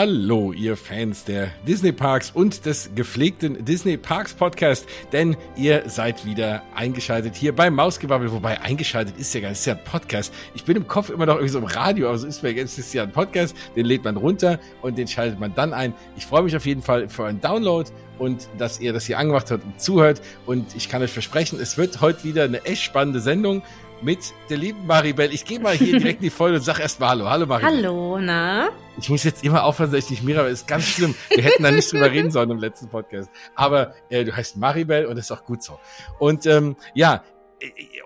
Hallo, 0.00 0.54
ihr 0.54 0.78
Fans 0.78 1.24
der 1.24 1.50
Disney 1.68 1.92
Parks 1.92 2.30
und 2.30 2.64
des 2.64 2.88
gepflegten 2.94 3.62
Disney 3.66 3.98
Parks 3.98 4.32
Podcast, 4.32 4.86
denn 5.12 5.36
ihr 5.56 5.90
seid 5.90 6.24
wieder 6.24 6.62
eingeschaltet 6.74 7.36
hier 7.36 7.54
beim 7.54 7.74
Mausgebabbel, 7.74 8.32
wobei 8.32 8.58
eingeschaltet 8.62 9.18
ist 9.18 9.34
ja 9.34 9.42
gar 9.42 9.50
nicht, 9.50 9.58
ist 9.58 9.66
ja 9.66 9.74
ein 9.74 9.84
Podcast. 9.84 10.32
Ich 10.54 10.64
bin 10.64 10.78
im 10.78 10.88
Kopf 10.88 11.10
immer 11.10 11.26
noch 11.26 11.34
irgendwie 11.34 11.52
so 11.52 11.58
im 11.58 11.66
Radio, 11.66 12.08
aber 12.08 12.16
so 12.16 12.26
ist 12.26 12.42
mir 12.42 12.50
jetzt, 12.50 12.78
ist 12.78 12.94
ja 12.94 13.02
ein 13.02 13.12
Podcast, 13.12 13.54
den 13.76 13.84
lädt 13.84 14.02
man 14.02 14.16
runter 14.16 14.58
und 14.80 14.96
den 14.96 15.06
schaltet 15.06 15.38
man 15.38 15.54
dann 15.54 15.74
ein. 15.74 15.92
Ich 16.16 16.24
freue 16.24 16.44
mich 16.44 16.56
auf 16.56 16.64
jeden 16.64 16.80
Fall 16.80 17.10
für 17.10 17.26
einen 17.26 17.42
Download 17.42 17.90
und 18.18 18.48
dass 18.56 18.80
ihr 18.80 18.94
das 18.94 19.04
hier 19.04 19.18
angemacht 19.18 19.50
habt 19.50 19.64
und 19.64 19.78
zuhört 19.78 20.22
und 20.46 20.74
ich 20.74 20.88
kann 20.88 21.02
euch 21.02 21.12
versprechen, 21.12 21.60
es 21.60 21.76
wird 21.76 22.00
heute 22.00 22.24
wieder 22.24 22.44
eine 22.44 22.64
echt 22.64 22.84
spannende 22.84 23.20
Sendung 23.20 23.62
mit 24.02 24.32
der 24.48 24.56
lieben 24.56 24.86
Maribel. 24.86 25.32
Ich 25.32 25.44
gehe 25.44 25.60
mal 25.60 25.74
hier 25.74 25.98
direkt 25.98 26.18
in 26.18 26.24
die 26.24 26.30
Folge 26.30 26.56
und 26.56 26.62
sag 26.62 26.78
erst 26.78 27.00
mal 27.00 27.10
Hallo. 27.10 27.28
Hallo 27.28 27.46
Maribel. 27.46 27.70
Hallo, 27.70 28.18
na? 28.18 28.68
Ich 28.98 29.08
muss 29.08 29.24
jetzt 29.24 29.44
immer 29.44 29.64
aufhören, 29.64 29.90
dass 29.90 30.04
ich 30.04 30.10
nicht 30.10 30.22
Mirabel 30.22 30.52
ist 30.52 30.66
ganz 30.66 30.84
schlimm. 30.84 31.14
Wir 31.28 31.44
hätten 31.44 31.62
da 31.62 31.70
nicht 31.70 31.90
drüber 31.92 32.10
reden 32.10 32.30
sollen 32.30 32.50
im 32.50 32.58
letzten 32.58 32.88
Podcast. 32.88 33.30
Aber 33.54 33.94
äh, 34.08 34.24
du 34.24 34.34
heißt 34.34 34.56
Maribel 34.56 35.06
und 35.06 35.16
das 35.16 35.26
ist 35.26 35.32
auch 35.32 35.44
gut 35.44 35.62
so. 35.62 35.78
Und 36.18 36.46
ähm, 36.46 36.76
ja, 36.94 37.22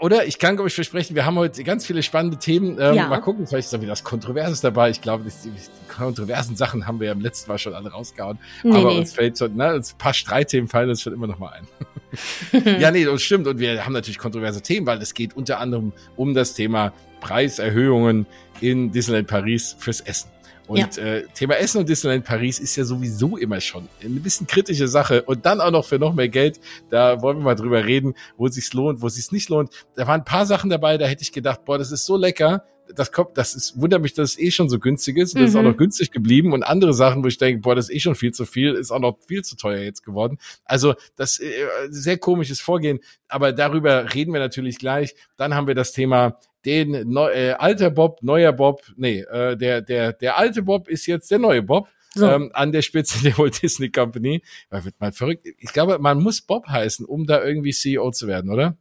oder 0.00 0.26
ich 0.26 0.38
kann, 0.38 0.56
glaube 0.56 0.68
ich, 0.68 0.74
versprechen, 0.74 1.14
wir 1.14 1.24
haben 1.24 1.36
heute 1.36 1.62
ganz 1.64 1.86
viele 1.86 2.02
spannende 2.02 2.38
Themen. 2.38 2.78
Ähm, 2.80 2.94
ja. 2.94 3.08
Mal 3.08 3.20
gucken, 3.20 3.46
vielleicht 3.46 3.66
ist 3.66 3.72
da 3.72 3.80
wieder 3.80 3.92
was 3.92 4.04
Kontroverses 4.04 4.60
dabei. 4.60 4.90
Ich 4.90 5.00
glaube, 5.00 5.24
die, 5.24 5.50
die 5.50 5.92
kontroversen 5.94 6.56
Sachen 6.56 6.86
haben 6.86 7.00
wir 7.00 7.06
ja 7.08 7.12
im 7.12 7.20
letzten 7.20 7.50
Mal 7.50 7.58
schon 7.58 7.74
alle 7.74 7.90
rausgehauen. 7.90 8.38
Nee, 8.62 8.78
Aber 8.78 8.90
nee. 8.90 8.98
uns 8.98 9.12
fällt 9.12 9.38
schon, 9.38 9.56
ne, 9.56 9.74
uns 9.74 9.94
ein 9.94 9.98
paar 9.98 10.14
Streitthemen 10.14 10.68
fallen 10.68 10.90
uns 10.90 11.02
schon 11.02 11.12
immer 11.12 11.26
noch 11.26 11.38
mal 11.38 11.52
ein. 11.52 12.80
ja, 12.80 12.90
nee, 12.90 13.04
das 13.04 13.22
stimmt. 13.22 13.46
Und 13.46 13.58
wir 13.58 13.84
haben 13.84 13.92
natürlich 13.92 14.18
kontroverse 14.18 14.60
Themen, 14.60 14.86
weil 14.86 15.00
es 15.00 15.14
geht 15.14 15.36
unter 15.36 15.60
anderem 15.60 15.92
um 16.16 16.34
das 16.34 16.54
Thema 16.54 16.92
Preiserhöhungen 17.20 18.26
in 18.60 18.92
Disneyland 18.92 19.28
Paris 19.28 19.76
fürs 19.78 20.00
Essen. 20.00 20.28
Und 20.66 20.96
ja. 20.96 21.02
äh, 21.02 21.26
Thema 21.34 21.56
Essen 21.56 21.78
und 21.78 21.88
Disneyland 21.88 22.24
Paris 22.24 22.58
ist 22.58 22.76
ja 22.76 22.84
sowieso 22.84 23.36
immer 23.36 23.60
schon 23.60 23.88
eine 24.02 24.20
bisschen 24.20 24.46
kritische 24.46 24.88
Sache. 24.88 25.22
Und 25.22 25.44
dann 25.44 25.60
auch 25.60 25.70
noch 25.70 25.84
für 25.84 25.98
noch 25.98 26.14
mehr 26.14 26.28
Geld. 26.28 26.58
Da 26.90 27.20
wollen 27.20 27.38
wir 27.38 27.44
mal 27.44 27.54
drüber 27.54 27.84
reden, 27.84 28.14
wo 28.36 28.46
es 28.46 28.54
sich 28.54 28.72
lohnt, 28.72 29.02
wo 29.02 29.06
es 29.06 29.16
sich 29.16 29.30
nicht 29.30 29.48
lohnt. 29.48 29.70
Da 29.94 30.06
waren 30.06 30.20
ein 30.20 30.24
paar 30.24 30.46
Sachen 30.46 30.70
dabei, 30.70 30.96
da 30.96 31.06
hätte 31.06 31.22
ich 31.22 31.32
gedacht, 31.32 31.64
boah, 31.64 31.78
das 31.78 31.92
ist 31.92 32.06
so 32.06 32.16
lecker. 32.16 32.64
Das 32.94 33.12
kommt, 33.12 33.38
das 33.38 33.54
ist, 33.54 33.80
wundert 33.80 34.02
mich, 34.02 34.12
dass 34.12 34.32
es 34.32 34.38
eh 34.38 34.50
schon 34.50 34.68
so 34.68 34.78
günstig 34.78 35.16
ist. 35.16 35.34
Und 35.34 35.40
das 35.40 35.50
ist 35.50 35.56
auch 35.56 35.62
mhm. 35.62 35.68
noch 35.68 35.76
günstig 35.76 36.10
geblieben. 36.10 36.52
Und 36.52 36.62
andere 36.62 36.92
Sachen, 36.92 37.24
wo 37.24 37.28
ich 37.28 37.38
denke, 37.38 37.62
boah, 37.62 37.74
das 37.74 37.88
ist 37.88 37.96
eh 37.96 38.00
schon 38.00 38.14
viel 38.14 38.32
zu 38.32 38.44
viel, 38.44 38.74
ist 38.74 38.90
auch 38.90 39.00
noch 39.00 39.18
viel 39.26 39.42
zu 39.42 39.56
teuer 39.56 39.80
jetzt 39.80 40.02
geworden. 40.02 40.38
Also, 40.64 40.94
das 41.16 41.40
äh, 41.40 41.66
sehr 41.88 42.18
komisches 42.18 42.60
Vorgehen. 42.60 43.00
Aber 43.28 43.52
darüber 43.52 44.14
reden 44.14 44.32
wir 44.32 44.40
natürlich 44.40 44.78
gleich. 44.78 45.14
Dann 45.36 45.54
haben 45.54 45.66
wir 45.66 45.74
das 45.74 45.92
Thema 45.92 46.36
den 46.64 47.08
neu, 47.08 47.30
äh, 47.30 47.52
alter 47.52 47.90
Bob, 47.90 48.22
neuer 48.22 48.52
Bob, 48.52 48.82
nee, 48.96 49.20
äh, 49.20 49.56
der, 49.56 49.82
der, 49.82 50.12
der 50.12 50.38
alte 50.38 50.62
Bob 50.62 50.88
ist 50.88 51.06
jetzt 51.06 51.30
der 51.30 51.38
neue 51.38 51.62
Bob. 51.62 51.88
So. 52.16 52.28
Ähm, 52.28 52.50
an 52.54 52.70
der 52.70 52.82
Spitze 52.82 53.22
der 53.24 53.36
Walt 53.38 53.60
Disney 53.60 53.90
Company. 53.90 54.42
Weil 54.70 54.84
wird 54.84 55.00
mal 55.00 55.12
verrückt. 55.12 55.46
Ich 55.58 55.72
glaube, 55.72 55.98
man 55.98 56.22
muss 56.22 56.42
Bob 56.42 56.68
heißen, 56.68 57.04
um 57.04 57.26
da 57.26 57.42
irgendwie 57.42 57.72
CEO 57.72 58.12
zu 58.12 58.28
werden, 58.28 58.50
oder? 58.50 58.76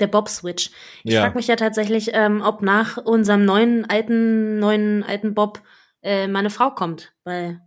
Der 0.00 0.06
Bob-Switch. 0.06 0.70
Ich 1.04 1.12
ja. 1.12 1.22
frage 1.22 1.36
mich 1.36 1.46
ja 1.46 1.56
tatsächlich, 1.56 2.10
ähm, 2.12 2.40
ob 2.40 2.62
nach 2.62 2.96
unserem 2.96 3.44
neuen 3.44 3.88
alten, 3.88 4.58
neuen 4.58 5.04
alten 5.04 5.34
Bob 5.34 5.62
äh, 6.02 6.26
meine 6.26 6.50
Frau 6.50 6.70
kommt, 6.70 7.12
weil 7.24 7.60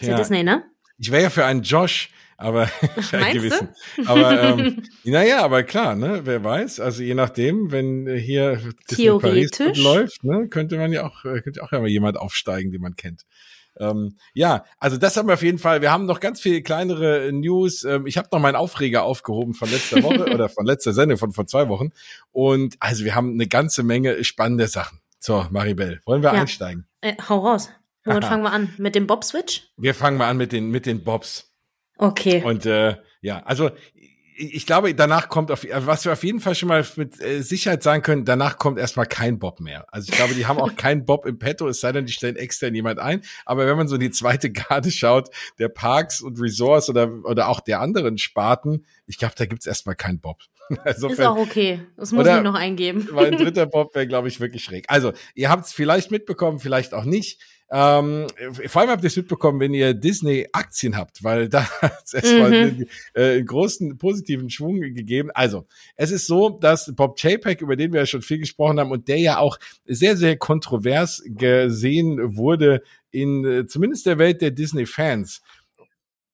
ja. 0.00 0.16
Disney, 0.16 0.42
ne? 0.44 0.64
Ich 0.98 1.10
wäre 1.10 1.24
ja 1.24 1.30
für 1.30 1.44
einen 1.44 1.62
Josh, 1.62 2.10
aber 2.42 2.68
gewissen. 3.32 3.68
Aber 4.06 4.42
ähm, 4.42 4.82
naja, 5.04 5.42
aber 5.42 5.62
klar, 5.62 5.94
ne, 5.94 6.22
wer 6.24 6.42
weiß. 6.42 6.80
Also 6.80 7.02
je 7.02 7.14
nachdem, 7.14 7.70
wenn 7.70 8.06
hier 8.08 8.60
Theoretisch 8.88 9.78
läuft, 9.78 10.24
ne, 10.24 10.48
könnte 10.48 10.76
man 10.76 10.92
ja 10.92 11.06
auch, 11.06 11.24
äh, 11.24 11.40
könnte 11.40 11.62
auch 11.62 11.72
ja 11.72 11.80
mal 11.80 11.88
jemand 11.88 12.16
aufsteigen, 12.18 12.70
den 12.70 12.80
man 12.80 12.96
kennt. 12.96 13.22
Ähm, 13.78 14.16
ja, 14.34 14.64
also 14.78 14.98
das 14.98 15.16
haben 15.16 15.28
wir 15.28 15.34
auf 15.34 15.42
jeden 15.42 15.58
Fall. 15.58 15.80
Wir 15.80 15.90
haben 15.90 16.04
noch 16.04 16.20
ganz 16.20 16.40
viele 16.40 16.62
kleinere 16.62 17.30
News. 17.32 17.84
Ähm, 17.84 18.06
ich 18.06 18.18
habe 18.18 18.28
noch 18.30 18.38
meinen 18.38 18.56
Aufreger 18.56 19.04
aufgehoben 19.04 19.54
von 19.54 19.70
letzter 19.70 20.02
Woche 20.02 20.32
oder 20.34 20.48
von 20.50 20.66
letzter 20.66 20.92
Sendung 20.92 21.16
von 21.16 21.32
vor 21.32 21.46
zwei 21.46 21.68
Wochen. 21.68 21.90
Und 22.32 22.76
also 22.80 23.04
wir 23.04 23.14
haben 23.14 23.32
eine 23.32 23.46
ganze 23.46 23.82
Menge 23.82 24.24
spannende 24.24 24.66
Sachen. 24.68 24.98
So, 25.18 25.46
Maribel, 25.50 26.00
wollen 26.04 26.22
wir 26.22 26.34
ja. 26.34 26.40
einsteigen? 26.40 26.86
Äh, 27.00 27.14
hau 27.28 27.38
raus. 27.38 27.70
Womit 28.04 28.24
fangen 28.24 28.42
wir 28.42 28.52
an? 28.52 28.74
Mit 28.78 28.96
dem 28.96 29.06
Bob-Switch? 29.06 29.70
Wir 29.76 29.94
fangen 29.94 30.18
mal 30.18 30.28
an 30.28 30.36
mit 30.36 30.52
den, 30.52 30.70
mit 30.70 30.86
den 30.86 31.04
Bobs. 31.04 31.51
Okay. 32.02 32.42
Und 32.44 32.66
äh, 32.66 32.96
ja, 33.20 33.42
also 33.44 33.70
ich 34.34 34.66
glaube, 34.66 34.92
danach 34.92 35.28
kommt 35.28 35.52
auf, 35.52 35.64
was 35.70 36.04
wir 36.04 36.12
auf 36.12 36.24
jeden 36.24 36.40
Fall 36.40 36.56
schon 36.56 36.68
mal 36.68 36.84
mit 36.96 37.20
äh, 37.20 37.42
Sicherheit 37.42 37.84
sagen 37.84 38.02
können, 38.02 38.24
danach 38.24 38.58
kommt 38.58 38.78
erstmal 38.78 39.06
kein 39.06 39.38
Bob 39.38 39.60
mehr. 39.60 39.86
Also 39.92 40.10
ich 40.10 40.16
glaube, 40.16 40.34
die 40.34 40.46
haben 40.46 40.58
auch 40.58 40.74
keinen 40.76 41.04
Bob 41.04 41.26
im 41.26 41.38
Petto, 41.38 41.68
es 41.68 41.80
sei 41.80 41.92
denn, 41.92 42.06
die 42.06 42.12
stellen 42.12 42.34
extern 42.34 42.74
jemand 42.74 42.98
ein. 42.98 43.22
Aber 43.44 43.68
wenn 43.68 43.76
man 43.76 43.86
so 43.86 43.94
in 43.94 44.00
die 44.00 44.10
zweite 44.10 44.50
Garde 44.50 44.90
schaut, 44.90 45.28
der 45.60 45.68
Parks 45.68 46.20
und 46.20 46.40
Resorts 46.40 46.88
oder, 46.88 47.08
oder 47.24 47.48
auch 47.48 47.60
der 47.60 47.80
anderen 47.80 48.18
Sparten, 48.18 48.84
ich 49.06 49.16
glaube, 49.16 49.34
da 49.36 49.46
gibt's 49.46 49.66
erstmal 49.66 49.94
keinen 49.94 50.18
Bob. 50.18 50.40
Insofern, 50.84 51.10
ist 51.12 51.20
auch 51.20 51.36
okay. 51.36 51.80
Das 51.96 52.10
muss 52.10 52.26
ich 52.26 52.42
noch 52.42 52.54
eingeben. 52.54 53.08
Weil 53.12 53.26
ein 53.26 53.38
dritter 53.38 53.66
Bob 53.66 53.94
wäre, 53.94 54.08
glaube 54.08 54.26
ich, 54.26 54.40
wirklich 54.40 54.64
schräg. 54.64 54.86
Also, 54.88 55.12
ihr 55.34 55.50
habt 55.50 55.66
es 55.66 55.72
vielleicht 55.72 56.10
mitbekommen, 56.10 56.58
vielleicht 56.58 56.94
auch 56.94 57.04
nicht. 57.04 57.40
Ähm, 57.74 58.26
vor 58.66 58.82
allem 58.82 58.90
habt 58.90 59.02
ihr 59.02 59.06
es 59.06 59.16
mitbekommen, 59.16 59.58
wenn 59.58 59.72
ihr 59.72 59.94
Disney-Aktien 59.94 60.94
habt, 60.94 61.24
weil 61.24 61.48
da 61.48 61.64
hat 61.80 62.02
es 62.04 62.12
erstmal 62.12 62.50
mhm. 62.50 62.54
einen, 62.54 62.86
äh, 63.14 63.36
einen 63.36 63.46
großen 63.46 63.96
positiven 63.96 64.50
Schwung 64.50 64.80
gegeben. 64.80 65.30
Also, 65.32 65.66
es 65.96 66.10
ist 66.10 66.26
so, 66.26 66.50
dass 66.50 66.92
Bob 66.94 67.18
Chapek, 67.18 67.62
über 67.62 67.74
den 67.74 67.94
wir 67.94 68.00
ja 68.00 68.06
schon 68.06 68.20
viel 68.20 68.38
gesprochen 68.38 68.78
haben 68.78 68.90
und 68.90 69.08
der 69.08 69.18
ja 69.18 69.38
auch 69.38 69.58
sehr, 69.86 70.18
sehr 70.18 70.36
kontrovers 70.36 71.22
gesehen 71.24 72.36
wurde 72.36 72.82
in 73.10 73.44
äh, 73.44 73.66
zumindest 73.66 74.04
der 74.04 74.18
Welt 74.18 74.42
der 74.42 74.50
Disney-Fans, 74.50 75.40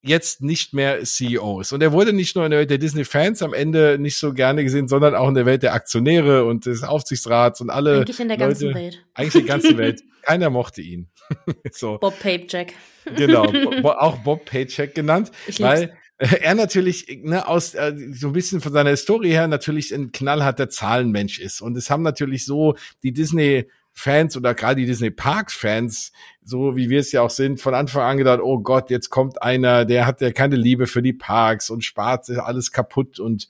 jetzt 0.02 0.42
nicht 0.42 0.74
mehr 0.74 1.02
CEO 1.02 1.60
ist. 1.60 1.72
Und 1.72 1.82
er 1.82 1.92
wurde 1.92 2.12
nicht 2.12 2.36
nur 2.36 2.44
in 2.44 2.50
der 2.50 2.60
Welt 2.60 2.70
der 2.70 2.78
Disney-Fans 2.78 3.42
am 3.42 3.52
Ende 3.52 3.98
nicht 3.98 4.16
so 4.16 4.32
gerne 4.32 4.62
gesehen, 4.62 4.88
sondern 4.88 5.14
auch 5.14 5.28
in 5.28 5.34
der 5.34 5.46
Welt 5.46 5.62
der 5.62 5.74
Aktionäre 5.74 6.44
und 6.44 6.66
des 6.66 6.82
Aufsichtsrats 6.82 7.60
und 7.60 7.70
alle. 7.70 7.98
Eigentlich 7.98 8.20
in 8.20 8.28
der 8.28 8.38
Leute, 8.38 8.48
ganzen 8.48 8.74
Welt. 8.74 9.04
Eigentlich 9.14 9.34
in 9.34 9.46
der 9.46 9.56
ganzen 9.56 9.78
Welt. 9.78 10.02
Keiner 10.22 10.50
mochte 10.50 10.82
ihn. 10.82 11.08
so. 11.72 11.98
Bob 11.98 12.18
Paycheck. 12.20 12.74
genau, 13.16 13.50
bo 13.82 13.90
auch 13.90 14.18
Bob 14.18 14.44
Paycheck 14.44 14.94
genannt, 14.94 15.30
ich 15.46 15.60
weil 15.60 15.96
er 16.18 16.54
natürlich 16.54 17.20
ne, 17.22 17.46
aus 17.46 17.74
äh, 17.74 17.94
so 18.12 18.28
ein 18.28 18.32
bisschen 18.32 18.60
von 18.60 18.72
seiner 18.72 18.90
Historie 18.90 19.30
her 19.30 19.46
natürlich 19.46 19.94
ein 19.94 20.10
knallharter 20.10 20.68
Zahlenmensch 20.68 21.38
ist 21.38 21.60
und 21.60 21.76
es 21.76 21.90
haben 21.90 22.02
natürlich 22.02 22.44
so 22.44 22.74
die 23.02 23.12
Disney 23.12 23.70
Fans 23.98 24.36
oder 24.36 24.54
gerade 24.54 24.80
die 24.80 24.86
Disney 24.86 25.10
Parks 25.10 25.54
Fans, 25.54 26.12
so 26.42 26.76
wie 26.76 26.88
wir 26.88 27.00
es 27.00 27.10
ja 27.12 27.22
auch 27.22 27.30
sind, 27.30 27.60
von 27.60 27.74
Anfang 27.74 28.02
an 28.02 28.16
gedacht, 28.16 28.40
oh 28.40 28.60
Gott, 28.60 28.90
jetzt 28.90 29.10
kommt 29.10 29.42
einer, 29.42 29.84
der 29.84 30.06
hat 30.06 30.20
ja 30.20 30.30
keine 30.30 30.56
Liebe 30.56 30.86
für 30.86 31.02
die 31.02 31.12
Parks 31.12 31.68
und 31.68 31.84
spart 31.84 32.30
alles 32.30 32.70
kaputt 32.70 33.18
und 33.18 33.48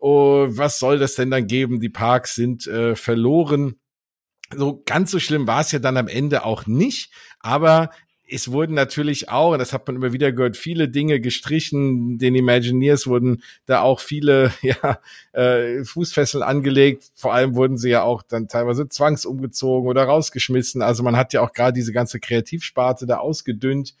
oh, 0.00 0.46
was 0.48 0.78
soll 0.78 0.98
das 0.98 1.14
denn 1.14 1.30
dann 1.30 1.46
geben? 1.46 1.80
Die 1.80 1.88
Parks 1.88 2.34
sind 2.34 2.66
äh, 2.66 2.96
verloren. 2.96 3.76
So 4.54 4.82
ganz 4.84 5.10
so 5.10 5.18
schlimm 5.18 5.46
war 5.46 5.60
es 5.60 5.72
ja 5.72 5.78
dann 5.78 5.96
am 5.96 6.08
Ende 6.08 6.44
auch 6.44 6.66
nicht, 6.66 7.12
aber 7.40 7.90
es 8.28 8.50
wurden 8.50 8.74
natürlich 8.74 9.28
auch, 9.28 9.56
das 9.56 9.72
hat 9.72 9.86
man 9.86 9.96
immer 9.96 10.12
wieder 10.12 10.32
gehört, 10.32 10.56
viele 10.56 10.88
Dinge 10.88 11.20
gestrichen. 11.20 12.18
Den 12.18 12.34
Imagineers 12.34 13.06
wurden 13.06 13.42
da 13.66 13.82
auch 13.82 14.00
viele 14.00 14.52
ja, 14.62 15.00
äh, 15.32 15.84
Fußfesseln 15.84 16.42
angelegt. 16.42 17.10
Vor 17.14 17.34
allem 17.34 17.54
wurden 17.54 17.76
sie 17.76 17.90
ja 17.90 18.02
auch 18.02 18.22
dann 18.22 18.48
teilweise 18.48 18.88
zwangsumgezogen 18.88 19.88
oder 19.88 20.04
rausgeschmissen. 20.04 20.82
Also 20.82 21.02
man 21.02 21.16
hat 21.16 21.32
ja 21.32 21.42
auch 21.42 21.52
gerade 21.52 21.74
diese 21.74 21.92
ganze 21.92 22.20
Kreativsparte 22.20 23.06
da 23.06 23.18
ausgedünnt 23.18 23.94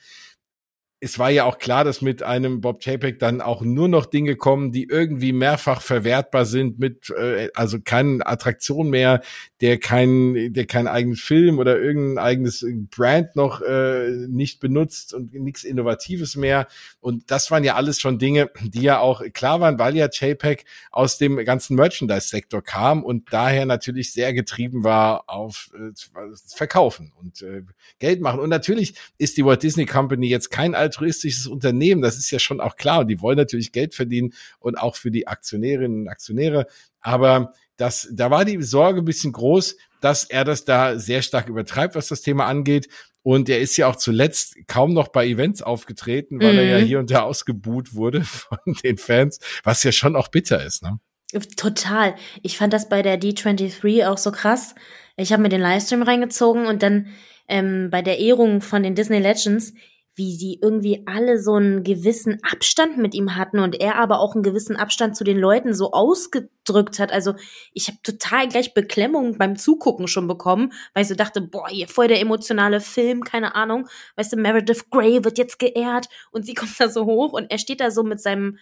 es 1.04 1.18
war 1.18 1.28
ja 1.28 1.44
auch 1.44 1.58
klar, 1.58 1.84
dass 1.84 2.00
mit 2.00 2.22
einem 2.22 2.62
Bob 2.62 2.80
Chapek 2.82 3.18
dann 3.18 3.42
auch 3.42 3.60
nur 3.60 3.88
noch 3.88 4.06
Dinge 4.06 4.36
kommen, 4.36 4.72
die 4.72 4.84
irgendwie 4.84 5.34
mehrfach 5.34 5.82
verwertbar 5.82 6.46
sind, 6.46 6.78
mit 6.78 7.10
äh, 7.10 7.50
also 7.54 7.78
keine 7.84 8.26
Attraktion 8.26 8.88
mehr, 8.88 9.20
der 9.64 9.78
kein, 9.78 10.52
der 10.52 10.66
kein 10.66 10.86
eigenes 10.86 11.22
Film 11.22 11.58
oder 11.58 11.80
irgendein 11.80 12.22
eigenes 12.22 12.66
Brand 12.94 13.34
noch 13.34 13.62
äh, 13.62 14.10
nicht 14.28 14.60
benutzt 14.60 15.14
und 15.14 15.32
nichts 15.32 15.64
Innovatives 15.64 16.36
mehr. 16.36 16.68
Und 17.00 17.30
das 17.30 17.50
waren 17.50 17.64
ja 17.64 17.74
alles 17.74 17.98
schon 17.98 18.18
Dinge, 18.18 18.50
die 18.60 18.82
ja 18.82 18.98
auch 18.98 19.22
klar 19.32 19.60
waren, 19.60 19.78
weil 19.78 19.96
ja 19.96 20.10
Chapek 20.12 20.66
aus 20.90 21.16
dem 21.16 21.42
ganzen 21.46 21.76
Merchandise-Sektor 21.76 22.60
kam 22.60 23.02
und 23.02 23.32
daher 23.32 23.64
natürlich 23.64 24.12
sehr 24.12 24.34
getrieben 24.34 24.84
war 24.84 25.30
auf 25.30 25.70
äh, 25.74 25.94
Verkaufen 26.54 27.14
und 27.18 27.40
äh, 27.40 27.62
Geld 28.00 28.20
machen. 28.20 28.40
Und 28.40 28.50
natürlich 28.50 28.96
ist 29.16 29.38
die 29.38 29.46
Walt 29.46 29.62
Disney 29.62 29.86
Company 29.86 30.26
jetzt 30.28 30.50
kein 30.50 30.74
altruistisches 30.74 31.46
Unternehmen, 31.46 32.02
das 32.02 32.18
ist 32.18 32.30
ja 32.30 32.38
schon 32.38 32.60
auch 32.60 32.76
klar. 32.76 33.00
Und 33.00 33.08
die 33.08 33.22
wollen 33.22 33.38
natürlich 33.38 33.72
Geld 33.72 33.94
verdienen 33.94 34.34
und 34.58 34.76
auch 34.76 34.96
für 34.96 35.10
die 35.10 35.26
Aktionärinnen 35.26 36.02
und 36.02 36.08
Aktionäre. 36.08 36.66
Aber 37.04 37.52
das, 37.76 38.08
da 38.12 38.30
war 38.30 38.44
die 38.44 38.60
Sorge 38.62 39.00
ein 39.02 39.04
bisschen 39.04 39.32
groß, 39.32 39.76
dass 40.00 40.24
er 40.24 40.44
das 40.44 40.64
da 40.64 40.98
sehr 40.98 41.22
stark 41.22 41.48
übertreibt, 41.48 41.94
was 41.94 42.08
das 42.08 42.22
Thema 42.22 42.46
angeht. 42.46 42.88
Und 43.22 43.48
er 43.48 43.60
ist 43.60 43.76
ja 43.76 43.86
auch 43.86 43.96
zuletzt 43.96 44.56
kaum 44.66 44.92
noch 44.92 45.08
bei 45.08 45.26
Events 45.26 45.62
aufgetreten, 45.62 46.40
weil 46.40 46.52
mhm. 46.52 46.58
er 46.58 46.64
ja 46.64 46.78
mhm. 46.80 46.84
hier 46.84 46.98
und 46.98 47.10
da 47.10 47.22
ausgebuht 47.22 47.94
wurde 47.94 48.22
von 48.24 48.58
den 48.82 48.98
Fans, 48.98 49.38
was 49.62 49.82
ja 49.82 49.92
schon 49.92 50.16
auch 50.16 50.28
bitter 50.28 50.64
ist, 50.64 50.82
ne? 50.82 50.98
Total. 51.56 52.14
Ich 52.42 52.58
fand 52.58 52.72
das 52.72 52.88
bei 52.88 53.02
der 53.02 53.20
D23 53.20 54.06
auch 54.06 54.18
so 54.18 54.30
krass. 54.30 54.74
Ich 55.16 55.32
habe 55.32 55.42
mir 55.42 55.48
den 55.48 55.60
Livestream 55.60 56.02
reingezogen 56.02 56.66
und 56.66 56.82
dann 56.82 57.08
ähm, 57.48 57.88
bei 57.90 58.02
der 58.02 58.20
Ehrung 58.20 58.60
von 58.60 58.84
den 58.84 58.94
Disney 58.94 59.18
Legends 59.18 59.74
wie 60.16 60.36
sie 60.36 60.58
irgendwie 60.62 61.02
alle 61.06 61.38
so 61.38 61.54
einen 61.54 61.82
gewissen 61.82 62.38
Abstand 62.42 62.98
mit 62.98 63.14
ihm 63.14 63.34
hatten 63.34 63.58
und 63.58 63.80
er 63.80 63.96
aber 63.96 64.20
auch 64.20 64.34
einen 64.34 64.44
gewissen 64.44 64.76
Abstand 64.76 65.16
zu 65.16 65.24
den 65.24 65.38
Leuten 65.38 65.74
so 65.74 65.92
ausgedrückt 65.92 67.00
hat. 67.00 67.10
Also 67.10 67.34
ich 67.72 67.88
habe 67.88 67.98
total 68.02 68.48
gleich 68.48 68.74
Beklemmung 68.74 69.38
beim 69.38 69.56
Zugucken 69.56 70.06
schon 70.06 70.28
bekommen, 70.28 70.72
weil 70.92 71.02
ich 71.02 71.08
so 71.08 71.16
dachte, 71.16 71.40
boah, 71.40 71.68
hier 71.68 71.88
voll 71.88 72.06
der 72.06 72.20
emotionale 72.20 72.80
Film, 72.80 73.24
keine 73.24 73.56
Ahnung. 73.56 73.88
Weißt 74.14 74.32
du, 74.32 74.36
Meredith 74.36 74.88
Grey 74.90 75.24
wird 75.24 75.36
jetzt 75.38 75.58
geehrt 75.58 76.08
und 76.30 76.46
sie 76.46 76.54
kommt 76.54 76.78
da 76.78 76.88
so 76.88 77.06
hoch 77.06 77.32
und 77.32 77.50
er 77.50 77.58
steht 77.58 77.80
da 77.80 77.90
so 77.90 78.04
mit 78.04 78.20
seinem 78.20 78.58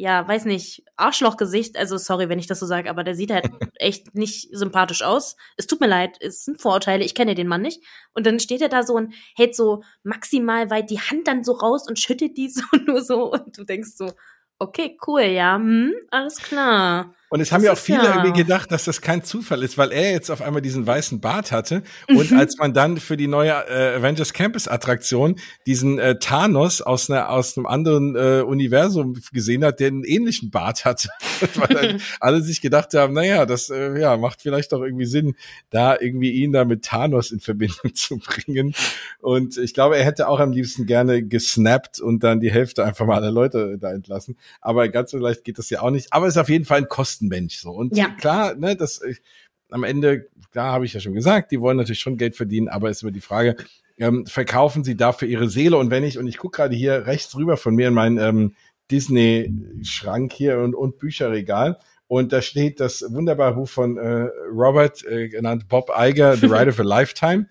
ja, 0.00 0.26
weiß 0.26 0.46
nicht, 0.46 0.82
Arschlochgesicht. 0.96 1.76
Also 1.76 1.98
sorry, 1.98 2.30
wenn 2.30 2.38
ich 2.38 2.46
das 2.46 2.58
so 2.58 2.64
sage, 2.64 2.88
aber 2.88 3.04
der 3.04 3.14
sieht 3.14 3.30
halt 3.30 3.50
echt 3.74 4.14
nicht 4.14 4.48
sympathisch 4.50 5.02
aus. 5.02 5.36
Es 5.58 5.66
tut 5.66 5.80
mir 5.80 5.88
leid, 5.88 6.16
es 6.20 6.42
sind 6.42 6.58
Vorurteile, 6.58 7.04
ich 7.04 7.14
kenne 7.14 7.34
den 7.34 7.46
Mann 7.46 7.60
nicht. 7.60 7.84
Und 8.14 8.24
dann 8.24 8.40
steht 8.40 8.62
er 8.62 8.70
da 8.70 8.82
so 8.82 8.94
und 8.94 9.12
hält 9.36 9.54
so 9.54 9.82
maximal 10.02 10.70
weit 10.70 10.88
die 10.88 11.00
Hand 11.00 11.28
dann 11.28 11.44
so 11.44 11.52
raus 11.52 11.86
und 11.86 11.98
schüttet 11.98 12.38
die 12.38 12.48
so 12.48 12.62
nur 12.86 13.02
so 13.02 13.30
und 13.30 13.58
du 13.58 13.64
denkst 13.64 13.90
so, 13.94 14.10
okay, 14.58 14.96
cool, 15.06 15.22
ja, 15.22 15.56
hm, 15.56 15.92
alles 16.10 16.38
klar. 16.38 17.14
Und 17.30 17.40
es 17.40 17.52
haben 17.52 17.62
ja 17.62 17.72
auch 17.72 17.78
viele 17.78 18.02
ja. 18.02 18.16
irgendwie 18.16 18.42
gedacht, 18.42 18.72
dass 18.72 18.84
das 18.84 19.00
kein 19.00 19.22
Zufall 19.22 19.62
ist, 19.62 19.78
weil 19.78 19.92
er 19.92 20.10
jetzt 20.10 20.30
auf 20.30 20.42
einmal 20.42 20.62
diesen 20.62 20.84
weißen 20.84 21.20
Bart 21.20 21.52
hatte. 21.52 21.84
Und 22.08 22.32
mhm. 22.32 22.38
als 22.38 22.58
man 22.58 22.74
dann 22.74 22.98
für 22.98 23.16
die 23.16 23.28
neue 23.28 23.50
äh, 23.50 23.96
Avengers 23.96 24.32
Campus 24.32 24.66
Attraktion 24.66 25.36
diesen 25.64 26.00
äh, 26.00 26.18
Thanos 26.18 26.82
aus, 26.82 27.08
einer, 27.08 27.30
aus 27.30 27.56
einem 27.56 27.66
anderen 27.66 28.16
äh, 28.16 28.42
Universum 28.42 29.14
gesehen 29.32 29.64
hat, 29.64 29.78
der 29.78 29.88
einen 29.88 30.02
ähnlichen 30.02 30.50
Bart 30.50 30.84
hatte, 30.84 31.08
weil 31.54 31.68
dann 31.68 32.02
alle 32.20 32.42
sich 32.42 32.60
gedacht 32.60 32.94
haben, 32.94 33.14
naja, 33.14 33.46
das 33.46 33.70
äh, 33.70 34.00
ja, 34.00 34.16
macht 34.16 34.42
vielleicht 34.42 34.72
doch 34.72 34.82
irgendwie 34.82 35.06
Sinn, 35.06 35.36
da 35.70 35.96
irgendwie 35.98 36.32
ihn 36.32 36.50
da 36.50 36.64
mit 36.64 36.84
Thanos 36.84 37.30
in 37.30 37.38
Verbindung 37.38 37.94
zu 37.94 38.18
bringen. 38.18 38.74
Und 39.20 39.56
ich 39.56 39.72
glaube, 39.72 39.96
er 39.96 40.04
hätte 40.04 40.26
auch 40.26 40.40
am 40.40 40.50
liebsten 40.50 40.84
gerne 40.84 41.22
gesnappt 41.22 42.00
und 42.00 42.24
dann 42.24 42.40
die 42.40 42.50
Hälfte 42.50 42.84
einfach 42.84 43.06
mal 43.06 43.14
aller 43.14 43.30
Leute 43.30 43.78
da 43.78 43.92
entlassen. 43.92 44.36
Aber 44.60 44.88
ganz 44.88 45.12
so 45.12 45.18
leicht 45.18 45.44
geht 45.44 45.58
das 45.58 45.70
ja 45.70 45.82
auch 45.82 45.90
nicht. 45.90 46.12
Aber 46.12 46.26
es 46.26 46.34
ist 46.34 46.40
auf 46.40 46.48
jeden 46.48 46.64
Fall 46.64 46.78
ein 46.78 46.88
Kosten 46.88 47.19
Mensch 47.28 47.58
so. 47.58 47.70
Und 47.70 47.96
ja. 47.96 48.08
klar, 48.08 48.54
ne, 48.54 48.76
das 48.76 49.02
ich, 49.02 49.20
am 49.70 49.84
Ende, 49.84 50.28
klar 50.52 50.72
habe 50.72 50.84
ich 50.84 50.92
ja 50.92 51.00
schon 51.00 51.14
gesagt, 51.14 51.52
die 51.52 51.60
wollen 51.60 51.76
natürlich 51.76 52.00
schon 52.00 52.16
Geld 52.16 52.36
verdienen, 52.36 52.68
aber 52.68 52.90
es 52.90 52.98
ist 52.98 53.02
immer 53.02 53.12
die 53.12 53.20
Frage, 53.20 53.56
ähm, 53.98 54.26
verkaufen 54.26 54.82
sie 54.82 54.96
dafür 54.96 55.28
ihre 55.28 55.48
Seele? 55.48 55.76
Und 55.76 55.90
wenn 55.90 56.04
ich, 56.04 56.18
und 56.18 56.26
ich 56.26 56.38
gucke 56.38 56.56
gerade 56.56 56.74
hier 56.74 57.06
rechts 57.06 57.36
rüber 57.36 57.56
von 57.56 57.74
mir 57.74 57.88
in 57.88 57.94
meinen 57.94 58.18
ähm, 58.18 58.54
Disney-Schrank 58.90 60.32
hier 60.32 60.58
und, 60.58 60.74
und 60.74 60.98
Bücherregal. 60.98 61.78
Und 62.08 62.32
da 62.32 62.42
steht 62.42 62.80
das 62.80 63.04
wunderbare 63.08 63.54
Buch 63.54 63.68
von 63.68 63.96
äh, 63.96 64.28
Robert, 64.52 65.04
äh, 65.04 65.28
genannt 65.28 65.68
Bob 65.68 65.90
Iger, 65.96 66.36
The 66.36 66.46
Ride 66.46 66.70
of 66.70 66.80
a 66.80 66.82
Lifetime. 66.82 67.46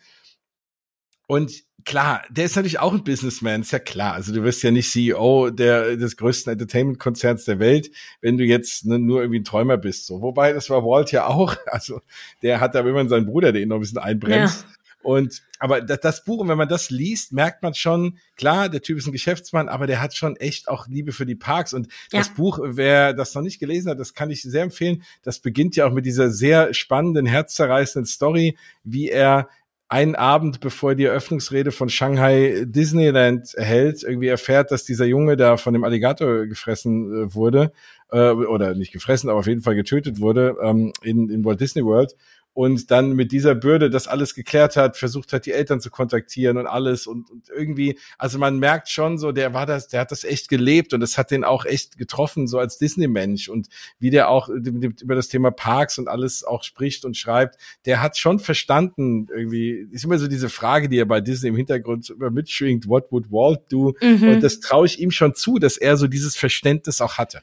Und 1.27 1.63
klar, 1.85 2.23
der 2.29 2.45
ist 2.45 2.55
natürlich 2.55 2.79
auch 2.79 2.93
ein 2.93 3.03
Businessman, 3.03 3.61
ist 3.61 3.71
ja 3.71 3.79
klar. 3.79 4.13
Also 4.13 4.33
du 4.33 4.43
wirst 4.43 4.63
ja 4.63 4.71
nicht 4.71 4.91
CEO 4.91 5.49
der, 5.49 5.97
des 5.97 6.17
größten 6.17 6.53
Entertainment-Konzerns 6.53 7.45
der 7.45 7.59
Welt, 7.59 7.91
wenn 8.21 8.37
du 8.37 8.43
jetzt 8.43 8.85
ne, 8.85 8.99
nur 8.99 9.21
irgendwie 9.21 9.39
ein 9.39 9.45
Träumer 9.45 9.77
bist. 9.77 10.05
So. 10.05 10.21
Wobei, 10.21 10.53
das 10.53 10.69
war 10.69 10.83
Walt 10.83 11.11
ja 11.11 11.27
auch. 11.27 11.55
Also 11.71 12.01
der 12.41 12.59
hat 12.59 12.75
aber 12.75 12.89
immer 12.89 13.07
seinen 13.07 13.27
Bruder, 13.27 13.51
der 13.51 13.61
ihn 13.61 13.69
noch 13.69 13.77
ein 13.77 13.81
bisschen 13.81 13.99
einbremst. 13.99 14.65
Ja. 14.67 14.75
Und 15.01 15.43
aber 15.59 15.81
das, 15.81 15.99
das 16.01 16.23
Buch, 16.23 16.39
und 16.39 16.49
wenn 16.49 16.57
man 16.57 16.67
das 16.67 16.89
liest, 16.89 17.31
merkt 17.31 17.63
man 17.63 17.73
schon, 17.73 18.17
klar, 18.35 18.69
der 18.69 18.81
Typ 18.81 18.97
ist 18.97 19.07
ein 19.07 19.13
Geschäftsmann, 19.13 19.69
aber 19.69 19.87
der 19.87 20.01
hat 20.01 20.13
schon 20.13 20.35
echt 20.35 20.67
auch 20.67 20.87
Liebe 20.87 21.13
für 21.13 21.25
die 21.25 21.35
Parks. 21.35 21.73
Und 21.73 21.87
ja. 22.11 22.19
das 22.19 22.29
Buch, 22.29 22.59
wer 22.61 23.13
das 23.13 23.33
noch 23.33 23.41
nicht 23.41 23.59
gelesen 23.59 23.89
hat, 23.89 23.99
das 23.99 24.13
kann 24.13 24.29
ich 24.29 24.41
sehr 24.41 24.63
empfehlen. 24.63 25.03
Das 25.23 25.39
beginnt 25.39 25.75
ja 25.75 25.85
auch 25.85 25.93
mit 25.93 26.05
dieser 26.05 26.29
sehr 26.31 26.73
spannenden, 26.73 27.25
herzzerreißenden 27.25 28.07
Story, 28.07 28.57
wie 28.83 29.09
er 29.09 29.47
einen 29.89 30.15
Abend, 30.15 30.59
bevor 30.59 30.93
die 30.93 31.05
Eröffnungsrede 31.05 31.71
von 31.71 31.89
Shanghai 31.89 32.63
Disneyland 32.65 33.55
hält, 33.57 34.03
irgendwie 34.03 34.27
erfährt, 34.27 34.69
dass 34.69 34.83
dieser 34.83 35.05
Junge 35.05 35.35
da 35.35 35.57
von 35.57 35.73
dem 35.73 35.83
Alligator 35.83 36.45
gefressen 36.45 37.25
äh, 37.25 37.33
wurde, 37.33 37.71
äh, 38.11 38.29
oder 38.29 38.75
nicht 38.75 38.91
gefressen, 38.91 39.29
aber 39.29 39.39
auf 39.39 39.47
jeden 39.47 39.61
Fall 39.61 39.75
getötet 39.75 40.21
wurde 40.21 40.55
ähm, 40.61 40.93
in, 41.01 41.29
in 41.29 41.43
Walt 41.43 41.59
Disney 41.59 41.83
World 41.83 42.15
und 42.53 42.91
dann 42.91 43.13
mit 43.13 43.31
dieser 43.31 43.55
Bürde 43.55 43.89
das 43.89 44.07
alles 44.07 44.33
geklärt 44.33 44.75
hat, 44.75 44.97
versucht 44.97 45.31
hat, 45.33 45.45
die 45.45 45.51
Eltern 45.51 45.79
zu 45.79 45.89
kontaktieren 45.89 46.57
und 46.57 46.67
alles 46.67 47.07
und, 47.07 47.29
und 47.29 47.49
irgendwie, 47.49 47.97
also 48.17 48.37
man 48.37 48.59
merkt 48.59 48.89
schon 48.89 49.17
so, 49.17 49.31
der 49.31 49.53
war 49.53 49.65
das, 49.65 49.87
der 49.87 50.01
hat 50.01 50.11
das 50.11 50.23
echt 50.23 50.49
gelebt 50.49 50.93
und 50.93 51.01
es 51.01 51.17
hat 51.17 51.31
den 51.31 51.43
auch 51.43 51.65
echt 51.65 51.97
getroffen, 51.97 52.47
so 52.47 52.59
als 52.59 52.77
Disney-Mensch 52.77 53.49
und 53.49 53.67
wie 53.99 54.09
der 54.09 54.29
auch 54.29 54.49
über 54.49 55.15
das 55.15 55.27
Thema 55.27 55.51
Parks 55.51 55.99
und 55.99 56.07
alles 56.07 56.43
auch 56.43 56.63
spricht 56.63 57.05
und 57.05 57.15
schreibt, 57.15 57.57
der 57.85 58.01
hat 58.01 58.17
schon 58.17 58.39
verstanden, 58.39 59.27
irgendwie, 59.29 59.87
ist 59.91 60.03
immer 60.03 60.17
so 60.17 60.27
diese 60.27 60.49
Frage, 60.49 60.89
die 60.89 60.97
er 60.97 61.05
bei 61.05 61.21
Disney 61.21 61.49
im 61.49 61.55
Hintergrund 61.55 62.09
immer 62.09 62.31
mitschwingt, 62.31 62.87
what 62.87 63.11
would 63.11 63.31
Walt 63.31 63.61
do? 63.69 63.95
Mhm. 64.01 64.27
Und 64.27 64.41
das 64.41 64.59
traue 64.59 64.85
ich 64.85 64.99
ihm 64.99 65.11
schon 65.11 65.35
zu, 65.35 65.59
dass 65.59 65.77
er 65.77 65.97
so 65.97 66.07
dieses 66.07 66.35
Verständnis 66.35 66.99
auch 66.99 67.17
hatte. 67.17 67.41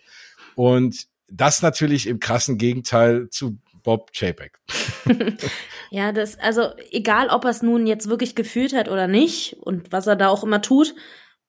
Und 0.57 1.07
das 1.29 1.63
natürlich 1.63 2.07
im 2.07 2.21
krassen 2.21 2.59
Gegenteil 2.59 3.29
zu 3.31 3.59
Bob 3.87 4.11
Chapek. 4.13 4.59
ja, 5.93 6.11
das, 6.11 6.41
also 6.41 6.71
egal, 6.91 7.29
ob 7.29 7.45
er 7.45 7.51
es 7.51 7.63
nun 7.63 7.87
jetzt 7.87 8.09
wirklich 8.09 8.35
gefühlt 8.35 8.75
hat 8.75 8.89
oder 8.89 9.07
nicht 9.07 9.59
und 9.61 9.93
was 9.93 10.09
er 10.09 10.17
da 10.17 10.29
auch 10.29 10.43
immer 10.43 10.61
tut, 10.61 10.93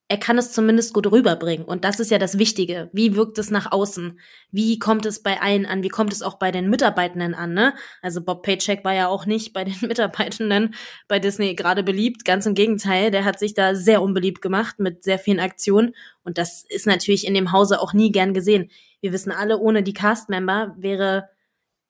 er 0.08 0.20
kann 0.20 0.38
es 0.38 0.54
zumindest 0.54 0.94
gut 0.94 1.12
rüberbringen. 1.12 1.66
Und 1.66 1.84
das 1.84 2.00
ist 2.00 2.12
ja 2.12 2.20
das 2.20 2.38
Wichtige. 2.38 2.92
Wie 2.94 3.16
wirkt 3.16 3.40
es 3.40 3.50
nach 3.50 3.72
außen? 3.72 4.20
Wie 4.52 4.78
kommt 4.78 5.08
es 5.08 5.24
bei 5.24 5.42
allen 5.42 5.66
an? 5.66 5.82
Wie 5.82 5.90
kommt 5.90 6.14
es 6.14 6.22
auch 6.22 6.36
bei 6.36 6.52
den 6.52 6.70
Mitarbeitenden 6.70 7.34
an? 7.34 7.56
Ne? 7.56 7.74
Also 8.04 8.24
Bob 8.24 8.44
Paycheck 8.44 8.86
war 8.86 8.94
ja 8.94 9.08
auch 9.08 9.26
nicht 9.26 9.52
bei 9.52 9.64
den 9.64 9.76
Mitarbeitenden 9.82 10.76
bei 11.08 11.18
Disney 11.18 11.56
gerade 11.56 11.82
beliebt. 11.82 12.24
Ganz 12.24 12.46
im 12.46 12.54
Gegenteil, 12.54 13.10
der 13.10 13.26
hat 13.26 13.40
sich 13.40 13.56
da 13.56 13.74
sehr 13.74 14.04
unbeliebt 14.04 14.44
gemacht 14.44 14.78
mit 14.78 15.04
sehr 15.04 15.18
vielen 15.18 15.40
Aktionen. 15.40 15.96
Und 16.24 16.38
das 16.38 16.64
ist 16.70 16.86
natürlich 16.86 17.26
in 17.26 17.34
dem 17.34 17.52
Hause 17.52 17.82
auch 17.82 17.94
nie 17.94 18.12
gern 18.12 18.36
gesehen. 18.36 18.70
Wir 19.02 19.12
wissen 19.12 19.32
alle, 19.32 19.58
ohne 19.58 19.82
die 19.82 19.94
Cast-Member 19.94 20.76
wäre 20.78 21.30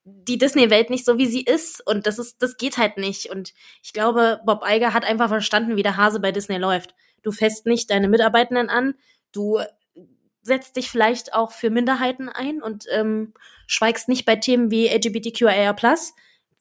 die 0.08 0.38
Disney-Welt 0.38 0.90
nicht 0.90 1.06
so, 1.06 1.18
wie 1.18 1.26
sie 1.26 1.44
ist. 1.44 1.86
Und 1.86 2.08
das 2.08 2.18
ist, 2.20 2.42
das 2.42 2.58
geht 2.58 2.78
halt 2.78 2.98
nicht. 2.98 3.30
Und 3.30 3.54
ich 3.84 3.94
glaube, 3.94 4.40
Bob 4.46 4.64
Iger 4.66 4.94
hat 4.94 5.06
einfach 5.06 5.28
verstanden, 5.28 5.76
wie 5.76 5.84
der 5.84 5.98
Hase 5.98 6.20
bei 6.20 6.32
Disney 6.32 6.58
läuft. 6.58 6.96
Du 7.24 7.32
fässt 7.32 7.66
nicht 7.66 7.90
deine 7.90 8.08
Mitarbeitenden 8.08 8.70
an, 8.70 8.96
du 9.32 9.60
setzt 10.42 10.78
dich 10.78 10.90
vielleicht 10.90 11.34
auch 11.34 11.52
für 11.52 11.70
Minderheiten 11.70 12.30
ein 12.30 12.62
und 12.62 12.86
ähm, 12.90 13.34
schweigst 13.66 14.08
nicht 14.08 14.26
bei 14.26 14.38
Themen 14.38 14.72
wie 14.72 14.88
LGBTQIA+, 14.88 15.76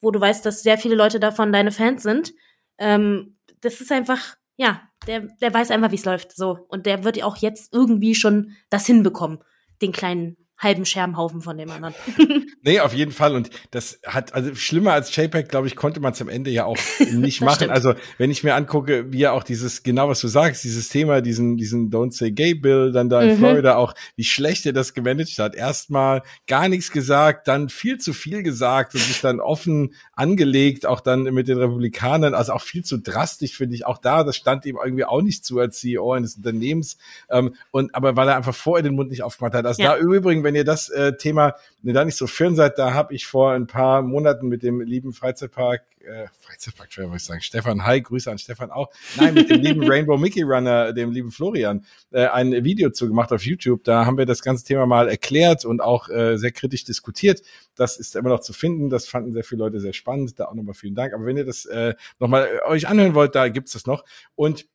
wo 0.01 0.11
du 0.11 0.19
weißt, 0.19 0.45
dass 0.45 0.61
sehr 0.61 0.77
viele 0.77 0.95
Leute 0.95 1.21
davon 1.21 1.53
deine 1.53 1.71
Fans 1.71 2.03
sind. 2.03 2.33
Ähm, 2.77 3.37
das 3.61 3.79
ist 3.79 3.91
einfach, 3.93 4.35
ja, 4.57 4.81
der, 5.07 5.21
der 5.41 5.53
weiß 5.53 5.71
einfach, 5.71 5.91
wie 5.91 5.95
es 5.95 6.05
läuft. 6.05 6.35
So. 6.35 6.65
Und 6.67 6.85
der 6.85 7.05
wird 7.05 7.23
auch 7.23 7.37
jetzt 7.37 7.73
irgendwie 7.73 8.13
schon 8.13 8.51
das 8.69 8.85
hinbekommen, 8.85 9.39
den 9.81 9.93
kleinen 9.93 10.35
halben 10.57 10.85
Scherbenhaufen 10.85 11.41
von 11.41 11.57
dem 11.57 11.69
anderen. 11.69 11.93
nee, 12.63 12.79
auf 12.79 12.93
jeden 12.93 13.11
Fall. 13.11 13.35
Und 13.35 13.49
das 13.71 13.99
hat, 14.05 14.33
also 14.33 14.55
schlimmer 14.55 14.93
als 14.93 15.15
JPEG, 15.15 15.49
glaube 15.49 15.67
ich, 15.67 15.75
konnte 15.75 15.99
man 15.99 16.13
es 16.13 16.21
am 16.21 16.29
Ende 16.29 16.49
ja 16.49 16.65
auch 16.65 16.77
nicht 17.11 17.41
machen. 17.41 17.55
Stimmt. 17.55 17.71
Also 17.71 17.93
wenn 18.17 18.31
ich 18.31 18.43
mir 18.43 18.55
angucke, 18.55 19.11
wie 19.11 19.23
er 19.23 19.33
auch 19.33 19.43
dieses, 19.43 19.83
genau 19.83 20.09
was 20.09 20.19
du 20.19 20.27
sagst, 20.27 20.63
dieses 20.63 20.89
Thema, 20.89 21.21
diesen, 21.21 21.57
diesen 21.57 21.91
Don't 21.91 22.11
Say 22.11 22.31
Gay 22.31 22.55
Bill, 22.55 22.91
dann 22.91 23.07
da 23.09 23.21
in 23.21 23.35
mhm. 23.35 23.37
Florida 23.37 23.75
auch, 23.75 23.93
wie 24.15 24.23
schlecht 24.23 24.65
er 24.65 24.73
das 24.73 24.93
gemanagt 24.93 25.37
hat. 25.37 25.55
Erstmal 25.55 26.23
gar 26.47 26.69
nichts 26.69 26.91
gesagt, 26.91 27.47
dann 27.47 27.69
viel 27.69 27.99
zu 27.99 28.13
viel 28.13 28.41
gesagt 28.41 28.95
und 28.95 29.01
sich 29.01 29.21
dann 29.21 29.39
offen 29.39 29.93
angelegt, 30.13 30.87
auch 30.87 31.01
dann 31.01 31.23
mit 31.23 31.47
den 31.47 31.59
Republikanern, 31.59 32.33
also 32.33 32.53
auch 32.53 32.61
viel 32.61 32.83
zu 32.83 32.97
drastisch, 32.97 33.55
finde 33.55 33.75
ich. 33.75 33.85
Auch 33.85 33.99
da, 33.99 34.23
das 34.23 34.35
stand 34.35 34.65
ihm 34.65 34.79
irgendwie 34.83 35.05
auch 35.05 35.21
nicht 35.21 35.45
zu 35.45 35.59
als 35.59 35.79
CEO 35.79 36.13
eines 36.13 36.35
Unternehmens. 36.35 36.97
Ähm, 37.29 37.53
und 37.69 37.93
aber 37.93 38.15
weil 38.15 38.27
er 38.27 38.37
einfach 38.37 38.55
vorher 38.55 38.81
den 38.81 38.95
Mund 38.95 39.11
nicht 39.11 39.21
aufgemacht 39.21 39.53
hat. 39.53 39.65
Also 39.65 39.83
ja. 39.83 39.91
da 39.91 39.97
im 39.97 40.11
Übrigen 40.11 40.46
wenn 40.47 40.55
ihr 40.55 40.63
das 40.63 40.87
äh, 40.87 41.17
Thema 41.17 41.55
ne, 41.81 41.91
da 41.91 42.05
nicht 42.05 42.15
so 42.15 42.25
firm 42.25 42.55
seid, 42.55 42.79
da 42.79 42.93
habe 42.93 43.13
ich 43.13 43.27
vor 43.27 43.51
ein 43.51 43.67
paar 43.67 44.01
Monaten 44.01 44.47
mit 44.47 44.63
dem 44.63 44.79
lieben 44.79 45.11
Freizeitpark, 45.11 45.83
äh, 45.99 46.27
Freizeitpark, 46.39 46.95
würde 46.95 47.17
ich 47.17 47.23
sagen, 47.23 47.41
Stefan, 47.41 47.85
hi, 47.85 48.01
Grüße 48.01 48.31
an 48.31 48.37
Stefan 48.37 48.71
auch, 48.71 48.89
nein, 49.17 49.33
mit 49.33 49.49
dem 49.49 49.59
lieben 49.61 49.83
Rainbow 49.89 50.17
Mickey 50.17 50.43
Runner, 50.43 50.93
dem 50.93 51.11
lieben 51.11 51.31
Florian, 51.31 51.85
äh, 52.11 52.27
ein 52.27 52.63
Video 52.63 52.91
zu 52.91 53.09
gemacht 53.09 53.33
auf 53.33 53.45
YouTube. 53.45 53.83
Da 53.83 54.05
haben 54.05 54.17
wir 54.17 54.25
das 54.25 54.41
ganze 54.41 54.63
Thema 54.63 54.85
mal 54.85 55.09
erklärt 55.09 55.65
und 55.65 55.81
auch 55.81 56.07
äh, 56.07 56.37
sehr 56.37 56.51
kritisch 56.51 56.85
diskutiert. 56.85 57.41
Das 57.75 57.97
ist 57.97 58.15
immer 58.15 58.29
noch 58.29 58.39
zu 58.39 58.53
finden. 58.53 58.89
Das 58.89 59.05
fanden 59.05 59.33
sehr 59.33 59.43
viele 59.43 59.65
Leute 59.65 59.81
sehr 59.81 59.93
spannend. 59.93 60.39
Da 60.39 60.45
auch 60.45 60.53
nochmal 60.53 60.75
vielen 60.75 60.95
Dank. 60.95 61.13
Aber 61.13 61.25
wenn 61.25 61.35
ihr 61.35 61.45
das 61.45 61.65
äh, 61.65 61.93
nochmal 62.19 62.61
euch 62.65 62.87
anhören 62.87 63.15
wollt, 63.15 63.35
da 63.35 63.49
gibt's 63.49 63.73
das 63.73 63.85
noch. 63.85 64.05
Und 64.35 64.65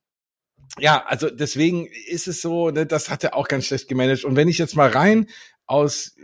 ja, 0.79 1.05
also 1.07 1.29
deswegen 1.29 1.87
ist 2.09 2.29
es 2.29 2.41
so, 2.41 2.71
ne, 2.71 2.87
das 2.87 3.11
hat 3.11 3.25
er 3.25 3.35
auch 3.37 3.49
ganz 3.49 3.67
schlecht 3.67 3.88
gemanagt. 3.88 4.25
Und 4.25 4.37
wenn 4.37 4.49
ich 4.49 4.59
jetzt 4.59 4.76
mal 4.76 4.88
rein 4.88 5.26
aus 5.73 6.14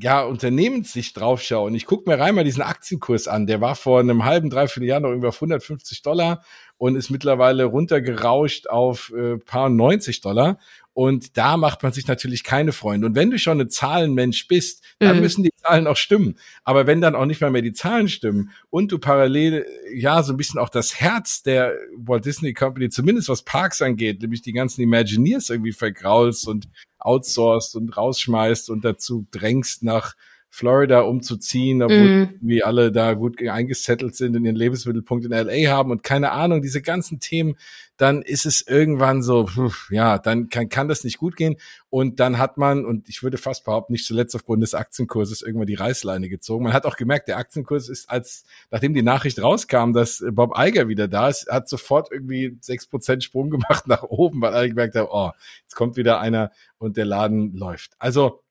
ja, 0.00 0.24
Unternehmenssicht 0.24 1.18
drauf 1.18 1.40
schaue 1.40 1.68
und 1.68 1.74
ich 1.76 1.86
gucke 1.86 2.10
mir 2.10 2.18
rein 2.18 2.34
mal 2.34 2.42
diesen 2.42 2.62
Aktienkurs 2.62 3.28
an, 3.28 3.46
der 3.46 3.60
war 3.60 3.76
vor 3.76 4.00
einem 4.00 4.24
halben, 4.24 4.50
dreiviertel 4.50 4.88
Jahr 4.88 5.00
noch 5.00 5.10
irgendwie 5.10 5.28
auf 5.28 5.36
150 5.36 6.02
Dollar 6.02 6.42
und 6.76 6.96
ist 6.96 7.10
mittlerweile 7.10 7.64
runtergerauscht 7.64 8.66
auf 8.66 9.12
äh, 9.16 9.38
paar 9.38 9.68
90 9.68 10.20
Dollar. 10.22 10.58
Und 10.96 11.36
da 11.36 11.58
macht 11.58 11.82
man 11.82 11.92
sich 11.92 12.06
natürlich 12.06 12.42
keine 12.42 12.72
Freunde. 12.72 13.06
Und 13.06 13.14
wenn 13.14 13.30
du 13.30 13.38
schon 13.38 13.60
ein 13.60 13.68
Zahlenmensch 13.68 14.48
bist, 14.48 14.82
dann 14.98 15.16
mhm. 15.16 15.22
müssen 15.22 15.42
die 15.44 15.52
Zahlen 15.60 15.86
auch 15.86 15.98
stimmen. 15.98 16.38
Aber 16.64 16.86
wenn 16.86 17.02
dann 17.02 17.14
auch 17.14 17.26
nicht 17.26 17.42
mal 17.42 17.50
mehr 17.50 17.60
die 17.60 17.74
Zahlen 17.74 18.08
stimmen 18.08 18.50
und 18.70 18.92
du 18.92 18.98
parallel, 18.98 19.66
ja, 19.92 20.22
so 20.22 20.32
ein 20.32 20.38
bisschen 20.38 20.58
auch 20.58 20.70
das 20.70 20.98
Herz 20.98 21.42
der 21.42 21.74
Walt 21.98 22.24
Disney 22.24 22.54
Company, 22.54 22.88
zumindest 22.88 23.28
was 23.28 23.42
Parks 23.42 23.82
angeht, 23.82 24.22
nämlich 24.22 24.40
die 24.40 24.54
ganzen 24.54 24.80
Imagineers 24.80 25.50
irgendwie 25.50 25.72
vergraulst 25.72 26.48
und 26.48 26.66
outsourced 26.98 27.76
und 27.76 27.94
rausschmeißt 27.94 28.70
und 28.70 28.82
dazu 28.82 29.26
drängst 29.30 29.82
nach 29.82 30.14
Florida 30.50 31.00
umzuziehen, 31.00 31.82
obwohl 31.82 32.26
mm. 32.26 32.38
wir 32.40 32.66
alle 32.66 32.90
da 32.90 33.14
gut 33.14 33.40
eingesettelt 33.46 34.16
sind 34.16 34.36
und 34.36 34.44
ihren 34.44 34.56
Lebensmittelpunkt 34.56 35.24
in 35.26 35.32
LA 35.32 35.70
haben 35.70 35.90
und 35.90 36.02
keine 36.02 36.32
Ahnung, 36.32 36.62
diese 36.62 36.80
ganzen 36.80 37.20
Themen, 37.20 37.56
dann 37.96 38.22
ist 38.22 38.46
es 38.46 38.66
irgendwann 38.66 39.22
so, 39.22 39.48
ja, 39.90 40.18
dann 40.18 40.48
kann, 40.48 40.68
kann 40.68 40.88
das 40.88 41.04
nicht 41.04 41.18
gut 41.18 41.36
gehen. 41.36 41.56
Und 41.88 42.20
dann 42.20 42.38
hat 42.38 42.58
man, 42.58 42.84
und 42.84 43.08
ich 43.08 43.22
würde 43.22 43.38
fast 43.38 43.64
behaupten, 43.64 43.92
nicht 43.92 44.06
zuletzt 44.06 44.34
aufgrund 44.34 44.62
des 44.62 44.74
Aktienkurses 44.74 45.42
irgendwann 45.42 45.66
die 45.66 45.74
Reißleine 45.74 46.28
gezogen. 46.28 46.64
Man 46.64 46.72
hat 46.72 46.84
auch 46.84 46.96
gemerkt, 46.96 47.28
der 47.28 47.38
Aktienkurs 47.38 47.88
ist 47.88 48.10
als, 48.10 48.44
nachdem 48.70 48.94
die 48.94 49.02
Nachricht 49.02 49.42
rauskam, 49.42 49.92
dass 49.92 50.22
Bob 50.32 50.56
Eiger 50.56 50.88
wieder 50.88 51.08
da 51.08 51.28
ist, 51.28 51.48
hat 51.48 51.68
sofort 51.68 52.10
irgendwie 52.12 52.58
sechs 52.60 52.86
Prozent 52.86 53.24
Sprung 53.24 53.50
gemacht 53.50 53.86
nach 53.86 54.02
oben, 54.02 54.40
weil 54.42 54.52
alle 54.52 54.68
gemerkt 54.68 54.94
haben, 54.94 55.08
oh, 55.10 55.30
jetzt 55.62 55.74
kommt 55.74 55.96
wieder 55.96 56.20
einer 56.20 56.50
und 56.78 56.96
der 56.96 57.06
Laden 57.06 57.54
läuft. 57.54 57.92
Also, 57.98 58.42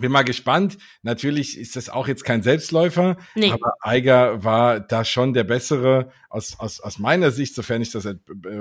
bin 0.00 0.10
mal 0.10 0.22
gespannt. 0.22 0.78
Natürlich 1.02 1.58
ist 1.58 1.76
das 1.76 1.90
auch 1.90 2.08
jetzt 2.08 2.24
kein 2.24 2.42
Selbstläufer, 2.42 3.18
nee. 3.34 3.50
aber 3.50 3.74
Eiger 3.80 4.42
war 4.42 4.80
da 4.80 5.04
schon 5.04 5.34
der 5.34 5.44
bessere 5.44 6.10
aus, 6.30 6.58
aus, 6.58 6.80
aus 6.80 6.98
meiner 6.98 7.30
Sicht, 7.30 7.54
sofern 7.54 7.82
ich 7.82 7.90
das 7.90 8.06
äh, 8.06 8.16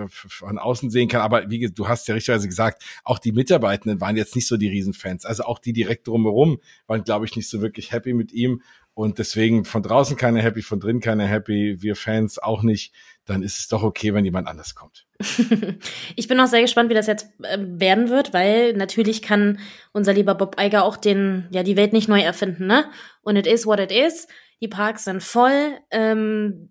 von 0.10 0.58
außen 0.58 0.90
sehen 0.90 1.08
kann. 1.08 1.22
Aber 1.22 1.50
wie 1.50 1.72
du 1.72 1.88
hast 1.88 2.08
ja 2.10 2.16
richtigerweise 2.16 2.50
gesagt, 2.50 2.84
auch 3.06 3.18
die 3.18 3.32
Mitarbeitenden 3.32 4.02
waren 4.02 4.18
jetzt 4.18 4.36
nicht 4.36 4.48
so 4.48 4.58
die 4.58 4.68
Riesenfans. 4.68 5.24
Also 5.26 5.44
auch 5.44 5.60
die 5.60 5.72
direkt 5.72 6.08
drumherum 6.08 6.60
waren, 6.88 7.06
glaube 7.06 7.26
ich, 7.26 7.36
nicht 7.38 7.50
so 7.50 7.62
wirklich 7.62 7.94
happy 7.94 8.14
mit 8.14 8.34
ihm. 8.34 8.62
Und 8.93 9.19
deswegen 9.19 9.63
von 9.63 9.83
draußen 9.83 10.17
keine 10.17 10.41
happy, 10.41 10.62
von 10.62 10.79
drin 10.79 11.00
keine 11.00 11.25
happy, 11.25 11.81
wir 11.81 11.95
Fans 11.95 12.39
auch 12.39 12.62
nicht. 12.62 12.93
Dann 13.25 13.41
ist 13.41 13.60
es 13.60 13.67
doch 13.67 13.83
okay, 13.83 14.13
wenn 14.13 14.25
jemand 14.25 14.48
anders 14.48 14.75
kommt. 14.75 15.05
ich 16.15 16.27
bin 16.27 16.39
auch 16.39 16.48
sehr 16.48 16.62
gespannt, 16.62 16.89
wie 16.89 16.95
das 16.95 17.07
jetzt 17.07 17.29
äh, 17.43 17.57
werden 17.60 18.10
wird, 18.10 18.33
weil 18.33 18.74
natürlich 18.74 19.21
kann 19.21 19.60
unser 19.93 20.13
lieber 20.13 20.36
Bob 20.36 20.55
Eiger 20.57 20.83
auch 20.83 20.98
den, 20.98 21.48
ja, 21.51 21.63
die 21.63 21.77
Welt 21.77 21.93
nicht 21.93 22.10
neu 22.10 22.21
erfinden, 22.21 22.67
ne? 22.67 22.86
Und 23.21 23.38
it 23.38 23.48
is 23.48 23.65
what 23.65 23.79
it 23.79 23.91
is. 23.91 24.27
Die 24.62 24.67
Parks 24.67 25.05
sind 25.05 25.24
voll. 25.24 25.77
Ähm, 25.91 26.69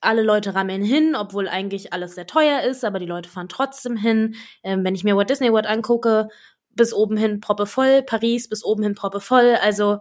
alle 0.00 0.22
Leute 0.22 0.54
rammeln 0.54 0.82
hin, 0.82 1.16
obwohl 1.16 1.48
eigentlich 1.48 1.92
alles 1.92 2.14
sehr 2.14 2.26
teuer 2.26 2.62
ist, 2.62 2.84
aber 2.84 2.98
die 2.98 3.06
Leute 3.06 3.28
fahren 3.28 3.48
trotzdem 3.48 3.96
hin. 3.96 4.36
Ähm, 4.62 4.84
wenn 4.84 4.94
ich 4.94 5.02
mir 5.02 5.16
Walt 5.16 5.30
Disney 5.30 5.50
World 5.50 5.66
angucke, 5.66 6.28
bis 6.70 6.92
oben 6.92 7.16
hin 7.16 7.40
proppe 7.40 7.66
voll, 7.66 8.02
Paris 8.02 8.48
bis 8.48 8.64
oben 8.64 8.82
hin 8.82 8.94
proppe 8.94 9.20
voll. 9.20 9.56
Also 9.60 9.98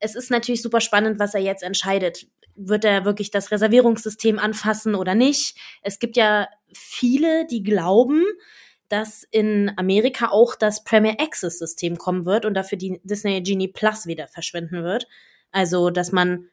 es 0.00 0.14
ist 0.14 0.30
natürlich 0.30 0.62
super 0.62 0.80
spannend, 0.80 1.18
was 1.18 1.34
er 1.34 1.40
jetzt 1.40 1.62
entscheidet. 1.62 2.26
Wird 2.54 2.84
er 2.84 3.04
wirklich 3.04 3.30
das 3.30 3.50
Reservierungssystem 3.50 4.38
anfassen 4.38 4.94
oder 4.94 5.14
nicht? 5.14 5.56
Es 5.82 5.98
gibt 5.98 6.16
ja 6.16 6.48
viele, 6.72 7.46
die 7.46 7.62
glauben, 7.62 8.24
dass 8.88 9.24
in 9.30 9.70
Amerika 9.76 10.28
auch 10.28 10.54
das 10.54 10.82
Premier 10.82 11.16
Access 11.18 11.58
System 11.58 11.98
kommen 11.98 12.24
wird 12.24 12.44
und 12.44 12.54
dafür 12.54 12.78
die 12.78 13.00
Disney 13.04 13.42
Genie 13.42 13.68
Plus 13.68 14.06
wieder 14.06 14.28
verschwinden 14.28 14.82
wird. 14.82 15.06
Also, 15.50 15.90
dass 15.90 16.10
man 16.12 16.48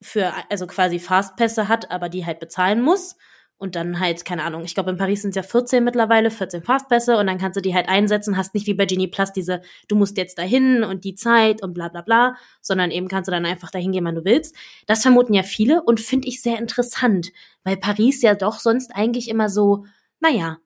für, 0.00 0.32
also 0.50 0.66
quasi 0.66 0.98
Fastpässe 0.98 1.68
hat, 1.68 1.90
aber 1.90 2.08
die 2.08 2.26
halt 2.26 2.40
bezahlen 2.40 2.82
muss 2.82 3.16
und 3.62 3.76
dann 3.76 4.00
halt, 4.00 4.24
keine 4.24 4.42
Ahnung, 4.42 4.64
ich 4.64 4.74
glaube 4.74 4.90
in 4.90 4.96
Paris 4.96 5.22
sind 5.22 5.30
es 5.30 5.36
ja 5.36 5.44
14 5.44 5.84
mittlerweile, 5.84 6.32
14 6.32 6.64
Fastpässe 6.64 7.16
und 7.16 7.28
dann 7.28 7.38
kannst 7.38 7.56
du 7.56 7.60
die 7.60 7.76
halt 7.76 7.88
einsetzen, 7.88 8.36
hast 8.36 8.54
nicht 8.54 8.66
wie 8.66 8.74
bei 8.74 8.86
Genie 8.86 9.06
Plus 9.06 9.32
diese, 9.32 9.62
du 9.86 9.94
musst 9.94 10.16
jetzt 10.16 10.36
dahin 10.38 10.82
und 10.82 11.04
die 11.04 11.14
Zeit 11.14 11.62
und 11.62 11.72
bla 11.72 11.88
bla 11.88 12.02
bla, 12.02 12.34
sondern 12.60 12.90
eben 12.90 13.06
kannst 13.06 13.28
du 13.28 13.30
dann 13.30 13.46
einfach 13.46 13.70
dahin 13.70 13.92
gehen, 13.92 14.04
wann 14.04 14.16
du 14.16 14.24
willst. 14.24 14.56
Das 14.88 15.02
vermuten 15.02 15.32
ja 15.32 15.44
viele 15.44 15.80
und 15.80 16.00
finde 16.00 16.26
ich 16.26 16.42
sehr 16.42 16.58
interessant, 16.58 17.30
weil 17.62 17.76
Paris 17.76 18.20
ja 18.20 18.34
doch 18.34 18.58
sonst 18.58 18.96
eigentlich 18.96 19.28
immer 19.28 19.48
so, 19.48 19.86
naja, 20.18 20.58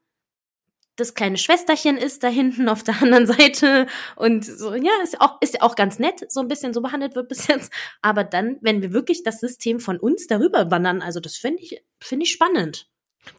das 0.96 1.14
kleine 1.14 1.36
Schwesterchen 1.36 1.96
ist 1.96 2.22
da 2.22 2.28
hinten 2.28 2.68
auf 2.68 2.82
der 2.82 3.00
anderen 3.02 3.26
Seite 3.26 3.86
und 4.16 4.44
so, 4.44 4.74
ja, 4.74 4.92
ist 5.02 5.20
auch, 5.20 5.40
ist 5.40 5.54
ja 5.54 5.62
auch 5.62 5.76
ganz 5.76 5.98
nett, 5.98 6.30
so 6.30 6.40
ein 6.40 6.48
bisschen 6.48 6.74
so 6.74 6.80
behandelt 6.80 7.14
wird 7.14 7.28
bis 7.28 7.46
jetzt. 7.46 7.72
Aber 8.02 8.24
dann, 8.24 8.56
wenn 8.62 8.82
wir 8.82 8.92
wirklich 8.92 9.22
das 9.22 9.40
System 9.40 9.80
von 9.80 9.98
uns 9.98 10.26
darüber 10.26 10.70
wandern, 10.70 11.02
also 11.02 11.20
das 11.20 11.36
finde 11.36 11.62
ich, 11.62 11.82
finde 12.00 12.24
ich 12.24 12.32
spannend. 12.32 12.88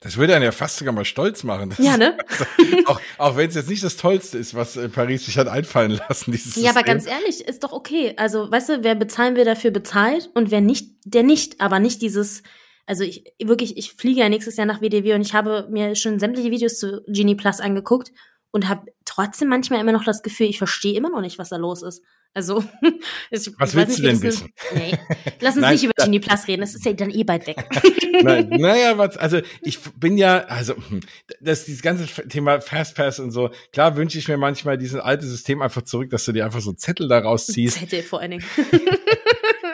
Das 0.01 0.17
würde 0.17 0.35
einen 0.35 0.43
ja 0.43 0.51
fast 0.51 0.77
sogar 0.77 0.93
mal 0.93 1.05
stolz 1.05 1.43
machen. 1.43 1.69
Das 1.69 1.79
ja, 1.79 1.95
ne? 1.97 2.17
auch 2.87 2.99
auch 3.17 3.37
wenn 3.37 3.47
es 3.47 3.55
jetzt 3.55 3.69
nicht 3.69 3.83
das 3.83 3.95
Tollste 3.95 4.37
ist, 4.37 4.53
was 4.53 4.75
äh, 4.75 4.89
Paris 4.89 5.25
sich 5.25 5.37
hat 5.37 5.47
einfallen 5.47 5.91
lassen, 6.09 6.31
dieses 6.31 6.55
Ja, 6.57 6.61
System. 6.63 6.77
aber 6.77 6.83
ganz 6.83 7.05
ehrlich, 7.07 7.47
ist 7.47 7.63
doch 7.63 7.71
okay. 7.71 8.13
Also, 8.17 8.51
weißt 8.51 8.69
du, 8.69 8.83
wer 8.83 8.95
bezahlen 8.95 9.35
wir 9.37 9.45
dafür 9.45 9.71
bezahlt 9.71 10.29
und 10.33 10.51
wer 10.51 10.59
nicht, 10.61 10.91
der 11.05 11.23
nicht, 11.23 11.61
aber 11.61 11.79
nicht 11.79 12.01
dieses, 12.01 12.43
also 12.87 13.03
ich 13.03 13.25
wirklich, 13.43 13.77
ich 13.77 13.91
fliege 13.91 14.21
ja 14.21 14.29
nächstes 14.29 14.57
Jahr 14.57 14.65
nach 14.65 14.81
WDW 14.81 15.13
und 15.13 15.21
ich 15.21 15.33
habe 15.33 15.67
mir 15.69 15.95
schon 15.95 16.19
sämtliche 16.19 16.51
Videos 16.51 16.79
zu 16.79 17.03
Genie 17.07 17.35
Plus 17.35 17.59
angeguckt 17.59 18.11
und 18.51 18.69
habe 18.69 18.91
trotzdem 19.05 19.49
manchmal 19.49 19.81
immer 19.81 19.91
noch 19.91 20.05
das 20.05 20.23
Gefühl, 20.23 20.47
ich 20.47 20.57
verstehe 20.57 20.95
immer 20.95 21.09
noch 21.09 21.21
nicht, 21.21 21.37
was 21.37 21.49
da 21.49 21.57
los 21.57 21.83
ist. 21.83 22.01
Also, 22.33 22.63
ich, 23.31 23.51
was 23.57 23.75
willst 23.75 23.89
nicht, 23.89 23.99
du 23.99 24.03
denn 24.03 24.21
wissen? 24.21 24.53
Nee. 24.73 24.97
Lass 25.41 25.55
uns 25.55 25.61
Nein, 25.63 25.73
nicht 25.73 25.83
über 25.83 25.93
Genie 25.97 26.19
Plus 26.19 26.47
reden, 26.47 26.61
das 26.61 26.75
ist 26.75 26.85
ja 26.85 26.93
dann 26.93 27.09
eh 27.09 27.23
bald 27.23 27.45
weg. 27.45 27.57
Nein, 28.23 28.49
naja, 28.49 28.97
was, 28.97 29.17
also 29.17 29.41
ich 29.61 29.79
bin 29.97 30.17
ja, 30.17 30.45
also 30.45 30.75
hm, 30.75 31.01
das 31.41 31.65
dieses 31.65 31.81
ganze 31.81 32.05
Thema 32.27 32.61
Fastpass 32.61 33.19
und 33.19 33.31
so, 33.31 33.49
klar 33.73 33.97
wünsche 33.97 34.17
ich 34.17 34.27
mir 34.27 34.37
manchmal 34.37 34.77
dieses 34.77 34.99
alte 34.99 35.25
System 35.25 35.61
einfach 35.61 35.81
zurück, 35.81 36.09
dass 36.09 36.25
du 36.25 36.31
dir 36.31 36.45
einfach 36.45 36.61
so 36.61 36.73
Zettel 36.73 37.07
da 37.07 37.19
rausziehst. 37.19 37.79
Zettel 37.79 38.01
vor 38.01 38.21
allen 38.21 38.31
Dingen. 38.31 38.45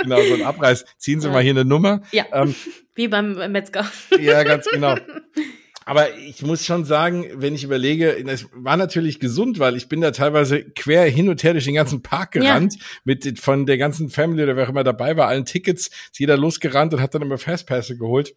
Genau, 0.03 0.22
so 0.22 0.33
ein 0.36 0.43
Abreiß. 0.43 0.86
Ziehen 0.98 1.19
Sie 1.19 1.27
ja. 1.27 1.33
mal 1.33 1.41
hier 1.41 1.51
eine 1.51 1.65
Nummer. 1.65 2.01
Ja. 2.12 2.25
Ähm, 2.31 2.55
Wie 2.95 3.07
beim 3.07 3.33
Metzger. 3.51 3.89
Ja, 4.19 4.43
ganz 4.43 4.67
genau. 4.67 4.95
Aber 5.86 6.15
ich 6.15 6.41
muss 6.43 6.65
schon 6.65 6.86
sagen, 6.86 7.25
wenn 7.33 7.55
ich 7.55 7.63
überlege, 7.63 8.15
es 8.27 8.48
war 8.53 8.77
natürlich 8.77 9.19
gesund, 9.19 9.60
weil 9.60 9.75
ich 9.75 9.89
bin 9.89 10.00
da 10.00 10.12
teilweise 10.12 10.63
quer 10.63 11.03
hin 11.10 11.27
und 11.27 11.43
her 11.43 11.51
durch 11.51 11.65
den 11.65 11.74
ganzen 11.75 12.01
Park 12.01 12.31
gerannt, 12.31 12.75
ja. 12.75 12.86
mit 13.03 13.39
von 13.39 13.65
der 13.65 13.77
ganzen 13.77 14.10
Family 14.10 14.43
oder 14.43 14.55
wer 14.55 14.65
auch 14.65 14.69
immer 14.69 14.86
dabei 14.86 15.17
war, 15.17 15.27
allen 15.27 15.45
Tickets, 15.45 15.88
ist 15.88 16.19
jeder 16.19 16.38
losgerannt 16.38 16.93
und 16.93 17.01
hat 17.01 17.13
dann 17.13 17.22
immer 17.22 17.38
Fastpässe 17.38 17.98
geholt. 17.98 18.33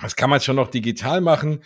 Das 0.00 0.16
kann 0.16 0.30
man 0.30 0.40
schon 0.40 0.56
noch 0.56 0.68
digital 0.68 1.20
machen 1.20 1.62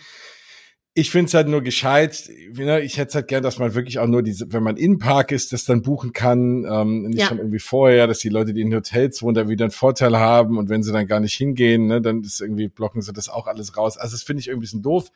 ich 0.95 1.09
finde 1.09 1.27
es 1.27 1.33
halt 1.33 1.47
nur 1.47 1.63
gescheit. 1.63 2.29
Ne, 2.53 2.81
ich 2.81 2.97
hätte 2.97 3.15
halt 3.15 3.27
gern, 3.27 3.41
dass 3.41 3.57
man 3.57 3.73
wirklich 3.73 3.97
auch 3.97 4.05
nur 4.05 4.21
diese, 4.21 4.53
wenn 4.53 4.61
man 4.61 4.77
in 4.77 4.99
Park 4.99 5.31
ist, 5.31 5.51
das 5.51 5.65
dann 5.65 5.81
buchen 5.81 6.13
kann. 6.13 6.65
Ähm, 6.69 7.03
nicht 7.03 7.21
ja. 7.21 7.27
schon 7.27 7.39
irgendwie 7.39 7.59
vorher, 7.59 8.05
dass 8.05 8.19
die 8.19 8.29
Leute, 8.29 8.53
die 8.53 8.61
in 8.61 8.73
Hotels 8.73 9.23
wohnen, 9.23 9.33
da 9.33 9.49
wieder 9.49 9.65
einen 9.65 9.71
Vorteil 9.71 10.17
haben 10.17 10.57
und 10.57 10.69
wenn 10.69 10.83
sie 10.83 10.91
dann 10.91 11.07
gar 11.07 11.19
nicht 11.19 11.33
hingehen, 11.35 11.87
ne, 11.87 11.99
dann 11.99 12.21
ist 12.21 12.41
irgendwie 12.41 12.67
blocken 12.67 13.01
sie 13.01 13.11
das 13.11 13.27
auch 13.27 13.47
alles 13.47 13.75
raus. 13.75 13.97
Also 13.97 14.15
das 14.15 14.23
finde 14.23 14.41
ich 14.41 14.47
irgendwie 14.47 14.65
ein 14.65 14.67
bisschen 14.67 14.81
doof 14.83 15.11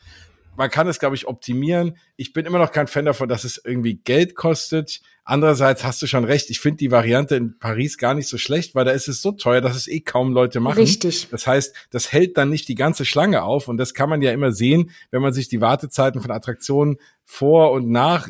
man 0.58 0.72
kann 0.72 0.88
es, 0.88 1.00
glaube 1.00 1.16
ich, 1.16 1.28
optimieren. 1.28 1.98
Ich 2.16 2.34
bin 2.34 2.46
immer 2.46 2.58
noch 2.58 2.72
kein 2.72 2.88
Fan 2.88 3.06
davon, 3.06 3.30
dass 3.30 3.44
es 3.44 3.62
irgendwie 3.64 3.96
Geld 3.96 4.36
kostet. 4.36 5.02
Andererseits 5.24 5.84
hast 5.84 6.02
du 6.02 6.08
schon 6.08 6.24
recht. 6.26 6.50
Ich 6.50 6.60
finde 6.60 6.78
die 6.78 6.90
Variante 6.90 7.36
in 7.36 7.60
Paris 7.60 8.00
gar 8.00 8.16
nicht 8.16 8.28
so 8.28 8.40
schlecht, 8.40 8.74
weil 8.74 8.84
da 8.84 8.92
ist 8.92 9.08
es 9.08 9.22
so 9.22 9.32
teuer, 9.32 9.62
dass 9.62 9.76
es 9.76 9.88
eh 9.88 10.00
kaum 10.00 10.34
Leute 10.34 10.60
machen. 10.60 10.80
Richtig. 10.80 11.28
Das 11.30 11.46
heißt, 11.46 11.76
das 11.92 12.12
hält 12.12 12.38
dann 12.38 12.50
nicht 12.50 12.68
die 12.68 12.76
ganze 12.76 13.06
Schlange 13.06 13.44
auf. 13.44 13.68
Und 13.68 13.78
das 13.78 13.94
kann 13.94 14.10
man 14.10 14.24
ja 14.24 14.32
immer 14.32 14.52
sehen, 14.52 14.90
wenn 15.12 15.22
man 15.22 15.32
sich 15.32 15.48
die 15.48 15.62
Wartezeiten 15.62 16.22
von 16.22 16.32
Attraktionen 16.32 16.98
vor 17.24 17.72
und 17.72 17.90
nach 17.90 18.28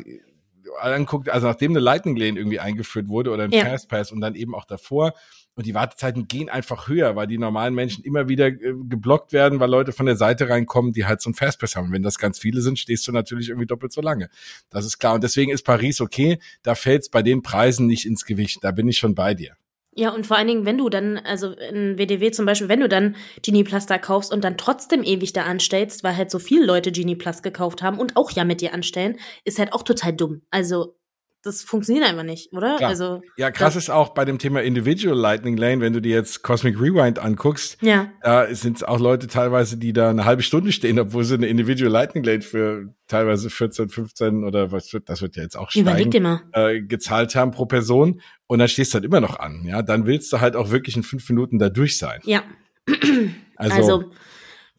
anguckt, 0.80 1.30
also 1.30 1.46
nachdem 1.46 1.72
eine 1.72 1.80
Lightning 1.80 2.16
Lane 2.16 2.38
irgendwie 2.38 2.60
eingeführt 2.60 3.08
wurde 3.08 3.30
oder 3.30 3.44
ein 3.44 3.50
ja. 3.50 3.64
Fastpass 3.64 4.12
und 4.12 4.20
dann 4.20 4.34
eben 4.34 4.54
auch 4.54 4.64
davor. 4.64 5.14
Und 5.58 5.66
die 5.66 5.74
Wartezeiten 5.74 6.28
gehen 6.28 6.48
einfach 6.48 6.86
höher, 6.86 7.16
weil 7.16 7.26
die 7.26 7.36
normalen 7.36 7.74
Menschen 7.74 8.04
immer 8.04 8.28
wieder 8.28 8.46
äh, 8.46 8.74
geblockt 8.88 9.32
werden, 9.32 9.58
weil 9.58 9.68
Leute 9.68 9.90
von 9.90 10.06
der 10.06 10.14
Seite 10.14 10.48
reinkommen, 10.48 10.92
die 10.92 11.04
halt 11.04 11.20
so 11.20 11.30
ein 11.30 11.34
Fastpass 11.34 11.74
haben. 11.74 11.88
Und 11.88 11.92
wenn 11.92 12.04
das 12.04 12.16
ganz 12.16 12.38
viele 12.38 12.60
sind, 12.60 12.78
stehst 12.78 13.08
du 13.08 13.10
natürlich 13.10 13.48
irgendwie 13.48 13.66
doppelt 13.66 13.92
so 13.92 14.00
lange. 14.00 14.28
Das 14.70 14.86
ist 14.86 15.00
klar. 15.00 15.14
Und 15.14 15.24
deswegen 15.24 15.50
ist 15.50 15.64
Paris 15.64 16.00
okay. 16.00 16.38
Da 16.62 16.76
fällt 16.76 17.02
es 17.02 17.08
bei 17.08 17.24
den 17.24 17.42
Preisen 17.42 17.88
nicht 17.88 18.06
ins 18.06 18.24
Gewicht. 18.24 18.62
Da 18.62 18.70
bin 18.70 18.86
ich 18.86 18.98
schon 18.98 19.16
bei 19.16 19.34
dir. 19.34 19.56
Ja, 19.96 20.10
und 20.10 20.28
vor 20.28 20.36
allen 20.36 20.46
Dingen, 20.46 20.64
wenn 20.64 20.78
du 20.78 20.88
dann, 20.88 21.18
also 21.18 21.50
in 21.50 21.98
WDW 21.98 22.30
zum 22.30 22.46
Beispiel, 22.46 22.68
wenn 22.68 22.78
du 22.78 22.88
dann 22.88 23.16
Genie 23.42 23.64
Plus 23.64 23.86
da 23.86 23.98
kaufst 23.98 24.32
und 24.32 24.44
dann 24.44 24.56
trotzdem 24.56 25.02
ewig 25.02 25.32
da 25.32 25.42
anstellst, 25.42 26.04
weil 26.04 26.16
halt 26.16 26.30
so 26.30 26.38
viele 26.38 26.64
Leute 26.64 26.92
Genie 26.92 27.16
Plus 27.16 27.42
gekauft 27.42 27.82
haben 27.82 27.98
und 27.98 28.16
auch 28.16 28.30
ja 28.30 28.44
mit 28.44 28.60
dir 28.60 28.74
anstellen, 28.74 29.18
ist 29.44 29.58
halt 29.58 29.72
auch 29.72 29.82
total 29.82 30.12
dumm. 30.12 30.42
Also 30.52 30.94
das 31.42 31.62
funktioniert 31.62 32.04
einfach 32.04 32.24
nicht, 32.24 32.52
oder? 32.52 32.76
Klar. 32.76 32.90
Also 32.90 33.22
ja, 33.36 33.50
krass 33.50 33.76
ist 33.76 33.90
auch 33.90 34.10
bei 34.10 34.24
dem 34.24 34.38
Thema 34.38 34.62
Individual 34.62 35.16
Lightning 35.16 35.56
Lane, 35.56 35.80
wenn 35.80 35.92
du 35.92 36.00
dir 36.00 36.14
jetzt 36.14 36.42
Cosmic 36.42 36.80
Rewind 36.80 37.18
anguckst, 37.18 37.80
ja. 37.80 38.10
da 38.22 38.52
sind 38.54 38.86
auch 38.86 38.98
Leute 38.98 39.28
teilweise, 39.28 39.76
die 39.76 39.92
da 39.92 40.10
eine 40.10 40.24
halbe 40.24 40.42
Stunde 40.42 40.72
stehen, 40.72 40.98
obwohl 40.98 41.24
sie 41.24 41.34
eine 41.34 41.46
Individual 41.46 41.92
Lightning 41.92 42.24
Lane 42.24 42.42
für 42.42 42.92
teilweise 43.06 43.50
14, 43.50 43.88
15 43.88 44.44
oder 44.44 44.72
was 44.72 44.92
wird, 44.92 45.08
das 45.08 45.22
wird 45.22 45.36
ja 45.36 45.42
jetzt 45.42 45.56
auch 45.56 45.70
steigen. 45.70 46.40
Äh, 46.52 46.82
gezahlt 46.82 47.34
haben 47.34 47.52
pro 47.52 47.66
Person 47.66 48.20
und 48.46 48.58
dann 48.58 48.68
stehst 48.68 48.92
du 48.92 48.96
halt 48.96 49.04
immer 49.04 49.20
noch 49.20 49.38
an. 49.38 49.64
Ja, 49.64 49.82
dann 49.82 50.06
willst 50.06 50.32
du 50.32 50.40
halt 50.40 50.56
auch 50.56 50.70
wirklich 50.70 50.96
in 50.96 51.02
fünf 51.02 51.28
Minuten 51.28 51.58
da 51.58 51.68
durch 51.68 51.98
sein. 51.98 52.20
Ja. 52.24 52.42
also, 53.56 53.74
also 53.74 54.04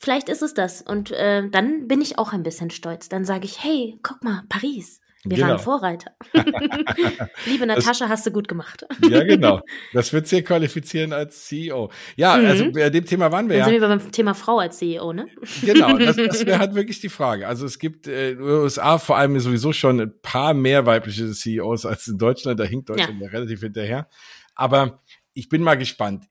Vielleicht 0.02 0.30
ist 0.30 0.42
es 0.42 0.54
das. 0.54 0.82
Und 0.82 1.12
äh, 1.12 1.48
dann 1.50 1.88
bin 1.88 2.02
ich 2.02 2.18
auch 2.18 2.32
ein 2.32 2.44
bisschen 2.44 2.70
stolz. 2.70 3.10
Dann 3.10 3.26
sage 3.26 3.46
ich, 3.46 3.62
hey, 3.62 4.00
guck 4.02 4.24
mal, 4.24 4.44
Paris. 4.48 4.99
Wir 5.26 5.36
genau. 5.36 5.50
waren 5.50 5.60
Vorreiter. 5.60 6.12
Liebe 7.46 7.66
Natascha, 7.66 8.06
das, 8.06 8.10
hast 8.10 8.26
du 8.26 8.32
gut 8.32 8.48
gemacht. 8.48 8.86
ja, 9.10 9.24
genau. 9.24 9.62
Das 9.94 10.14
wird 10.14 10.28
sehr 10.28 10.44
qualifizieren 10.44 11.12
als 11.12 11.46
CEO. 11.46 11.92
Ja, 12.16 12.38
mhm. 12.38 12.46
also 12.46 12.72
bei 12.72 12.90
dem 12.90 13.06
Thema 13.06 13.30
waren 13.32 13.50
wir 13.50 13.58
Dann 13.58 13.60
ja. 13.60 13.80
sind 13.80 13.82
wir 13.82 13.88
beim 13.88 14.12
Thema 14.12 14.34
Frau 14.34 14.60
als 14.60 14.78
CEO, 14.78 15.12
ne? 15.12 15.28
Genau, 15.62 15.98
das, 15.98 16.16
das 16.16 16.46
wäre 16.46 16.60
halt 16.60 16.74
wirklich 16.74 17.02
die 17.02 17.10
Frage. 17.10 17.48
Also 17.48 17.66
es 17.66 17.80
gibt 17.80 18.08
äh, 18.08 18.32
in 18.32 18.38
den 18.38 18.48
USA 18.48 18.98
vor 18.98 19.18
allem 19.18 19.38
sowieso 19.40 19.74
schon 19.74 20.00
ein 20.00 20.14
paar 20.22 20.54
mehr 20.54 20.86
weibliche 20.86 21.30
CEOs 21.30 21.86
als 21.86 22.08
in 22.08 22.18
Deutschland. 22.18 22.60
Da 22.60 22.64
hinkt 22.64 22.90
Deutschland 22.90 23.20
ja, 23.20 23.26
ja 23.26 23.32
relativ 23.32 23.60
hinterher. 23.60 24.08
Aber 24.56 25.02
ich 25.34 25.50
bin 25.50 25.62
mal 25.62 25.76
gespannt 25.76 26.26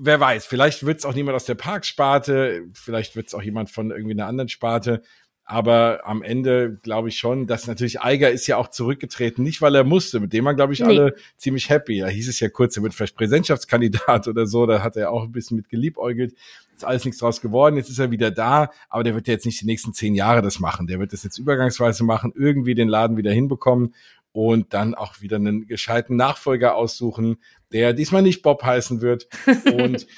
wer 0.00 0.18
weiß, 0.20 0.46
vielleicht 0.46 0.86
wird 0.86 0.98
es 0.98 1.04
auch 1.04 1.14
niemand 1.14 1.36
aus 1.36 1.44
der 1.44 1.54
Parksparte, 1.54 2.66
vielleicht 2.72 3.16
wird 3.16 3.28
es 3.28 3.34
auch 3.34 3.42
jemand 3.42 3.70
von 3.70 3.90
irgendwie 3.90 4.12
einer 4.12 4.26
anderen 4.26 4.48
Sparte. 4.48 5.02
Aber 5.46 6.00
am 6.04 6.22
Ende 6.22 6.78
glaube 6.82 7.10
ich 7.10 7.18
schon, 7.18 7.46
dass 7.46 7.66
natürlich 7.66 8.00
Eiger 8.00 8.30
ist 8.30 8.46
ja 8.46 8.56
auch 8.56 8.68
zurückgetreten, 8.68 9.44
nicht 9.44 9.60
weil 9.60 9.74
er 9.74 9.84
musste, 9.84 10.18
mit 10.18 10.32
dem 10.32 10.46
waren, 10.46 10.56
glaube 10.56 10.72
ich, 10.72 10.80
nee. 10.80 10.86
alle 10.86 11.16
ziemlich 11.36 11.68
happy. 11.68 11.98
Da 11.98 12.08
hieß 12.08 12.28
es 12.28 12.40
ja 12.40 12.48
kurz, 12.48 12.76
er 12.76 12.82
wird 12.82 12.94
vielleicht 12.94 13.16
Präsidentschaftskandidat 13.16 14.26
oder 14.28 14.46
so, 14.46 14.64
da 14.64 14.82
hat 14.82 14.96
er 14.96 15.10
auch 15.10 15.24
ein 15.24 15.32
bisschen 15.32 15.56
mit 15.56 15.68
geliebäugelt. 15.68 16.34
Ist 16.74 16.84
alles 16.84 17.04
nichts 17.04 17.20
draus 17.20 17.40
geworden, 17.40 17.76
jetzt 17.76 17.90
ist 17.90 17.98
er 17.98 18.10
wieder 18.10 18.30
da, 18.30 18.70
aber 18.88 19.04
der 19.04 19.14
wird 19.14 19.28
ja 19.28 19.34
jetzt 19.34 19.46
nicht 19.46 19.60
die 19.60 19.66
nächsten 19.66 19.92
zehn 19.92 20.14
Jahre 20.14 20.42
das 20.42 20.58
machen. 20.60 20.86
Der 20.86 20.98
wird 20.98 21.12
das 21.12 21.22
jetzt 21.22 21.38
übergangsweise 21.38 22.04
machen, 22.04 22.32
irgendwie 22.34 22.74
den 22.74 22.88
Laden 22.88 23.16
wieder 23.16 23.30
hinbekommen 23.30 23.94
und 24.32 24.74
dann 24.74 24.96
auch 24.96 25.20
wieder 25.20 25.36
einen 25.36 25.68
gescheiten 25.68 26.16
Nachfolger 26.16 26.74
aussuchen, 26.74 27.36
der 27.70 27.92
diesmal 27.92 28.22
nicht 28.22 28.42
Bob 28.42 28.64
heißen 28.64 29.00
wird. 29.00 29.28
Und 29.72 30.08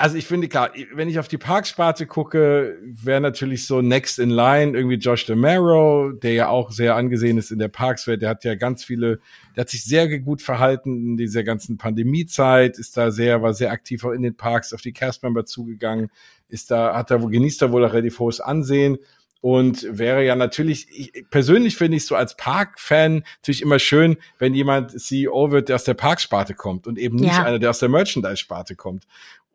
also 0.00 0.16
ich 0.16 0.26
finde 0.26 0.48
klar, 0.48 0.70
wenn 0.94 1.10
ich 1.10 1.18
auf 1.18 1.28
die 1.28 1.36
Parksparte 1.36 2.06
gucke, 2.06 2.78
wäre 2.82 3.20
natürlich 3.20 3.66
so 3.66 3.82
next 3.82 4.18
in 4.18 4.30
line 4.30 4.74
irgendwie 4.74 4.96
Josh 4.96 5.26
DeMaro, 5.26 6.12
der 6.12 6.32
ja 6.32 6.48
auch 6.48 6.70
sehr 6.70 6.96
angesehen 6.96 7.36
ist 7.36 7.50
in 7.50 7.58
der 7.58 7.68
Parkswelt. 7.68 8.22
Der 8.22 8.30
hat 8.30 8.42
ja 8.44 8.54
ganz 8.54 8.82
viele, 8.82 9.20
der 9.54 9.62
hat 9.62 9.68
sich 9.68 9.84
sehr 9.84 10.18
gut 10.20 10.40
verhalten 10.40 11.10
in 11.10 11.16
dieser 11.18 11.44
ganzen 11.44 11.76
Pandemiezeit, 11.76 12.78
ist 12.78 12.96
da 12.96 13.10
sehr, 13.10 13.42
war 13.42 13.52
sehr 13.52 13.72
aktiv 13.72 14.02
auch 14.06 14.12
in 14.12 14.22
den 14.22 14.36
Parks 14.36 14.72
auf 14.72 14.80
die 14.80 14.94
Castmember 14.94 15.44
zugegangen, 15.44 16.08
ist 16.48 16.70
da, 16.70 16.96
hat 16.96 17.10
da, 17.10 17.18
genießt 17.18 17.60
da 17.60 17.70
wohl 17.70 17.84
auch 17.84 17.92
relativ 17.92 18.20
hohes 18.20 18.40
Ansehen 18.40 18.96
und 19.42 19.86
wäre 19.90 20.24
ja 20.24 20.36
natürlich, 20.36 20.86
ich, 20.90 21.24
persönlich 21.30 21.76
finde 21.76 21.96
ich 21.96 22.04
so 22.04 22.14
als 22.14 22.36
Park-Fan 22.36 23.24
natürlich 23.38 23.62
immer 23.62 23.78
schön, 23.78 24.18
wenn 24.38 24.52
jemand 24.52 25.00
CEO 25.00 25.50
wird, 25.50 25.70
der 25.70 25.76
aus 25.76 25.84
der 25.84 25.94
Parksparte 25.94 26.54
kommt 26.54 26.86
und 26.86 26.98
eben 26.98 27.16
nicht 27.16 27.32
ja. 27.32 27.44
einer, 27.44 27.58
der 27.58 27.70
aus 27.70 27.78
der 27.78 27.88
Merchandise-Sparte 27.88 28.76
kommt. 28.76 29.06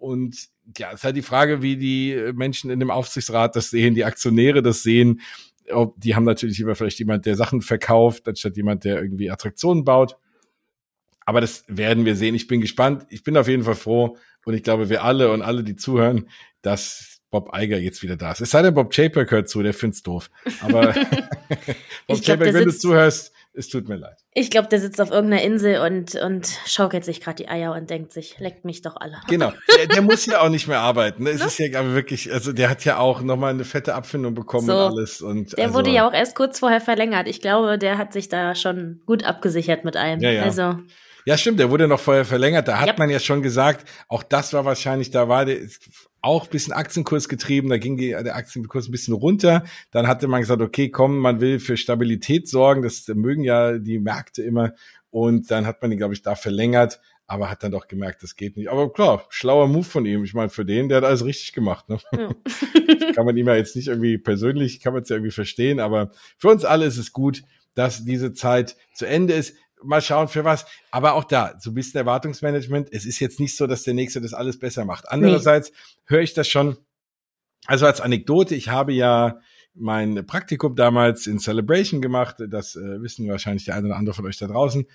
Und 0.06 0.50
ja, 0.78 0.90
es 0.90 1.00
ist 1.00 1.04
halt 1.04 1.16
die 1.16 1.24
Frage, 1.24 1.64
wie 1.64 1.78
die 1.78 2.32
Menschen 2.36 2.70
in 2.70 2.80
dem 2.80 2.92
Aufsichtsrat 2.92 3.56
das 3.56 3.72
sehen, 3.72 3.96
die 3.96 4.06
Aktionäre 4.06 4.62
das 4.62 4.84
sehen. 4.84 5.22
Ob, 5.72 6.00
die 6.00 6.16
haben 6.16 6.26
natürlich 6.26 6.60
immer 6.60 6.76
vielleicht 6.76 7.00
jemand, 7.00 7.26
der 7.26 7.36
Sachen 7.36 7.62
verkauft, 7.62 8.28
anstatt 8.28 8.56
jemand, 8.56 8.84
der 8.84 9.02
irgendwie 9.02 9.32
Attraktionen 9.32 9.84
baut. 9.84 10.16
Aber 11.26 11.42
das 11.42 11.64
werden 11.68 12.06
wir 12.06 12.16
sehen. 12.16 12.36
Ich 12.36 12.46
bin 12.46 12.62
gespannt. 12.62 13.08
Ich 13.10 13.24
bin 13.24 13.36
auf 13.36 13.48
jeden 13.48 13.64
Fall 13.64 13.74
froh. 13.74 14.18
Und 14.46 14.54
ich 14.54 14.62
glaube, 14.62 14.90
wir 14.90 15.04
alle 15.04 15.32
und 15.32 15.42
alle, 15.42 15.64
die 15.64 15.76
zuhören, 15.76 16.30
dass 16.62 17.22
Bob 17.32 17.52
Eiger 17.52 17.80
jetzt 17.80 18.04
wieder 18.04 18.16
da 18.16 18.32
ist. 18.32 18.42
Es 18.42 18.52
sei 18.52 18.62
denn, 18.62 18.76
Bob 18.76 18.94
Chapek 18.94 19.32
hört 19.32 19.50
zu, 19.50 19.64
der 19.64 19.74
find's 19.74 20.04
doof. 20.04 20.30
Aber 20.62 20.94
Bob 22.08 22.22
Chapek, 22.22 22.54
wenn 22.54 22.66
du 22.66 22.78
zuhörst, 22.78 23.34
es 23.58 23.70
tut 23.70 23.88
mir 23.88 23.96
leid. 23.96 24.18
Ich 24.34 24.50
glaube, 24.50 24.68
der 24.68 24.80
sitzt 24.80 25.00
auf 25.02 25.12
irgendeiner 25.12 25.44
Insel 25.44 25.80
und, 25.80 26.16
und 26.16 26.48
schaukelt 26.66 27.06
sich 27.06 27.22
gerade 27.22 27.38
die 27.38 27.50
Eier 27.50 27.74
und 27.74 27.90
denkt 27.90 28.12
sich, 28.12 28.38
leckt 28.40 28.66
mich 28.66 28.82
doch 28.82 28.96
alle. 28.98 29.16
Genau. 29.28 29.52
Der, 29.78 29.88
der 29.88 30.02
muss 30.02 30.26
ja 30.26 30.42
auch 30.42 30.50
nicht 30.50 30.68
mehr 30.68 30.80
arbeiten. 30.80 31.24
Ne? 31.24 31.32
Es 31.32 31.44
ist 31.44 31.58
ja 31.60 31.80
aber 31.80 31.94
wirklich, 31.94 32.32
also 32.32 32.54
der 32.54 32.70
hat 32.70 32.86
ja 32.86 32.98
auch 32.98 33.22
nochmal 33.22 33.52
eine 33.52 33.66
fette 33.66 33.96
Abfindung 33.96 34.34
bekommen 34.34 34.68
so, 34.68 34.74
und 34.74 34.94
alles. 34.94 35.22
Und 35.22 35.58
der 35.58 35.66
also, 35.66 35.76
wurde 35.76 35.90
ja 35.90 36.08
auch 36.08 36.14
erst 36.14 36.36
kurz 36.36 36.60
vorher 36.60 36.82
verlängert. 36.82 37.28
Ich 37.28 37.42
glaube, 37.42 37.78
der 37.78 37.98
hat 37.98 38.14
sich 38.14 38.30
da 38.30 38.56
schon 38.56 39.02
gut 39.06 39.24
abgesichert 39.24 39.84
mit 39.84 39.98
allem. 39.98 40.20
Ja, 40.22 40.32
ja. 40.32 40.44
Also. 40.44 40.76
Ja, 41.26 41.38
stimmt, 41.38 41.60
der 41.60 41.72
wurde 41.72 41.88
noch 41.88 42.00
vorher 42.00 42.24
verlängert. 42.24 42.68
Da 42.68 42.80
hat 42.80 42.88
yep. 42.88 43.00
man 43.00 43.10
ja 43.10 43.20
schon 43.20 43.42
gesagt, 43.42 43.88
auch 44.08 44.22
das 44.22 44.54
war 44.54 44.64
wahrscheinlich, 44.64 45.10
da 45.10 45.28
war 45.28 45.46
der, 45.46 45.58
auch 46.26 46.48
bisschen 46.48 46.74
Aktienkurs 46.74 47.30
getrieben, 47.30 47.70
da 47.70 47.78
ging 47.78 47.98
der 47.98 48.36
Aktienkurs 48.36 48.88
ein 48.88 48.92
bisschen 48.92 49.14
runter. 49.14 49.64
Dann 49.92 50.08
hatte 50.08 50.28
man 50.28 50.42
gesagt, 50.42 50.62
okay, 50.62 50.90
komm, 50.90 51.20
man 51.20 51.40
will 51.40 51.60
für 51.60 51.78
Stabilität 51.78 52.50
sorgen, 52.50 52.82
das 52.82 53.08
mögen 53.08 53.44
ja 53.44 53.78
die 53.78 54.00
Märkte 54.00 54.42
immer. 54.42 54.74
Und 55.12 55.52
dann 55.52 55.66
hat 55.66 55.82
man 55.82 55.92
ihn, 55.92 56.00
glaube 56.00 56.16
ich, 56.16 56.24
da 56.24 56.36
verlängert, 56.36 57.00
aber 57.28 57.50
hat 57.50 57.64
dann 57.64 57.72
doch 57.72 57.88
gemerkt, 57.88 58.24
das 58.24 58.36
geht 58.36 58.58
nicht. 58.58 58.70
Aber 58.70 58.92
klar, 58.92 59.26
schlauer 59.30 59.68
Move 59.68 59.84
von 59.84 60.06
ihm. 60.06 60.24
Ich 60.24 60.34
meine, 60.34 60.50
für 60.50 60.66
den, 60.66 60.90
der 60.90 60.98
hat 60.98 61.06
alles 61.06 61.24
richtig 61.24 61.54
gemacht. 61.54 61.88
Ne? 61.90 62.00
Ja. 62.12 62.30
kann 63.14 63.26
man 63.26 63.38
ihm 63.38 63.48
ja 63.48 63.56
jetzt 63.56 63.76
nicht 63.76 63.88
irgendwie 63.88 64.18
persönlich, 64.18 64.80
kann 64.80 64.94
man 64.94 65.04
es 65.04 65.10
ja 65.10 65.18
irgendwie 65.18 65.32
verstehen, 65.32 65.80
aber 65.80 66.12
für 66.38 66.50
uns 66.50 66.66
alle 66.66 66.86
ist 66.86 66.98
es 66.98 67.14
gut, 67.14 67.44
dass 67.76 68.04
diese 68.04 68.34
Zeit 68.34 68.78
zu 68.94 69.06
Ende 69.06 69.34
ist 69.34 69.56
mal 69.86 70.02
schauen 70.02 70.28
für 70.28 70.44
was. 70.44 70.66
Aber 70.92 71.14
auch 71.14 71.24
da, 71.24 71.56
so 71.60 71.72
ein 71.72 71.74
bisschen 71.74 71.98
Erwartungsmanagement. 71.98 72.90
Es 72.92 73.06
ist 73.06 73.20
jetzt 73.20 73.40
nicht 73.40 73.56
so, 73.56 73.68
dass 73.68 73.84
der 73.84 73.94
Nächste 73.94 74.22
das 74.22 74.34
alles 74.34 74.60
besser 74.60 74.86
macht. 74.86 75.10
Andererseits 75.10 75.72
nee. 75.72 75.78
höre 76.06 76.22
ich 76.22 76.34
das 76.34 76.48
schon, 76.48 76.78
also 77.66 77.86
als 77.86 78.02
Anekdote, 78.02 78.56
ich 78.56 78.70
habe 78.70 78.94
ja 78.94 79.40
mein 79.74 80.26
Praktikum 80.26 80.76
damals 80.76 81.28
in 81.28 81.40
Celebration 81.40 82.02
gemacht. 82.02 82.38
Das 82.50 82.76
äh, 82.76 83.02
wissen 83.02 83.28
wahrscheinlich 83.28 83.66
der 83.66 83.76
eine 83.76 83.88
oder 83.88 83.98
andere 83.98 84.16
von 84.16 84.26
euch 84.26 84.38
da 84.38 84.48
draußen 84.48 84.86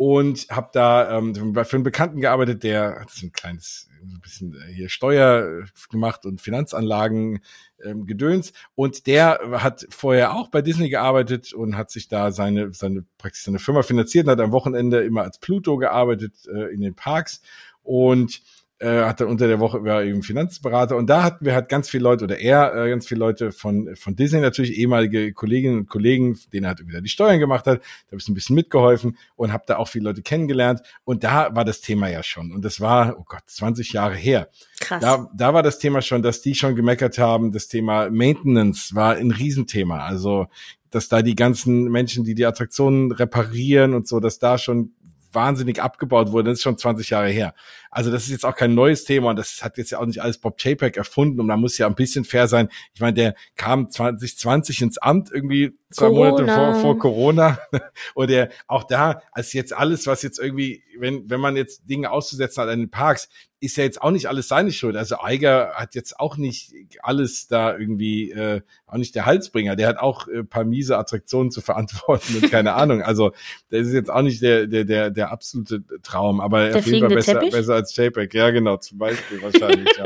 und 0.00 0.46
habe 0.48 0.70
da 0.72 1.18
ähm, 1.18 1.34
für 1.34 1.76
einen 1.76 1.82
Bekannten 1.82 2.22
gearbeitet, 2.22 2.62
der 2.62 3.00
hat 3.00 3.10
so 3.10 3.26
ein 3.26 3.32
kleines 3.32 3.90
ein 4.00 4.18
bisschen 4.22 4.54
äh, 4.54 4.72
hier 4.72 4.88
Steuer 4.88 5.66
gemacht 5.90 6.24
und 6.24 6.40
Finanzanlagen 6.40 7.40
ähm, 7.84 8.06
gedöns. 8.06 8.54
Und 8.74 9.06
der 9.06 9.40
hat 9.52 9.86
vorher 9.90 10.32
auch 10.32 10.48
bei 10.48 10.62
Disney 10.62 10.88
gearbeitet 10.88 11.52
und 11.52 11.76
hat 11.76 11.90
sich 11.90 12.08
da 12.08 12.32
seine 12.32 12.72
seine 12.72 13.04
praktisch 13.18 13.42
seine 13.42 13.58
Firma 13.58 13.82
finanziert 13.82 14.24
und 14.24 14.30
hat 14.30 14.40
am 14.40 14.52
Wochenende 14.52 15.02
immer 15.02 15.20
als 15.20 15.38
Pluto 15.38 15.76
gearbeitet 15.76 16.32
äh, 16.46 16.72
in 16.72 16.80
den 16.80 16.94
Parks. 16.94 17.42
Und 17.82 18.40
äh, 18.80 19.02
hat 19.02 19.20
dann 19.20 19.28
unter 19.28 19.46
der 19.46 19.60
Woche 19.60 19.84
war 19.84 20.02
eben 20.02 20.22
Finanzberater 20.22 20.96
und 20.96 21.08
da 21.08 21.22
hatten 21.22 21.44
wir 21.44 21.54
halt 21.54 21.68
ganz 21.68 21.88
viele 21.90 22.04
Leute 22.04 22.24
oder 22.24 22.38
er 22.38 22.74
äh, 22.74 22.88
ganz 22.88 23.06
viele 23.06 23.20
Leute 23.20 23.52
von 23.52 23.94
von 23.94 24.16
Disney 24.16 24.40
natürlich 24.40 24.78
ehemalige 24.78 25.32
Kolleginnen 25.34 25.80
und 25.80 25.88
Kollegen, 25.88 26.38
denen 26.52 26.64
er 26.64 26.68
halt 26.70 26.86
wieder 26.86 27.02
die 27.02 27.10
Steuern 27.10 27.38
gemacht 27.38 27.66
hat, 27.66 27.80
da 27.80 28.12
habe 28.12 28.20
ich 28.20 28.28
ein 28.28 28.34
bisschen 28.34 28.56
mitgeholfen 28.56 29.18
und 29.36 29.52
habe 29.52 29.64
da 29.66 29.76
auch 29.76 29.88
viele 29.88 30.06
Leute 30.06 30.22
kennengelernt 30.22 30.80
und 31.04 31.24
da 31.24 31.54
war 31.54 31.64
das 31.64 31.82
Thema 31.82 32.08
ja 32.08 32.22
schon 32.22 32.52
und 32.52 32.64
das 32.64 32.80
war 32.80 33.16
oh 33.18 33.24
Gott 33.26 33.42
20 33.46 33.92
Jahre 33.92 34.14
her. 34.14 34.48
Krass. 34.80 35.02
Da 35.02 35.30
da 35.34 35.52
war 35.52 35.62
das 35.62 35.78
Thema 35.78 36.00
schon, 36.00 36.22
dass 36.22 36.40
die 36.40 36.54
schon 36.54 36.74
gemeckert 36.74 37.18
haben, 37.18 37.52
das 37.52 37.68
Thema 37.68 38.08
Maintenance 38.10 38.94
war 38.94 39.16
ein 39.16 39.30
Riesenthema, 39.30 39.98
also 39.98 40.46
dass 40.90 41.08
da 41.08 41.22
die 41.22 41.36
ganzen 41.36 41.84
Menschen, 41.84 42.24
die 42.24 42.34
die 42.34 42.46
Attraktionen 42.46 43.12
reparieren 43.12 43.94
und 43.94 44.08
so, 44.08 44.20
dass 44.20 44.38
da 44.38 44.58
schon 44.58 44.92
wahnsinnig 45.32 45.82
abgebaut 45.82 46.32
wurde. 46.32 46.50
Das 46.50 46.58
ist 46.58 46.62
schon 46.62 46.78
20 46.78 47.10
Jahre 47.10 47.28
her. 47.28 47.54
Also 47.90 48.10
das 48.10 48.24
ist 48.24 48.30
jetzt 48.30 48.44
auch 48.44 48.54
kein 48.54 48.74
neues 48.74 49.04
Thema 49.04 49.30
und 49.30 49.36
das 49.36 49.62
hat 49.62 49.76
jetzt 49.76 49.90
ja 49.90 49.98
auch 49.98 50.06
nicht 50.06 50.22
alles 50.22 50.38
Bob 50.38 50.58
Chapek 50.58 50.96
erfunden 50.96 51.40
und 51.40 51.46
man 51.46 51.60
muss 51.60 51.76
ja 51.78 51.86
ein 51.86 51.94
bisschen 51.94 52.24
fair 52.24 52.46
sein. 52.46 52.68
Ich 52.94 53.00
meine, 53.00 53.14
der 53.14 53.34
kam 53.56 53.90
2020 53.90 54.82
ins 54.82 54.98
Amt 54.98 55.30
irgendwie 55.32 55.76
zwei 55.90 56.06
Corona. 56.06 56.30
Monate 56.30 56.54
vor, 56.54 56.74
vor 56.80 56.98
Corona 56.98 57.58
und 58.14 58.30
der 58.30 58.50
auch 58.68 58.84
da, 58.84 59.22
als 59.32 59.52
jetzt 59.52 59.72
alles, 59.72 60.06
was 60.06 60.22
jetzt 60.22 60.38
irgendwie, 60.38 60.82
wenn, 60.98 61.28
wenn 61.28 61.40
man 61.40 61.56
jetzt 61.56 61.88
Dinge 61.88 62.10
auszusetzen 62.10 62.62
hat 62.62 62.70
an 62.70 62.78
den 62.78 62.90
Parks, 62.90 63.28
ist 63.60 63.76
ja 63.76 63.84
jetzt 63.84 64.00
auch 64.00 64.10
nicht 64.10 64.26
alles 64.26 64.48
seine 64.48 64.72
Schuld. 64.72 64.96
Also 64.96 65.20
Eiger 65.20 65.74
hat 65.74 65.94
jetzt 65.94 66.18
auch 66.18 66.38
nicht 66.38 66.72
alles 67.02 67.46
da 67.46 67.76
irgendwie, 67.76 68.30
äh, 68.30 68.62
auch 68.86 68.96
nicht 68.96 69.14
der 69.14 69.26
Halsbringer. 69.26 69.76
Der 69.76 69.86
hat 69.86 69.98
auch 69.98 70.28
äh, 70.28 70.42
paar 70.42 70.64
miese 70.64 70.96
Attraktionen 70.96 71.50
zu 71.50 71.60
verantworten 71.60 72.36
und 72.36 72.50
keine 72.50 72.72
Ahnung. 72.74 73.02
Also 73.02 73.32
der 73.70 73.80
ist 73.80 73.92
jetzt 73.92 74.10
auch 74.10 74.22
nicht 74.22 74.40
der, 74.40 74.66
der, 74.66 74.84
der, 74.84 75.10
der 75.10 75.30
absolute 75.30 75.84
Traum, 76.02 76.40
aber 76.40 76.68
der 76.68 76.78
auf 76.78 76.86
jeden 76.86 77.00
Fall 77.00 77.14
besser, 77.14 77.40
besser 77.50 77.79
als 77.80 77.96
JPEG. 77.96 78.34
Ja, 78.34 78.50
genau, 78.50 78.76
zum 78.76 78.98
Beispiel 78.98 79.42
wahrscheinlich, 79.42 79.88
ja. 79.96 80.04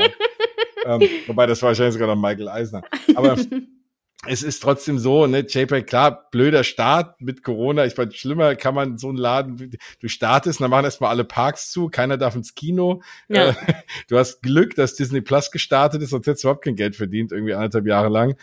ähm, 0.85 1.09
wobei 1.27 1.45
das 1.45 1.61
war 1.61 1.69
wahrscheinlich 1.69 1.93
sogar 1.93 2.13
noch 2.13 2.21
Michael 2.21 2.49
Eisner. 2.49 2.83
Aber 3.15 3.37
es 4.27 4.43
ist 4.43 4.61
trotzdem 4.61 4.97
so, 4.99 5.27
ne, 5.27 5.45
JPEG, 5.47 5.87
klar, 5.87 6.29
blöder 6.31 6.63
Start 6.63 7.21
mit 7.21 7.43
Corona. 7.43 7.85
Ich 7.85 7.95
meine, 7.97 8.11
schlimmer 8.11 8.55
kann 8.55 8.75
man 8.75 8.97
so 8.97 9.09
einen 9.09 9.17
Laden, 9.17 9.77
du 9.99 10.07
startest, 10.07 10.61
dann 10.61 10.69
machen 10.69 10.85
erstmal 10.85 11.11
alle 11.11 11.23
Parks 11.23 11.71
zu, 11.71 11.89
keiner 11.89 12.17
darf 12.17 12.35
ins 12.35 12.55
Kino. 12.55 13.01
Ja. 13.27 13.49
Äh, 13.49 13.53
du 14.07 14.17
hast 14.17 14.41
Glück, 14.41 14.75
dass 14.75 14.95
Disney 14.95 15.21
Plus 15.21 15.51
gestartet 15.51 16.01
ist, 16.01 16.09
sonst 16.09 16.27
hättest 16.27 16.43
du 16.43 16.47
überhaupt 16.47 16.63
kein 16.63 16.75
Geld 16.75 16.95
verdient, 16.95 17.31
irgendwie 17.31 17.53
anderthalb 17.53 17.85
Jahre 17.87 18.09
lang. 18.09 18.35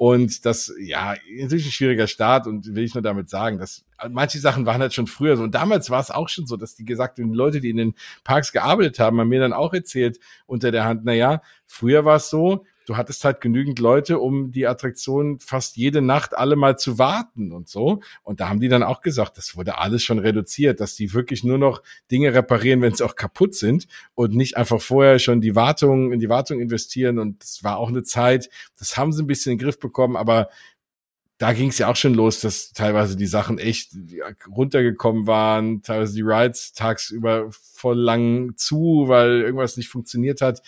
Und 0.00 0.46
das, 0.46 0.72
ja, 0.80 1.14
natürlich 1.38 1.66
ein 1.66 1.72
schwieriger 1.72 2.06
Start 2.06 2.46
und 2.46 2.74
will 2.74 2.84
ich 2.84 2.94
nur 2.94 3.02
damit 3.02 3.28
sagen, 3.28 3.58
dass 3.58 3.84
manche 4.08 4.38
Sachen 4.38 4.64
waren 4.64 4.80
halt 4.80 4.94
schon 4.94 5.06
früher 5.06 5.36
so. 5.36 5.42
Und 5.42 5.54
damals 5.54 5.90
war 5.90 6.00
es 6.00 6.10
auch 6.10 6.30
schon 6.30 6.46
so, 6.46 6.56
dass 6.56 6.74
die 6.74 6.86
gesagt 6.86 7.18
haben, 7.18 7.34
Leute, 7.34 7.60
die 7.60 7.68
in 7.68 7.76
den 7.76 7.94
Parks 8.24 8.50
gearbeitet 8.50 8.98
haben, 8.98 9.20
haben 9.20 9.28
mir 9.28 9.40
dann 9.40 9.52
auch 9.52 9.74
erzählt 9.74 10.18
unter 10.46 10.70
der 10.70 10.86
Hand, 10.86 11.02
na 11.04 11.12
ja, 11.12 11.42
früher 11.66 12.06
war 12.06 12.16
es 12.16 12.30
so, 12.30 12.64
du 12.90 12.96
hattest 12.96 13.24
halt 13.24 13.40
genügend 13.40 13.78
Leute, 13.78 14.18
um 14.18 14.50
die 14.50 14.66
Attraktion 14.66 15.38
fast 15.38 15.76
jede 15.76 16.02
Nacht 16.02 16.36
alle 16.36 16.56
mal 16.56 16.76
zu 16.76 16.98
warten 16.98 17.52
und 17.52 17.68
so. 17.68 18.00
Und 18.24 18.40
da 18.40 18.48
haben 18.48 18.58
die 18.58 18.68
dann 18.68 18.82
auch 18.82 19.00
gesagt, 19.00 19.38
das 19.38 19.56
wurde 19.56 19.78
alles 19.78 20.02
schon 20.02 20.18
reduziert, 20.18 20.80
dass 20.80 20.96
die 20.96 21.14
wirklich 21.14 21.44
nur 21.44 21.56
noch 21.56 21.84
Dinge 22.10 22.34
reparieren, 22.34 22.82
wenn 22.82 22.92
sie 22.92 23.04
auch 23.04 23.14
kaputt 23.14 23.54
sind 23.54 23.86
und 24.16 24.34
nicht 24.34 24.56
einfach 24.56 24.80
vorher 24.80 25.20
schon 25.20 25.40
die 25.40 25.54
Wartung, 25.54 26.12
in 26.12 26.18
die 26.18 26.28
Wartung 26.28 26.58
investieren. 26.58 27.20
Und 27.20 27.40
das 27.44 27.62
war 27.62 27.76
auch 27.76 27.90
eine 27.90 28.02
Zeit, 28.02 28.50
das 28.76 28.96
haben 28.96 29.12
sie 29.12 29.22
ein 29.22 29.28
bisschen 29.28 29.52
in 29.52 29.58
den 29.58 29.64
Griff 29.66 29.78
bekommen, 29.78 30.16
aber 30.16 30.48
da 31.38 31.52
ging 31.52 31.68
es 31.68 31.78
ja 31.78 31.88
auch 31.88 31.96
schon 31.96 32.14
los, 32.14 32.40
dass 32.40 32.72
teilweise 32.72 33.16
die 33.16 33.26
Sachen 33.26 33.58
echt 33.58 33.92
runtergekommen 34.48 35.28
waren, 35.28 35.80
teilweise 35.82 36.14
die 36.14 36.22
Rides 36.22 36.72
tagsüber 36.72 37.46
voll 37.50 37.98
lang 37.98 38.56
zu, 38.56 39.04
weil 39.06 39.42
irgendwas 39.42 39.76
nicht 39.76 39.88
funktioniert 39.88 40.40
hat. 40.42 40.60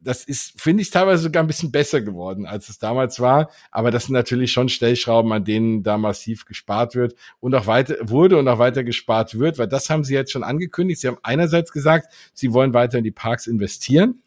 Das 0.00 0.24
ist, 0.24 0.60
finde 0.60 0.82
ich, 0.82 0.90
teilweise 0.90 1.24
sogar 1.24 1.42
ein 1.42 1.48
bisschen 1.48 1.72
besser 1.72 2.00
geworden, 2.00 2.46
als 2.46 2.68
es 2.68 2.78
damals 2.78 3.18
war. 3.20 3.50
Aber 3.70 3.90
das 3.90 4.06
sind 4.06 4.14
natürlich 4.14 4.52
schon 4.52 4.68
Stellschrauben, 4.68 5.32
an 5.32 5.44
denen 5.44 5.82
da 5.82 5.98
massiv 5.98 6.44
gespart 6.44 6.94
wird 6.94 7.14
und 7.40 7.54
auch 7.54 7.66
weiter 7.66 7.96
wurde 8.02 8.38
und 8.38 8.46
auch 8.48 8.58
weiter 8.58 8.84
gespart 8.84 9.38
wird, 9.38 9.58
weil 9.58 9.68
das 9.68 9.90
haben 9.90 10.04
sie 10.04 10.14
jetzt 10.14 10.30
schon 10.30 10.44
angekündigt. 10.44 11.00
Sie 11.00 11.08
haben 11.08 11.18
einerseits 11.22 11.72
gesagt, 11.72 12.12
sie 12.32 12.52
wollen 12.52 12.74
weiter 12.74 12.98
in 12.98 13.04
die 13.04 13.10
Parks 13.10 13.46
investieren 13.46 14.22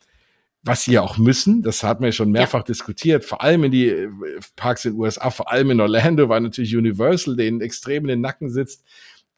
was 0.64 0.84
sie 0.84 0.94
ja 0.94 1.02
auch 1.02 1.18
müssen, 1.18 1.64
das 1.64 1.84
hat 1.84 2.00
man 2.00 2.10
ja 2.10 2.12
schon 2.12 2.32
mehrfach 2.32 2.60
ja. 2.60 2.66
diskutiert, 2.66 3.26
vor 3.26 3.42
allem 3.42 3.64
in 3.64 3.72
die 3.72 3.88
äh, 3.90 4.10
Parks 4.56 4.86
in 4.86 4.94
den 4.94 5.00
USA, 5.00 5.32
vor 5.32 5.52
allem 5.52 5.72
in 5.72 5.82
Orlando, 5.82 6.30
weil 6.30 6.42
natürlich 6.42 6.76
Universal 6.76 7.36
den 7.36 7.62
extrem 7.62 8.04
in 8.04 8.10
den 8.10 8.22
Nacken 8.22 8.50
sitzt. 8.50 8.84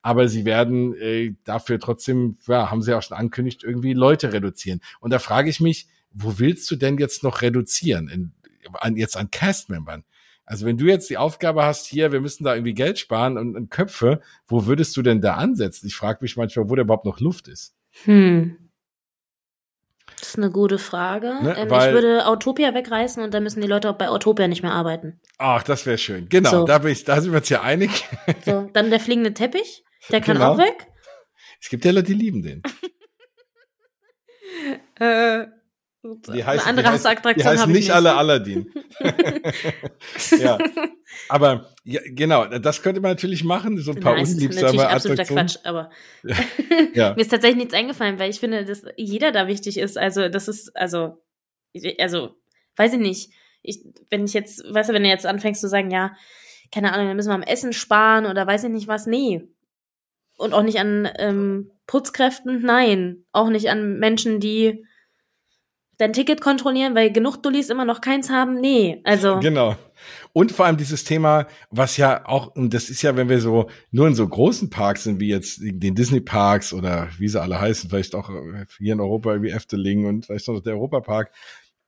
Aber 0.01 0.27
sie 0.27 0.43
werden 0.43 0.93
äh, 0.95 1.33
dafür 1.45 1.79
trotzdem, 1.79 2.37
ja, 2.47 2.69
haben 2.69 2.81
sie 2.81 2.93
auch 2.93 3.01
schon 3.01 3.15
angekündigt, 3.15 3.63
irgendwie 3.63 3.93
Leute 3.93 4.33
reduzieren. 4.33 4.81
Und 4.99 5.13
da 5.13 5.19
frage 5.19 5.49
ich 5.49 5.61
mich, 5.61 5.87
wo 6.13 6.39
willst 6.39 6.69
du 6.71 6.75
denn 6.75 6.97
jetzt 6.97 7.23
noch 7.23 7.41
reduzieren? 7.41 8.07
In, 8.07 8.33
an, 8.73 8.95
jetzt 8.95 9.17
an 9.17 9.31
Cast-Membern? 9.31 10.03
Also 10.45 10.65
wenn 10.65 10.77
du 10.77 10.85
jetzt 10.85 11.09
die 11.09 11.17
Aufgabe 11.17 11.63
hast, 11.63 11.85
hier, 11.85 12.11
wir 12.11 12.19
müssen 12.19 12.43
da 12.43 12.53
irgendwie 12.53 12.73
Geld 12.73 12.99
sparen 12.99 13.37
und, 13.37 13.55
und 13.55 13.69
Köpfe, 13.69 14.21
wo 14.45 14.65
würdest 14.65 14.95
du 14.97 15.01
denn 15.01 15.21
da 15.21 15.35
ansetzen? 15.35 15.87
Ich 15.87 15.95
frage 15.95 16.19
mich 16.21 16.35
manchmal, 16.35 16.69
wo 16.69 16.75
da 16.75 16.81
überhaupt 16.81 17.05
noch 17.05 17.19
Luft 17.19 17.47
ist. 17.47 17.75
Hm. 18.03 18.57
Das 20.19 20.29
ist 20.29 20.37
eine 20.37 20.51
gute 20.51 20.79
Frage. 20.79 21.39
Ne, 21.41 21.55
ähm, 21.57 21.67
ich 21.67 21.93
würde 21.93 22.25
Autopia 22.25 22.73
wegreißen 22.73 23.23
und 23.23 23.33
dann 23.33 23.43
müssen 23.43 23.61
die 23.61 23.67
Leute 23.67 23.89
auch 23.89 23.97
bei 23.97 24.09
Autopia 24.09 24.47
nicht 24.47 24.63
mehr 24.63 24.73
arbeiten. 24.73 25.19
Ach, 25.37 25.63
das 25.63 25.85
wäre 25.85 25.97
schön. 25.97 26.29
Genau, 26.29 26.49
so. 26.49 26.65
da, 26.65 26.77
bin 26.77 26.91
ich, 26.91 27.03
da 27.03 27.19
sind 27.19 27.31
wir 27.31 27.39
uns 27.39 27.49
ja 27.49 27.61
einig. 27.61 28.05
So, 28.45 28.69
dann 28.73 28.89
der 28.89 28.99
fliegende 28.99 29.33
Teppich, 29.33 29.83
der 30.09 30.21
kann 30.21 30.35
genau. 30.35 30.53
auch 30.53 30.57
weg. 30.57 30.87
Es 31.61 31.69
gibt 31.69 31.85
ja 31.85 31.91
Leute, 31.91 32.07
die 32.07 32.13
lieben 32.13 32.41
den. 32.41 32.61
äh, 34.99 35.47
die 36.03 36.43
heißt, 36.43 36.67
eine 36.67 36.85
andere 36.85 36.97
die 36.97 37.07
heißt, 37.07 37.37
die 37.37 37.43
heißt 37.43 37.67
nicht, 37.67 37.75
nicht 37.75 37.91
alle 37.91 38.15
Aladdin. 38.15 38.71
ja. 40.37 40.57
Aber 41.29 41.71
ja, 41.85 42.01
genau, 42.05 42.45
das 42.45 42.81
könnte 42.81 42.99
man 42.99 43.11
natürlich 43.11 43.43
machen, 43.45 43.77
so 43.77 43.91
ein 43.91 43.99
paar 44.01 44.15
Nein, 44.15 44.25
unliebsame 44.25 44.65
natürlich 44.65 44.81
absoluter 44.81 45.25
Quatsch, 45.25 45.57
aber 45.63 45.91
ja. 46.93 47.13
mir 47.13 47.21
ist 47.21 47.29
tatsächlich 47.29 47.57
nichts 47.57 47.73
eingefallen, 47.73 48.19
weil 48.19 48.29
ich 48.29 48.39
finde, 48.39 48.65
dass 48.65 48.83
jeder 48.97 49.31
da 49.31 49.47
wichtig 49.47 49.77
ist. 49.77 49.97
Also, 49.97 50.27
das 50.27 50.49
ist, 50.49 50.75
also, 50.75 51.23
also, 51.99 52.35
weiß 52.75 52.93
ich 52.93 52.99
nicht. 52.99 53.31
Ich, 53.61 53.85
wenn 54.09 54.25
ich 54.25 54.33
jetzt, 54.33 54.61
weißt 54.73 54.89
du, 54.89 54.93
wenn 54.93 55.03
du 55.03 55.09
jetzt 55.09 55.25
anfängst 55.25 55.61
zu 55.61 55.69
sagen, 55.69 55.89
ja, 55.89 56.11
keine 56.69 56.91
Ahnung, 56.91 57.07
dann 57.07 57.15
müssen 57.15 57.29
wir 57.29 57.35
am 57.35 57.43
Essen 57.43 57.71
sparen 57.71 58.25
oder 58.25 58.45
weiß 58.45 58.65
ich 58.65 58.71
nicht 58.71 58.89
was, 58.89 59.05
nee. 59.05 59.47
Und 60.35 60.53
auch 60.53 60.63
nicht 60.63 60.79
an 60.79 61.07
ähm, 61.17 61.71
Putzkräften, 61.87 62.61
nein. 62.61 63.23
Auch 63.31 63.49
nicht 63.49 63.69
an 63.69 63.99
Menschen, 63.99 64.41
die 64.41 64.83
dein 65.97 66.13
Ticket 66.13 66.41
kontrollieren, 66.41 66.95
weil 66.95 67.11
genug 67.11 67.37
Dullis 67.37 67.69
immer 67.69 67.85
noch 67.85 68.01
keins 68.01 68.29
haben. 68.29 68.59
Nee, 68.59 69.01
also. 69.03 69.39
Genau. 69.39 69.75
Und 70.33 70.51
vor 70.51 70.65
allem 70.65 70.77
dieses 70.77 71.03
Thema, 71.03 71.47
was 71.69 71.97
ja 71.97 72.25
auch, 72.25 72.55
und 72.55 72.73
das 72.73 72.89
ist 72.89 73.01
ja, 73.03 73.15
wenn 73.15 73.29
wir 73.29 73.39
so 73.39 73.69
nur 73.91 74.07
in 74.07 74.15
so 74.15 74.27
großen 74.27 74.69
Parks 74.69 75.03
sind, 75.03 75.19
wie 75.19 75.29
jetzt 75.29 75.59
den 75.61 75.95
Disney 75.95 76.19
Parks 76.19 76.73
oder 76.73 77.09
wie 77.19 77.27
sie 77.27 77.41
alle 77.41 77.61
heißen, 77.61 77.89
vielleicht 77.89 78.15
auch 78.15 78.29
hier 78.77 78.93
in 78.93 78.99
Europa 78.99 79.41
wie 79.41 79.51
Efteling 79.51 80.05
und 80.05 80.25
vielleicht 80.25 80.47
noch 80.47 80.59
der 80.61 80.73
Europapark, 80.73 81.31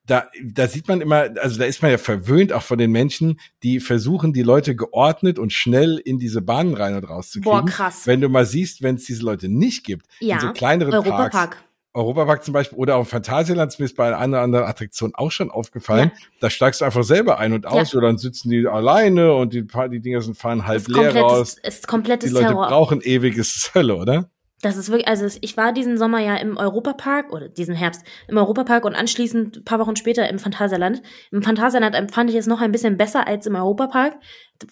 da, 0.06 0.30
da 0.44 0.68
sieht 0.68 0.88
man 0.88 1.02
immer, 1.02 1.30
also 1.42 1.58
da 1.58 1.66
ist 1.66 1.82
man 1.82 1.92
ja 1.92 1.98
verwöhnt 1.98 2.54
auch 2.54 2.62
von 2.62 2.78
den 2.78 2.92
Menschen, 2.92 3.40
die 3.64 3.80
versuchen, 3.80 4.34
die 4.34 4.44
Leute 4.44 4.76
geordnet 4.76 5.40
und 5.40 5.52
schnell 5.52 5.98
in 5.98 6.20
diese 6.20 6.42
Bahnen 6.42 6.76
rein 6.76 6.96
und 6.96 7.10
raus 7.10 7.32
zu 7.32 7.42
kriegen. 7.42 7.52
Boah, 7.52 7.66
krass. 7.66 8.06
Wenn 8.06 8.22
du 8.22 8.30
mal 8.30 8.46
siehst, 8.46 8.84
wenn 8.84 8.96
es 8.96 9.06
diese 9.06 9.24
Leute 9.24 9.50
nicht 9.50 9.84
gibt, 9.84 10.06
ja, 10.20 10.36
in 10.36 10.42
so 10.42 10.54
kleineren 10.54 10.94
Europapark. 10.94 11.32
Parks, 11.32 11.58
Europapark 11.96 12.44
zum 12.44 12.54
Beispiel 12.54 12.78
oder 12.78 12.98
auch 12.98 13.08
Phantasialand, 13.08 13.72
ist 13.72 13.80
mir 13.80 13.90
bei 13.96 14.16
einer 14.16 14.38
oder 14.38 14.42
anderen 14.42 14.66
Attraktion 14.66 15.16
auch 15.16 15.32
schon 15.32 15.50
aufgefallen. 15.50 16.12
Ja. 16.14 16.22
Da 16.42 16.50
steigst 16.50 16.82
du 16.82 16.86
einfach 16.86 17.04
selber 17.04 17.40
ein 17.40 17.54
und 17.54 17.66
aus 17.66 17.94
ja. 17.94 17.98
oder 17.98 18.08
dann 18.08 18.18
sitzen 18.18 18.50
die 18.50 18.68
alleine 18.68 19.34
und 19.34 19.54
die, 19.54 19.66
die 19.66 20.00
Dinger 20.02 20.22
sind 20.22 20.38
fahren 20.38 20.68
halb 20.68 20.88
leer 20.88 21.16
raus. 21.16 21.58
Ist 21.64 21.88
komplettes 21.88 22.30
Die 22.30 22.34
Leute 22.36 22.48
Terror. 22.48 22.68
brauchen 22.68 23.02
ewiges 23.02 23.72
Hölle, 23.76 23.96
oder? 23.96 24.30
Das 24.62 24.78
ist 24.78 24.90
wirklich, 24.90 25.08
also 25.08 25.28
ich 25.42 25.58
war 25.58 25.74
diesen 25.74 25.98
Sommer 25.98 26.20
ja 26.20 26.38
im 26.38 26.58
Europapark 26.58 27.32
oder 27.32 27.50
diesen 27.50 27.76
Herbst 27.76 28.04
im 28.28 28.38
Europapark 28.38 28.86
und 28.86 28.96
anschließend 28.96 29.58
ein 29.58 29.64
paar 29.64 29.80
Wochen 29.80 29.96
später 29.96 30.28
im 30.28 30.40
Phantasialand. 30.40 31.02
Im 31.32 31.44
Phantasialand 31.44 31.94
empfand 31.94 32.30
ich 32.30 32.36
es 32.36 32.48
noch 32.48 32.62
ein 32.62 32.72
bisschen 32.72 32.98
besser 32.98 33.28
als 33.28 33.46
im 33.46 33.56
Europapark, 33.56 34.16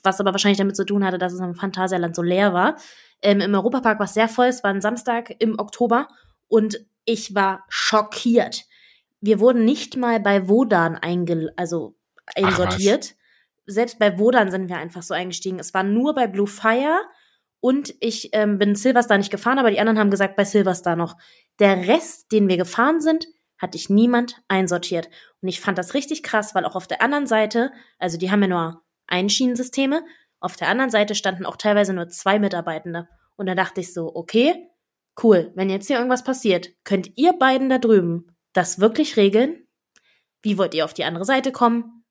was 0.04 0.20
aber 0.20 0.32
wahrscheinlich 0.32 0.58
damit 0.58 0.76
zu 0.76 0.86
tun 0.86 1.06
hatte, 1.06 1.18
dass 1.18 1.34
es 1.34 1.40
im 1.40 1.54
Phantasialand 1.54 2.16
so 2.16 2.22
leer 2.22 2.54
war. 2.54 2.78
Ähm, 3.22 3.40
Im 3.40 3.54
Europapark 3.54 4.00
war 4.00 4.06
es 4.06 4.14
sehr 4.14 4.28
voll, 4.28 4.48
es 4.48 4.64
war 4.64 4.72
ein 4.72 4.82
Samstag 4.82 5.34
im 5.40 5.58
Oktober 5.60 6.08
und 6.48 6.86
ich 7.06 7.36
war 7.36 7.66
schockiert. 7.70 8.66
Wir 9.22 9.40
wurden 9.40 9.66
nicht 9.66 9.98
mal 9.98 10.20
bei 10.20 10.48
Wodan 10.48 10.96
einge 10.96 11.54
also 11.56 11.96
einsortiert. 12.36 13.16
Selbst 13.66 14.00
bei 14.00 14.20
Wodan 14.20 14.52
sind 14.52 14.70
wir 14.70 14.78
einfach 14.78 15.04
so 15.04 15.14
eingestiegen. 15.14 15.60
Es 15.60 15.74
war 15.74 15.84
nur 15.84 16.14
bei 16.14 16.28
Blue 16.28 16.48
Fire 16.48 17.00
und 17.60 17.96
ich 18.02 18.30
ähm, 18.34 18.58
bin 18.58 18.76
Silverstar 18.76 19.18
nicht 19.18 19.32
gefahren, 19.32 19.60
aber 19.60 19.72
die 19.72 19.80
anderen 19.80 19.98
haben 19.98 20.12
gesagt, 20.12 20.36
bei 20.36 20.44
Silverstar 20.44 20.98
noch. 20.98 21.16
Der 21.60 21.88
Rest, 21.88 22.32
den 22.34 22.50
wir 22.50 22.58
gefahren 22.58 23.00
sind, 23.00 23.26
hatte 23.58 23.78
ich 23.78 23.90
niemand 23.90 24.44
einsortiert. 24.50 25.10
Und 25.42 25.48
ich 25.48 25.62
fand 25.62 25.78
das 25.78 25.94
richtig 25.94 26.24
krass, 26.24 26.54
weil 26.54 26.66
auch 26.66 26.76
auf 26.76 26.88
der 26.88 27.02
anderen 27.02 27.28
Seite, 27.28 27.72
also 28.00 28.18
die 28.18 28.32
haben 28.32 28.42
ja 28.42 28.48
nur 28.50 28.82
Einschienensysteme, 29.08 30.04
auf 30.42 30.58
der 30.58 30.68
anderen 30.68 30.90
Seite 30.90 31.16
standen 31.16 31.46
auch 31.46 31.56
teilweise 31.56 31.94
nur 31.94 32.10
zwei 32.10 32.38
Mitarbeitende. 32.38 33.08
Und 33.38 33.46
da 33.46 33.56
dachte 33.56 33.80
ich 33.80 33.94
so, 33.94 34.14
okay, 34.14 34.68
cool, 35.22 35.52
wenn 35.56 35.70
jetzt 35.70 35.88
hier 35.88 35.98
irgendwas 35.98 36.24
passiert, 36.24 36.70
könnt 36.84 37.12
ihr 37.18 37.34
beiden 37.34 37.70
da 37.70 37.78
drüben 37.78 38.28
das 38.54 38.80
wirklich 38.80 39.18
regeln? 39.18 39.68
Wie 40.42 40.58
wollt 40.58 40.74
ihr 40.74 40.86
auf 40.86 40.94
die 40.94 41.04
andere 41.04 41.26
Seite 41.26 41.52
kommen? 41.52 42.04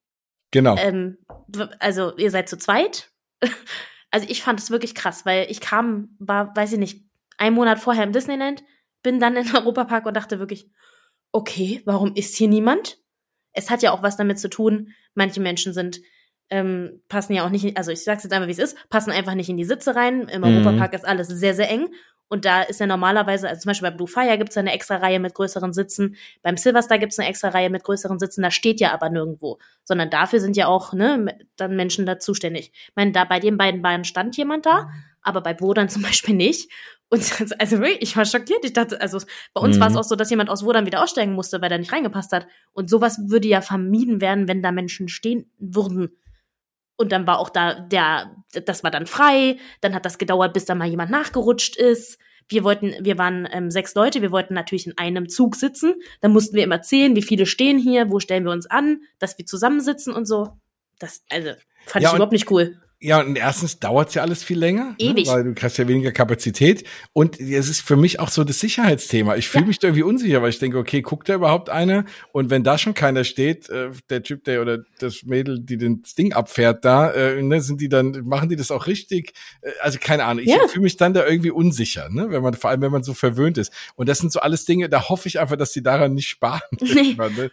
Genau. 0.51 0.77
Ähm, 0.77 1.19
also 1.79 2.17
ihr 2.17 2.31
seid 2.31 2.49
zu 2.49 2.59
zweit. 2.59 3.11
also 4.11 4.27
ich 4.29 4.43
fand 4.43 4.61
es 4.61 4.71
wirklich 4.71 4.95
krass, 4.95 5.25
weil 5.25 5.51
ich 5.51 5.61
kam, 5.61 6.17
war, 6.19 6.55
weiß 6.55 6.73
ich 6.73 6.79
nicht, 6.79 7.05
ein 7.39 7.55
Monat 7.55 7.79
vorher 7.79 8.05
im 8.05 8.13
Disneyland, 8.13 8.63
bin 9.03 9.21
dann 9.21 9.37
in 9.37 9.47
Europapark 9.55 10.07
und 10.07 10.17
dachte 10.17 10.39
wirklich, 10.39 10.71
okay, 11.33 11.83
warum 11.85 12.15
ist 12.15 12.37
hier 12.37 12.49
niemand? 12.49 12.99
Es 13.53 13.71
hat 13.71 13.83
ja 13.83 13.93
auch 13.93 14.03
was 14.03 14.17
damit 14.17 14.39
zu 14.39 14.49
tun, 14.49 14.93
manche 15.15 15.41
Menschen 15.41 15.73
sind 15.73 16.01
ähm, 16.53 17.03
passen 17.09 17.33
ja 17.33 17.47
auch 17.47 17.51
nicht, 17.51 17.79
also 17.79 17.91
ich 17.91 18.05
sag's 18.05 18.25
jetzt 18.25 18.33
einfach, 18.33 18.47
wie 18.47 18.53
es 18.53 18.59
ist, 18.59 18.77
passen 18.91 19.11
einfach 19.11 19.35
nicht 19.35 19.49
in 19.49 19.57
die 19.57 19.65
Sitze 19.65 19.97
rein. 19.97 20.29
Im 20.29 20.43
mhm. 20.43 20.49
Europapark 20.67 20.93
ist 20.93 21.07
alles 21.07 21.29
sehr, 21.29 21.55
sehr 21.55 21.71
eng 21.71 21.89
und 22.33 22.47
da 22.47 22.63
ist 22.63 22.81
ja 22.81 22.87
normalerweise, 22.87 23.47
also 23.47 23.61
zum 23.61 23.69
Beispiel 23.69 23.91
bei 23.91 23.95
Blue 23.95 24.09
Fire 24.09 24.39
gibt 24.39 24.53
es 24.53 24.57
eine 24.57 24.73
extra 24.73 24.97
Reihe 24.97 25.21
mit 25.21 25.35
größeren 25.35 25.75
Sitzen. 25.75 26.17
Beim 26.41 26.57
Silverstar 26.57 26.99
gibt 26.99 27.13
es 27.13 27.19
eine 27.19 27.29
extra 27.29 27.51
Reihe 27.51 27.69
mit 27.69 27.85
größeren 27.85 28.19
Sitzen. 28.19 28.41
Da 28.41 28.51
steht 28.51 28.81
ja 28.81 28.95
aber 28.95 29.11
nirgendwo. 29.11 29.59
Sondern 29.85 30.09
dafür 30.09 30.41
sind 30.41 30.57
ja 30.57 30.67
auch 30.67 30.95
ne, 30.95 31.39
dann 31.57 31.77
Menschen 31.77 32.07
da 32.07 32.19
zuständig. 32.19 32.73
Ich 32.73 32.97
meine, 32.97 33.13
da 33.13 33.27
bei 33.27 33.39
den 33.39 33.59
beiden 33.59 33.83
Bahnen 33.83 34.05
stand 34.05 34.35
jemand 34.39 34.65
da, 34.65 34.89
aber 35.21 35.43
bei 35.43 35.61
Wodan 35.61 35.89
zum 35.91 36.01
Beispiel 36.01 36.35
nicht. 36.35 36.71
Und 37.11 37.21
also 37.59 37.81
wirklich, 37.81 38.01
ich 38.01 38.17
war 38.17 38.25
schockiert. 38.25 38.65
Ich 38.65 38.73
dachte, 38.73 38.99
also 38.99 39.19
bei 39.53 39.61
uns 39.61 39.77
mhm. 39.77 39.81
war 39.81 39.91
es 39.91 39.97
auch 39.99 40.05
so, 40.05 40.17
dass 40.17 40.31
jemand 40.31 40.49
aus 40.49 40.65
Wodan 40.65 40.87
wieder 40.87 41.03
aussteigen 41.03 41.35
musste, 41.35 41.61
weil 41.61 41.71
er 41.71 41.77
nicht 41.77 41.93
reingepasst 41.93 42.33
hat. 42.33 42.47
Und 42.73 42.89
sowas 42.89 43.21
würde 43.27 43.49
ja 43.49 43.61
vermieden 43.61 44.23
werden, 44.23 44.49
wenn 44.49 44.63
da 44.63 44.73
Menschen 44.73 45.09
stehen 45.09 45.53
würden. 45.59 46.17
Und 46.97 47.13
dann 47.13 47.27
war 47.27 47.39
auch 47.39 47.51
da 47.51 47.81
der, 47.81 48.37
das 48.53 48.85
war 48.85 48.91
dann 48.91 49.07
frei. 49.07 49.59
Dann 49.81 49.95
hat 49.95 50.05
das 50.05 50.19
gedauert, 50.19 50.53
bis 50.53 50.65
da 50.65 50.75
mal 50.75 50.89
jemand 50.89 51.11
nachgerutscht 51.11 51.77
ist. 51.77 52.19
Wir 52.49 52.65
wollten, 52.65 52.95
wir 53.01 53.19
waren 53.19 53.49
ähm, 53.51 53.71
sechs 53.71 53.95
Leute, 53.95 54.21
wir 54.21 54.31
wollten 54.31 54.55
natürlich 54.55 54.87
in 54.87 54.99
einem 54.99 55.29
Zug 55.29 55.57
sitzen. 55.57 55.95
Dann 56.21 56.33
mussten 56.33 56.57
wir 56.57 56.65
immer 56.65 56.83
zählen, 56.83 57.17
wie 57.17 57.23
viele 57.23 57.47
stehen 57.47 57.79
hier, 57.79 58.11
wo 58.11 58.21
stellen 58.21 58.45
wir 58.45 58.53
uns 58.53 58.67
an, 58.67 59.01
dass 59.19 59.39
wir 59.39 59.47
zusammensitzen 59.47 60.13
und 60.13 60.27
so. 60.27 60.59
Das, 60.99 61.25
also, 61.31 61.53
fand 61.87 62.03
ja, 62.03 62.11
ich 62.11 62.15
überhaupt 62.15 62.33
nicht 62.33 62.51
cool. 62.51 62.82
Ja, 63.05 63.21
und 63.21 63.37
erstens 63.37 63.81
dauert's 63.81 64.15
ja 64.15 64.23
alles 64.23 64.45
viel 64.45 64.59
länger, 64.59 64.91
ne, 64.91 64.97
Ewig. 64.99 65.27
Ne, 65.27 65.33
weil 65.33 65.55
du 65.55 65.61
hast 65.61 65.77
ja 65.77 65.89
weniger 65.89 66.13
Kapazität. 66.13 66.85
Und 67.13 67.41
es 67.41 67.69
ist 67.69 67.81
für 67.81 67.97
mich 67.97 68.21
auch 68.21 68.29
so 68.29 68.45
das 68.45 68.61
Sicherheitsthema. 68.61 69.35
Ich 69.35 69.49
fühle 69.49 69.65
ja. 69.65 69.69
mich 69.69 69.81
da 69.81 69.89
irgendwie 69.89 70.05
unsicher, 70.05 70.41
weil 70.41 70.51
ich 70.51 70.61
denke, 70.61 70.79
okay, 70.79 71.03
guckt 71.03 71.29
da 71.29 71.35
überhaupt 71.35 71.69
einer? 71.69 72.05
Und 72.31 72.51
wenn 72.51 72.63
da 72.63 72.79
schon 72.79 72.95
keiner 72.95 73.25
steht, 73.25 73.69
äh, 73.71 73.91
der 74.09 74.23
Typ, 74.23 74.45
der 74.45 74.63
oder 74.63 74.85
das 75.01 75.25
Mädel, 75.25 75.59
die 75.59 75.79
den 75.79 76.05
Ding 76.17 76.33
abfährt, 76.33 76.85
da, 76.85 77.11
äh, 77.11 77.43
ne, 77.43 77.61
sind 77.61 77.81
die 77.81 77.89
dann, 77.89 78.23
machen 78.25 78.49
die 78.49 78.57
das 78.57 78.71
auch 78.71 78.87
richtig? 78.87 79.33
Äh, 79.63 79.71
also 79.81 79.99
keine 80.01 80.25
Ahnung. 80.25 80.45
Ich 80.45 80.51
ja. 80.51 80.69
fühle 80.69 80.85
mich 80.85 80.97
dann 80.97 81.13
da 81.13 81.27
irgendwie 81.27 81.51
unsicher, 81.51 82.09
ne, 82.09 82.31
wenn 82.31 82.43
man 82.43 82.55
vor 82.55 82.71
allem, 82.71 82.83
wenn 82.83 82.93
man 82.93 83.03
so 83.03 83.15
verwöhnt 83.15 83.59
ist. 83.59 83.73
Und 83.97 84.09
das 84.09 84.19
sind 84.19 84.33
so 84.33 84.39
alles 84.39 84.65
Dinge, 84.65 84.89
da 84.89 85.09
hoffe 85.09 85.27
ich 85.27 85.41
einfach, 85.41 85.57
dass 85.57 85.73
die 85.73 85.83
daran 85.83 86.15
nicht 86.15 86.29
sparen. 86.29 86.61
Nee. 86.81 87.15
ne? 87.15 87.51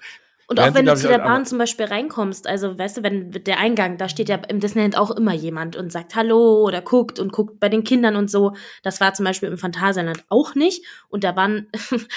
Und 0.50 0.60
auch 0.60 0.74
wenn 0.74 0.88
du 0.88 0.96
zu 0.96 1.08
der 1.08 1.20
Bahn 1.20 1.46
zum 1.46 1.60
Beispiel 1.60 1.86
reinkommst, 1.86 2.48
also 2.48 2.76
weißt 2.76 2.98
du, 2.98 3.04
wenn 3.04 3.30
der 3.30 3.60
Eingang, 3.60 4.00
da 4.00 4.10
steht 4.10 4.30
ja 4.30 4.38
im 4.48 4.60
Disneyland 4.60 4.98
auch 4.98 5.12
immer 5.12 5.34
jemand 5.34 5.76
und 5.76 5.92
sagt 5.92 6.16
Hallo 6.16 6.64
oder 6.66 6.82
guckt 6.82 7.20
und 7.20 7.32
guckt 7.32 7.60
bei 7.60 7.70
den 7.70 7.84
Kindern 7.84 8.16
und 8.16 8.32
so. 8.32 8.54
Das 8.82 9.00
war 9.00 9.14
zum 9.14 9.26
Beispiel 9.26 9.48
im 9.48 9.60
Phantasialand 9.60 10.26
auch 10.28 10.56
nicht. 10.56 10.84
Und 11.08 11.24
da 11.24 11.36
waren 11.36 11.68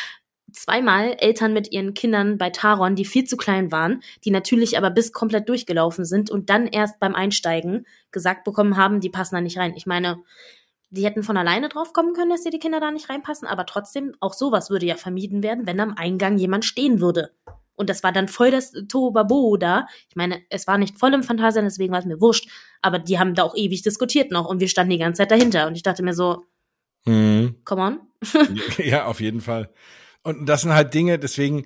zweimal 0.50 1.14
Eltern 1.18 1.52
mit 1.52 1.72
ihren 1.72 1.92
Kindern 1.92 2.38
bei 2.38 2.48
Taron, 2.48 2.96
die 2.96 3.04
viel 3.04 3.24
zu 3.24 3.36
klein 3.36 3.70
waren, 3.70 4.02
die 4.24 4.30
natürlich 4.30 4.78
aber 4.78 4.88
bis 4.88 5.12
komplett 5.12 5.50
durchgelaufen 5.50 6.06
sind 6.06 6.30
und 6.30 6.48
dann 6.48 6.66
erst 6.66 7.00
beim 7.00 7.14
Einsteigen 7.14 7.86
gesagt 8.12 8.44
bekommen 8.44 8.78
haben, 8.78 9.00
die 9.00 9.10
passen 9.10 9.34
da 9.34 9.42
nicht 9.42 9.58
rein. 9.58 9.74
Ich 9.76 9.84
meine, 9.84 10.22
die 10.88 11.04
hätten 11.04 11.22
von 11.22 11.36
alleine 11.36 11.68
drauf 11.68 11.92
kommen 11.92 12.14
können, 12.14 12.30
dass 12.30 12.44
die 12.44 12.58
Kinder 12.58 12.80
da 12.80 12.90
nicht 12.90 13.10
reinpassen, 13.10 13.46
aber 13.46 13.66
trotzdem, 13.66 14.14
auch 14.20 14.32
sowas 14.32 14.70
würde 14.70 14.86
ja 14.86 14.96
vermieden 14.96 15.42
werden, 15.42 15.66
wenn 15.66 15.80
am 15.80 15.96
Eingang 15.98 16.38
jemand 16.38 16.64
stehen 16.64 17.02
würde. 17.02 17.30
Und 17.74 17.88
das 17.88 18.02
war 18.02 18.12
dann 18.12 18.28
voll 18.28 18.50
das 18.50 18.72
Tobabo 18.88 19.56
da. 19.56 19.86
Ich 20.08 20.16
meine, 20.16 20.42
es 20.50 20.66
war 20.66 20.78
nicht 20.78 20.98
voll 20.98 21.14
im 21.14 21.22
Phantasialand, 21.22 21.70
deswegen 21.70 21.92
war 21.92 22.00
es 22.00 22.06
mir 22.06 22.20
wurscht. 22.20 22.48
Aber 22.80 22.98
die 22.98 23.18
haben 23.18 23.34
da 23.34 23.44
auch 23.44 23.56
ewig 23.56 23.82
diskutiert 23.82 24.30
noch 24.30 24.46
und 24.46 24.60
wir 24.60 24.68
standen 24.68 24.90
die 24.90 24.98
ganze 24.98 25.18
Zeit 25.18 25.30
dahinter. 25.30 25.66
Und 25.66 25.74
ich 25.74 25.82
dachte 25.82 26.02
mir 26.02 26.14
so, 26.14 26.44
hm. 27.04 27.56
come 27.64 27.82
on. 27.82 28.00
ja, 28.78 29.06
auf 29.06 29.20
jeden 29.20 29.40
Fall. 29.40 29.70
Und 30.22 30.48
das 30.48 30.62
sind 30.62 30.72
halt 30.72 30.94
Dinge, 30.94 31.18
deswegen, 31.18 31.64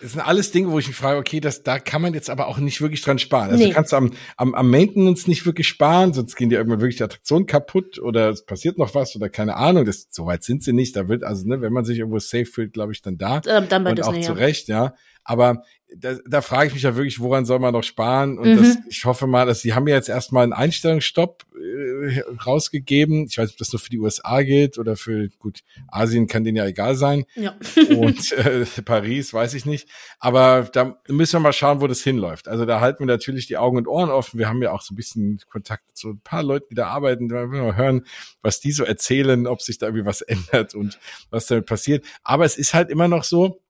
das 0.00 0.12
sind 0.12 0.20
alles 0.20 0.52
Dinge, 0.52 0.70
wo 0.70 0.78
ich 0.78 0.86
mich 0.86 0.96
frage, 0.96 1.18
okay, 1.18 1.40
das, 1.40 1.62
da 1.62 1.78
kann 1.78 2.02
man 2.02 2.14
jetzt 2.14 2.30
aber 2.30 2.46
auch 2.46 2.58
nicht 2.58 2.80
wirklich 2.80 3.02
dran 3.02 3.18
sparen. 3.18 3.50
Also 3.50 3.62
nee. 3.62 3.70
du 3.70 3.74
kannst 3.74 3.92
am, 3.94 4.12
am, 4.36 4.54
am 4.54 4.70
Maintenance 4.70 5.26
nicht 5.26 5.44
wirklich 5.44 5.66
sparen, 5.66 6.12
sonst 6.12 6.36
gehen 6.36 6.50
dir 6.50 6.58
irgendwann 6.58 6.80
wirklich 6.80 6.96
die 6.96 7.02
Attraktionen 7.02 7.46
kaputt 7.46 7.98
oder 7.98 8.28
es 8.30 8.44
passiert 8.44 8.78
noch 8.78 8.94
was 8.94 9.16
oder 9.16 9.28
keine 9.28 9.56
Ahnung. 9.56 9.84
Das, 9.84 10.06
so 10.10 10.26
weit 10.26 10.44
sind 10.44 10.62
sie 10.62 10.72
nicht. 10.72 10.94
Da 10.94 11.08
wird, 11.08 11.24
also, 11.24 11.48
ne, 11.48 11.60
wenn 11.60 11.72
man 11.72 11.84
sich 11.84 11.98
irgendwo 11.98 12.18
safe 12.18 12.46
fühlt, 12.46 12.74
glaube 12.74 12.92
ich, 12.92 13.02
dann 13.02 13.18
da. 13.18 13.40
Ähm, 13.46 13.66
dann 13.68 13.86
und 13.86 14.02
auch 14.04 14.20
zu 14.20 14.32
Recht, 14.34 14.68
ja. 14.68 14.94
Aber 15.28 15.62
da, 15.94 16.14
da 16.26 16.40
frage 16.40 16.68
ich 16.68 16.74
mich 16.74 16.82
ja 16.84 16.96
wirklich, 16.96 17.20
woran 17.20 17.44
soll 17.44 17.58
man 17.58 17.74
noch 17.74 17.82
sparen? 17.82 18.38
Und 18.38 18.48
mhm. 18.48 18.56
das, 18.56 18.78
ich 18.88 19.04
hoffe 19.04 19.26
mal, 19.26 19.44
dass 19.44 19.60
sie 19.60 19.74
haben 19.74 19.86
ja 19.86 19.94
jetzt 19.94 20.08
erstmal 20.08 20.42
einen 20.42 20.54
Einstellungsstopp 20.54 21.44
äh, 21.54 22.20
rausgegeben. 22.46 23.26
Ich 23.28 23.36
weiß 23.36 23.48
nicht, 23.48 23.54
ob 23.54 23.58
das 23.58 23.72
nur 23.72 23.80
für 23.80 23.90
die 23.90 23.98
USA 23.98 24.40
gilt 24.40 24.78
oder 24.78 24.96
für, 24.96 25.28
gut, 25.38 25.60
Asien 25.86 26.28
kann 26.28 26.44
denen 26.44 26.56
ja 26.56 26.64
egal 26.64 26.94
sein. 26.94 27.24
Ja. 27.34 27.56
Und 27.90 28.32
äh, 28.38 28.64
Paris, 28.86 29.34
weiß 29.34 29.52
ich 29.52 29.66
nicht. 29.66 29.86
Aber 30.18 30.68
da 30.72 30.98
müssen 31.08 31.34
wir 31.34 31.40
mal 31.40 31.52
schauen, 31.52 31.82
wo 31.82 31.86
das 31.86 32.00
hinläuft. 32.00 32.48
Also 32.48 32.64
da 32.64 32.80
halten 32.80 33.00
wir 33.00 33.06
natürlich 33.06 33.46
die 33.46 33.58
Augen 33.58 33.76
und 33.76 33.86
Ohren 33.86 34.08
offen. 34.08 34.38
Wir 34.38 34.48
haben 34.48 34.62
ja 34.62 34.72
auch 34.72 34.82
so 34.82 34.94
ein 34.94 34.96
bisschen 34.96 35.40
Kontakt 35.50 35.94
zu 35.94 36.12
ein 36.12 36.20
paar 36.20 36.42
Leuten, 36.42 36.68
die 36.70 36.76
da 36.76 36.86
arbeiten. 36.86 37.28
Da 37.28 37.50
wir 37.50 37.62
mal 37.62 37.76
hören, 37.76 38.06
was 38.40 38.60
die 38.60 38.72
so 38.72 38.82
erzählen, 38.82 39.46
ob 39.46 39.60
sich 39.60 39.76
da 39.76 39.86
irgendwie 39.86 40.06
was 40.06 40.22
ändert 40.22 40.74
und 40.74 40.98
was 41.28 41.46
damit 41.46 41.66
passiert. 41.66 42.06
Aber 42.22 42.46
es 42.46 42.56
ist 42.56 42.72
halt 42.72 42.88
immer 42.88 43.08
noch 43.08 43.24
so, 43.24 43.60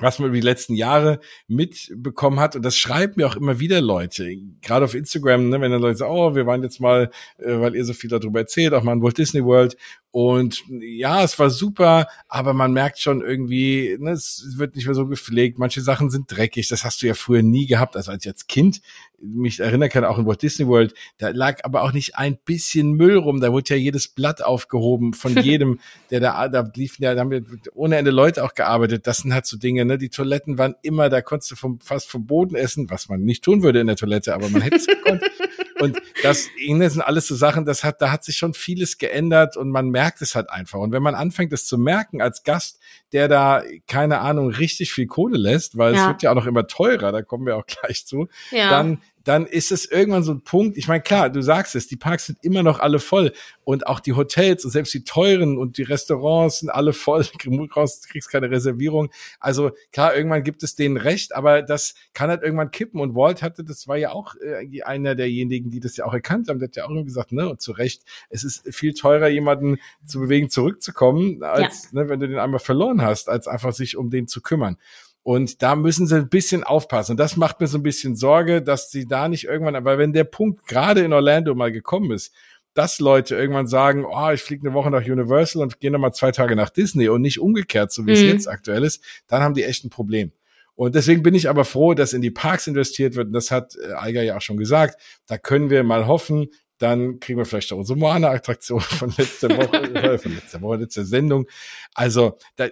was 0.00 0.18
man 0.18 0.28
über 0.28 0.36
die 0.36 0.46
letzten 0.46 0.74
Jahre 0.74 1.20
mitbekommen 1.48 2.40
hat. 2.40 2.56
Und 2.56 2.62
das 2.62 2.76
schreiben 2.76 3.14
mir 3.16 3.26
auch 3.26 3.36
immer 3.36 3.60
wieder 3.60 3.80
Leute, 3.80 4.34
gerade 4.62 4.84
auf 4.84 4.94
Instagram, 4.94 5.48
ne, 5.48 5.60
wenn 5.60 5.70
dann 5.70 5.80
Leute 5.80 5.98
sagen, 5.98 6.12
oh, 6.12 6.34
wir 6.34 6.46
waren 6.46 6.62
jetzt 6.62 6.80
mal, 6.80 7.10
äh, 7.38 7.60
weil 7.60 7.74
ihr 7.74 7.84
so 7.84 7.92
viel 7.92 8.10
darüber 8.10 8.40
erzählt, 8.40 8.72
auch 8.74 8.82
mal 8.82 8.94
in 8.94 9.02
Walt 9.02 9.18
Disney 9.18 9.44
World. 9.44 9.76
Und 10.12 10.64
ja, 10.68 11.24
es 11.24 11.38
war 11.38 11.48
super, 11.48 12.06
aber 12.28 12.52
man 12.52 12.74
merkt 12.74 12.98
schon 12.98 13.22
irgendwie, 13.22 13.96
ne, 13.98 14.10
es 14.10 14.58
wird 14.58 14.76
nicht 14.76 14.84
mehr 14.84 14.94
so 14.94 15.06
gepflegt. 15.06 15.58
Manche 15.58 15.80
Sachen 15.80 16.10
sind 16.10 16.30
dreckig. 16.30 16.68
Das 16.68 16.84
hast 16.84 17.00
du 17.00 17.06
ja 17.06 17.14
früher 17.14 17.42
nie 17.42 17.66
gehabt. 17.66 17.96
Also 17.96 18.10
als 18.10 18.26
ich 18.26 18.30
als 18.30 18.46
Kind 18.46 18.82
mich 19.22 19.60
erinnern 19.60 19.88
kann, 19.88 20.04
auch 20.04 20.18
in 20.18 20.26
Walt 20.26 20.42
Disney 20.42 20.66
World, 20.66 20.92
da 21.16 21.30
lag 21.30 21.64
aber 21.64 21.82
auch 21.82 21.92
nicht 21.92 22.18
ein 22.18 22.36
bisschen 22.44 22.92
Müll 22.92 23.16
rum. 23.16 23.40
Da 23.40 23.52
wurde 23.52 23.70
ja 23.70 23.76
jedes 23.76 24.06
Blatt 24.06 24.44
aufgehoben 24.44 25.14
von 25.14 25.34
jedem, 25.42 25.80
der 26.10 26.20
da, 26.20 26.46
da 26.48 26.70
liefen 26.74 27.02
ja, 27.02 27.14
da 27.14 27.20
haben 27.20 27.30
wir 27.30 27.42
ohne 27.72 27.96
Ende 27.96 28.10
Leute 28.10 28.44
auch 28.44 28.52
gearbeitet. 28.52 29.06
Das 29.06 29.18
sind 29.18 29.32
halt 29.32 29.46
so 29.46 29.56
Dinge, 29.56 29.86
ne? 29.86 29.96
Die 29.96 30.10
Toiletten 30.10 30.58
waren 30.58 30.74
immer, 30.82 31.08
da 31.08 31.22
konntest 31.22 31.52
du 31.52 31.56
vom, 31.56 31.80
fast 31.80 32.10
vom 32.10 32.26
Boden 32.26 32.54
essen, 32.54 32.90
was 32.90 33.08
man 33.08 33.22
nicht 33.22 33.42
tun 33.44 33.62
würde 33.62 33.80
in 33.80 33.86
der 33.86 33.96
Toilette, 33.96 34.34
aber 34.34 34.50
man 34.50 34.60
hätte 34.60 34.76
es 34.76 34.86
gekonnt. 34.86 35.22
Und 35.80 35.96
das, 36.22 36.48
das 36.78 36.92
sind 36.92 37.02
alles 37.02 37.26
so 37.26 37.34
Sachen, 37.34 37.64
das 37.64 37.82
hat, 37.82 38.00
da 38.00 38.12
hat 38.12 38.22
sich 38.22 38.36
schon 38.36 38.54
vieles 38.54 38.98
geändert 38.98 39.56
und 39.56 39.70
man 39.70 39.88
merkt 39.88 40.01
es 40.20 40.34
halt 40.34 40.50
einfach. 40.50 40.78
Und 40.78 40.92
wenn 40.92 41.02
man 41.02 41.14
anfängt, 41.14 41.52
es 41.52 41.66
zu 41.66 41.78
merken 41.78 42.20
als 42.20 42.42
Gast, 42.42 42.80
der 43.12 43.28
da, 43.28 43.62
keine 43.86 44.20
Ahnung, 44.20 44.50
richtig 44.50 44.92
viel 44.92 45.06
Kohle 45.06 45.38
lässt, 45.38 45.78
weil 45.78 45.94
ja. 45.94 46.00
es 46.00 46.06
wird 46.08 46.22
ja 46.22 46.30
auch 46.30 46.34
noch 46.34 46.46
immer 46.46 46.66
teurer, 46.66 47.12
da 47.12 47.22
kommen 47.22 47.46
wir 47.46 47.56
auch 47.56 47.66
gleich 47.66 48.06
zu, 48.06 48.28
ja. 48.50 48.70
dann 48.70 49.00
dann 49.24 49.46
ist 49.46 49.72
es 49.72 49.84
irgendwann 49.84 50.22
so 50.22 50.32
ein 50.32 50.42
Punkt, 50.42 50.76
ich 50.76 50.88
meine, 50.88 51.02
klar, 51.02 51.30
du 51.30 51.42
sagst 51.42 51.74
es, 51.74 51.86
die 51.86 51.96
Parks 51.96 52.26
sind 52.26 52.38
immer 52.42 52.62
noch 52.62 52.80
alle 52.80 52.98
voll 52.98 53.32
und 53.64 53.86
auch 53.86 54.00
die 54.00 54.14
Hotels 54.14 54.64
und 54.64 54.70
selbst 54.70 54.92
die 54.94 55.04
teuren 55.04 55.58
und 55.58 55.78
die 55.78 55.82
Restaurants 55.82 56.60
sind 56.60 56.70
alle 56.70 56.92
voll, 56.92 57.24
du 57.42 57.68
kriegst 58.08 58.30
keine 58.30 58.50
Reservierung. 58.50 59.10
Also 59.40 59.72
klar, 59.92 60.14
irgendwann 60.16 60.42
gibt 60.42 60.62
es 60.62 60.74
denen 60.74 60.96
recht, 60.96 61.34
aber 61.34 61.62
das 61.62 61.94
kann 62.14 62.30
halt 62.30 62.42
irgendwann 62.42 62.70
kippen 62.70 63.00
und 63.00 63.14
Walt 63.14 63.42
hatte, 63.42 63.64
das 63.64 63.88
war 63.88 63.96
ja 63.96 64.12
auch 64.12 64.34
äh, 64.36 64.82
einer 64.82 65.14
derjenigen, 65.14 65.70
die 65.70 65.80
das 65.80 65.96
ja 65.96 66.04
auch 66.04 66.14
erkannt 66.14 66.48
haben, 66.48 66.58
der 66.58 66.68
hat 66.68 66.76
ja 66.76 66.84
auch 66.84 66.90
immer 66.90 67.04
gesagt, 67.04 67.32
ne, 67.32 67.48
und 67.48 67.60
zu 67.60 67.72
Recht, 67.72 68.02
es 68.28 68.44
ist 68.44 68.74
viel 68.74 68.94
teurer, 68.94 69.28
jemanden 69.28 69.78
zu 70.06 70.20
bewegen, 70.20 70.50
zurückzukommen, 70.50 71.42
als, 71.42 71.90
ja. 71.92 72.02
ne, 72.02 72.08
wenn 72.08 72.20
du 72.20 72.28
den 72.28 72.38
einmal 72.38 72.60
verloren 72.60 73.02
hast, 73.02 73.28
als 73.28 73.48
einfach 73.48 73.72
sich 73.72 73.96
um 73.96 74.10
den 74.10 74.26
zu 74.26 74.40
kümmern. 74.40 74.76
Und 75.22 75.62
da 75.62 75.76
müssen 75.76 76.06
sie 76.06 76.16
ein 76.16 76.28
bisschen 76.28 76.64
aufpassen. 76.64 77.12
Und 77.12 77.16
das 77.18 77.36
macht 77.36 77.60
mir 77.60 77.68
so 77.68 77.78
ein 77.78 77.82
bisschen 77.82 78.16
Sorge, 78.16 78.60
dass 78.60 78.90
sie 78.90 79.06
da 79.06 79.28
nicht 79.28 79.44
irgendwann, 79.44 79.84
weil 79.84 79.98
wenn 79.98 80.12
der 80.12 80.24
Punkt 80.24 80.66
gerade 80.66 81.02
in 81.02 81.12
Orlando 81.12 81.54
mal 81.54 81.70
gekommen 81.70 82.10
ist, 82.10 82.34
dass 82.74 82.98
Leute 82.98 83.36
irgendwann 83.36 83.66
sagen, 83.66 84.04
oh, 84.04 84.30
ich 84.30 84.42
fliege 84.42 84.66
eine 84.66 84.74
Woche 84.74 84.90
nach 84.90 85.04
Universal 85.04 85.62
und 85.62 85.78
gehe 85.78 85.90
nochmal 85.90 86.14
zwei 86.14 86.32
Tage 86.32 86.56
nach 86.56 86.70
Disney 86.70 87.08
und 87.08 87.20
nicht 87.20 87.38
umgekehrt, 87.38 87.92
so 87.92 88.06
wie 88.06 88.10
mhm. 88.10 88.16
es 88.16 88.22
jetzt 88.22 88.48
aktuell 88.48 88.82
ist, 88.82 89.02
dann 89.26 89.42
haben 89.42 89.54
die 89.54 89.64
echt 89.64 89.84
ein 89.84 89.90
Problem. 89.90 90.32
Und 90.74 90.94
deswegen 90.94 91.22
bin 91.22 91.34
ich 91.34 91.48
aber 91.48 91.64
froh, 91.64 91.94
dass 91.94 92.14
in 92.14 92.22
die 92.22 92.30
Parks 92.30 92.66
investiert 92.66 93.14
wird. 93.14 93.28
Und 93.28 93.34
das 93.34 93.50
hat 93.50 93.76
äh, 93.76 93.92
Eiger 93.94 94.22
ja 94.22 94.38
auch 94.38 94.40
schon 94.40 94.56
gesagt. 94.56 95.00
Da 95.26 95.36
können 95.36 95.70
wir 95.70 95.84
mal 95.84 96.06
hoffen, 96.06 96.48
dann 96.78 97.20
kriegen 97.20 97.38
wir 97.38 97.44
vielleicht 97.44 97.72
auch 97.72 97.78
unsere 97.78 97.98
Moana-Attraktion 97.98 98.80
von 98.80 99.12
letzter 99.16 99.50
Woche, 99.50 99.76
äh, 99.94 100.18
von 100.18 100.34
letzter 100.34 100.60
Woche, 100.62 100.76
letzter 100.78 101.04
Sendung. 101.04 101.46
Also 101.94 102.38
da, 102.56 102.68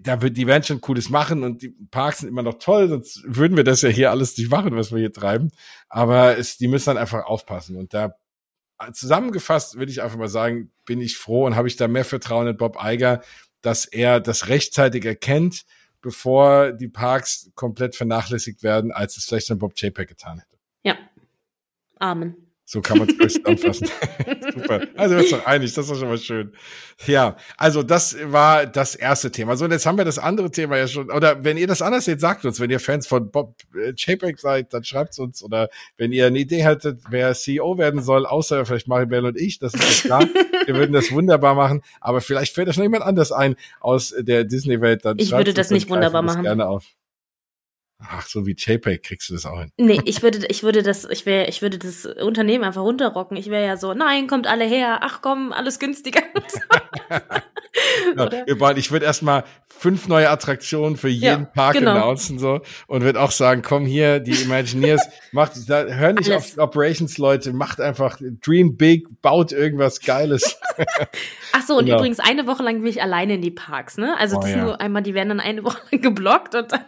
da 0.00 0.22
wird, 0.22 0.36
die 0.36 0.46
werden 0.46 0.62
schon 0.62 0.80
Cooles 0.80 1.08
machen 1.08 1.42
und 1.42 1.62
die 1.62 1.70
Parks 1.90 2.18
sind 2.18 2.28
immer 2.28 2.42
noch 2.42 2.58
toll, 2.58 2.88
sonst 2.88 3.22
würden 3.24 3.56
wir 3.56 3.64
das 3.64 3.82
ja 3.82 3.88
hier 3.88 4.10
alles 4.10 4.36
nicht 4.36 4.50
machen, 4.50 4.76
was 4.76 4.92
wir 4.92 4.98
hier 4.98 5.12
treiben. 5.12 5.50
Aber 5.88 6.38
es, 6.38 6.56
die 6.56 6.68
müssen 6.68 6.86
dann 6.86 6.98
einfach 6.98 7.24
aufpassen. 7.24 7.76
Und 7.76 7.94
da 7.94 8.14
zusammengefasst 8.92 9.76
würde 9.76 9.92
ich 9.92 10.02
einfach 10.02 10.18
mal 10.18 10.28
sagen, 10.28 10.72
bin 10.84 11.00
ich 11.00 11.16
froh 11.16 11.46
und 11.46 11.56
habe 11.56 11.68
ich 11.68 11.76
da 11.76 11.88
mehr 11.88 12.04
Vertrauen 12.04 12.48
in 12.48 12.56
Bob 12.56 12.82
Eiger, 12.82 13.22
dass 13.60 13.84
er 13.84 14.20
das 14.20 14.48
rechtzeitig 14.48 15.04
erkennt, 15.04 15.64
bevor 16.00 16.72
die 16.72 16.88
Parks 16.88 17.50
komplett 17.54 17.94
vernachlässigt 17.94 18.62
werden, 18.62 18.92
als 18.92 19.16
es 19.16 19.24
vielleicht 19.24 19.50
ein 19.50 19.58
Bob 19.58 19.74
Chapek 19.76 20.08
getan 20.08 20.38
hätte. 20.38 20.58
Ja. 20.82 20.96
Amen. 21.98 22.51
So 22.64 22.80
kann 22.80 22.98
man 22.98 23.08
es 23.08 23.34
zusammenfassen. 23.34 23.88
Super. 24.54 24.86
Also 24.96 25.14
wir 25.14 25.22
uns 25.22 25.30
doch 25.30 25.46
einig, 25.46 25.74
das 25.74 25.90
ist 25.90 25.98
schon 25.98 26.08
mal 26.08 26.18
schön. 26.18 26.52
Ja, 27.06 27.36
also 27.56 27.82
das 27.82 28.16
war 28.24 28.66
das 28.66 28.94
erste 28.94 29.30
Thema. 29.30 29.56
So, 29.56 29.64
und 29.64 29.72
jetzt 29.72 29.84
haben 29.84 29.98
wir 29.98 30.04
das 30.04 30.18
andere 30.18 30.50
Thema 30.50 30.76
ja 30.76 30.86
schon. 30.86 31.10
Oder 31.10 31.44
wenn 31.44 31.56
ihr 31.56 31.66
das 31.66 31.82
anders 31.82 32.04
seht, 32.04 32.20
sagt 32.20 32.44
uns. 32.44 32.60
Wenn 32.60 32.70
ihr 32.70 32.80
Fans 32.80 33.06
von 33.06 33.30
Bob 33.30 33.56
äh, 33.74 33.92
Chapek 33.94 34.38
seid, 34.38 34.72
dann 34.72 34.84
schreibt 34.84 35.18
uns. 35.18 35.42
Oder 35.42 35.68
wenn 35.96 36.12
ihr 36.12 36.26
eine 36.26 36.38
Idee 36.38 36.64
hattet, 36.64 37.00
wer 37.10 37.34
CEO 37.34 37.78
werden 37.78 38.00
soll, 38.00 38.26
außer 38.26 38.64
vielleicht 38.64 38.88
Maribel 38.88 39.26
und 39.26 39.36
ich, 39.36 39.58
das 39.58 39.74
ist 39.74 40.02
klar. 40.04 40.26
wir 40.66 40.74
würden 40.74 40.92
das 40.92 41.10
wunderbar 41.10 41.54
machen. 41.54 41.82
Aber 42.00 42.20
vielleicht 42.20 42.54
fällt 42.54 42.68
euch 42.68 42.76
noch 42.76 42.84
jemand 42.84 43.02
anders 43.02 43.32
ein 43.32 43.56
aus 43.80 44.14
der 44.16 44.44
Disney-Welt. 44.44 45.02
Ich 45.16 45.32
würde 45.32 45.52
das 45.52 45.70
nicht 45.70 45.90
wunderbar 45.90 46.22
machen. 46.22 46.42
Gerne 46.42 46.68
auf. 46.68 46.84
Ach, 48.08 48.26
so 48.26 48.46
wie 48.46 48.54
JPEG 48.56 49.02
kriegst 49.02 49.28
du 49.30 49.34
das 49.34 49.46
auch 49.46 49.58
hin. 49.58 49.70
Nee, 49.76 50.00
ich 50.04 50.22
würde, 50.22 50.46
ich 50.48 50.62
würde 50.62 50.82
das, 50.82 51.04
ich 51.04 51.26
wäre, 51.26 51.48
ich 51.48 51.62
würde 51.62 51.78
das 51.78 52.04
Unternehmen 52.06 52.64
einfach 52.64 52.82
runterrocken. 52.82 53.36
Ich 53.36 53.48
wäre 53.50 53.64
ja 53.64 53.76
so, 53.76 53.94
nein, 53.94 54.26
kommt 54.26 54.46
alle 54.46 54.64
her, 54.64 54.98
ach 55.02 55.22
komm, 55.22 55.52
alles 55.52 55.78
günstiger. 55.78 56.22
ja, 58.16 58.76
ich 58.76 58.90
würde 58.90 59.06
erstmal 59.06 59.44
fünf 59.68 60.06
neue 60.06 60.30
Attraktionen 60.30 60.96
für 60.96 61.08
jeden 61.08 61.42
ja, 61.42 61.50
Park 61.52 61.74
genau. 61.74 61.92
announcen 61.92 62.38
so 62.38 62.60
und 62.86 63.02
würde 63.02 63.20
auch 63.20 63.32
sagen, 63.32 63.62
komm 63.62 63.84
hier, 63.84 64.20
die 64.20 64.30
Imagineers, 64.30 65.08
macht, 65.32 65.68
da, 65.68 65.84
hör 65.84 66.12
nicht 66.12 66.30
Alles. 66.30 66.58
auf 66.58 66.64
Operations 66.64 67.18
Leute, 67.18 67.52
macht 67.52 67.80
einfach 67.80 68.20
Dream 68.44 68.76
Big, 68.76 69.08
baut 69.22 69.50
irgendwas 69.50 70.00
Geiles. 70.00 70.58
Ach 71.52 71.62
so, 71.66 71.76
und 71.78 71.86
genau. 71.86 71.98
übrigens 71.98 72.20
eine 72.20 72.46
Woche 72.46 72.62
lang 72.62 72.80
bin 72.80 72.86
ich 72.86 73.02
alleine 73.02 73.34
in 73.34 73.42
die 73.42 73.50
Parks, 73.50 73.96
ne? 73.96 74.16
Also 74.18 74.36
oh, 74.36 74.40
das 74.40 74.50
ja. 74.50 74.64
nur 74.64 74.80
einmal, 74.80 75.02
die 75.02 75.14
werden 75.14 75.30
dann 75.30 75.40
eine 75.40 75.64
Woche 75.64 75.80
lang 75.90 76.00
geblockt 76.00 76.54
und 76.54 76.70
dann 76.70 76.84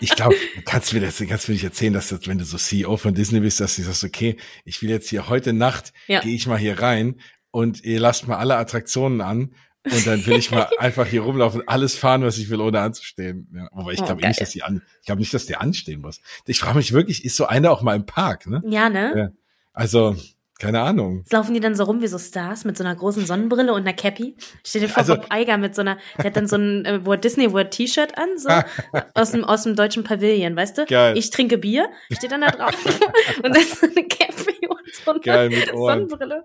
ich 0.00 0.10
glaube, 0.10 0.34
kannst 0.64 0.92
mir 0.92 1.00
das, 1.00 1.22
kannst 1.28 1.48
mir 1.48 1.54
nicht 1.54 1.64
erzählen, 1.64 1.92
dass 1.92 2.08
das, 2.08 2.26
wenn 2.26 2.38
du 2.38 2.44
so 2.44 2.56
CEO 2.56 2.96
von 2.96 3.14
Disney 3.14 3.40
bist, 3.40 3.60
dass 3.60 3.76
du 3.76 3.82
sagst, 3.82 4.02
okay, 4.02 4.36
ich 4.64 4.82
will 4.82 4.90
jetzt 4.90 5.08
hier 5.08 5.28
heute 5.28 5.52
Nacht, 5.52 5.92
ja. 6.08 6.20
gehe 6.20 6.34
ich 6.34 6.46
mal 6.46 6.58
hier 6.58 6.80
rein 6.80 7.20
und 7.50 7.84
ihr 7.84 8.00
lasst 8.00 8.26
mal 8.26 8.38
alle 8.38 8.56
Attraktionen 8.56 9.20
an 9.20 9.54
und 9.84 10.06
dann 10.06 10.24
will 10.26 10.36
ich 10.36 10.50
mal 10.50 10.68
einfach 10.78 11.06
hier 11.06 11.22
rumlaufen, 11.22 11.66
alles 11.66 11.96
fahren, 11.96 12.22
was 12.22 12.38
ich 12.38 12.50
will, 12.50 12.60
ohne 12.60 12.80
anzustehen. 12.80 13.48
Ja, 13.54 13.68
aber 13.72 13.92
ich 13.92 14.04
glaube 14.04 14.20
oh, 14.22 14.26
nicht, 14.26 14.40
dass 14.40 14.50
die 14.50 14.62
an, 14.62 14.82
ich 15.00 15.06
glaube 15.06 15.20
nicht, 15.20 15.32
dass 15.32 15.46
der 15.46 15.60
anstehen 15.60 16.02
muss. 16.02 16.20
Ich 16.46 16.60
frage 16.60 16.76
mich 16.76 16.92
wirklich, 16.92 17.24
ist 17.24 17.36
so 17.36 17.46
einer 17.46 17.70
auch 17.70 17.82
mal 17.82 17.96
im 17.96 18.06
Park, 18.06 18.46
ne? 18.46 18.62
Ja, 18.66 18.88
ne? 18.90 19.12
Ja. 19.16 19.28
Also, 19.72 20.16
Keine 20.60 20.82
Ahnung. 20.82 21.24
Laufen 21.30 21.54
die 21.54 21.60
dann 21.60 21.74
so 21.74 21.84
rum 21.84 22.02
wie 22.02 22.06
so 22.06 22.18
Stars 22.18 22.66
mit 22.66 22.76
so 22.76 22.84
einer 22.84 22.94
großen 22.94 23.24
Sonnenbrille 23.24 23.72
und 23.72 23.80
einer 23.80 23.94
Cappy? 23.94 24.36
Steht 24.62 24.82
dir 24.82 24.88
vor, 24.90 24.98
also, 24.98 25.16
Bob 25.16 25.26
Eiger 25.30 25.56
mit 25.56 25.74
so 25.74 25.80
einer, 25.80 25.96
der 26.18 26.26
hat 26.26 26.36
dann 26.36 26.46
so 26.46 26.56
ein 26.56 26.84
äh, 26.84 27.06
Walt 27.06 27.24
Disney 27.24 27.50
World 27.50 27.70
T-Shirt 27.70 28.18
an, 28.18 28.28
so 28.36 28.50
aus 29.14 29.30
dem, 29.30 29.42
aus 29.42 29.62
dem 29.62 29.74
deutschen 29.74 30.04
Pavillon, 30.04 30.54
weißt 30.54 30.76
du? 30.76 30.84
Geil. 30.84 31.16
Ich 31.16 31.30
trinke 31.30 31.56
Bier, 31.56 31.88
steht 32.10 32.32
dann 32.32 32.42
da 32.42 32.50
drauf 32.50 32.74
und 33.42 33.56
dann 33.56 33.64
so 33.64 33.86
eine 33.86 34.06
Cappy 34.06 34.59
so 35.04 35.10
eine 35.12 35.20
Geil, 35.20 35.48
mit 35.50 35.72
Ohren. 35.74 36.08
Sonnenbrille. 36.08 36.44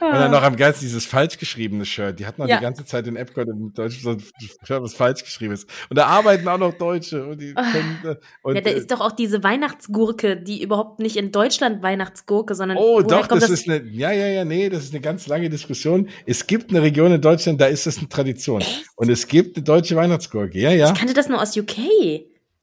Ah. 0.00 0.06
Und 0.06 0.14
dann 0.14 0.30
noch 0.30 0.42
am 0.42 0.56
geilsten 0.56 0.86
dieses 0.86 1.06
falsch 1.06 1.38
geschriebene 1.38 1.84
Shirt. 1.84 2.18
Die 2.18 2.26
hatten 2.26 2.42
noch 2.42 2.48
ja. 2.48 2.56
die 2.56 2.62
ganze 2.62 2.84
Zeit 2.84 3.06
in 3.06 3.16
Epcot 3.16 3.48
im 3.48 3.72
Deutschen 3.72 4.02
so 4.02 4.10
ein 4.10 4.20
Shirt, 4.20 4.82
was 4.82 4.94
falsch 4.94 5.24
geschrieben 5.24 5.54
ist. 5.54 5.68
Und 5.88 5.96
da 5.96 6.06
arbeiten 6.06 6.46
auch 6.48 6.58
noch 6.58 6.74
Deutsche. 6.74 7.24
Und 7.26 7.40
die 7.40 7.52
ah. 7.54 7.72
können, 7.72 7.98
äh, 8.04 8.16
und, 8.42 8.54
ja, 8.56 8.60
da 8.60 8.70
ist 8.70 8.90
doch 8.90 9.00
auch 9.00 9.12
diese 9.12 9.42
Weihnachtsgurke, 9.42 10.36
die 10.36 10.62
überhaupt 10.62 11.00
nicht 11.00 11.16
in 11.16 11.32
Deutschland 11.32 11.82
Weihnachtsgurke, 11.82 12.54
sondern 12.54 12.78
Oh, 12.78 13.00
doch, 13.00 13.26
das, 13.26 13.40
das 13.40 13.50
ist 13.50 13.68
eine, 13.68 13.82
ja, 13.88 14.12
ja, 14.12 14.26
ja, 14.26 14.44
nee, 14.44 14.68
das 14.68 14.84
ist 14.84 14.92
eine 14.92 15.00
ganz 15.00 15.26
lange 15.26 15.48
Diskussion. 15.48 16.08
Es 16.26 16.46
gibt 16.46 16.70
eine 16.70 16.82
Region 16.82 17.12
in 17.12 17.20
Deutschland, 17.20 17.60
da 17.60 17.66
ist 17.66 17.86
das 17.86 17.98
eine 17.98 18.08
Tradition. 18.08 18.60
Echt? 18.60 18.86
Und 18.96 19.08
es 19.08 19.26
gibt 19.26 19.56
eine 19.56 19.64
deutsche 19.64 19.96
Weihnachtsgurke, 19.96 20.58
ja, 20.58 20.70
ja. 20.70 20.92
Ich 20.92 20.98
kannte 20.98 21.14
das 21.14 21.28
nur 21.28 21.40
aus 21.40 21.56
UK. 21.56 21.76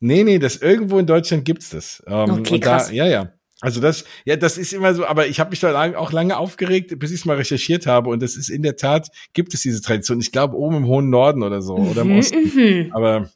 Nee, 0.05 0.23
nee, 0.23 0.37
das 0.37 0.57
irgendwo 0.57 0.99
in 0.99 1.05
Deutschland 1.05 1.45
gibt's 1.45 1.69
das. 1.69 2.03
Ähm, 2.05 2.29
okay, 2.31 2.59
krass. 2.59 2.87
Da, 2.87 2.93
ja, 2.93 3.07
ja. 3.07 3.33
Also 3.63 3.79
das, 3.79 4.03
ja, 4.25 4.35
das 4.35 4.57
ist 4.57 4.73
immer 4.73 4.93
so, 4.93 5.05
aber 5.05 5.27
ich 5.27 5.39
habe 5.39 5.51
mich 5.51 5.61
da 5.61 5.97
auch 5.97 6.11
lange 6.11 6.37
aufgeregt, 6.37 6.99
bis 6.99 7.11
ich 7.11 7.21
es 7.21 7.25
mal 7.25 7.37
recherchiert 7.37 7.87
habe. 7.87 8.09
Und 8.09 8.21
das 8.21 8.35
ist 8.35 8.49
in 8.49 8.61
der 8.61 8.75
Tat, 8.75 9.07
gibt 9.31 9.53
es 9.53 9.61
diese 9.61 9.81
Tradition. 9.81 10.19
Ich 10.19 10.33
glaube, 10.33 10.57
oben 10.57 10.75
im 10.75 10.87
hohen 10.87 11.09
Norden 11.09 11.43
oder 11.43 11.61
so, 11.61 11.75
oder 11.75 12.01
im 12.01 12.09
mhm, 12.09 12.19
Osten. 12.19 12.51
Mhm. 12.53 12.91
Aber 12.91 13.29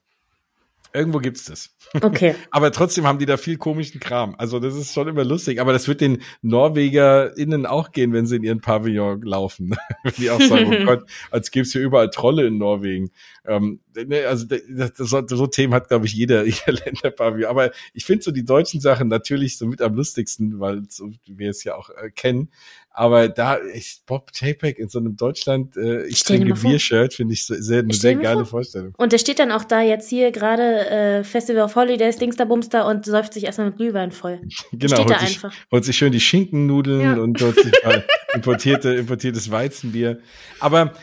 Irgendwo 0.98 1.20
gibt's 1.20 1.46
das. 1.46 1.76
Okay. 2.02 2.36
aber 2.52 2.72
trotzdem 2.72 3.06
haben 3.06 3.20
die 3.20 3.26
da 3.26 3.38
viel 3.38 3.58
komischen 3.58 4.00
Kram. 4.00 4.36
Also 4.38 4.60
das 4.60 4.76
ist 4.76 4.94
schon 4.94 5.08
immer 5.08 5.24
lustig. 5.24 5.62
Aber 5.62 5.74
das 5.74 5.88
wird 5.88 6.02
den 6.02 6.24
NorwegerInnen 6.42 7.66
auch 7.66 7.92
gehen, 7.92 8.14
wenn 8.14 8.26
sie 8.26 8.38
in 8.38 8.44
ihren 8.44 8.62
Pavillon 8.62 9.22
laufen. 9.22 9.76
wenn 10.04 10.14
die 10.18 10.30
auch 10.32 10.42
sagen, 10.42 10.76
oh 10.82 10.86
Gott, 10.86 11.10
als 11.30 11.52
gäbe 11.52 11.64
es 11.64 11.72
hier 11.72 11.82
überall 11.82 12.10
Trolle 12.10 12.48
in 12.48 12.58
Norwegen. 12.58 13.12
Ähm, 13.46 13.80
ne, 13.96 14.26
also 14.26 14.46
das, 14.46 14.94
das, 14.94 15.10
so, 15.10 15.22
so 15.28 15.48
Themen 15.48 15.74
hat, 15.74 15.88
glaube 15.88 16.08
ich, 16.08 16.14
jeder, 16.14 16.46
jeder 16.46 16.74
Länderpavillon. 16.74 17.50
Aber 17.50 17.72
ich 17.94 18.06
finde 18.06 18.24
so 18.24 18.32
die 18.32 18.46
deutschen 18.46 18.82
Sachen 18.82 19.08
natürlich 19.08 19.58
so 19.58 19.68
mit 19.68 19.82
am 19.82 19.94
lustigsten, 19.94 20.60
weil 20.60 20.84
so, 20.90 21.12
wir 21.28 21.50
es 21.52 21.64
ja 21.64 21.76
auch 21.76 21.90
äh, 21.92 22.10
kennen. 22.10 22.50
Aber 22.98 23.30
da 23.30 23.54
ist 23.54 24.08
Bob 24.08 24.32
Chapek 24.34 24.80
in 24.80 24.90
so 24.90 24.98
einem 24.98 25.16
Deutschland, 25.16 25.78
äh, 25.78 26.08
ich 26.08 26.24
trinke 26.24 26.56
Bier-Shirt, 26.56 27.14
finde 27.14 27.36
ich 27.36 27.46
sehr, 27.46 27.82
eine 27.84 27.94
sehr 27.94 28.16
geile 28.16 28.38
vor. 28.38 28.58
Vorstellung. 28.58 28.96
Und 28.98 29.14
der 29.14 29.20
steht 29.20 29.38
dann 29.38 29.52
auch 29.52 29.64
da 29.66 29.84
jetzt 29.84 30.10
hier 30.10 30.32
gerade 30.32 30.90
äh, 30.90 31.24
Festival 31.24 31.62
of 31.62 31.76
Holidays, 31.76 32.18
Dingster 32.18 32.48
Bumster 32.48 32.88
und 32.88 33.06
säuft 33.06 33.36
sich 33.36 33.44
erstmal 33.44 33.68
mit 33.68 33.78
Glühwein 33.78 34.12
voll. 34.12 34.42
Genau, 34.72 34.96
steht 34.96 35.12
da 35.12 35.20
sich, 35.20 35.30
einfach. 35.44 35.54
holt 35.72 35.86
sich 35.86 35.96
schön 35.96 36.12
die 36.12 36.20
Schinkennudeln 36.20 37.02
ja. 37.02 37.18
und 37.18 37.40
dort 37.40 37.58
sich 37.58 37.72
importierte, 38.34 38.96
importiertes 38.96 39.52
Weizenbier. 39.52 40.18
Aber 40.60 40.94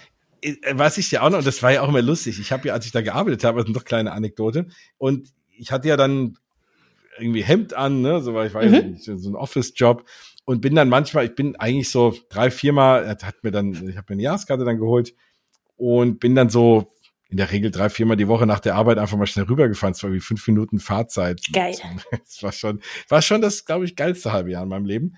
äh, 0.42 0.56
was 0.72 0.98
ich 0.98 1.08
ja 1.12 1.22
auch 1.22 1.30
noch, 1.30 1.38
und 1.38 1.46
das 1.46 1.62
war 1.62 1.70
ja 1.70 1.82
auch 1.82 1.88
immer 1.88 2.02
lustig, 2.02 2.40
ich 2.40 2.50
habe 2.50 2.66
ja, 2.66 2.74
als 2.74 2.86
ich 2.86 2.92
da 2.92 3.02
gearbeitet 3.02 3.44
habe, 3.44 3.60
das 3.60 3.68
ist 3.68 3.74
noch 3.76 3.84
kleine 3.84 4.10
Anekdote, 4.10 4.66
und 4.98 5.28
ich 5.56 5.70
hatte 5.70 5.86
ja 5.86 5.96
dann 5.96 6.38
irgendwie 7.20 7.44
Hemd 7.44 7.72
an, 7.74 8.02
ne, 8.02 8.20
so 8.20 8.34
weil 8.34 8.48
ich 8.48 8.54
war 8.54 8.64
mhm. 8.64 8.96
ja 8.98 9.16
so 9.16 9.30
ein 9.30 9.36
Office-Job 9.36 10.04
und 10.44 10.60
bin 10.60 10.74
dann 10.74 10.88
manchmal, 10.88 11.26
ich 11.26 11.34
bin 11.34 11.56
eigentlich 11.56 11.90
so 11.90 12.14
drei, 12.28 12.50
viermal, 12.50 13.04
er 13.04 13.26
hat 13.26 13.42
mir 13.42 13.50
dann, 13.50 13.72
ich 13.72 13.96
habe 13.96 14.06
mir 14.08 14.16
eine 14.16 14.22
Jahreskarte 14.22 14.64
dann 14.64 14.78
geholt 14.78 15.14
und 15.76 16.20
bin 16.20 16.34
dann 16.34 16.50
so 16.50 16.92
in 17.28 17.38
der 17.38 17.50
Regel 17.50 17.70
drei, 17.70 17.88
viermal 17.88 18.16
die 18.16 18.28
Woche 18.28 18.46
nach 18.46 18.60
der 18.60 18.76
Arbeit 18.76 18.98
einfach 18.98 19.16
mal 19.16 19.26
schnell 19.26 19.46
rübergefahren. 19.46 19.92
Es 19.92 20.02
war 20.02 20.12
wie 20.12 20.20
fünf 20.20 20.46
Minuten 20.46 20.78
Fahrzeit. 20.78 21.40
Geil. 21.52 21.74
Das 22.10 22.42
war 22.42 22.52
schon, 22.52 22.80
war 23.08 23.22
schon 23.22 23.40
das, 23.40 23.64
glaube 23.64 23.84
ich, 23.84 23.96
geilste 23.96 24.32
halbe 24.32 24.50
Jahr 24.50 24.62
in 24.62 24.68
meinem 24.68 24.86
Leben. 24.86 25.16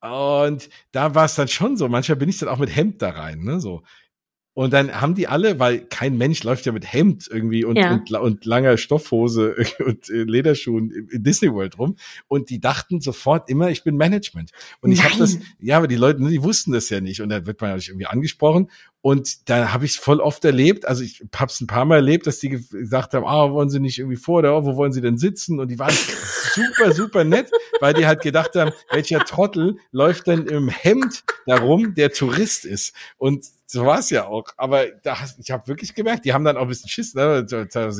Und 0.00 0.68
da 0.92 1.14
war 1.14 1.24
es 1.24 1.34
dann 1.34 1.48
schon 1.48 1.76
so. 1.76 1.88
Manchmal 1.88 2.16
bin 2.16 2.28
ich 2.28 2.38
dann 2.38 2.48
auch 2.48 2.58
mit 2.58 2.74
Hemd 2.74 3.02
da 3.02 3.10
rein, 3.10 3.40
ne, 3.40 3.60
so. 3.60 3.82
Und 4.56 4.72
dann 4.72 5.02
haben 5.02 5.14
die 5.14 5.28
alle, 5.28 5.58
weil 5.58 5.80
kein 5.80 6.16
Mensch 6.16 6.42
läuft 6.42 6.64
ja 6.64 6.72
mit 6.72 6.90
Hemd 6.90 7.28
irgendwie 7.30 7.66
und, 7.66 7.76
ja. 7.76 7.92
und, 7.92 8.10
und, 8.10 8.46
langer 8.46 8.78
Stoffhose 8.78 9.54
und 9.84 10.08
äh, 10.08 10.22
Lederschuhen 10.22 10.90
in 11.10 11.22
Disney 11.22 11.52
World 11.52 11.78
rum. 11.78 11.96
Und 12.26 12.48
die 12.48 12.58
dachten 12.58 13.02
sofort 13.02 13.50
immer, 13.50 13.68
ich 13.68 13.84
bin 13.84 13.98
Management. 13.98 14.52
Und 14.80 14.92
ich 14.92 15.04
habe 15.04 15.14
das, 15.18 15.36
ja, 15.60 15.76
aber 15.76 15.88
die 15.88 15.96
Leute, 15.96 16.26
die 16.26 16.42
wussten 16.42 16.72
das 16.72 16.88
ja 16.88 17.02
nicht. 17.02 17.20
Und 17.20 17.28
dann 17.28 17.44
wird 17.44 17.60
man 17.60 17.78
ja 17.78 17.86
irgendwie 17.86 18.06
angesprochen. 18.06 18.70
Und 19.02 19.50
da 19.50 19.74
habe 19.74 19.84
ich 19.84 19.98
voll 19.98 20.20
oft 20.20 20.42
erlebt, 20.46 20.88
also 20.88 21.04
ich 21.04 21.22
habe 21.34 21.52
es 21.52 21.60
ein 21.60 21.66
paar 21.66 21.84
Mal 21.84 21.96
erlebt, 21.96 22.26
dass 22.26 22.38
die 22.38 22.48
gesagt 22.48 23.12
haben, 23.12 23.26
ah, 23.26 23.52
wollen 23.52 23.68
Sie 23.68 23.78
nicht 23.78 23.98
irgendwie 23.98 24.16
vor, 24.16 24.38
oder 24.38 24.64
wo 24.64 24.74
wollen 24.74 24.92
Sie 24.92 25.02
denn 25.02 25.18
sitzen? 25.18 25.60
Und 25.60 25.70
die 25.70 25.78
waren 25.78 25.94
super, 26.54 26.92
super 26.92 27.24
nett, 27.24 27.50
weil 27.80 27.92
die 27.92 28.06
halt 28.06 28.22
gedacht 28.22 28.54
haben, 28.54 28.72
welcher 28.90 29.20
Trottel 29.20 29.76
läuft 29.92 30.26
denn 30.28 30.46
im 30.46 30.68
Hemd 30.70 31.24
darum, 31.44 31.94
der 31.94 32.10
Tourist 32.10 32.64
ist. 32.64 32.94
Und 33.18 33.44
so 33.66 33.84
war 33.84 33.98
es 33.98 34.10
ja 34.10 34.26
auch. 34.26 34.44
Aber 34.56 34.86
da, 35.02 35.16
ich 35.38 35.50
habe 35.50 35.66
wirklich 35.66 35.94
gemerkt, 35.94 36.24
die 36.24 36.32
haben 36.32 36.44
dann 36.44 36.56
auch 36.56 36.62
ein 36.62 36.68
bisschen 36.68 36.88
Schiss. 36.88 37.14
Ne? 37.14 37.44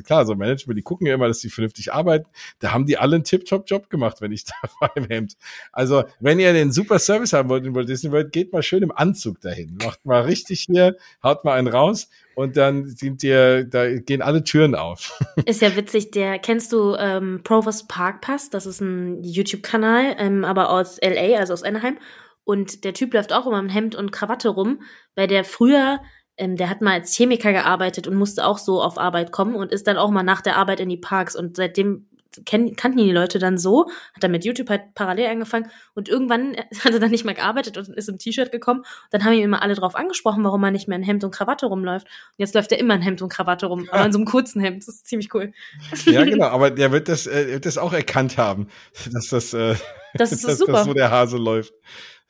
Klar, 0.04 0.24
so 0.24 0.34
Management, 0.34 0.78
die 0.78 0.82
gucken 0.82 1.06
ja 1.06 1.14
immer, 1.14 1.26
dass 1.26 1.40
die 1.40 1.50
vernünftig 1.50 1.92
arbeiten. 1.92 2.26
Da 2.60 2.72
haben 2.72 2.86
die 2.86 2.98
alle 2.98 3.16
einen 3.16 3.24
Tip-Top-Job 3.24 3.90
gemacht, 3.90 4.20
wenn 4.20 4.32
ich 4.32 4.44
da 4.44 4.54
war 4.80 4.96
im 4.96 5.06
Hemd. 5.06 5.36
Also, 5.72 6.04
wenn 6.20 6.38
ihr 6.38 6.52
den 6.52 6.70
super 6.72 6.98
Service 6.98 7.32
haben 7.32 7.48
wollt 7.48 7.66
in 7.66 7.74
Walt 7.74 7.88
Disney 7.88 8.12
World, 8.12 8.32
geht 8.32 8.52
mal 8.52 8.62
schön 8.62 8.82
im 8.82 8.92
Anzug 8.92 9.40
dahin. 9.40 9.76
Macht 9.82 10.06
mal 10.06 10.22
richtig 10.22 10.62
hier, 10.62 10.96
haut 11.22 11.44
mal 11.44 11.58
einen 11.58 11.68
raus 11.68 12.08
und 12.36 12.56
dann 12.56 12.86
sind 12.86 13.22
dir, 13.22 13.64
da 13.64 13.92
gehen 13.98 14.22
alle 14.22 14.44
Türen 14.44 14.74
auf. 14.74 15.18
Ist 15.46 15.62
ja 15.62 15.74
witzig, 15.74 16.10
der, 16.10 16.38
kennst 16.38 16.72
du 16.72 16.94
ähm, 16.96 17.40
Provost 17.42 17.88
Park 17.88 18.20
Pass? 18.20 18.50
Das 18.50 18.66
ist 18.66 18.80
ein 18.80 19.24
YouTube-Kanal, 19.24 20.16
ähm, 20.18 20.44
aber 20.44 20.70
aus 20.70 20.98
LA, 21.02 21.38
also 21.38 21.54
aus 21.54 21.62
Anaheim. 21.62 21.98
Und 22.46 22.84
der 22.84 22.94
Typ 22.94 23.12
läuft 23.12 23.32
auch 23.32 23.44
immer 23.44 23.58
im 23.58 23.68
Hemd 23.68 23.96
und 23.96 24.12
Krawatte 24.12 24.50
rum, 24.50 24.80
weil 25.16 25.26
der 25.26 25.42
früher, 25.42 25.98
ähm, 26.36 26.56
der 26.56 26.70
hat 26.70 26.80
mal 26.80 26.92
als 26.92 27.12
Chemiker 27.12 27.52
gearbeitet 27.52 28.06
und 28.06 28.14
musste 28.14 28.46
auch 28.46 28.58
so 28.58 28.80
auf 28.80 28.98
Arbeit 28.98 29.32
kommen 29.32 29.56
und 29.56 29.72
ist 29.72 29.88
dann 29.88 29.96
auch 29.96 30.10
mal 30.12 30.22
nach 30.22 30.42
der 30.42 30.56
Arbeit 30.56 30.78
in 30.78 30.88
die 30.88 30.96
Parks. 30.96 31.34
Und 31.34 31.56
seitdem 31.56 32.06
kenn, 32.44 32.76
kannten 32.76 32.98
ihn 32.98 33.06
die 33.06 33.12
Leute 33.12 33.40
dann 33.40 33.58
so, 33.58 33.88
hat 34.14 34.22
dann 34.22 34.30
mit 34.30 34.44
YouTube 34.44 34.68
halt 34.68 34.94
parallel 34.94 35.26
angefangen 35.26 35.70
und 35.94 36.08
irgendwann 36.08 36.56
hat 36.84 36.92
er 36.92 37.00
dann 37.00 37.10
nicht 37.10 37.24
mehr 37.24 37.34
gearbeitet 37.34 37.78
und 37.78 37.88
ist 37.88 38.08
im 38.08 38.18
T-Shirt 38.18 38.52
gekommen. 38.52 38.84
Dann 39.10 39.24
haben 39.24 39.32
ihn 39.32 39.42
immer 39.42 39.62
alle 39.62 39.74
drauf 39.74 39.96
angesprochen, 39.96 40.44
warum 40.44 40.62
er 40.62 40.70
nicht 40.70 40.88
mehr 40.88 40.98
in 40.98 41.04
Hemd 41.04 41.24
und 41.24 41.32
Krawatte 41.32 41.66
rumläuft. 41.66 42.06
Und 42.06 42.38
jetzt 42.38 42.54
läuft 42.54 42.72
er 42.72 42.78
immer 42.78 42.94
in 42.94 43.02
Hemd 43.02 43.22
und 43.22 43.28
Krawatte 43.28 43.66
rum, 43.66 43.88
aber 43.90 44.04
in 44.04 44.12
so 44.12 44.18
einem 44.18 44.26
kurzen 44.26 44.60
Hemd. 44.60 44.86
Das 44.86 44.94
ist 44.94 45.06
ziemlich 45.08 45.32
cool. 45.34 45.52
Ja, 46.06 46.24
genau, 46.24 46.46
aber 46.46 46.70
der 46.70 46.92
wird 46.92 47.08
das, 47.08 47.26
äh, 47.26 47.48
wird 47.48 47.66
das 47.66 47.78
auch 47.78 47.92
erkannt 47.92 48.38
haben, 48.38 48.68
dass 49.12 49.28
das, 49.28 49.52
äh, 49.54 49.74
das 50.14 50.32
ist 50.32 50.46
dass, 50.46 50.58
super. 50.58 50.72
dass 50.72 50.84
so 50.84 50.94
der 50.94 51.10
Hase 51.10 51.36
läuft. 51.36 51.74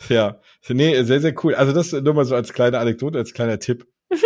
Ja, 0.09 0.41
nee, 0.69 1.03
sehr, 1.03 1.21
sehr 1.21 1.35
cool. 1.45 1.55
Also 1.55 1.73
das 1.73 1.93
nur 1.93 2.15
mal 2.15 2.25
so 2.25 2.35
als 2.35 2.53
kleine 2.53 2.79
Anekdote, 2.79 3.19
als 3.19 3.33
kleiner 3.33 3.59
Tipp. 3.59 3.87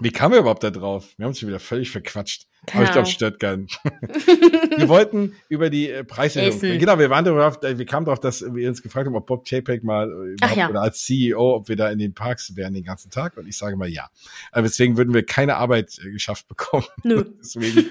Wie 0.00 0.12
kamen 0.12 0.34
wir 0.34 0.40
überhaupt 0.40 0.62
da 0.62 0.70
drauf? 0.70 1.12
Wir 1.16 1.24
haben 1.24 1.30
uns 1.30 1.44
wieder 1.44 1.58
völlig 1.58 1.90
verquatscht. 1.90 2.46
Keine 2.66 2.82
Aber 2.82 2.88
ich 2.88 2.92
glaube, 2.92 3.08
stört 3.08 3.40
keinen. 3.40 3.66
wir 4.76 4.88
wollten 4.88 5.34
über 5.48 5.70
die 5.70 5.90
äh, 5.90 6.04
Preiserhöhung. 6.04 6.78
Genau, 6.78 7.00
wir 7.00 7.10
waren 7.10 7.24
darauf, 7.24 7.60
äh, 7.64 7.78
wir 7.78 7.86
kamen 7.86 8.06
darauf, 8.06 8.20
dass 8.20 8.42
wir 8.42 8.68
uns 8.68 8.82
gefragt 8.82 9.06
haben, 9.06 9.16
ob 9.16 9.26
Bob 9.26 9.44
Chapek 9.44 9.82
mal 9.82 10.36
äh, 10.40 10.56
ja. 10.56 10.68
oder 10.68 10.82
als 10.82 11.04
CEO, 11.04 11.56
ob 11.56 11.68
wir 11.68 11.74
da 11.74 11.90
in 11.90 11.98
den 11.98 12.14
Parks 12.14 12.54
wären 12.54 12.74
den 12.74 12.84
ganzen 12.84 13.10
Tag. 13.10 13.36
Und 13.36 13.48
ich 13.48 13.56
sage 13.56 13.76
mal 13.76 13.88
ja. 13.88 14.08
Aber 14.52 14.62
deswegen 14.62 14.96
würden 14.96 15.14
wir 15.14 15.26
keine 15.26 15.56
Arbeit 15.56 15.98
geschafft 16.12 16.46
bekommen. 16.46 16.86
Nö. 17.02 17.24
deswegen 17.40 17.90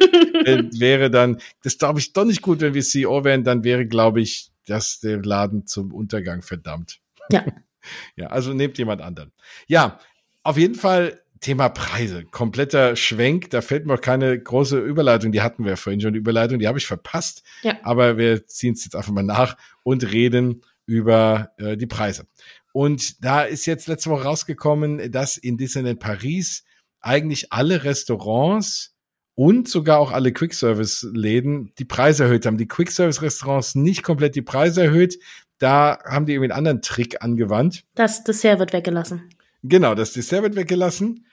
wäre 0.79 1.09
dann, 1.09 1.41
das 1.63 1.77
glaube 1.77 1.99
ich 1.99 2.13
doch 2.13 2.25
nicht 2.25 2.41
gut, 2.41 2.61
wenn 2.61 2.73
wir 2.73 2.83
CEO 2.83 3.25
wären, 3.25 3.43
dann 3.43 3.65
wäre, 3.65 3.85
glaube 3.85 4.21
ich, 4.21 4.51
das 4.65 5.01
der 5.01 5.21
Laden 5.21 5.65
zum 5.65 5.93
Untergang 5.93 6.41
verdammt. 6.41 7.01
Ja. 7.29 7.45
ja, 8.15 8.27
also 8.27 8.53
nehmt 8.53 8.77
jemand 8.77 9.01
anderen. 9.01 9.31
Ja, 9.67 9.99
auf 10.43 10.57
jeden 10.57 10.75
Fall 10.75 11.21
Thema 11.39 11.69
Preise. 11.69 12.23
Kompletter 12.25 12.95
Schwenk. 12.95 13.49
Da 13.51 13.61
fällt 13.61 13.85
mir 13.85 13.95
auch 13.95 14.01
keine 14.01 14.37
große 14.39 14.79
Überleitung. 14.79 15.31
Die 15.31 15.41
hatten 15.41 15.65
wir 15.65 15.77
vorhin 15.77 16.01
schon, 16.01 16.13
die 16.13 16.19
Überleitung. 16.19 16.59
Die 16.59 16.67
habe 16.67 16.77
ich 16.77 16.87
verpasst. 16.87 17.43
Ja. 17.63 17.77
Aber 17.83 18.17
wir 18.17 18.47
ziehen 18.47 18.73
es 18.73 18.83
jetzt 18.83 18.95
einfach 18.95 19.11
mal 19.11 19.23
nach 19.23 19.57
und 19.83 20.11
reden 20.11 20.61
über 20.85 21.51
äh, 21.57 21.77
die 21.77 21.85
Preise. 21.85 22.27
Und 22.71 23.23
da 23.23 23.43
ist 23.43 23.65
jetzt 23.65 23.87
letzte 23.87 24.09
Woche 24.09 24.23
rausgekommen, 24.23 25.11
dass 25.11 25.37
in 25.37 25.57
Disneyland 25.57 25.99
Paris 25.99 26.63
eigentlich 27.01 27.51
alle 27.51 27.83
Restaurants 27.83 28.95
und 29.35 29.67
sogar 29.67 29.99
auch 29.99 30.11
alle 30.11 30.33
Quick-Service-Läden 30.33 31.73
die 31.77 31.85
Preise 31.85 32.23
erhöht 32.23 32.45
haben. 32.45 32.57
Die 32.57 32.67
Quick-Service-Restaurants 32.67 33.75
nicht 33.75 34.01
komplett 34.01 34.35
die 34.35 34.41
Preise 34.41 34.83
erhöht. 34.83 35.19
Da 35.59 35.99
haben 36.05 36.25
die 36.25 36.33
irgendwie 36.33 36.51
einen 36.51 36.57
anderen 36.57 36.81
Trick 36.81 37.21
angewandt. 37.21 37.83
Das 37.95 38.23
Dessert 38.23 38.59
wird 38.59 38.73
weggelassen. 38.73 39.29
Genau, 39.63 39.95
das 39.95 40.13
Dessert 40.13 40.43
wird 40.43 40.55
weggelassen. 40.55 41.25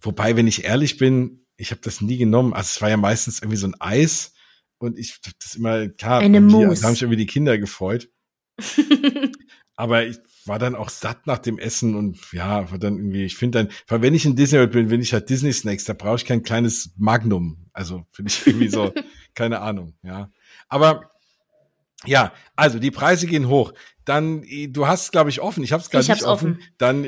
Wobei, 0.00 0.36
wenn 0.36 0.46
ich 0.46 0.64
ehrlich 0.64 0.98
bin, 0.98 1.46
ich 1.56 1.70
habe 1.70 1.80
das 1.82 2.00
nie 2.00 2.18
genommen. 2.18 2.52
Also 2.52 2.68
es 2.74 2.82
war 2.82 2.90
ja 2.90 2.96
meistens 2.96 3.40
irgendwie 3.40 3.56
so 3.56 3.68
ein 3.68 3.80
Eis 3.80 4.32
und 4.78 4.98
ich 4.98 5.20
hab 5.24 5.38
das 5.40 5.54
immer 5.54 5.88
klar. 5.88 6.20
Eine 6.20 6.40
Mousse. 6.40 6.82
Da 6.82 6.88
haben 6.88 6.94
sich 6.94 7.02
irgendwie 7.02 7.18
die 7.18 7.26
Kinder 7.26 7.56
gefreut. 7.58 8.10
Aber 9.76 10.04
ich 10.04 10.18
war 10.44 10.58
dann 10.58 10.74
auch 10.74 10.88
satt 10.90 11.26
nach 11.26 11.38
dem 11.38 11.58
Essen 11.58 11.94
und 11.94 12.18
ja, 12.32 12.70
war 12.70 12.78
dann 12.78 12.96
irgendwie, 12.96 13.24
ich 13.24 13.36
finde 13.36 13.58
dann, 13.64 13.68
weil 13.86 14.02
wenn 14.02 14.14
ich 14.14 14.26
in 14.26 14.36
Disney 14.36 14.66
bin, 14.66 14.90
wenn 14.90 15.00
ich 15.00 15.12
halt 15.12 15.30
Disney 15.30 15.52
Snacks, 15.52 15.84
da 15.84 15.92
brauche 15.94 16.16
ich 16.16 16.24
kein 16.24 16.42
kleines 16.42 16.92
Magnum. 16.96 17.68
Also 17.72 18.04
finde 18.10 18.30
ich 18.30 18.46
irgendwie 18.46 18.68
so, 18.68 18.92
keine 19.34 19.60
Ahnung, 19.60 19.94
ja. 20.02 20.30
Aber 20.68 21.11
Ja, 22.06 22.32
also 22.56 22.78
die 22.78 22.90
Preise 22.90 23.26
gehen 23.26 23.48
hoch. 23.48 23.72
Dann, 24.04 24.44
du 24.70 24.88
hast, 24.88 25.12
glaube 25.12 25.30
ich, 25.30 25.40
offen. 25.40 25.62
Ich 25.62 25.72
habe 25.72 25.80
es 25.80 25.88
gerade 25.88 26.10
nicht 26.10 26.24
offen. 26.24 26.54
offen. 26.54 26.62
Dann 26.78 27.06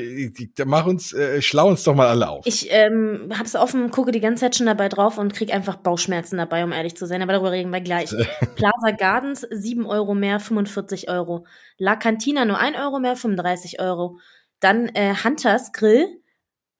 mach 0.65 0.85
uns, 0.85 1.11
äh, 1.11 1.41
schlau 1.41 1.67
uns 1.67 1.83
doch 1.83 1.93
mal 1.93 2.07
alle 2.07 2.29
auf. 2.29 2.45
Ich 2.45 2.71
ähm, 2.71 3.31
habe 3.33 3.43
es 3.43 3.55
offen, 3.55 3.91
gucke 3.91 4.11
die 4.11 4.21
ganze 4.21 4.45
Zeit 4.45 4.55
schon 4.55 4.67
dabei 4.67 4.87
drauf 4.87 5.17
und 5.17 5.33
krieg 5.33 5.53
einfach 5.53 5.75
Bauchschmerzen 5.75 6.37
dabei, 6.37 6.63
um 6.63 6.71
ehrlich 6.71 6.95
zu 6.95 7.05
sein. 7.05 7.21
Aber 7.21 7.33
darüber 7.33 7.51
reden 7.51 7.71
wir 7.71 7.81
gleich. 7.81 8.11
Plaza 8.55 8.91
Gardens, 8.97 9.45
7 9.49 9.85
Euro 9.85 10.15
mehr, 10.15 10.39
45 10.39 11.09
Euro. 11.09 11.45
La 11.77 11.97
Cantina 11.97 12.45
nur 12.45 12.59
1 12.59 12.77
Euro 12.77 12.99
mehr, 12.99 13.17
35 13.17 13.81
Euro. 13.81 14.19
Dann 14.61 14.87
äh, 14.89 15.13
Hunters 15.21 15.73
Grill, 15.73 16.07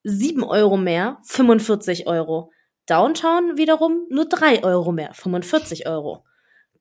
7 0.04 0.44
Euro 0.44 0.78
mehr, 0.78 1.18
45 1.24 2.08
Euro. 2.08 2.52
Downtown 2.86 3.58
wiederum 3.58 4.06
nur 4.10 4.30
3 4.30 4.64
Euro 4.64 4.92
mehr, 4.92 5.14
45 5.14 5.88
Euro. 5.88 6.25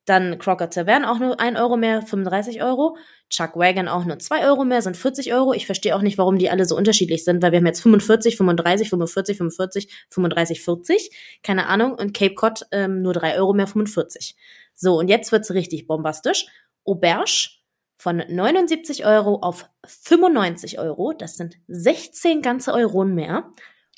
Dann 0.04 0.38
Crocker 0.38 0.68
Tavern 0.68 1.04
auch 1.04 1.18
nur 1.18 1.40
1 1.40 1.58
Euro 1.58 1.76
mehr, 1.76 2.02
35 2.02 2.62
Euro. 2.62 2.96
Chuck 3.30 3.56
Wagon 3.56 3.88
auch 3.88 4.04
nur 4.04 4.18
2 4.18 4.46
Euro 4.46 4.64
mehr, 4.64 4.82
sind 4.82 4.96
40 4.96 5.32
Euro. 5.32 5.54
Ich 5.54 5.66
verstehe 5.66 5.96
auch 5.96 6.02
nicht, 6.02 6.18
warum 6.18 6.38
die 6.38 6.50
alle 6.50 6.66
so 6.66 6.76
unterschiedlich 6.76 7.24
sind, 7.24 7.42
weil 7.42 7.52
wir 7.52 7.58
haben 7.58 7.66
jetzt 7.66 7.82
45, 7.82 8.36
35, 8.36 8.90
45, 8.90 9.36
45, 9.38 10.06
35, 10.10 10.60
40. 10.62 11.10
Keine 11.42 11.66
Ahnung. 11.66 11.94
Und 11.94 12.12
Cape 12.12 12.34
Cod 12.34 12.66
ähm, 12.70 13.00
nur 13.00 13.14
3 13.14 13.36
Euro 13.36 13.54
mehr, 13.54 13.66
45. 13.66 14.36
So, 14.74 14.98
und 14.98 15.08
jetzt 15.08 15.32
wird's 15.32 15.52
richtig 15.52 15.86
bombastisch. 15.86 16.46
Auberge 16.84 17.48
von 17.96 18.22
79 18.28 19.06
Euro 19.06 19.36
auf 19.40 19.70
95 19.86 20.78
Euro. 20.78 21.14
Das 21.16 21.36
sind 21.36 21.56
16 21.68 22.42
ganze 22.42 22.74
Euronen 22.74 23.14
mehr. 23.14 23.50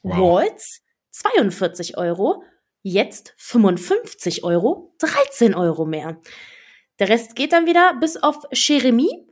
Wow. 0.02 0.44
Waltz 0.44 0.82
42 1.10 1.96
Euro 1.96 2.44
jetzt 2.86 3.34
55 3.38 4.44
Euro, 4.44 4.94
13 5.00 5.54
Euro 5.54 5.86
mehr. 5.86 6.20
Der 7.00 7.08
Rest 7.08 7.34
geht 7.34 7.52
dann 7.52 7.66
wieder 7.66 7.94
bis 7.98 8.16
auf 8.16 8.44
Jeremie. 8.52 9.26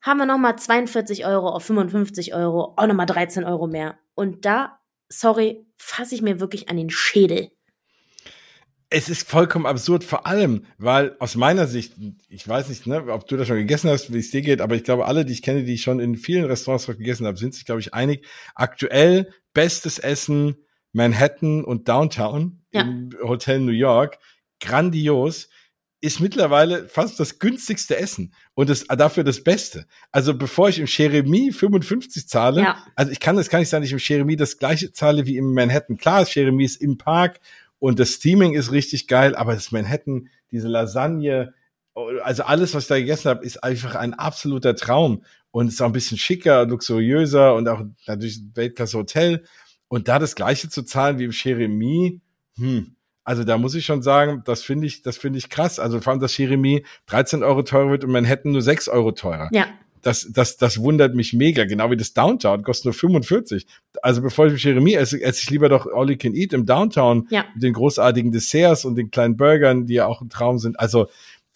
Haben 0.00 0.18
wir 0.18 0.26
nochmal 0.26 0.56
42 0.56 1.26
Euro 1.26 1.50
auf 1.50 1.64
55 1.64 2.34
Euro, 2.34 2.74
auch 2.76 2.86
nochmal 2.86 3.06
13 3.06 3.44
Euro 3.44 3.66
mehr. 3.66 3.98
Und 4.14 4.46
da, 4.46 4.80
sorry, 5.08 5.66
fasse 5.76 6.14
ich 6.14 6.22
mir 6.22 6.40
wirklich 6.40 6.70
an 6.70 6.78
den 6.78 6.88
Schädel. 6.88 7.50
Es 8.88 9.10
ist 9.10 9.28
vollkommen 9.28 9.66
absurd, 9.66 10.02
vor 10.02 10.26
allem, 10.26 10.64
weil 10.78 11.14
aus 11.18 11.34
meiner 11.34 11.66
Sicht, 11.66 11.92
ich 12.30 12.48
weiß 12.48 12.70
nicht, 12.70 12.86
ne, 12.86 13.04
ob 13.12 13.28
du 13.28 13.36
das 13.36 13.48
schon 13.48 13.58
gegessen 13.58 13.90
hast, 13.90 14.14
wie 14.14 14.18
es 14.18 14.30
dir 14.30 14.40
geht, 14.40 14.62
aber 14.62 14.76
ich 14.76 14.84
glaube, 14.84 15.04
alle, 15.04 15.26
die 15.26 15.34
ich 15.34 15.42
kenne, 15.42 15.64
die 15.64 15.74
ich 15.74 15.82
schon 15.82 16.00
in 16.00 16.16
vielen 16.16 16.46
Restaurants 16.46 16.86
gegessen 16.86 17.26
habe, 17.26 17.36
sind 17.36 17.52
sich, 17.52 17.66
glaube 17.66 17.82
ich, 17.82 17.92
einig. 17.92 18.26
Aktuell 18.54 19.30
bestes 19.52 19.98
Essen 19.98 20.56
Manhattan 20.92 21.64
und 21.64 21.88
Downtown 21.88 22.62
ja. 22.72 22.82
im 22.82 23.10
Hotel 23.22 23.60
New 23.60 23.72
York. 23.72 24.18
Grandios. 24.60 25.48
Ist 26.00 26.20
mittlerweile 26.20 26.86
fast 26.86 27.18
das 27.18 27.40
günstigste 27.40 27.96
Essen 27.96 28.32
und 28.54 28.70
das, 28.70 28.86
dafür 28.86 29.24
das 29.24 29.42
Beste. 29.42 29.84
Also 30.12 30.32
bevor 30.32 30.68
ich 30.68 30.78
im 30.78 30.86
Jeremy 30.86 31.50
55 31.50 32.28
zahle, 32.28 32.62
ja. 32.62 32.86
also 32.94 33.10
ich 33.10 33.18
kann 33.18 33.34
das 33.34 33.48
kann 33.48 33.62
ich 33.62 33.68
sagen, 33.68 33.82
ich 33.82 33.90
im 33.90 33.98
Jeremy 33.98 34.36
das 34.36 34.58
gleiche 34.58 34.92
zahle 34.92 35.26
wie 35.26 35.36
im 35.36 35.54
Manhattan. 35.54 35.96
Klar, 35.96 36.20
das 36.20 36.32
Jeremy 36.32 36.64
ist 36.64 36.80
im 36.80 36.98
Park 36.98 37.40
und 37.80 37.98
das 37.98 38.10
Steaming 38.10 38.54
ist 38.54 38.70
richtig 38.70 39.08
geil, 39.08 39.34
aber 39.34 39.54
das 39.54 39.72
Manhattan, 39.72 40.28
diese 40.52 40.68
Lasagne, 40.68 41.52
also 42.22 42.44
alles, 42.44 42.74
was 42.74 42.84
ich 42.84 42.88
da 42.88 42.98
gegessen 42.98 43.30
habe, 43.30 43.44
ist 43.44 43.62
einfach 43.64 43.94
ein 43.94 44.14
absoluter 44.14 44.76
Traum 44.76 45.24
und 45.50 45.68
ist 45.68 45.80
auch 45.80 45.86
ein 45.86 45.92
bisschen 45.92 46.18
schicker, 46.18 46.66
luxuriöser 46.66 47.54
und 47.54 47.68
auch 47.68 47.82
natürlich 48.06 48.40
Weltklasse 48.54 48.98
Hotel. 48.98 49.44
Und 49.88 50.08
da 50.08 50.18
das 50.18 50.34
Gleiche 50.34 50.68
zu 50.68 50.82
zahlen 50.82 51.18
wie 51.18 51.24
im 51.24 51.32
Jeremie, 51.32 52.20
hm, 52.56 52.94
also 53.24 53.44
da 53.44 53.58
muss 53.58 53.74
ich 53.74 53.84
schon 53.84 54.00
sagen, 54.02 54.42
das 54.46 54.62
finde 54.62 54.86
ich, 54.86 55.02
das 55.02 55.18
finde 55.18 55.38
ich 55.38 55.50
krass. 55.50 55.78
Also 55.78 56.00
vor 56.00 56.12
allem, 56.12 56.20
dass 56.20 56.36
Jeremie 56.38 56.84
13 57.06 57.42
Euro 57.42 57.62
teurer 57.62 57.90
wird 57.90 58.04
und 58.04 58.10
Manhattan 58.10 58.52
nur 58.52 58.62
6 58.62 58.88
Euro 58.88 59.12
teurer. 59.12 59.50
Ja. 59.52 59.66
Das, 60.00 60.28
das, 60.30 60.56
das 60.56 60.80
wundert 60.80 61.14
mich 61.14 61.34
mega, 61.34 61.64
genau 61.64 61.90
wie 61.90 61.96
das 61.96 62.14
Downtown, 62.14 62.62
kostet 62.62 62.86
nur 62.86 62.94
45. 62.94 63.66
Also 64.00 64.22
bevor 64.22 64.46
ich 64.46 64.62
Jeremie 64.62 64.94
esse, 64.94 65.20
esse 65.20 65.42
ich 65.42 65.50
lieber 65.50 65.68
doch 65.68 65.86
All 65.92 66.08
You 66.08 66.16
Can 66.16 66.34
Eat 66.34 66.52
im 66.52 66.64
Downtown 66.64 67.26
ja. 67.30 67.44
mit 67.52 67.62
den 67.62 67.72
großartigen 67.74 68.30
Desserts 68.30 68.84
und 68.84 68.94
den 68.94 69.10
kleinen 69.10 69.36
Burgern, 69.36 69.86
die 69.86 69.94
ja 69.94 70.06
auch 70.06 70.22
ein 70.22 70.30
Traum 70.30 70.58
sind. 70.58 70.78
Also 70.80 71.08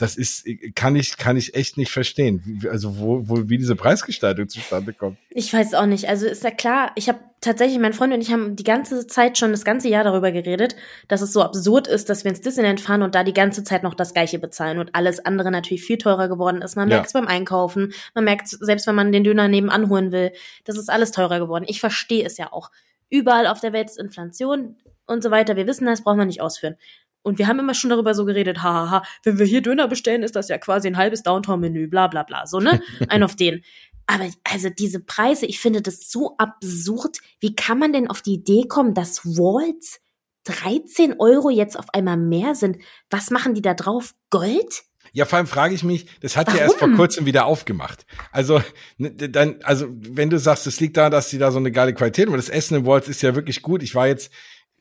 das 0.03 0.17
ist, 0.17 0.45
kann 0.75 0.97
ich, 0.97 1.17
kann 1.17 1.37
ich 1.37 1.55
echt 1.55 1.77
nicht 1.77 1.93
verstehen. 1.93 2.61
Also 2.69 2.99
wo, 2.99 3.29
wo, 3.29 3.49
wie 3.49 3.57
diese 3.57 3.77
Preisgestaltung 3.77 4.49
zustande 4.49 4.93
kommt. 4.93 5.17
Ich 5.31 5.53
weiß 5.53 5.75
auch 5.75 5.87
nicht. 5.87 6.09
Also 6.09 6.27
ist 6.27 6.43
ja 6.43 6.51
klar, 6.51 6.91
ich 6.97 7.09
habe 7.09 7.21
tatsächlich, 7.41 7.79
mein 7.79 7.93
Freund 7.93 8.13
und 8.13 8.21
ich 8.21 8.33
haben 8.33 8.57
die 8.57 8.65
ganze 8.65 9.07
Zeit 9.07 9.39
schon 9.39 9.53
das 9.53 9.65
ganze 9.65 9.89
Jahr 9.89 10.03
darüber 10.03 10.33
geredet, 10.33 10.75
dass 11.07 11.23
es 11.23 11.33
so 11.33 11.41
absurd 11.41 11.87
ist, 11.87 12.11
dass 12.11 12.25
wir 12.25 12.31
ins 12.31 12.41
Disneyland 12.41 12.81
fahren 12.81 13.03
und 13.03 13.15
da 13.15 13.23
die 13.23 13.33
ganze 13.33 13.63
Zeit 13.63 13.85
noch 13.85 13.95
das 13.95 14.13
Gleiche 14.13 14.41
bezahlen 14.41 14.81
und 14.81 14.93
alles 14.97 15.25
andere 15.25 15.53
natürlich 15.53 15.85
viel 15.85 15.99
teurer 15.99 16.29
geworden 16.29 16.63
ist. 16.63 16.75
Man 16.75 16.89
ja. 16.89 16.97
merkt 16.97 17.07
es 17.07 17.13
beim 17.13 17.29
Einkaufen, 17.29 17.93
man 18.15 18.25
merkt 18.25 18.49
selbst 18.49 18.89
wenn 18.89 18.97
man 18.97 19.13
den 19.13 19.23
Döner 19.23 19.47
nebenan 19.47 19.89
holen 19.89 20.11
will, 20.11 20.33
das 20.65 20.77
ist 20.77 20.91
alles 20.91 21.13
teurer 21.13 21.39
geworden. 21.39 21.65
Ich 21.69 21.79
verstehe 21.79 22.27
es 22.27 22.39
ja 22.39 22.53
auch. 22.53 22.73
Überall 23.09 23.47
auf 23.47 23.61
der 23.61 23.73
Welt 23.73 23.89
ist 23.89 24.01
Inflation 24.01 24.75
und 25.07 25.23
so 25.23 25.31
weiter. 25.31 25.55
Wir 25.55 25.69
wissen 25.69 25.87
das, 25.87 26.03
brauchen 26.03 26.19
wir 26.19 26.25
nicht 26.25 26.41
ausführen. 26.41 26.77
Und 27.23 27.39
wir 27.39 27.47
haben 27.47 27.59
immer 27.59 27.75
schon 27.75 27.91
darüber 27.91 28.15
so 28.15 28.25
geredet, 28.25 28.63
hahaha, 28.63 29.03
wenn 29.23 29.39
wir 29.39 29.47
hier 29.47 29.63
Döner 29.63 29.89
bestellen, 29.89 30.23
ist 30.23 30.37
das 30.37 30.49
ja 30.49 30.59
quasi 30.59 30.89
ein 30.89 30.97
halbes 30.97 31.23
Downtown-Menü, 31.23 31.89
bla 31.89 32.09
bla 32.09 32.23
bla. 32.23 32.47
So, 32.47 32.59
ne? 32.59 32.83
Ein 33.09 33.23
auf 33.23 33.37
den. 33.37 33.63
Aber 34.07 34.29
also 34.45 34.69
diese 34.69 35.01
Preise, 35.01 35.47
ich 35.47 35.61
finde 35.61 35.81
das 35.81 36.11
so 36.11 36.37
absurd. 36.37 37.19
Wie 37.41 37.55
kann 37.55 37.79
man 37.79 37.93
denn 37.93 38.11
auf 38.11 38.21
die 38.21 38.35
Idee 38.35 38.65
kommen, 38.69 38.95
dass 38.95 39.25
Walls 39.25 40.01
13 40.45 41.21
Euro 41.21 41.51
jetzt 41.51 41.79
auf 41.79 41.95
einmal 41.95 42.17
mehr 42.17 42.55
sind? 42.55 42.79
Was 43.11 43.31
machen 43.31 43.55
die 43.55 43.63
da 43.63 43.75
drauf? 43.75 44.15
Gold? 44.31 44.83
Ja, 45.13 45.27
vor 45.27 45.37
allem 45.39 45.47
frage 45.47 45.75
ich 45.75 45.85
mich, 45.85 46.07
das 46.21 46.37
hat 46.37 46.47
Warum? 46.47 46.59
ja 46.59 46.65
erst 46.65 46.79
vor 46.79 46.91
kurzem 46.93 47.27
wieder 47.27 47.45
aufgemacht. 47.47 48.07
Also, 48.31 48.63
ne, 48.97 49.13
dann, 49.13 49.57
also, 49.63 49.87
wenn 49.91 50.31
du 50.31 50.39
sagst, 50.39 50.67
es 50.67 50.81
liegt 50.81 50.97
daran, 50.97 51.13
dass 51.13 51.29
sie 51.29 51.39
da 51.39 51.51
so 51.53 51.59
eine 51.59 51.71
geile 51.71 51.93
Qualität 51.93 52.27
haben, 52.27 52.37
das 52.37 52.49
Essen 52.49 52.77
in 52.77 52.87
Walls 52.87 53.09
ist 53.09 53.23
ja 53.23 53.35
wirklich 53.35 53.63
gut. 53.63 53.83
Ich 53.83 53.95
war 53.95 54.07
jetzt 54.07 54.33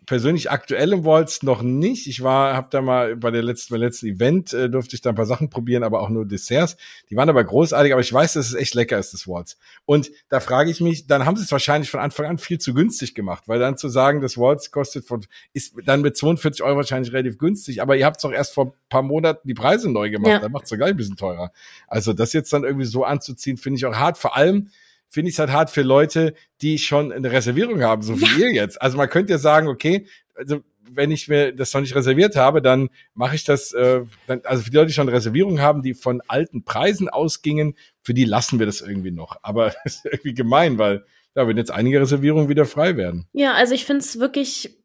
persönlich 0.05 0.49
aktuell 0.49 0.93
im 0.93 1.05
Waltz 1.05 1.43
noch 1.43 1.61
nicht. 1.61 2.07
Ich 2.07 2.23
war, 2.23 2.55
habe 2.55 2.67
da 2.71 2.81
mal 2.81 3.15
bei 3.15 3.29
der 3.29 3.43
letzten, 3.43 3.73
beim 3.73 3.81
letzten 3.81 4.07
Event 4.07 4.51
äh, 4.51 4.69
durfte 4.69 4.95
ich 4.95 5.01
da 5.01 5.09
ein 5.09 5.15
paar 5.15 5.25
Sachen 5.25 5.49
probieren, 5.49 5.83
aber 5.83 6.01
auch 6.01 6.09
nur 6.09 6.25
Desserts. 6.25 6.75
Die 7.09 7.15
waren 7.15 7.29
aber 7.29 7.43
großartig, 7.43 7.93
aber 7.93 8.01
ich 8.01 8.11
weiß, 8.11 8.33
dass 8.33 8.47
es 8.47 8.55
echt 8.55 8.73
lecker 8.73 8.97
ist, 8.97 9.13
das 9.13 9.27
Waltz. 9.27 9.57
Und 9.85 10.11
da 10.29 10.39
frage 10.39 10.71
ich 10.71 10.81
mich, 10.81 11.05
dann 11.05 11.25
haben 11.25 11.35
sie 11.35 11.43
es 11.43 11.51
wahrscheinlich 11.51 11.91
von 11.91 11.99
Anfang 11.99 12.25
an 12.25 12.39
viel 12.39 12.57
zu 12.57 12.73
günstig 12.73 13.13
gemacht, 13.13 13.43
weil 13.47 13.59
dann 13.59 13.77
zu 13.77 13.89
sagen, 13.89 14.21
das 14.21 14.37
Waltz 14.37 14.71
kostet 14.71 15.05
von, 15.05 15.23
ist 15.53 15.75
dann 15.85 16.01
mit 16.01 16.17
42 16.17 16.63
Euro 16.63 16.77
wahrscheinlich 16.77 17.13
relativ 17.13 17.37
günstig, 17.37 17.81
aber 17.81 17.95
ihr 17.95 18.05
habt 18.05 18.17
es 18.17 18.23
doch 18.23 18.31
erst 18.31 18.53
vor 18.55 18.67
ein 18.67 18.73
paar 18.89 19.03
Monaten 19.03 19.47
die 19.47 19.53
Preise 19.53 19.91
neu 19.91 20.09
gemacht, 20.09 20.31
ja. 20.31 20.39
dann 20.39 20.51
macht 20.51 20.65
es 20.65 20.71
gleich 20.71 20.89
ein 20.89 20.97
bisschen 20.97 21.17
teurer. 21.17 21.51
Also 21.87 22.13
das 22.13 22.33
jetzt 22.33 22.51
dann 22.53 22.63
irgendwie 22.63 22.85
so 22.85 23.03
anzuziehen, 23.03 23.57
finde 23.57 23.77
ich 23.77 23.85
auch 23.85 23.95
hart. 23.95 24.17
Vor 24.17 24.35
allem, 24.35 24.69
finde 25.11 25.29
ich 25.29 25.35
es 25.35 25.39
halt 25.39 25.51
hart 25.51 25.69
für 25.69 25.81
Leute, 25.83 26.33
die 26.61 26.79
schon 26.79 27.11
eine 27.11 27.31
Reservierung 27.31 27.83
haben, 27.83 28.01
so 28.01 28.19
wie 28.19 28.25
ja. 28.25 28.47
ihr 28.47 28.53
jetzt. 28.53 28.81
Also 28.81 28.97
man 28.97 29.09
könnte 29.09 29.33
ja 29.33 29.37
sagen, 29.37 29.67
okay, 29.67 30.07
also 30.33 30.61
wenn 30.89 31.11
ich 31.11 31.27
mir 31.27 31.53
das 31.53 31.73
noch 31.73 31.81
nicht 31.81 31.95
reserviert 31.95 32.35
habe, 32.35 32.61
dann 32.61 32.89
mache 33.13 33.35
ich 33.35 33.43
das, 33.43 33.73
äh, 33.73 34.01
dann, 34.27 34.41
also 34.43 34.63
für 34.63 34.71
die 34.71 34.77
Leute, 34.77 34.87
die 34.87 34.93
schon 34.93 35.07
eine 35.07 35.15
Reservierung 35.15 35.59
haben, 35.61 35.83
die 35.83 35.93
von 35.93 36.21
alten 36.27 36.63
Preisen 36.63 37.09
ausgingen, 37.09 37.75
für 38.03 38.13
die 38.13 38.25
lassen 38.25 38.59
wir 38.59 38.65
das 38.65 38.81
irgendwie 38.81 39.11
noch. 39.11 39.37
Aber 39.41 39.73
das 39.83 39.97
ist 39.97 40.05
irgendwie 40.05 40.33
gemein, 40.33 40.77
weil 40.77 41.05
ja, 41.35 41.47
wenn 41.47 41.57
jetzt 41.57 41.71
einige 41.71 42.01
Reservierungen 42.01 42.49
wieder 42.49 42.65
frei 42.65 42.97
werden. 42.97 43.27
Ja, 43.33 43.53
also 43.53 43.73
ich 43.73 43.85
finde 43.85 44.01
es 44.01 44.19
wirklich 44.19 44.77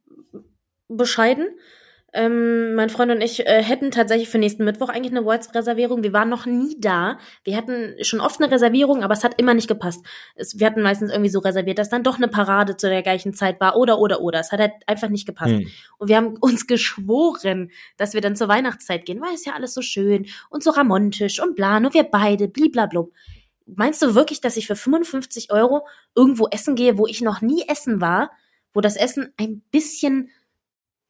bescheiden. 0.89 1.49
Ähm, 2.17 2.75
mein 2.75 2.89
Freund 2.89 3.13
und 3.13 3.21
ich 3.21 3.47
äh, 3.47 3.63
hätten 3.63 3.91
tatsächlich 3.91 4.31
für 4.31 4.39
nächsten 4.39 4.65
Mittwoch 4.65 4.89
eigentlich 4.89 5.13
eine 5.13 5.27
Waltz-Reservierung. 5.27 6.03
Wir 6.03 6.15
waren 6.15 6.31
noch 6.31 6.47
nie 6.47 6.75
da. 6.81 7.19
Wir 7.45 7.59
hatten 7.59 7.95
schon 8.01 8.21
oft 8.21 8.41
eine 8.41 8.51
Reservierung, 8.51 9.03
aber 9.03 9.13
es 9.13 9.23
hat 9.23 9.39
immer 9.39 9.53
nicht 9.53 9.69
gepasst. 9.69 10.03
Es, 10.35 10.59
wir 10.59 10.67
hatten 10.67 10.81
meistens 10.81 11.11
irgendwie 11.11 11.29
so 11.29 11.41
reserviert, 11.41 11.79
dass 11.79 11.91
dann 11.91 12.03
doch 12.03 12.17
eine 12.17 12.29
Parade 12.29 12.79
zu 12.79 12.89
der 12.89 13.03
gleichen 13.03 13.35
Zeit 13.35 13.61
war 13.61 13.77
oder, 13.77 13.99
oder, 13.99 14.23
oder. 14.23 14.41
Es 14.41 14.51
hat 14.51 14.61
halt 14.61 14.73
einfach 14.87 15.11
nicht 15.11 15.27
gepasst. 15.27 15.53
Hm. 15.53 15.69
Und 15.99 16.09
wir 16.09 16.17
haben 16.17 16.39
uns 16.41 16.67
geschworen, 16.67 17.71
dass 17.99 18.15
wir 18.15 18.23
dann 18.23 18.35
zur 18.35 18.49
Weihnachtszeit 18.49 19.05
gehen, 19.05 19.21
weil 19.21 19.35
es 19.35 19.45
ja 19.45 19.53
alles 19.53 19.75
so 19.75 19.83
schön 19.83 20.25
und 20.49 20.63
so 20.65 20.71
ramontisch 20.71 21.39
und 21.43 21.55
bla, 21.55 21.81
nur 21.81 21.93
wir 21.93 22.05
beide, 22.05 22.49
bliblablub. 22.49 23.13
Meinst 23.67 24.01
du 24.01 24.15
wirklich, 24.15 24.41
dass 24.41 24.57
ich 24.57 24.67
für 24.67 24.77
55 24.77 25.53
Euro 25.53 25.87
irgendwo 26.15 26.49
essen 26.51 26.77
gehe, 26.77 26.97
wo 26.97 27.07
ich 27.07 27.21
noch 27.21 27.43
nie 27.43 27.65
essen 27.69 28.01
war, 28.01 28.31
wo 28.73 28.81
das 28.81 28.97
Essen 28.97 29.33
ein 29.39 29.63
bisschen 29.71 30.31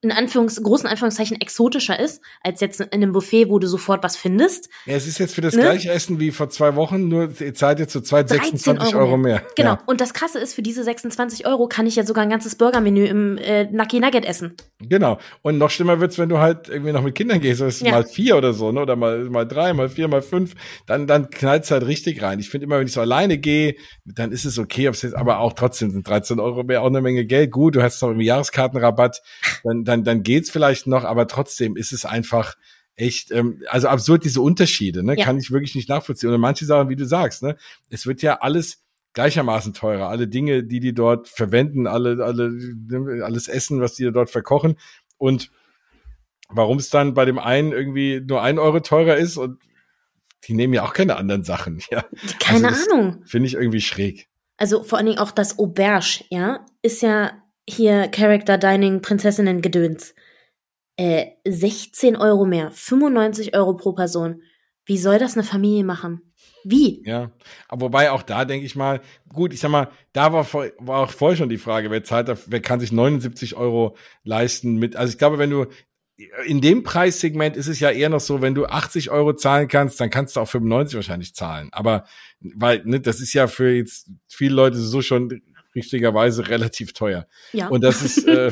in 0.03 0.13
Anführungs 0.13 0.63
großen 0.63 0.89
Anführungszeichen 0.89 1.41
exotischer 1.41 1.99
ist, 1.99 2.23
als 2.43 2.61
jetzt 2.61 2.81
in 2.81 2.93
einem 2.93 3.13
Buffet, 3.13 3.49
wo 3.49 3.59
du 3.59 3.67
sofort 3.67 4.05
was 4.05 4.17
findest. 4.17 4.69
Ja, 4.85 4.95
es 4.95 5.07
ist 5.07 5.19
jetzt 5.19 5.35
für 5.35 5.41
das 5.41 5.55
ne? 5.55 5.63
gleiche 5.63 5.91
Essen 5.91 6.21
wie 6.21 6.31
vor 6.31 6.51
zwei 6.51 6.77
Wochen, 6.77 7.09
nur 7.09 7.31
ihr 7.41 7.55
zahlt 7.55 7.79
jetzt 7.79 7.93
zu 7.93 8.03
zweit 8.03 8.29
26 8.29 8.95
Euro, 8.95 9.05
Euro 9.05 9.17
mehr. 9.17 9.37
mehr. 9.37 9.47
Genau. 9.57 9.71
Ja. 9.71 9.83
Und 9.87 10.01
das 10.01 10.13
Krasse 10.13 10.39
ist, 10.39 10.55
für 10.55 10.63
diese 10.63 10.85
26 10.85 11.47
Euro 11.47 11.67
kann 11.67 11.87
ich 11.87 11.97
ja 11.97 12.05
sogar 12.05 12.25
ein 12.25 12.31
ganzes 12.31 12.57
Burgermenü 12.57 13.05
im 13.07 13.39
äh, 13.39 13.65
Nucky 13.65 14.01
Nugget 14.01 14.27
essen. 14.27 14.55
Genau. 14.81 15.19
Und 15.41 15.57
noch 15.57 15.71
schlimmer 15.71 15.99
wird's, 16.01 16.19
wenn 16.19 16.29
du 16.29 16.39
halt 16.39 16.69
irgendwie 16.69 16.93
noch 16.93 17.03
mit 17.03 17.15
Kindern 17.15 17.41
gehst, 17.41 17.63
das 17.63 17.77
ist 17.77 17.87
ja. 17.87 17.93
mal 17.93 18.05
vier 18.05 18.37
oder 18.37 18.53
so, 18.53 18.73
ne? 18.73 18.83
Oder 18.83 18.97
mal, 18.97 19.25
mal 19.25 19.47
drei, 19.47 19.73
mal 19.73 19.89
vier, 19.89 20.09
mal 20.09 20.21
fünf, 20.23 20.55
dann, 20.87 21.07
dann 21.07 21.31
knallt's 21.31 21.71
halt 21.71 21.87
richtig 21.87 22.23
rein. 22.23 22.39
Ich 22.39 22.51
finde 22.51 22.67
immer, 22.67 22.79
wenn 22.79 22.87
ich 22.87 22.93
so 22.93 23.01
alleine 23.01 23.39
gehe, 23.39 23.77
dann 24.05 24.33
ist 24.33 24.45
es 24.45 24.59
okay, 24.59 24.89
ob's 24.89 25.03
jetzt, 25.03 25.17
aber 25.17 25.39
auch 25.39 25.55
trotzdem 25.55 25.91
sind 25.91 26.07
13 26.07 26.39
Euro 26.39 26.63
mehr 26.63 26.83
auch 26.83 26.87
eine 26.87 27.01
Menge 27.01 27.25
Geld. 27.25 27.51
Gut, 27.51 27.77
du 27.77 27.83
hast 27.83 28.03
noch 28.03 28.11
irgendwie 28.11 28.27
Jahreskartenrabatt, 28.27 29.23
dann, 29.65 29.85
dann, 29.87 30.05
dann 30.05 30.23
geht's 30.23 30.51
vielleicht 30.51 30.87
noch, 30.87 31.05
aber 31.05 31.27
trotzdem 31.27 31.77
ist 31.77 31.93
es 31.93 32.05
einfach, 32.05 32.57
echt, 32.97 33.31
ähm, 33.31 33.63
also 33.69 33.89
absurd 33.89 34.25
diese 34.25 34.41
Unterschiede, 34.41 35.05
ne? 35.05 35.17
Ja. 35.17 35.25
Kann 35.25 35.39
ich 35.39 35.51
wirklich 35.51 35.75
nicht 35.75 35.89
nachvollziehen. 35.89 36.33
Und 36.33 36.41
manche 36.41 36.65
Sachen, 36.65 36.89
wie 36.89 36.97
du 36.97 37.05
sagst, 37.07 37.43
ne? 37.43 37.57
Es 37.91 38.07
wird 38.07 38.23
ja 38.23 38.41
alles 38.41 38.83
gleichermaßen 39.13 39.75
teurer. 39.75 40.09
Alle 40.09 40.29
Dinge, 40.29 40.65
die 40.65 40.81
die 40.81 40.95
dort 40.95 41.29
verwenden, 41.29 41.87
alle, 41.87 42.23
alle, 42.25 42.53
alles 43.25 43.49
Essen, 43.49 43.81
was 43.81 43.95
die 43.95 44.11
dort 44.11 44.31
verkochen. 44.31 44.79
Und 45.19 45.51
warum 46.49 46.79
es 46.79 46.91
dann 46.91 47.15
bei 47.15 47.25
dem 47.25 47.39
einen 47.39 47.73
irgendwie 47.73 48.21
nur 48.21 48.43
ein 48.43 48.59
Euro 48.59 48.81
teurer 48.81 49.17
ist 49.17 49.37
und 49.37 49.61
die 50.45 50.55
nehmen 50.55 50.75
ja 50.75 50.85
auch 50.85 50.93
keine 50.93 51.17
anderen 51.17 51.45
Sachen, 51.45 51.81
ja. 51.91 52.05
Keine 52.39 52.69
also 52.69 52.91
Ahnung. 52.93 53.23
Finde 53.27 53.47
ich 53.49 53.55
irgendwie 53.55 53.81
schräg. 53.81 54.29
Also 54.59 54.83
vor 54.83 54.99
allen 54.99 55.07
Dingen 55.07 55.19
auch 55.19 55.33
das 55.33 55.59
Auberge, 55.59 56.25
ja, 56.31 56.65
ist 56.83 57.03
ja 57.03 57.43
hier 57.69 58.09
Character 58.09 58.59
Dining 58.59 59.03
Prinzessinnen 59.03 59.63
Gedöns. 59.63 60.15
Äh, 60.97 61.33
16 61.47 62.17
Euro 62.17 62.47
mehr, 62.47 62.71
95 62.71 63.55
Euro 63.55 63.75
pro 63.75 63.93
Person. 63.93 64.43
Wie 64.87 64.99
soll 64.99 65.19
das 65.19 65.35
eine 65.35 65.45
Familie 65.45 65.85
machen? 65.85 66.23
Wie? 66.65 67.03
Ja, 67.05 67.33
aber 67.69 67.87
wobei 67.87 68.11
auch 68.11 68.23
da 68.23 68.45
denke 68.45 68.67
ich 68.67 68.77
mal, 68.77 69.01
gut, 69.29 69.53
ich 69.53 69.61
sag 69.61 69.71
mal, 69.71 69.91
da 70.13 70.33
war, 70.33 70.45
vor, 70.45 70.67
war 70.79 71.01
auch 71.01 71.11
vorher 71.11 71.37
schon 71.37 71.49
die 71.49 71.59
Frage, 71.59 71.91
wer 71.91 72.03
zahlt, 72.03 72.35
wer 72.47 72.61
kann 72.61 72.81
sich 72.81 72.93
79 72.93 73.57
Euro 73.57 73.97
leisten 74.25 74.77
mit, 74.77 74.97
also 74.97 75.13
ich 75.13 75.19
glaube, 75.19 75.39
wenn 75.39 75.51
du 75.51 75.67
in 76.47 76.61
dem 76.61 76.83
Preissegment 76.83 77.57
ist 77.57 77.67
es 77.67 77.79
ja 77.79 77.91
eher 77.91 78.09
noch 78.09 78.21
so, 78.21 78.41
wenn 78.41 78.55
du 78.55 78.67
80 78.67 79.11
Euro 79.11 79.35
zahlen 79.35 79.69
kannst, 79.69 80.01
dann 80.01 80.11
kannst 80.11 80.37
du 80.37 80.41
auch 80.41 80.49
95 80.49 80.97
wahrscheinlich 80.97 81.35
zahlen. 81.35 81.69
Aber 81.73 82.05
weil, 82.41 82.83
ne, 82.85 83.01
das 83.01 83.21
ist 83.21 83.35
ja 83.35 83.49
für 83.49 83.71
jetzt 83.71 84.11
viele 84.27 84.55
Leute 84.55 84.79
so 84.79 85.03
schon 85.03 85.43
richtigerweise 85.77 86.49
relativ 86.49 86.93
teuer. 86.93 87.27
Ja. 87.53 87.69
Und 87.69 87.85
das 87.85 88.03
ist 88.03 88.27
äh, 88.27 88.51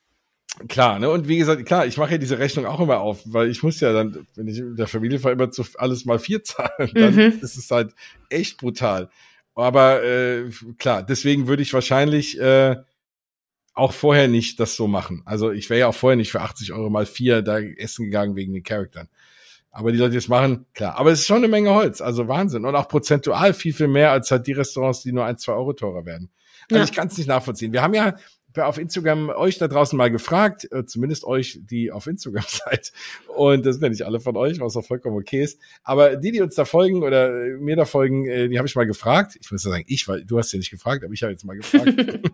klar, 0.68 0.98
ne? 0.98 1.10
Und 1.10 1.28
wie 1.28 1.38
gesagt, 1.38 1.64
klar, 1.66 1.86
ich 1.86 1.96
mache 1.96 2.12
ja 2.12 2.18
diese 2.18 2.38
Rechnung 2.38 2.66
auch 2.66 2.80
immer 2.80 3.00
auf, 3.00 3.22
weil 3.26 3.48
ich 3.48 3.62
muss 3.62 3.78
ja 3.80 3.92
dann, 3.92 4.26
wenn 4.34 4.48
ich 4.48 4.60
mit 4.60 4.78
der 4.78 4.88
Familie 4.88 5.20
fahre, 5.20 5.34
immer 5.34 5.50
zu 5.50 5.64
alles 5.76 6.04
mal 6.04 6.18
vier 6.18 6.42
zahlen, 6.42 6.90
dann 6.94 7.14
mhm. 7.14 7.38
ist 7.40 7.56
es 7.56 7.70
halt 7.70 7.94
echt 8.30 8.56
brutal. 8.56 9.10
Aber 9.54 10.02
äh, 10.02 10.50
klar, 10.78 11.04
deswegen 11.04 11.46
würde 11.46 11.62
ich 11.62 11.72
wahrscheinlich 11.72 12.40
äh, 12.40 12.76
auch 13.74 13.92
vorher 13.92 14.28
nicht 14.28 14.58
das 14.60 14.76
so 14.76 14.86
machen. 14.86 15.22
Also 15.24 15.52
ich 15.52 15.70
wäre 15.70 15.80
ja 15.80 15.88
auch 15.88 15.94
vorher 15.94 16.16
nicht 16.16 16.32
für 16.32 16.40
80 16.40 16.72
Euro 16.72 16.90
mal 16.90 17.06
vier 17.06 17.42
da 17.42 17.58
essen 17.58 18.06
gegangen 18.06 18.36
wegen 18.36 18.52
den 18.52 18.62
Charaktern. 18.62 19.08
Aber 19.70 19.90
die 19.90 19.98
Leute, 19.98 20.12
die 20.12 20.18
es 20.18 20.28
machen, 20.28 20.66
klar. 20.72 20.96
Aber 20.96 21.10
es 21.10 21.20
ist 21.20 21.26
schon 21.26 21.38
eine 21.38 21.48
Menge 21.48 21.74
Holz, 21.74 22.00
also 22.00 22.28
Wahnsinn. 22.28 22.64
Und 22.64 22.76
auch 22.76 22.86
prozentual 22.86 23.52
viel, 23.52 23.74
viel 23.74 23.88
mehr 23.88 24.12
als 24.12 24.30
halt 24.30 24.46
die 24.46 24.52
Restaurants, 24.52 25.02
die 25.02 25.12
nur 25.12 25.24
ein, 25.24 25.36
zwei 25.36 25.54
Euro 25.54 25.72
teurer 25.72 26.06
werden. 26.06 26.30
Also 26.70 26.78
ja. 26.78 26.84
ich 26.84 26.92
kann 26.92 27.08
es 27.08 27.18
nicht 27.18 27.26
nachvollziehen. 27.26 27.72
Wir 27.72 27.82
haben 27.82 27.94
ja 27.94 28.14
auf 28.62 28.78
Instagram 28.78 29.30
euch 29.30 29.58
da 29.58 29.68
draußen 29.68 29.96
mal 29.96 30.10
gefragt, 30.10 30.70
äh, 30.70 30.84
zumindest 30.84 31.24
euch, 31.24 31.58
die 31.62 31.90
auf 31.90 32.06
Instagram 32.06 32.44
seid. 32.48 32.92
Und 33.34 33.66
das 33.66 33.76
sind 33.76 33.82
ja 33.82 33.88
nicht 33.88 34.06
alle 34.06 34.20
von 34.20 34.36
euch, 34.36 34.60
was 34.60 34.76
auch 34.76 34.84
vollkommen 34.84 35.16
okay 35.16 35.42
ist. 35.42 35.58
Aber 35.82 36.16
die, 36.16 36.30
die 36.30 36.40
uns 36.40 36.54
da 36.54 36.64
folgen 36.64 37.02
oder 37.02 37.46
äh, 37.46 37.56
mir 37.56 37.76
da 37.76 37.84
folgen, 37.84 38.26
äh, 38.26 38.48
die 38.48 38.58
habe 38.58 38.68
ich 38.68 38.76
mal 38.76 38.86
gefragt. 38.86 39.36
Ich 39.40 39.50
muss 39.50 39.64
ja 39.64 39.70
sagen, 39.70 39.84
ich, 39.88 40.06
weil 40.06 40.24
du 40.24 40.38
hast 40.38 40.52
ja 40.52 40.58
nicht 40.58 40.70
gefragt, 40.70 41.04
aber 41.04 41.12
ich 41.12 41.22
habe 41.22 41.32
jetzt 41.32 41.44
mal 41.44 41.56
gefragt. 41.56 41.94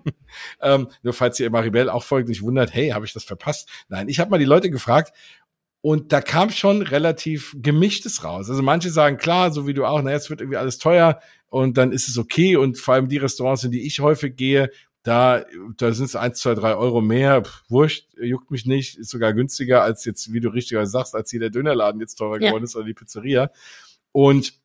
ähm, 0.61 0.89
nur 1.03 1.13
falls 1.15 1.41
ihr 1.41 1.51
Maribel 1.51 1.89
auch 1.89 2.05
folgt 2.05 2.29
und 2.29 2.35
sich 2.35 2.43
wundert, 2.43 2.75
hey, 2.75 2.91
habe 2.91 3.07
ich 3.07 3.13
das 3.13 3.25
verpasst? 3.25 3.69
Nein, 3.89 4.09
ich 4.09 4.21
habe 4.21 4.31
mal 4.31 4.39
die 4.39 4.45
Leute 4.45 4.71
gefragt, 4.71 5.13
und 5.83 6.13
da 6.13 6.21
kam 6.21 6.51
schon 6.51 6.83
relativ 6.83 7.57
gemischtes 7.59 8.23
raus. 8.23 8.51
Also 8.51 8.63
manche 8.63 8.91
sagen, 8.91 9.17
klar, 9.17 9.51
so 9.51 9.67
wie 9.67 9.75
du 9.75 9.87
auch, 9.87 10.03
naja, 10.03 10.17
es 10.17 10.29
wird 10.29 10.41
irgendwie 10.41 10.59
alles 10.59 10.79
teuer 10.79 11.21
und 11.49 11.79
dann 11.79 11.93
ist 11.93 12.09
es 12.09 12.19
okay. 12.19 12.57
Und 12.57 12.79
vor 12.79 12.95
allem 12.95 13.09
die 13.09 13.17
Restaurants, 13.17 13.65
in 13.65 13.71
die 13.71 13.87
ich 13.87 14.01
häufig 14.01 14.37
gehe, 14.37 14.71
da, 15.03 15.45
da 15.79 15.93
sind 15.93 16.07
es 16.07 16.17
eins, 16.17 16.41
zwei, 16.41 16.55
drei 16.55 16.75
Euro 16.75 17.01
mehr. 17.01 17.43
Pff, 17.45 17.63
wurscht, 17.71 18.09
juckt 18.21 18.51
mich 18.51 18.67
nicht, 18.67 18.99
ist 18.99 19.11
sogar 19.11 19.33
günstiger 19.33 19.83
als 19.83 20.05
jetzt, 20.05 20.33
wie 20.33 20.41
du 20.41 20.51
richtig 20.51 20.79
sagst, 20.83 21.15
als 21.15 21.31
hier 21.31 21.41
der 21.41 21.51
Dönerladen 21.51 22.01
jetzt 22.01 22.17
teurer 22.17 22.39
geworden 22.39 22.63
ja. 22.63 22.65
ist 22.65 22.77
oder 22.77 22.85
die 22.85 22.95
Pizzeria. 22.95 23.51
Und 24.13 24.60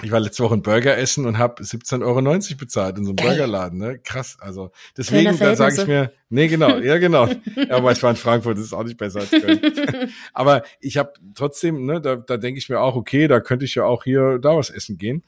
ich 0.00 0.10
war 0.10 0.20
letzte 0.20 0.42
Woche 0.42 0.54
ein 0.54 0.62
Burger 0.62 0.96
essen 0.96 1.26
und 1.26 1.38
habe 1.38 1.62
17,90 1.62 2.02
Euro 2.02 2.58
bezahlt 2.58 2.98
in 2.98 3.04
so 3.04 3.10
einem 3.10 3.16
Geil. 3.16 3.28
Burgerladen, 3.28 3.78
ne? 3.78 3.98
Krass. 3.98 4.38
Also 4.40 4.72
deswegen, 4.96 5.38
da 5.38 5.54
sage 5.54 5.82
ich 5.82 5.86
mir, 5.86 6.12
nee, 6.30 6.48
genau, 6.48 6.78
ja, 6.78 6.98
genau. 6.98 7.26
ja, 7.26 7.70
aber 7.70 7.92
ich 7.92 8.02
war 8.02 8.10
in 8.10 8.16
Frankfurt, 8.16 8.56
das 8.56 8.64
ist 8.64 8.72
auch 8.72 8.84
nicht 8.84 8.96
besser 8.96 9.20
als 9.20 9.30
Köln. 9.30 9.60
aber 10.32 10.62
ich 10.80 10.96
habe 10.96 11.12
trotzdem, 11.34 11.84
ne, 11.84 12.00
da, 12.00 12.16
da 12.16 12.36
denke 12.36 12.58
ich 12.58 12.68
mir 12.68 12.80
auch, 12.80 12.96
okay, 12.96 13.28
da 13.28 13.40
könnte 13.40 13.64
ich 13.64 13.74
ja 13.74 13.84
auch 13.84 14.04
hier 14.04 14.38
da 14.38 14.56
was 14.56 14.70
essen 14.70 14.96
gehen. 14.96 15.24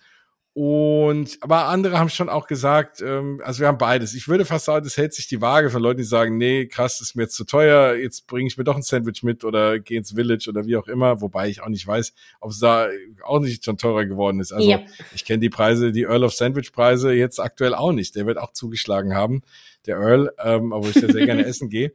Und 0.56 1.38
aber 1.40 1.66
andere 1.66 1.98
haben 1.98 2.10
schon 2.10 2.28
auch 2.28 2.46
gesagt, 2.46 3.00
ähm, 3.00 3.40
also 3.44 3.58
wir 3.58 3.66
haben 3.66 3.76
beides. 3.76 4.14
Ich 4.14 4.28
würde 4.28 4.44
fast 4.44 4.66
sagen, 4.66 4.84
das 4.84 4.96
hält 4.96 5.12
sich 5.12 5.26
die 5.26 5.40
Waage 5.40 5.68
von 5.68 5.82
Leuten, 5.82 5.98
die 5.98 6.04
sagen, 6.04 6.38
nee, 6.38 6.66
krass, 6.66 7.00
ist 7.00 7.16
mir 7.16 7.24
jetzt 7.24 7.34
zu 7.34 7.44
teuer, 7.44 7.96
jetzt 7.96 8.28
bringe 8.28 8.46
ich 8.46 8.56
mir 8.56 8.62
doch 8.62 8.76
ein 8.76 8.82
Sandwich 8.82 9.24
mit 9.24 9.42
oder 9.42 9.80
gehe 9.80 9.98
ins 9.98 10.12
Village 10.12 10.48
oder 10.48 10.64
wie 10.64 10.76
auch 10.76 10.86
immer, 10.86 11.20
wobei 11.20 11.48
ich 11.48 11.60
auch 11.60 11.68
nicht 11.68 11.84
weiß, 11.84 12.14
ob 12.38 12.52
es 12.52 12.60
da 12.60 12.86
auch 13.24 13.40
nicht 13.40 13.64
schon 13.64 13.78
teurer 13.78 14.06
geworden 14.06 14.38
ist. 14.38 14.52
Also 14.52 14.70
ja. 14.70 14.80
ich 15.12 15.24
kenne 15.24 15.40
die 15.40 15.50
Preise, 15.50 15.90
die 15.90 16.02
Earl 16.02 16.22
of 16.22 16.32
Sandwich 16.32 16.70
Preise 16.70 17.12
jetzt 17.12 17.40
aktuell 17.40 17.74
auch 17.74 17.90
nicht. 17.90 18.14
Der 18.14 18.24
wird 18.26 18.38
auch 18.38 18.52
zugeschlagen 18.52 19.16
haben, 19.16 19.42
der 19.86 19.96
Earl, 19.96 20.30
ähm, 20.38 20.70
obwohl 20.70 20.90
ich 20.90 21.00
da 21.00 21.12
sehr 21.12 21.26
gerne 21.26 21.44
essen 21.46 21.68
gehe. 21.68 21.94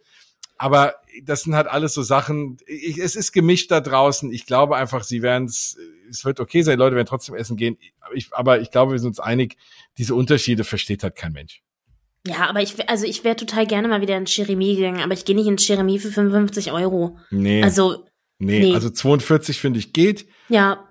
Aber 0.60 0.95
das 1.24 1.43
sind 1.43 1.55
halt 1.55 1.68
alles 1.68 1.93
so 1.93 2.03
Sachen. 2.03 2.57
Ich, 2.68 2.97
es 2.97 3.16
ist 3.16 3.32
gemischt 3.32 3.72
da 3.72 3.80
draußen. 3.80 4.32
Ich 4.32 4.45
glaube 4.45 4.76
einfach, 4.76 5.05
sie 5.05 5.22
werden 5.22 5.45
es, 5.45 5.78
es 6.10 6.26
wird 6.26 6.41
okay 6.41 6.62
sein, 6.62 6.78
Leute 6.78 6.97
werden 6.97 7.07
trotzdem 7.07 7.34
essen 7.34 7.55
gehen. 7.55 7.78
Ich, 8.14 8.28
aber 8.34 8.60
ich 8.60 8.70
glaube, 8.70 8.91
wir 8.91 8.99
sind 8.99 9.07
uns 9.07 9.22
einig, 9.22 9.55
diese 9.97 10.14
Unterschiede 10.16 10.66
versteht 10.66 11.01
halt 11.01 11.16
kein 11.16 11.32
Mensch. 11.32 11.62
Ja, 12.28 12.49
aber 12.49 12.62
ich, 12.62 12.89
also 12.89 13.05
ich 13.05 13.24
wäre 13.24 13.38
total 13.38 13.66
gerne 13.66 13.88
mal 13.88 14.01
wieder 14.01 14.18
in 14.18 14.26
Jeremy 14.26 14.76
gegangen, 14.76 14.99
aber 14.99 15.14
ich 15.14 15.24
gehe 15.24 15.36
nicht 15.36 15.47
in 15.47 15.55
Jeremy 15.57 15.97
für 15.97 16.12
55 16.12 16.74
Euro. 16.74 17.18
Nee. 17.32 17.64
Also. 17.64 18.05
Nee, 18.38 18.60
nee. 18.60 18.74
also 18.74 18.89
42 18.89 19.60
finde 19.60 19.80
ich 19.80 19.93
geht. 19.93 20.28
Ja. 20.49 20.86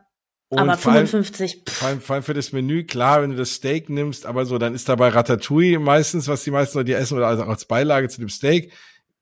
Und 0.49 0.61
aber 0.61 0.79
55. 0.79 1.64
Vor 1.69 1.89
allem, 1.89 2.01
vor 2.01 2.14
allem 2.14 2.23
für 2.23 2.33
das 2.33 2.53
Menü, 2.53 2.85
klar, 2.85 3.21
wenn 3.21 3.31
du 3.31 3.37
das 3.37 3.53
Steak 3.53 3.91
nimmst, 3.91 4.25
aber 4.25 4.47
so, 4.47 4.57
dann 4.57 4.75
ist 4.75 4.89
dabei 4.89 5.09
Ratatouille 5.09 5.79
meistens, 5.79 6.27
was 6.27 6.43
die 6.43 6.51
meisten 6.51 6.79
Leute 6.79 6.95
essen, 6.95 7.19
oder 7.19 7.27
also 7.27 7.43
als 7.43 7.66
Beilage 7.66 8.09
zu 8.09 8.21
dem 8.21 8.31
Steak 8.31 8.73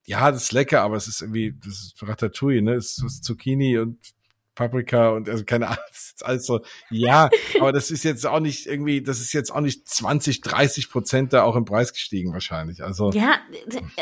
ja, 0.07 0.31
das 0.31 0.45
ist 0.45 0.53
lecker, 0.53 0.83
aber 0.83 0.97
es 0.97 1.09
ist 1.09 1.21
irgendwie, 1.21 1.55
das 1.63 1.75
ist 1.75 1.95
Ratatouille, 2.01 2.63
ne? 2.63 2.75
Es 2.75 3.03
ist 3.03 3.25
Zucchini 3.25 3.79
und 3.79 3.99
Paprika 4.55 5.11
und 5.11 5.29
also 5.29 5.45
keine 5.45 5.67
Ahnung, 5.67 5.85
ist 5.93 6.25
alles 6.25 6.47
so, 6.47 6.61
ja, 6.91 7.29
aber 7.61 7.73
das 7.73 7.91
ist 7.91 8.05
jetzt 8.05 8.25
auch 8.25 8.41
nicht 8.41 8.67
irgendwie, 8.67 9.03
das 9.03 9.21
ist 9.21 9.33
jetzt 9.33 9.53
auch 9.53 9.61
nicht 9.61 9.87
20, 9.87 10.41
30 10.41 10.91
Prozent 10.91 11.33
da 11.33 11.43
auch 11.43 11.57
im 11.57 11.65
Preis 11.65 11.93
gestiegen 11.93 12.33
wahrscheinlich. 12.33 12.83
Also 12.83 13.11
ja, 13.11 13.39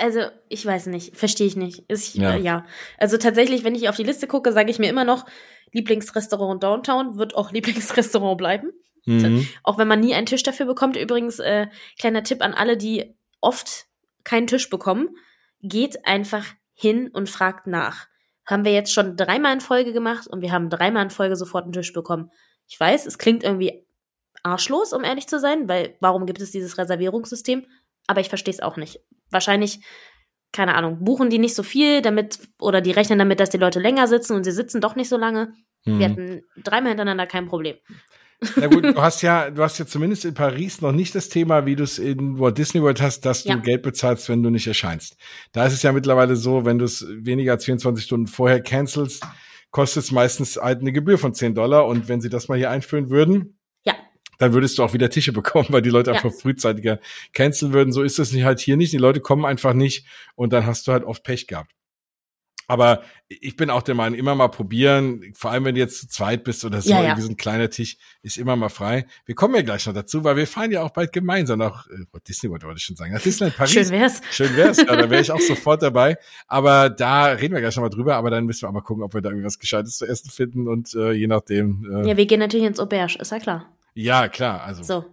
also 0.00 0.20
ich 0.48 0.64
weiß 0.64 0.86
nicht, 0.86 1.16
verstehe 1.16 1.46
ich 1.46 1.56
nicht. 1.56 1.84
Ist, 1.88 2.14
ja. 2.14 2.36
Ja, 2.36 2.66
also 2.98 3.16
tatsächlich, 3.16 3.64
wenn 3.64 3.74
ich 3.74 3.88
auf 3.88 3.96
die 3.96 4.04
Liste 4.04 4.26
gucke, 4.26 4.52
sage 4.52 4.70
ich 4.70 4.78
mir 4.78 4.88
immer 4.88 5.04
noch, 5.04 5.26
Lieblingsrestaurant 5.72 6.62
Downtown 6.62 7.16
wird 7.16 7.34
auch 7.34 7.50
Lieblingsrestaurant 7.52 8.38
bleiben. 8.38 8.70
Mhm. 9.06 9.46
Auch 9.62 9.76
wenn 9.76 9.88
man 9.88 10.00
nie 10.00 10.14
einen 10.14 10.26
Tisch 10.26 10.42
dafür 10.44 10.66
bekommt. 10.66 10.96
Übrigens, 10.96 11.38
äh, 11.38 11.66
kleiner 11.98 12.22
Tipp 12.22 12.42
an 12.42 12.54
alle, 12.54 12.78
die 12.78 13.14
oft 13.40 13.86
keinen 14.22 14.46
Tisch 14.46 14.70
bekommen 14.70 15.10
geht 15.64 16.06
einfach 16.06 16.44
hin 16.74 17.08
und 17.08 17.28
fragt 17.28 17.66
nach. 17.66 18.06
Haben 18.46 18.64
wir 18.64 18.72
jetzt 18.72 18.92
schon 18.92 19.16
dreimal 19.16 19.54
in 19.54 19.60
Folge 19.60 19.92
gemacht 19.92 20.26
und 20.26 20.42
wir 20.42 20.52
haben 20.52 20.68
dreimal 20.68 21.04
in 21.04 21.10
Folge 21.10 21.34
sofort 21.34 21.64
einen 21.64 21.72
Tisch 21.72 21.92
bekommen. 21.92 22.30
Ich 22.68 22.78
weiß, 22.78 23.06
es 23.06 23.18
klingt 23.18 23.42
irgendwie 23.42 23.86
arschlos, 24.42 24.92
um 24.92 25.02
ehrlich 25.02 25.26
zu 25.26 25.40
sein, 25.40 25.68
weil 25.68 25.96
warum 26.00 26.26
gibt 26.26 26.42
es 26.42 26.50
dieses 26.50 26.76
Reservierungssystem? 26.76 27.66
Aber 28.06 28.20
ich 28.20 28.28
verstehe 28.28 28.52
es 28.52 28.60
auch 28.60 28.76
nicht. 28.76 29.00
Wahrscheinlich, 29.30 29.80
keine 30.52 30.74
Ahnung, 30.74 31.02
buchen 31.02 31.30
die 31.30 31.38
nicht 31.38 31.54
so 31.54 31.62
viel, 31.62 32.02
damit, 32.02 32.38
oder 32.60 32.82
die 32.82 32.92
rechnen 32.92 33.18
damit, 33.18 33.40
dass 33.40 33.48
die 33.48 33.58
Leute 33.58 33.80
länger 33.80 34.06
sitzen 34.06 34.36
und 34.36 34.44
sie 34.44 34.52
sitzen 34.52 34.82
doch 34.82 34.96
nicht 34.96 35.08
so 35.08 35.16
lange. 35.16 35.54
Mhm. 35.86 35.98
Wir 35.98 36.08
hatten 36.10 36.42
dreimal 36.62 36.90
hintereinander 36.90 37.26
kein 37.26 37.46
Problem. 37.46 37.76
Na 38.56 38.66
gut, 38.66 38.84
du 38.84 38.96
hast 38.96 39.22
ja, 39.22 39.50
du 39.50 39.62
hast 39.62 39.78
ja 39.78 39.86
zumindest 39.86 40.24
in 40.24 40.34
Paris 40.34 40.80
noch 40.80 40.92
nicht 40.92 41.14
das 41.14 41.28
Thema, 41.28 41.66
wie 41.66 41.76
du 41.76 41.84
es 41.84 41.98
in 41.98 42.38
Walt 42.38 42.58
Disney 42.58 42.82
World 42.82 43.00
hast, 43.00 43.20
dass 43.20 43.44
ja. 43.44 43.54
du 43.54 43.62
Geld 43.62 43.82
bezahlst, 43.82 44.28
wenn 44.28 44.42
du 44.42 44.50
nicht 44.50 44.66
erscheinst. 44.66 45.16
Da 45.52 45.66
ist 45.66 45.72
es 45.72 45.82
ja 45.82 45.92
mittlerweile 45.92 46.36
so, 46.36 46.64
wenn 46.64 46.78
du 46.78 46.84
es 46.84 47.06
weniger 47.08 47.52
als 47.52 47.64
24 47.64 48.04
Stunden 48.04 48.26
vorher 48.26 48.60
cancelst, 48.60 49.24
kostet 49.70 50.04
es 50.04 50.12
meistens 50.12 50.56
halt 50.56 50.80
eine 50.80 50.92
Gebühr 50.92 51.18
von 51.18 51.34
10 51.34 51.54
Dollar. 51.54 51.86
Und 51.86 52.08
wenn 52.08 52.20
sie 52.20 52.28
das 52.28 52.48
mal 52.48 52.58
hier 52.58 52.70
einführen 52.70 53.10
würden, 53.10 53.58
ja. 53.84 53.94
dann 54.38 54.52
würdest 54.52 54.78
du 54.78 54.84
auch 54.84 54.92
wieder 54.92 55.10
Tische 55.10 55.32
bekommen, 55.32 55.66
weil 55.70 55.82
die 55.82 55.90
Leute 55.90 56.10
ja. 56.10 56.16
einfach 56.16 56.32
frühzeitiger 56.32 57.00
canceln 57.32 57.72
würden. 57.72 57.92
So 57.92 58.02
ist 58.02 58.18
das 58.18 58.32
nicht 58.32 58.44
halt 58.44 58.60
hier 58.60 58.76
nicht. 58.76 58.92
Die 58.92 58.98
Leute 58.98 59.20
kommen 59.20 59.44
einfach 59.44 59.74
nicht 59.74 60.06
und 60.34 60.52
dann 60.52 60.66
hast 60.66 60.86
du 60.86 60.92
halt 60.92 61.04
oft 61.04 61.22
Pech 61.22 61.46
gehabt. 61.46 61.72
Aber 62.66 63.02
ich 63.28 63.56
bin 63.56 63.70
auch 63.70 63.82
der 63.82 63.94
Meinung, 63.94 64.18
immer 64.18 64.34
mal 64.34 64.48
probieren, 64.48 65.32
vor 65.34 65.50
allem 65.50 65.64
wenn 65.64 65.74
du 65.74 65.80
jetzt 65.80 66.00
zu 66.00 66.08
zweit 66.08 66.44
bist 66.44 66.64
oder 66.64 66.80
so, 66.80 66.90
ja, 66.90 67.02
ja. 67.02 67.14
ein 67.14 67.36
kleiner 67.36 67.70
Tisch 67.70 67.96
ist 68.22 68.36
immer 68.36 68.56
mal 68.56 68.68
frei. 68.68 69.06
Wir 69.26 69.34
kommen 69.34 69.54
ja 69.54 69.62
gleich 69.62 69.86
noch 69.86 69.94
dazu, 69.94 70.24
weil 70.24 70.36
wir 70.36 70.46
fahren 70.46 70.70
ja 70.70 70.82
auch 70.82 70.90
bald 70.90 71.12
gemeinsam 71.12 71.58
nach 71.58 71.86
äh, 71.88 72.04
Disney, 72.26 72.50
wollte 72.50 72.66
ich 72.76 72.84
schon 72.84 72.96
sagen, 72.96 73.12
nach 73.12 73.22
Disneyland 73.22 73.56
Paris. 73.56 73.72
Schön 73.72 73.90
wär's. 73.90 74.20
Schön 74.30 74.56
wär's, 74.56 74.78
ja, 74.78 74.84
da 74.96 75.10
wäre 75.10 75.22
ich 75.22 75.30
auch 75.30 75.40
sofort 75.48 75.82
dabei. 75.82 76.16
Aber 76.46 76.90
da 76.90 77.26
reden 77.26 77.54
wir 77.54 77.60
gleich 77.60 77.76
noch 77.76 77.82
mal 77.82 77.90
drüber, 77.90 78.16
aber 78.16 78.30
dann 78.30 78.46
müssen 78.46 78.62
wir 78.62 78.68
auch 78.68 78.74
mal 78.74 78.80
gucken, 78.80 79.02
ob 79.02 79.14
wir 79.14 79.20
da 79.20 79.30
irgendwas 79.30 79.58
Gescheites 79.58 79.96
zu 79.96 80.06
essen 80.06 80.30
finden 80.30 80.68
und 80.68 80.94
äh, 80.94 81.12
je 81.12 81.26
nachdem. 81.26 82.04
Äh, 82.04 82.08
ja, 82.08 82.16
wir 82.16 82.26
gehen 82.26 82.40
natürlich 82.40 82.66
ins 82.66 82.80
Auberge, 82.80 83.18
ist 83.18 83.32
ja 83.32 83.38
klar. 83.38 83.66
Ja, 83.94 84.28
klar, 84.28 84.62
also. 84.62 84.82
So. 84.82 85.04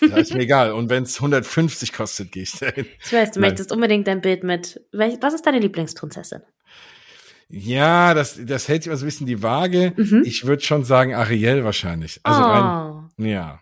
Ja, 0.00 0.16
ist 0.16 0.34
mir 0.34 0.40
egal. 0.40 0.72
Und 0.72 0.90
wenn 0.90 1.04
es 1.04 1.16
150 1.16 1.92
kostet, 1.92 2.32
gehe 2.32 2.42
ich 2.42 2.52
dahin. 2.52 2.86
Ich 3.04 3.12
weiß, 3.12 3.32
du 3.32 3.40
Nein. 3.40 3.50
möchtest 3.50 3.72
unbedingt 3.72 4.06
dein 4.06 4.20
Bild 4.20 4.44
mit. 4.44 4.80
Was 4.92 5.34
ist 5.34 5.46
deine 5.46 5.58
Lieblingsprinzessin? 5.58 6.42
Ja, 7.48 8.14
das, 8.14 8.38
das 8.44 8.68
hält 8.68 8.82
sich 8.82 8.88
immer 8.88 8.96
so 8.96 9.04
ein 9.04 9.08
bisschen 9.08 9.26
die 9.26 9.42
Waage. 9.42 9.92
Mhm. 9.96 10.22
Ich 10.24 10.46
würde 10.46 10.62
schon 10.62 10.84
sagen 10.84 11.14
Ariel 11.14 11.64
wahrscheinlich. 11.64 12.20
Also 12.22 12.40
oh. 12.40 12.44
rein, 12.44 13.08
ja. 13.18 13.60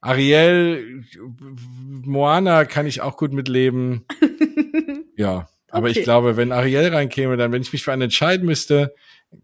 Ariel, 0.00 1.04
Moana 2.02 2.64
kann 2.64 2.86
ich 2.86 3.00
auch 3.00 3.16
gut 3.16 3.32
mitleben. 3.32 4.06
ja. 5.16 5.48
Aber 5.68 5.88
okay. 5.88 5.98
ich 5.98 6.04
glaube, 6.04 6.36
wenn 6.36 6.52
Ariel 6.52 6.88
reinkäme, 6.94 7.36
dann, 7.36 7.52
wenn 7.52 7.62
ich 7.62 7.72
mich 7.72 7.82
für 7.82 7.92
einen 7.92 8.02
entscheiden 8.02 8.46
müsste, 8.46 8.94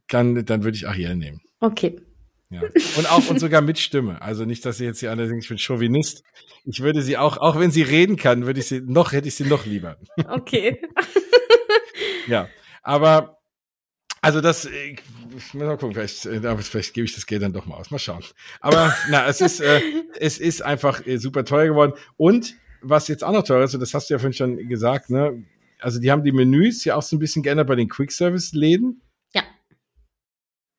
kann, 0.07 0.45
dann 0.45 0.65
würde 0.65 0.77
ich 0.77 0.87
Ariel 0.87 1.17
nehmen. 1.17 1.41
Okay. 1.61 2.01
Ja. 2.51 2.63
Und 2.97 3.11
auch 3.11 3.31
und 3.31 3.39
sogar 3.39 3.61
mit 3.63 3.79
Stimme. 3.79 4.21
Also 4.21 4.45
nicht, 4.45 4.65
dass 4.67 4.79
sie 4.79 4.85
jetzt 4.85 5.01
hier 5.01 5.11
alle 5.11 5.27
denken, 5.27 5.41
ich 5.41 5.49
bin 5.49 5.59
Chauvinist. 5.59 6.25
Ich 6.65 6.81
würde 6.81 7.01
sie 7.01 7.17
auch, 7.17 7.37
auch 7.39 7.59
wenn 7.59 7.71
sie 7.71 7.83
reden 7.83 8.17
kann, 8.17 8.45
würde 8.45 8.61
ich 8.61 8.67
sie 8.67 8.81
noch, 8.81 9.13
hätte 9.13 9.29
ich 9.29 9.37
sie 9.37 9.45
noch 9.45 9.67
lieber. 9.67 9.97
Okay. 10.29 10.83
ja. 12.27 12.49
Aber 12.83 13.41
also 14.23 14.41
das, 14.41 14.67
ich, 14.67 15.01
muss 15.33 15.55
mal 15.55 15.77
gucken, 15.79 15.95
vielleicht, 15.95 16.27
äh, 16.27 16.57
vielleicht 16.59 16.93
gebe 16.93 17.07
ich 17.07 17.15
das 17.15 17.27
Geld 17.27 17.43
dann 17.43 17.53
doch 17.53 17.67
mal 17.67 17.77
aus. 17.77 17.91
Mal 17.91 17.99
schauen. 17.99 18.23
Aber 18.61 18.95
na, 19.09 19.27
es 19.27 19.41
ist, 19.41 19.61
äh, 19.61 19.81
es 20.19 20.39
ist 20.39 20.63
einfach 20.63 21.07
äh, 21.07 21.17
super 21.17 21.45
teuer 21.45 21.69
geworden. 21.69 21.95
Und 22.17 22.55
was 22.83 23.09
jetzt 23.09 23.25
auch 23.25 23.33
noch 23.33 23.45
teuer 23.45 23.65
ist, 23.65 23.75
und 23.75 23.81
das 23.81 23.95
hast 23.95 24.11
du 24.11 24.15
ja 24.15 24.19
vorhin 24.19 24.35
schon 24.35 24.69
gesagt, 24.69 25.11
ne? 25.11 25.45
Also 25.79 25.99
die 25.99 26.11
haben 26.11 26.25
die 26.25 26.33
Menüs 26.33 26.85
ja 26.85 26.97
auch 26.97 27.03
so 27.03 27.17
ein 27.17 27.19
bisschen 27.19 27.43
geändert 27.43 27.67
bei 27.67 27.77
den 27.77 27.89
Quick-Service-Läden. 27.89 29.01
Ja. 29.35 29.43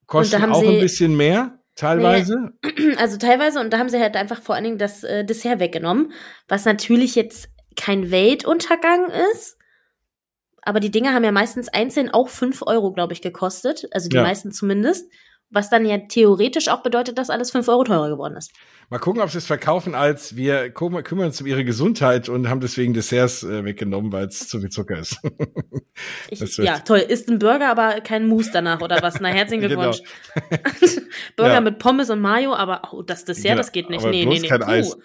Kosten 0.05 0.43
auch 0.51 0.61
ein 0.61 0.79
bisschen 0.79 1.17
mehr, 1.17 1.59
teilweise. 1.81 2.51
Nee, 2.63 2.95
also 2.97 3.17
teilweise, 3.17 3.59
und 3.59 3.71
da 3.71 3.79
haben 3.79 3.89
sie 3.89 3.99
halt 3.99 4.15
einfach 4.15 4.41
vor 4.41 4.55
allen 4.55 4.63
Dingen 4.63 4.77
das 4.77 5.03
äh, 5.03 5.25
Dessert 5.25 5.59
weggenommen, 5.59 6.13
was 6.47 6.65
natürlich 6.65 7.15
jetzt 7.15 7.49
kein 7.75 8.11
Weltuntergang 8.11 9.09
ist, 9.33 9.57
aber 10.61 10.79
die 10.79 10.91
Dinge 10.91 11.13
haben 11.13 11.23
ja 11.23 11.31
meistens 11.31 11.69
einzeln 11.69 12.11
auch 12.11 12.29
fünf 12.29 12.61
Euro, 12.65 12.93
glaube 12.93 13.13
ich, 13.13 13.21
gekostet. 13.21 13.87
Also 13.91 14.09
die 14.09 14.17
ja. 14.17 14.23
meisten 14.23 14.51
zumindest. 14.51 15.11
Was 15.53 15.69
dann 15.69 15.85
ja 15.85 15.97
theoretisch 15.97 16.69
auch 16.69 16.81
bedeutet, 16.81 17.17
dass 17.17 17.29
alles 17.29 17.51
fünf 17.51 17.67
Euro 17.67 17.83
teurer 17.83 18.09
geworden 18.09 18.37
ist. 18.37 18.53
Mal 18.91 18.99
gucken, 18.99 19.21
ob 19.21 19.29
sie 19.29 19.37
es 19.37 19.45
verkaufen 19.45 19.95
als 19.95 20.35
wir 20.35 20.69
kümmern 20.69 21.27
uns 21.27 21.39
um 21.39 21.47
ihre 21.47 21.63
Gesundheit 21.63 22.27
und 22.27 22.49
haben 22.49 22.59
deswegen 22.59 22.93
Desserts 22.93 23.41
äh, 23.41 23.63
weggenommen, 23.63 24.11
weil 24.11 24.25
es 24.25 24.49
zu 24.49 24.59
viel 24.59 24.67
Zucker 24.67 24.99
ist. 24.99 25.17
ich, 26.29 26.57
ja, 26.57 26.79
toll. 26.79 26.99
Ist 26.99 27.29
ein 27.29 27.39
Burger, 27.39 27.69
aber 27.69 28.01
kein 28.01 28.27
Mousse 28.27 28.49
danach 28.51 28.81
oder 28.81 29.01
was? 29.01 29.21
Na, 29.21 29.29
herzlichen 29.29 29.61
genau. 29.69 29.91
Glückwunsch. 29.91 30.01
Genau. 30.49 31.01
Burger 31.37 31.53
ja. 31.53 31.61
mit 31.61 31.79
Pommes 31.79 32.09
und 32.09 32.19
Mayo, 32.19 32.53
aber 32.53 32.89
oh, 32.91 33.01
das 33.01 33.23
Dessert, 33.23 33.43
genau. 33.51 33.57
das 33.59 33.71
geht 33.71 33.89
nicht. 33.89 34.01
Aber 34.01 34.11
nee, 34.11 34.25
nee, 34.25 34.39
nee. 34.39 34.47
kein 34.49 34.61
Eis. 34.61 34.97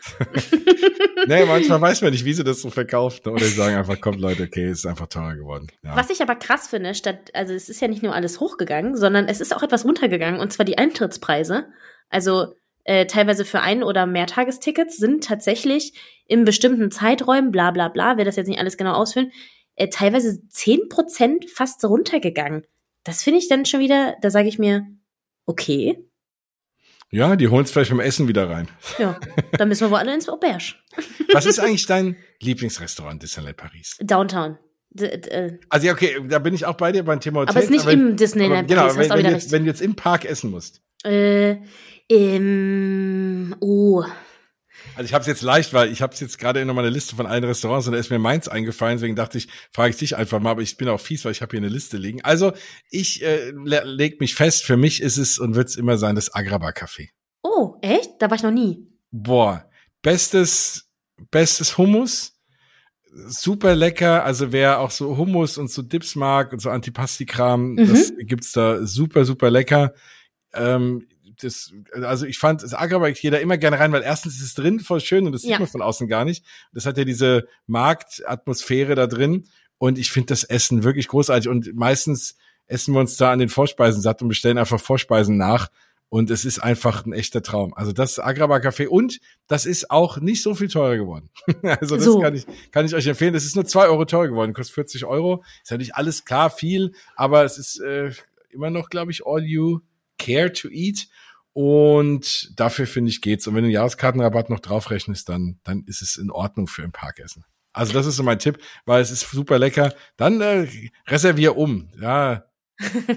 nee, 1.28 1.45
manchmal 1.45 1.80
weiß 1.80 2.03
man 2.03 2.11
nicht, 2.11 2.24
wie 2.24 2.34
sie 2.34 2.43
das 2.43 2.62
so 2.62 2.70
verkauft. 2.70 3.28
Oder 3.28 3.45
sie 3.45 3.55
sagen 3.55 3.76
einfach, 3.76 4.01
kommt 4.01 4.18
Leute, 4.18 4.43
okay, 4.43 4.64
es 4.64 4.78
ist 4.78 4.87
einfach 4.87 5.07
teurer 5.07 5.37
geworden. 5.37 5.68
Ja. 5.84 5.95
Was 5.95 6.11
ich 6.11 6.20
aber 6.20 6.34
krass 6.34 6.66
finde, 6.66 6.93
statt, 6.97 7.30
also 7.34 7.55
es 7.55 7.68
ist 7.68 7.80
ja 7.80 7.87
nicht 7.87 8.03
nur 8.03 8.16
alles 8.16 8.41
hochgegangen, 8.41 8.97
sondern 8.97 9.28
es 9.28 9.41
ist 9.41 9.55
auch 9.55 9.62
etwas 9.62 9.84
runtergegangen, 9.84 10.41
und 10.41 10.53
zwar 10.53 10.66
die 10.66 10.76
Eintrittspreise. 10.76 11.68
Also 12.09 12.57
äh, 12.87 13.07
teilweise 13.07 13.45
für 13.45 13.61
ein- 13.61 13.82
oder 13.82 14.07
Mehrtagestickets 14.07 14.97
sind 14.97 15.24
tatsächlich 15.24 15.93
in 16.26 16.45
bestimmten 16.45 16.93
Zeiträumen, 16.93 17.51
bla 17.51 17.72
bla 17.72 17.89
bla, 17.89 18.16
wer 18.16 18.24
das 18.24 18.37
jetzt 18.37 18.47
nicht 18.47 18.61
alles 18.61 18.76
genau 18.76 18.93
ausfüllen, 18.93 19.32
äh, 19.74 19.89
teilweise 19.89 20.47
zehn 20.49 20.89
Prozent 20.89 21.51
fast 21.51 21.84
runtergegangen. 21.84 22.64
Das 23.03 23.24
finde 23.24 23.41
ich 23.41 23.49
dann 23.49 23.66
schon 23.66 23.80
wieder, 23.80 24.14
da 24.22 24.30
sage 24.30 24.49
ich 24.49 24.59
mir, 24.59 24.87
okay. 25.47 25.99
Ja, 27.11 27.34
die 27.34 27.49
holen 27.49 27.64
es 27.64 27.72
vielleicht 27.72 27.91
beim 27.91 28.01
Essen 28.01 28.28
wieder 28.28 28.49
rein. 28.49 28.68
Ja, 28.99 29.18
dann 29.59 29.68
müssen 29.68 29.87
wir 29.87 29.91
wohl 29.91 29.99
alle 29.99 30.14
ins 30.14 30.28
Auberge. 30.28 30.74
Was 31.32 31.45
ist 31.47 31.59
eigentlich 31.59 31.87
dein 31.87 32.16
Lieblingsrestaurant 32.41 33.20
Disneyland 33.20 33.57
Paris? 33.57 33.97
Downtown. 34.01 34.59
D 34.91 35.07
äh. 35.07 35.59
also 35.68 35.87
ja, 35.89 35.93
okay, 35.93 36.20
da 36.28 36.39
bin 36.39 36.55
ich 36.55 36.64
auch 36.64 36.76
bei 36.76 36.93
dir 36.93 37.05
beim 37.05 37.20
Thema 37.20 37.41
Hotel. 37.41 37.51
Aber 37.51 37.59
es 37.59 37.64
ist 37.66 37.70
nicht 37.70 37.82
aber, 37.82 37.93
im 37.93 38.16
Disneyland 38.16 38.68
Paris. 38.68 38.95
Genau, 38.95 39.14
wenn, 39.14 39.24
wenn, 39.24 39.32
jetzt, 39.32 39.51
wenn, 39.51 39.64
du 39.64 39.70
jetzt 39.70 39.82
im 39.82 39.97
Park 39.97 40.24
essen 40.24 40.51
musst. 40.51 40.82
Äh, 41.05 41.57
ähm, 42.11 43.57
oh. 43.61 44.02
Also 44.94 45.07
ich 45.07 45.14
habe 45.14 45.22
es 45.22 45.26
jetzt 45.26 45.42
leicht, 45.42 45.74
weil 45.74 45.90
ich 45.90 46.00
habe 46.00 46.14
es 46.14 46.20
jetzt 46.20 46.38
gerade 46.38 46.61
in 46.61 46.68
meiner 46.68 46.90
Liste 46.90 47.16
von 47.16 47.26
allen 47.26 47.44
Restaurants 47.44 47.86
und 47.86 47.92
da 47.92 47.98
ist 47.98 48.11
mir 48.11 48.18
meins 48.18 48.48
eingefallen, 48.48 48.96
deswegen 48.96 49.16
dachte 49.16 49.36
ich, 49.36 49.48
frage 49.70 49.90
ich 49.90 49.96
dich 49.96 50.16
einfach 50.16 50.40
mal, 50.40 50.52
aber 50.52 50.62
ich 50.62 50.76
bin 50.76 50.88
auch 50.88 51.00
fies, 51.00 51.24
weil 51.24 51.32
ich 51.32 51.42
habe 51.42 51.50
hier 51.50 51.61
eine 51.61 51.68
Liste 51.68 51.96
liegen. 51.98 52.22
Also 52.22 52.52
ich 52.90 53.22
äh, 53.22 53.50
leg 53.50 54.20
mich 54.20 54.34
fest, 54.34 54.64
für 54.64 54.76
mich 54.76 55.02
ist 55.02 55.18
es 55.18 55.38
und 55.38 55.54
wird 55.54 55.68
es 55.68 55.76
immer 55.76 55.98
sein 55.98 56.14
das 56.14 56.34
Agraba 56.34 56.70
Café. 56.70 57.09
Oh, 57.42 57.76
echt? 57.82 58.11
Da 58.20 58.30
war 58.30 58.36
ich 58.36 58.42
noch 58.42 58.50
nie. 58.50 58.86
Boah, 59.11 59.68
bestes 60.02 60.86
bestes 61.30 61.78
Hummus, 61.78 62.34
super 63.26 63.74
lecker. 63.74 64.24
Also 64.24 64.52
wer 64.52 64.80
auch 64.80 64.90
so 64.90 65.16
Hummus 65.16 65.59
und 65.59 65.70
so 65.70 65.82
Dips 65.82 66.16
mag 66.16 66.52
und 66.52 66.61
so 66.61 66.70
Antipasti-Kram, 66.70 67.72
mhm. 67.72 67.88
das 67.88 68.12
gibt's 68.18 68.52
da 68.52 68.84
super 68.86 69.24
super 69.24 69.50
lecker. 69.50 69.94
Ähm, 70.54 71.07
das, 71.43 71.72
also 71.93 72.26
ich 72.26 72.39
fand, 72.39 72.62
das 72.62 72.74
Agrabah 72.74 73.11
geht 73.11 73.32
da 73.32 73.39
immer 73.39 73.59
gerne 73.59 73.78
rein, 73.78 73.93
weil 73.93 74.03
erstens 74.03 74.37
ist 74.37 74.43
es 74.43 74.55
drin 74.55 74.80
voll 74.80 75.01
schön 75.01 75.26
und 75.26 75.32
das 75.32 75.43
ja. 75.43 75.51
sieht 75.51 75.61
man 75.61 75.68
von 75.68 75.82
außen 75.82 76.09
gar 76.09 76.24
nicht. 76.24 76.45
Das 76.72 76.87
hat 76.87 76.99
ja 76.99 77.05
diese 77.05 77.47
Marktatmosphäre 77.66 78.95
da 78.95 79.07
drin 79.07 79.47
und 79.78 79.99
ich 79.99 80.11
finde 80.11 80.28
das 80.28 80.45
Essen 80.45 80.84
wirklich 80.84 81.09
großartig 81.09 81.49
und 81.49 81.74
meistens 81.74 82.37
essen 82.66 82.95
wir 82.95 83.01
uns 83.01 83.16
da 83.16 83.32
an 83.32 83.39
den 83.39 83.49
Vorspeisen 83.49 84.03
satt 84.03 84.22
und 84.22 84.28
bestellen 84.28 84.59
einfach 84.59 84.80
Vorspeisen 84.80 85.37
nach 85.37 85.68
und 86.09 86.30
es 86.30 86.45
ist 86.45 86.61
einfach 86.61 87.05
ein 87.05 87.12
echter 87.12 87.43
Traum. 87.43 87.74
Also 87.74 87.93
das 87.93 88.18
Agrabah 88.18 88.59
Café 88.59 88.87
und 88.87 89.20
das 89.49 89.66
ist 89.66 89.91
auch 89.91 90.18
nicht 90.18 90.43
so 90.43 90.55
viel 90.55 90.68
teurer 90.68 90.97
geworden. 90.97 91.30
also 91.62 91.97
das 91.97 92.05
so. 92.05 92.20
kann 92.20 92.34
ich, 92.34 92.47
kann 92.70 92.87
ich 92.87 92.95
euch 92.95 93.07
empfehlen. 93.07 93.34
Das 93.34 93.45
ist 93.45 93.57
nur 93.57 93.66
zwei 93.66 93.87
Euro 93.87 94.05
teurer 94.05 94.28
geworden, 94.28 94.53
kostet 94.53 94.74
40 94.74 95.05
Euro. 95.05 95.45
Ist 95.62 95.70
ja 95.70 95.78
nicht 95.78 95.95
alles 95.95 96.24
klar 96.24 96.51
viel, 96.51 96.93
aber 97.16 97.45
es 97.45 97.59
ist 97.59 97.80
äh, 97.80 98.12
immer 98.51 98.70
noch, 98.70 98.89
glaube 98.89 99.11
ich, 99.11 99.26
all 99.26 99.43
you 99.43 99.80
care 100.18 100.53
to 100.53 100.68
eat. 100.68 101.09
Und 101.57 102.52
dafür 102.61 102.86
finde 102.86 103.09
ich 103.09 103.22
geht's. 103.22 103.46
Und 103.46 103.54
wenn 103.54 103.62
du 103.62 103.68
einen 103.68 103.72
Jahreskartenrabatt 103.72 104.50
noch 104.50 104.61
draufrechnest, 104.61 105.26
dann, 105.30 105.59
dann 105.64 105.84
ist 105.86 106.02
es 106.02 106.18
in 106.18 106.30
Ordnung 106.30 106.66
für 106.66 106.82
ein 106.82 106.92
Parkessen. 106.92 107.46
Also 107.72 107.94
das 107.94 108.04
ist 108.04 108.16
so 108.16 108.22
mein 108.22 108.38
Tipp, 108.38 108.59
weil 108.84 109.00
es 109.00 109.11
ist 109.11 109.30
super 109.30 109.59
lecker. 109.59 109.94
Dann 110.18 110.42
äh, 110.42 110.68
reservier 111.09 111.57
um. 111.57 111.90
Ja, 111.98 112.44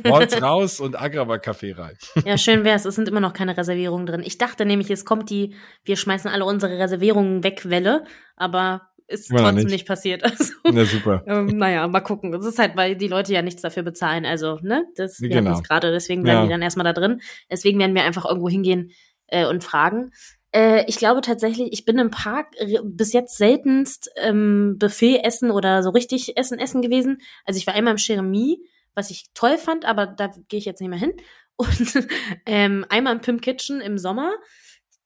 Malls 0.05 0.41
raus 0.41 0.79
und 0.79 0.97
Agrava 0.97 1.37
Kaffee 1.37 1.73
rein. 1.73 1.97
Ja, 2.23 2.37
schön 2.37 2.63
wär's. 2.63 2.85
Es 2.85 2.95
sind 2.95 3.09
immer 3.09 3.19
noch 3.19 3.33
keine 3.33 3.57
Reservierungen 3.57 4.05
drin. 4.05 4.23
Ich 4.23 4.37
dachte 4.37 4.65
nämlich, 4.65 4.89
es 4.89 5.03
kommt 5.03 5.29
die, 5.29 5.55
wir 5.83 5.97
schmeißen 5.97 6.31
alle 6.31 6.45
unsere 6.45 6.79
Reservierungen 6.79 7.43
weg 7.43 7.69
Welle, 7.69 8.05
aber 8.37 8.88
ist 9.10 9.32
War 9.32 9.39
trotzdem 9.39 9.55
nicht. 9.55 9.72
nicht. 9.72 9.88
passiert. 9.88 10.24
Also, 10.30 10.53
Na 10.64 10.86
super. 10.86 11.24
Ähm, 11.28 11.57
naja, 11.57 11.88
mal 11.88 12.01
gucken. 12.01 12.32
Das 12.32 12.45
ist 12.45 12.60
halt, 12.60 12.76
weil 12.76 12.95
die 12.95 13.07
Leute 13.07 13.34
ja 13.34 13.41
nichts 13.41 13.62
dafür 13.62 13.84
bezahlen. 13.84 14.26
Also, 14.26 14.60
ne, 14.62 14.86
das 14.95 15.18
genau. 15.18 15.60
gerade, 15.62 15.91
deswegen 15.91 16.24
bleiben 16.24 16.39
ja. 16.39 16.43
die 16.45 16.49
dann 16.49 16.62
erstmal 16.62 16.84
da 16.86 16.93
drin. 16.93 17.22
Deswegen 17.51 17.80
werden 17.80 17.95
wir 17.95 18.03
einfach 18.03 18.26
irgendwo 18.26 18.49
hingehen 18.49 18.91
äh, 19.28 19.45
und 19.45 19.64
fragen. 19.64 20.12
Äh, 20.51 20.86
ich 20.88 20.97
glaube 20.97 21.22
tatsächlich, 21.22 21.70
ich 21.72 21.86
bin 21.86 21.99
im 21.99 22.12
Park 22.12 22.55
bis 22.84 23.14
jetzt 23.14 23.38
seltenst 23.38 24.10
ähm, 24.16 24.78
Buffet 24.80 25.24
essen 25.24 25.51
oder 25.51 25.84
so 25.84 25.89
richtig 25.91 26.38
Essen 26.38 26.60
essen 26.60 26.82
gewesen. 26.82 27.22
Also 27.45 27.57
ich 27.57 27.68
war 27.68 27.76
einmal 27.76 27.93
im 27.93 27.99
Jeremie, 27.99 28.60
was 28.95 29.12
ich 29.12 29.26
toll 29.34 29.57
fand, 29.57 29.86
aber 29.86 30.07
da 30.07 30.32
gehe 30.47 30.60
ich 30.60 30.66
jetzt 30.66 30.82
nicht 30.82 30.89
mehr 30.89 30.99
hin. 30.99 31.14
Und 31.60 32.07
ähm, 32.45 32.86
einmal 32.88 33.16
im 33.16 33.22
Pimp 33.22 33.41
Kitchen 33.41 33.82
im 33.82 33.97
Sommer, 33.97 34.32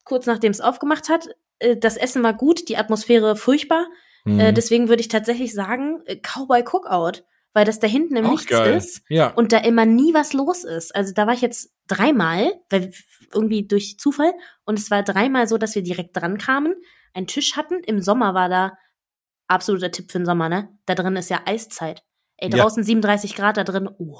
kurz 0.04 0.26
nachdem 0.26 0.52
es 0.52 0.60
aufgemacht 0.60 1.08
hat, 1.08 1.28
das 1.76 1.96
Essen 1.96 2.22
war 2.22 2.34
gut, 2.34 2.68
die 2.68 2.76
Atmosphäre 2.76 3.36
furchtbar. 3.36 3.86
Mhm. 4.24 4.40
Äh, 4.40 4.52
deswegen 4.52 4.88
würde 4.88 5.00
ich 5.00 5.08
tatsächlich 5.08 5.52
sagen, 5.54 6.02
äh, 6.06 6.16
Cowboy 6.16 6.62
Cookout, 6.64 7.24
weil 7.52 7.64
das 7.64 7.78
da 7.78 7.86
hinten 7.86 8.16
im 8.16 8.26
Auch 8.26 8.30
Nichts 8.32 8.48
geil. 8.48 8.76
ist 8.76 9.02
ja. 9.08 9.28
und 9.28 9.52
da 9.52 9.58
immer 9.58 9.86
nie 9.86 10.14
was 10.14 10.32
los 10.32 10.64
ist. 10.64 10.94
Also 10.94 11.12
da 11.14 11.26
war 11.26 11.34
ich 11.34 11.42
jetzt 11.42 11.72
dreimal, 11.86 12.52
weil 12.70 12.90
irgendwie 13.32 13.66
durch 13.66 13.98
Zufall 13.98 14.32
und 14.64 14.78
es 14.78 14.90
war 14.90 15.02
dreimal 15.02 15.46
so, 15.46 15.58
dass 15.58 15.74
wir 15.74 15.82
direkt 15.82 16.16
dran 16.16 16.38
kamen, 16.38 16.74
einen 17.12 17.26
Tisch 17.26 17.56
hatten. 17.56 17.82
Im 17.84 18.00
Sommer 18.00 18.34
war 18.34 18.48
da 18.48 18.72
absoluter 19.46 19.90
Tipp 19.90 20.10
für 20.10 20.18
den 20.18 20.26
Sommer, 20.26 20.48
ne? 20.48 20.68
Da 20.86 20.94
drin 20.94 21.16
ist 21.16 21.30
ja 21.30 21.42
Eiszeit. 21.44 22.02
Ey, 22.36 22.50
draußen 22.50 22.82
ja. 22.82 22.86
37 22.86 23.36
Grad, 23.36 23.56
da 23.56 23.64
drin, 23.64 23.88
oh. 23.98 24.18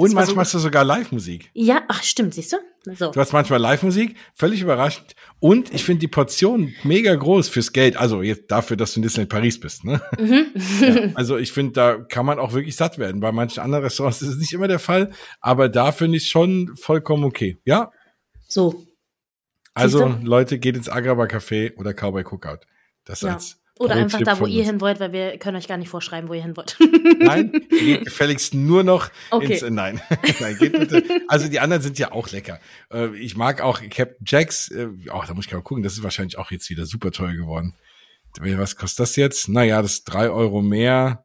Und 0.00 0.14
manchmal 0.14 0.36
so 0.36 0.40
hast 0.40 0.54
du 0.54 0.58
sogar 0.60 0.84
Live-Musik. 0.84 1.50
Ja, 1.54 1.82
ach 1.88 2.04
stimmt, 2.04 2.32
siehst 2.32 2.52
du? 2.52 2.58
So. 2.94 3.10
Du 3.10 3.18
hast 3.18 3.32
manchmal 3.32 3.60
Live-Musik, 3.60 4.16
völlig 4.32 4.62
überraschend. 4.62 5.16
Und 5.40 5.74
ich 5.74 5.82
finde 5.82 5.98
die 5.98 6.06
Portion 6.08 6.72
mega 6.84 7.12
groß 7.12 7.48
fürs 7.48 7.72
Geld. 7.72 7.96
Also 7.96 8.22
jetzt 8.22 8.48
dafür, 8.48 8.76
dass 8.76 8.92
du 8.92 9.00
in 9.00 9.02
Disneyland 9.02 9.30
Paris 9.30 9.58
bist. 9.58 9.84
Ne? 9.84 10.00
Mhm. 10.16 10.46
ja, 10.80 11.10
also 11.16 11.36
ich 11.36 11.50
finde, 11.50 11.72
da 11.72 11.98
kann 11.98 12.24
man 12.24 12.38
auch 12.38 12.52
wirklich 12.52 12.76
satt 12.76 12.98
werden. 12.98 13.20
Bei 13.20 13.32
manchen 13.32 13.58
anderen 13.58 13.82
Restaurants 13.82 14.22
ist 14.22 14.28
es 14.28 14.36
nicht 14.38 14.52
immer 14.52 14.68
der 14.68 14.78
Fall, 14.78 15.10
aber 15.40 15.68
da 15.68 15.90
finde 15.90 16.18
ich 16.18 16.28
schon 16.28 16.76
vollkommen 16.76 17.24
okay. 17.24 17.58
Ja. 17.64 17.90
So. 18.46 18.86
Also 19.74 20.16
Leute, 20.22 20.60
geht 20.60 20.76
ins 20.76 20.88
Agraba 20.88 21.24
Café 21.24 21.76
oder 21.76 21.92
Cowboy 21.92 22.22
Cookout. 22.22 22.60
Das 23.04 23.22
ja. 23.22 23.34
als 23.34 23.60
oder 23.78 23.94
einfach 23.94 24.20
da, 24.22 24.38
wo 24.40 24.46
ihr 24.46 24.64
hin 24.64 24.80
wollt, 24.80 25.00
weil 25.00 25.12
wir 25.12 25.38
können 25.38 25.56
euch 25.56 25.68
gar 25.68 25.76
nicht 25.76 25.88
vorschreiben, 25.88 26.28
wo 26.28 26.34
ihr 26.34 26.42
hin 26.42 26.56
wollt. 26.56 26.76
Nein, 27.18 27.52
geht 27.70 28.04
gefälligst 28.04 28.54
nur 28.54 28.82
noch 28.82 29.10
okay. 29.30 29.54
ins, 29.54 29.62
nein. 29.62 30.00
nein 30.40 30.56
geht 30.58 30.72
bitte. 30.72 31.04
Also 31.28 31.48
die 31.48 31.60
anderen 31.60 31.82
sind 31.82 31.98
ja 31.98 32.12
auch 32.12 32.30
lecker. 32.30 32.60
Äh, 32.92 33.16
ich 33.16 33.36
mag 33.36 33.60
auch 33.60 33.80
Captain 33.90 34.24
Jacks, 34.26 34.70
äh, 34.70 34.88
oh, 35.12 35.22
da 35.26 35.34
muss 35.34 35.46
ich 35.46 35.52
mal 35.52 35.62
gucken, 35.62 35.82
das 35.82 35.94
ist 35.94 36.02
wahrscheinlich 36.02 36.38
auch 36.38 36.50
jetzt 36.50 36.68
wieder 36.70 36.86
super 36.86 37.10
teuer 37.10 37.34
geworden. 37.34 37.74
Was 38.40 38.76
kostet 38.76 39.00
das 39.00 39.16
jetzt? 39.16 39.48
Naja, 39.48 39.82
das 39.82 39.94
ist 39.94 40.04
drei 40.04 40.30
Euro 40.30 40.62
mehr. 40.62 41.24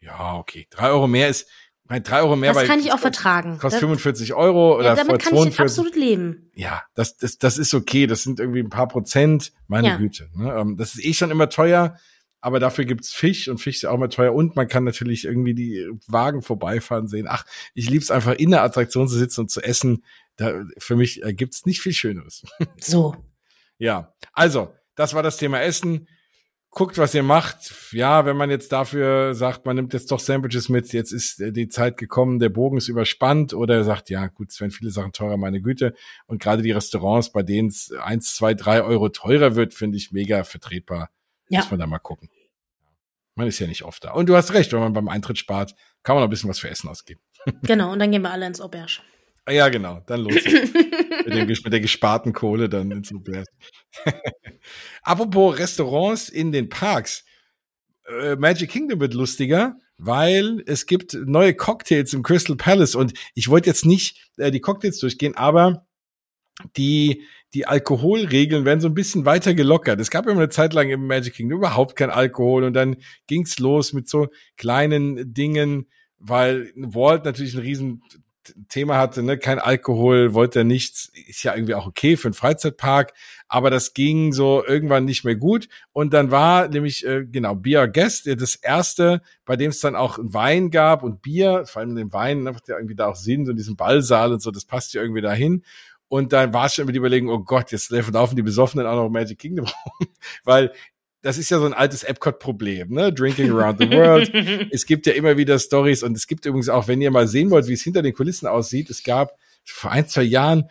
Ja, 0.00 0.34
okay. 0.36 0.66
Drei 0.70 0.88
Euro 0.88 1.06
mehr 1.06 1.28
ist, 1.28 1.48
Mein 1.92 2.02
drei 2.02 2.22
Euro 2.22 2.36
mehr. 2.36 2.54
Das 2.54 2.64
kann 2.64 2.80
ich 2.80 2.90
auch 2.90 2.98
vertragen. 2.98 3.58
Kostet 3.58 3.80
45 3.80 4.32
Euro 4.32 4.78
oder 4.78 4.86
ja, 4.86 4.94
damit 4.94 5.20
kann 5.20 5.34
42. 5.34 5.52
ich 5.52 5.60
absolut 5.60 5.94
leben. 5.94 6.50
Ja, 6.54 6.82
das, 6.94 7.18
das, 7.18 7.36
das 7.36 7.58
ist 7.58 7.74
okay. 7.74 8.06
Das 8.06 8.22
sind 8.22 8.40
irgendwie 8.40 8.60
ein 8.60 8.70
paar 8.70 8.88
Prozent. 8.88 9.52
Meine 9.68 9.88
ja. 9.88 9.96
Güte. 9.96 10.30
Ne? 10.34 10.54
Ähm, 10.54 10.76
das 10.78 10.94
ist 10.94 11.04
eh 11.04 11.12
schon 11.12 11.30
immer 11.30 11.50
teuer 11.50 11.98
aber 12.44 12.58
dafür 12.58 12.84
gibt's 12.84 13.12
Fisch 13.12 13.48
und 13.48 13.58
Fisch 13.58 13.76
ist 13.76 13.84
auch 13.84 13.98
mal 13.98 14.08
teuer 14.08 14.34
und 14.34 14.56
man 14.56 14.66
kann 14.66 14.82
natürlich 14.82 15.24
irgendwie 15.24 15.54
die 15.54 15.86
Wagen 16.08 16.42
vorbeifahren 16.42 17.06
sehen. 17.06 17.26
Ach, 17.28 17.46
ich 17.72 17.88
lieb's 17.88 18.10
einfach 18.10 18.32
in 18.32 18.50
der 18.50 18.64
Attraktion 18.64 19.06
zu 19.06 19.16
sitzen 19.16 19.42
und 19.42 19.50
zu 19.50 19.60
essen. 19.60 20.02
Da, 20.36 20.64
für 20.78 20.96
mich 20.96 21.22
äh, 21.22 21.34
gibt's 21.34 21.66
nicht 21.66 21.80
viel 21.80 21.92
Schöneres. 21.92 22.42
So. 22.80 23.14
ja, 23.78 24.12
also, 24.32 24.74
das 24.96 25.14
war 25.14 25.22
das 25.22 25.36
Thema 25.36 25.60
Essen. 25.60 26.08
Guckt, 26.72 26.98
was 26.98 27.14
ihr 27.14 27.22
macht. 27.22 27.92
Ja, 27.92 28.24
wenn 28.24 28.36
man 28.36 28.50
jetzt 28.50 28.72
dafür 28.72 29.34
sagt, 29.34 29.66
man 29.66 29.76
nimmt 29.76 29.92
jetzt 29.92 30.10
doch 30.10 30.18
Sandwiches 30.18 30.68
mit, 30.68 30.92
jetzt 30.92 31.12
ist 31.12 31.40
äh, 31.40 31.52
die 31.52 31.68
Zeit 31.68 31.96
gekommen, 31.96 32.38
der 32.38 32.48
Bogen 32.48 32.78
ist 32.78 32.88
überspannt 32.88 33.54
oder 33.54 33.76
er 33.76 33.84
sagt, 33.84 34.10
ja 34.10 34.26
gut, 34.26 34.50
es 34.50 34.60
werden 34.60 34.72
viele 34.72 34.90
Sachen 34.90 35.12
teurer, 35.12 35.36
meine 35.36 35.60
Güte. 35.60 35.94
Und 36.26 36.42
gerade 36.42 36.62
die 36.62 36.72
Restaurants, 36.72 37.30
bei 37.30 37.42
denen 37.42 37.68
es 37.68 37.92
eins, 37.92 38.34
zwei, 38.34 38.54
drei 38.54 38.82
Euro 38.82 39.10
teurer 39.10 39.54
wird, 39.54 39.74
finde 39.74 39.98
ich 39.98 40.12
mega 40.12 40.44
vertretbar 40.44 41.10
ja. 41.52 41.60
Muss 41.60 41.70
man 41.70 41.80
da 41.80 41.86
mal 41.86 41.98
gucken. 41.98 42.30
Man 43.34 43.46
ist 43.46 43.58
ja 43.58 43.66
nicht 43.66 43.82
oft 43.82 44.04
da. 44.04 44.12
Und 44.12 44.28
du 44.28 44.36
hast 44.36 44.54
recht, 44.54 44.72
wenn 44.72 44.80
man 44.80 44.94
beim 44.94 45.08
Eintritt 45.08 45.36
spart, 45.36 45.74
kann 46.02 46.16
man 46.16 46.22
noch 46.22 46.28
ein 46.28 46.30
bisschen 46.30 46.48
was 46.48 46.58
für 46.58 46.70
Essen 46.70 46.88
ausgeben. 46.88 47.20
Genau, 47.62 47.92
und 47.92 47.98
dann 47.98 48.10
gehen 48.10 48.22
wir 48.22 48.30
alle 48.30 48.46
ins 48.46 48.60
Auberge. 48.60 49.00
Ja, 49.48 49.68
genau, 49.68 50.00
dann 50.06 50.20
los. 50.20 50.34
mit, 50.44 51.34
dem, 51.34 51.46
mit 51.46 51.72
der 51.72 51.80
gesparten 51.80 52.32
Kohle 52.32 52.68
dann 52.68 52.90
ins. 52.90 53.12
Apropos 55.02 55.58
Restaurants 55.58 56.28
in 56.28 56.52
den 56.52 56.68
Parks. 56.68 57.24
Äh, 58.06 58.36
Magic 58.36 58.70
Kingdom 58.70 59.00
wird 59.00 59.14
lustiger, 59.14 59.76
weil 59.98 60.62
es 60.66 60.86
gibt 60.86 61.14
neue 61.14 61.54
Cocktails 61.54 62.12
im 62.12 62.22
Crystal 62.22 62.56
Palace 62.56 62.94
und 62.94 63.14
ich 63.34 63.48
wollte 63.48 63.68
jetzt 63.68 63.84
nicht 63.84 64.30
äh, 64.36 64.50
die 64.50 64.60
Cocktails 64.60 64.98
durchgehen, 64.98 65.36
aber 65.36 65.86
die 66.76 67.22
die 67.54 67.66
Alkoholregeln 67.66 68.64
werden 68.64 68.80
so 68.80 68.88
ein 68.88 68.94
bisschen 68.94 69.26
weiter 69.26 69.54
gelockert. 69.54 70.00
Es 70.00 70.10
gab 70.10 70.26
immer 70.26 70.40
eine 70.40 70.48
Zeit 70.48 70.72
lang 70.72 70.88
im 70.88 71.06
Magic 71.06 71.34
Kingdom 71.34 71.58
überhaupt 71.58 71.96
kein 71.96 72.10
Alkohol 72.10 72.64
und 72.64 72.72
dann 72.72 72.96
ging's 73.26 73.58
los 73.58 73.92
mit 73.92 74.08
so 74.08 74.28
kleinen 74.56 75.34
Dingen, 75.34 75.88
weil 76.18 76.72
Walt 76.76 77.24
natürlich 77.24 77.54
ein 77.54 77.60
riesen 77.60 78.02
Thema 78.68 78.98
hatte, 78.98 79.22
ne, 79.22 79.38
kein 79.38 79.58
Alkohol, 79.58 80.34
wollte 80.34 80.60
er 80.60 80.64
nichts, 80.64 81.10
ist 81.28 81.42
ja 81.42 81.54
irgendwie 81.54 81.74
auch 81.74 81.86
okay 81.86 82.16
für 82.16 82.28
einen 82.28 82.34
Freizeitpark, 82.34 83.12
aber 83.48 83.70
das 83.70 83.94
ging 83.94 84.32
so 84.32 84.64
irgendwann 84.64 85.04
nicht 85.04 85.24
mehr 85.24 85.36
gut 85.36 85.68
und 85.92 86.12
dann 86.12 86.30
war 86.30 86.68
nämlich 86.68 87.06
äh, 87.06 87.24
genau 87.24 87.54
Beer 87.54 87.88
Guest 87.88 88.26
das 88.26 88.56
erste, 88.56 89.22
bei 89.44 89.56
dem 89.56 89.70
es 89.70 89.80
dann 89.80 89.96
auch 89.96 90.18
Wein 90.20 90.70
gab 90.70 91.02
und 91.02 91.22
Bier, 91.22 91.64
vor 91.66 91.80
allem 91.80 91.94
den 91.94 92.12
Wein, 92.12 92.42
ne, 92.42 92.52
macht 92.52 92.68
ja 92.68 92.76
irgendwie 92.76 92.96
da 92.96 93.06
auch 93.06 93.16
Sinn, 93.16 93.44
so 93.46 93.52
in 93.52 93.56
diesem 93.56 93.76
Ballsaal 93.76 94.32
und 94.32 94.42
so, 94.42 94.50
das 94.50 94.64
passt 94.64 94.94
ja 94.94 95.02
irgendwie 95.02 95.22
dahin 95.22 95.62
und 96.12 96.34
dann 96.34 96.52
war 96.52 96.68
schon 96.68 96.82
immer 96.82 96.92
die 96.92 96.98
Überlegung, 96.98 97.30
oh 97.30 97.38
Gott, 97.38 97.72
jetzt 97.72 97.90
laufen 97.90 98.36
die 98.36 98.42
Besoffenen 98.42 98.86
auch 98.86 98.96
noch 98.96 99.08
Magic 99.08 99.38
Kingdom 99.38 99.64
rum. 99.86 100.08
Weil 100.44 100.72
das 101.22 101.38
ist 101.38 101.50
ja 101.50 101.58
so 101.58 101.66
ein 101.66 101.72
altes 101.72 102.02
Epcot-Problem, 102.02 102.90
ne? 102.90 103.12
Drinking 103.12 103.50
around 103.50 103.78
the 103.78 103.90
world. 103.90 104.32
es 104.72 104.86
gibt 104.86 105.06
ja 105.06 105.12
immer 105.12 105.36
wieder 105.36 105.58
Stories 105.58 106.02
und 106.02 106.16
es 106.16 106.26
gibt 106.26 106.44
übrigens 106.46 106.68
auch, 106.68 106.88
wenn 106.88 107.00
ihr 107.00 107.10
mal 107.10 107.28
sehen 107.28 107.50
wollt, 107.50 107.68
wie 107.68 107.74
es 107.74 107.82
hinter 107.82 108.02
den 108.02 108.12
Kulissen 108.12 108.46
aussieht, 108.46 108.90
es 108.90 109.02
gab 109.02 109.38
vor 109.64 109.92
ein, 109.92 110.08
zwei 110.08 110.22
Jahren 110.22 110.68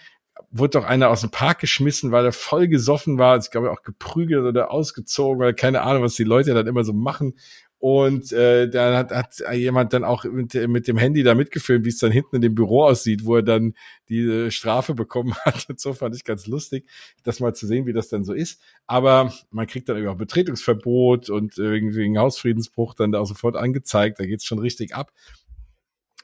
wurde 0.50 0.80
doch 0.80 0.86
einer 0.86 1.10
aus 1.10 1.22
dem 1.22 1.32
Park 1.32 1.60
geschmissen, 1.60 2.12
weil 2.12 2.26
er 2.26 2.34
voll 2.34 2.68
gesoffen 2.68 3.18
war. 3.18 3.38
Ich 3.38 3.52
glaube 3.52 3.72
auch 3.72 3.84
geprügelt 3.84 4.44
oder 4.44 4.72
ausgezogen 4.72 5.42
oder 5.42 5.54
keine 5.54 5.82
Ahnung, 5.82 6.04
was 6.04 6.16
die 6.16 6.24
Leute 6.24 6.54
dann 6.54 6.68
immer 6.68 6.84
so 6.84 6.94
machen. 6.94 7.36
Und 7.82 8.32
äh, 8.32 8.70
da 8.70 8.96
hat, 8.96 9.10
hat 9.10 9.42
jemand 9.56 9.92
dann 9.94 10.04
auch 10.04 10.24
mit, 10.26 10.54
mit 10.54 10.88
dem 10.88 11.00
Handy 11.00 11.24
da 11.24 11.34
mitgefilmt, 11.34 11.84
wie 11.84 11.90
es 11.90 11.98
dann 11.98 12.12
hinten 12.12 12.36
in 12.36 12.44
dem 12.44 12.54
Büro 12.54 12.84
aussieht, 12.84 13.26
wo 13.26 13.38
er 13.38 13.42
dann 13.42 13.74
diese 14.08 14.52
Strafe 14.52 14.94
bekommen 14.94 15.34
hat. 15.46 15.66
Und 15.68 15.80
so 15.80 15.94
fand 15.94 16.16
ich 16.16 16.24
ganz 16.24 16.46
lustig, 16.46 16.88
das 17.24 17.40
mal 17.40 17.56
zu 17.56 17.66
sehen, 17.66 17.88
wie 17.88 17.94
das 17.94 18.08
dann 18.08 18.24
so 18.24 18.34
ist. 18.34 18.62
Aber 18.86 19.34
man 19.50 19.66
kriegt 19.66 19.90
dann 19.90 19.96
irgendwie 19.96 20.14
auch 20.14 20.18
Betretungsverbot 20.18 21.32
und 21.32 21.58
irgendwie 21.58 22.06
einen 22.06 22.20
Hausfriedensbruch 22.20 22.94
dann 22.94 23.14
da 23.14 23.20
auch 23.20 23.26
sofort 23.26 23.56
angezeigt. 23.56 24.20
Da 24.20 24.28
geht's 24.28 24.46
schon 24.46 24.60
richtig 24.60 24.94
ab. 24.94 25.12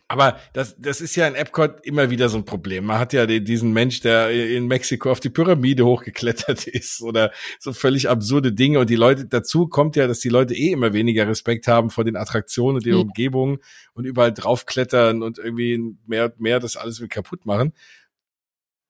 Aber 0.09 0.39
das, 0.53 0.75
das 0.79 1.01
ist 1.01 1.15
ja 1.17 1.27
in 1.27 1.35
Epcot 1.35 1.85
immer 1.85 2.09
wieder 2.09 2.29
so 2.29 2.37
ein 2.37 2.45
Problem. 2.45 2.85
Man 2.85 2.97
hat 2.97 3.11
ja 3.11 3.25
diesen 3.25 3.73
Mensch, 3.73 3.99
der 3.99 4.29
in 4.31 4.67
Mexiko 4.67 5.11
auf 5.11 5.19
die 5.19 5.29
Pyramide 5.29 5.85
hochgeklettert 5.85 6.65
ist 6.67 7.01
oder 7.01 7.31
so 7.59 7.73
völlig 7.73 8.07
absurde 8.07 8.53
Dinge. 8.53 8.79
Und 8.79 8.89
die 8.89 8.95
Leute, 8.95 9.25
dazu 9.25 9.67
kommt 9.67 9.97
ja, 9.97 10.07
dass 10.07 10.19
die 10.19 10.29
Leute 10.29 10.55
eh 10.55 10.71
immer 10.71 10.93
weniger 10.93 11.27
Respekt 11.27 11.67
haben 11.67 11.89
vor 11.89 12.05
den 12.05 12.15
Attraktionen 12.15 12.77
und 12.77 12.85
der 12.85 12.95
mhm. 12.95 13.01
Umgebung 13.01 13.59
und 13.93 14.05
überall 14.05 14.33
draufklettern 14.33 15.23
und 15.23 15.39
irgendwie 15.39 15.95
mehr, 16.05 16.33
mehr 16.37 16.61
das 16.61 16.77
alles 16.77 17.01
mit 17.01 17.09
kaputt 17.09 17.45
machen 17.45 17.73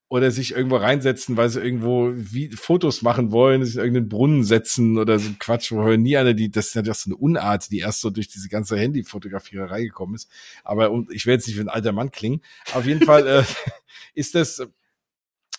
oder 0.10 0.32
sich 0.32 0.56
irgendwo 0.56 0.78
reinsetzen, 0.78 1.36
weil 1.36 1.50
sie 1.50 1.62
irgendwo 1.62 2.12
wie 2.16 2.50
Fotos 2.50 3.02
machen 3.02 3.32
wollen, 3.32 3.66
sich 3.66 3.76
in 3.76 3.82
irgendeinen 3.82 4.10
Brunnen 4.10 4.44
setzen 4.44 4.98
oder 4.98 5.20
so 5.20 5.32
Quatsch, 5.38 5.72
wo 5.72 5.84
nie 5.96 6.16
einer 6.16 6.34
die, 6.34 6.50
das 6.50 6.68
ist 6.68 6.76
ja 6.76 6.82
das 6.82 7.02
so 7.02 7.10
eine 7.10 7.18
Unart, 7.18 7.70
die 7.72 7.80
erst 7.80 8.02
so 8.02 8.10
durch 8.10 8.30
diese 8.30 8.48
ganze 8.48 8.78
Handyfotografiererei 8.78 9.84
gekommen 9.84 10.16
ist. 10.16 10.30
Aber 10.64 10.92
und 10.92 11.12
ich 11.12 11.26
will 11.26 11.34
jetzt 11.34 11.48
nicht 11.48 11.58
wie 11.58 11.62
ein 11.62 11.70
alter 11.70 11.92
Mann 11.92 12.12
klingen. 12.12 12.42
Auf 12.74 12.86
jeden 12.86 13.06
Fall 13.06 13.28
äh, 13.28 13.44
ist 14.14 14.36
das 14.36 14.66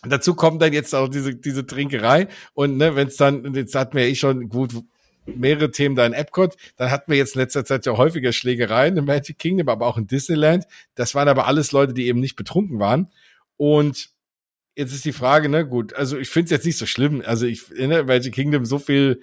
Dazu 0.03 0.33
kommt 0.33 0.61
dann 0.61 0.71
jetzt 0.71 0.95
auch 0.95 1.09
diese, 1.09 1.35
diese 1.35 1.65
Trinkerei. 1.65 2.29
Und 2.53 2.77
ne, 2.77 2.95
wenn 2.95 3.09
es 3.09 3.17
dann, 3.17 3.53
jetzt 3.53 3.75
hatten 3.75 3.97
wir 3.97 4.05
eh 4.05 4.15
schon 4.15 4.47
gut 4.47 4.73
mehrere 5.25 5.71
Themen 5.71 5.95
da 5.95 6.05
in 6.05 6.13
Epcot, 6.13 6.55
dann 6.77 6.89
hatten 6.89 7.11
wir 7.11 7.17
jetzt 7.17 7.35
in 7.35 7.41
letzter 7.41 7.65
Zeit 7.65 7.85
ja 7.85 7.97
häufiger 7.97 8.31
Schlägereien 8.31 8.95
im 8.97 9.05
Magic 9.05 9.37
Kingdom, 9.37 9.67
aber 9.67 9.87
auch 9.87 9.97
in 9.97 10.07
Disneyland. 10.07 10.65
Das 10.95 11.15
waren 11.15 11.27
aber 11.27 11.47
alles 11.47 11.73
Leute, 11.73 11.93
die 11.93 12.07
eben 12.07 12.21
nicht 12.21 12.37
betrunken 12.37 12.79
waren. 12.79 13.11
Und 13.57 14.09
Jetzt 14.75 14.93
ist 14.93 15.03
die 15.03 15.13
Frage, 15.13 15.49
ne, 15.49 15.67
gut, 15.67 15.93
also 15.93 16.17
ich 16.17 16.29
finde 16.29 16.45
es 16.45 16.51
jetzt 16.51 16.65
nicht 16.65 16.77
so 16.77 16.85
schlimm. 16.85 17.21
Also 17.25 17.45
ich, 17.45 17.69
in 17.71 17.89
ne, 17.89 18.03
Magic 18.03 18.33
Kingdom, 18.33 18.65
so 18.65 18.79
viel 18.79 19.21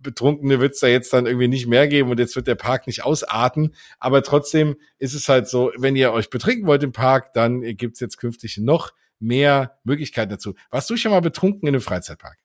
Betrunkene 0.00 0.60
wird 0.60 0.74
es 0.74 0.80
da 0.80 0.86
jetzt 0.86 1.12
dann 1.12 1.26
irgendwie 1.26 1.48
nicht 1.48 1.66
mehr 1.66 1.88
geben 1.88 2.10
und 2.10 2.18
jetzt 2.18 2.36
wird 2.36 2.46
der 2.46 2.56
Park 2.56 2.86
nicht 2.86 3.04
ausarten. 3.04 3.74
Aber 3.98 4.22
trotzdem 4.22 4.76
ist 4.98 5.14
es 5.14 5.28
halt 5.28 5.48
so, 5.48 5.72
wenn 5.76 5.96
ihr 5.96 6.12
euch 6.12 6.30
betrinken 6.30 6.66
wollt 6.66 6.82
im 6.82 6.92
Park, 6.92 7.32
dann 7.32 7.62
gibt's 7.76 8.00
jetzt 8.00 8.18
künftig 8.18 8.58
noch 8.58 8.92
mehr 9.18 9.78
Möglichkeiten 9.84 10.30
dazu. 10.30 10.54
Warst 10.70 10.90
du 10.90 10.96
schon 10.96 11.12
mal 11.12 11.20
betrunken 11.20 11.68
in 11.68 11.74
einem 11.74 11.80
Freizeitpark? 11.80 12.36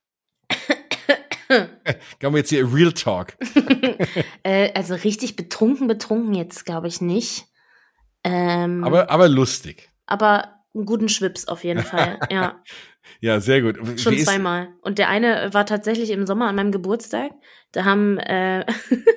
Kann 2.20 2.34
wir 2.34 2.40
jetzt 2.40 2.50
hier 2.50 2.72
Real 2.74 2.94
Talk. 2.94 3.38
äh, 4.44 4.72
also 4.74 4.96
richtig 4.96 5.36
betrunken, 5.36 5.88
betrunken 5.88 6.34
jetzt 6.34 6.66
glaube 6.66 6.88
ich 6.88 7.02
nicht. 7.02 7.46
Ähm, 8.24 8.84
aber, 8.84 9.10
aber 9.10 9.28
lustig. 9.28 9.90
Aber 10.06 10.53
einen 10.74 10.86
guten 10.86 11.10
Schwips 11.10 11.48
auf 11.48 11.64
jeden 11.64 11.84
Fall, 11.84 12.20
ja. 12.32 12.64
ja, 13.20 13.40
sehr 13.40 13.62
gut. 13.62 13.78
Schon 14.00 14.18
zweimal. 14.18 14.70
Und 14.82 15.00
der 15.00 15.10
eine 15.10 15.54
war 15.54 15.66
tatsächlich 15.66 16.10
im 16.10 16.26
Sommer 16.26 16.48
an 16.48 16.56
meinem 16.56 16.72
Geburtstag. 16.72 17.32
Da 17.72 17.86
haben 17.86 18.18
äh, 18.18 18.66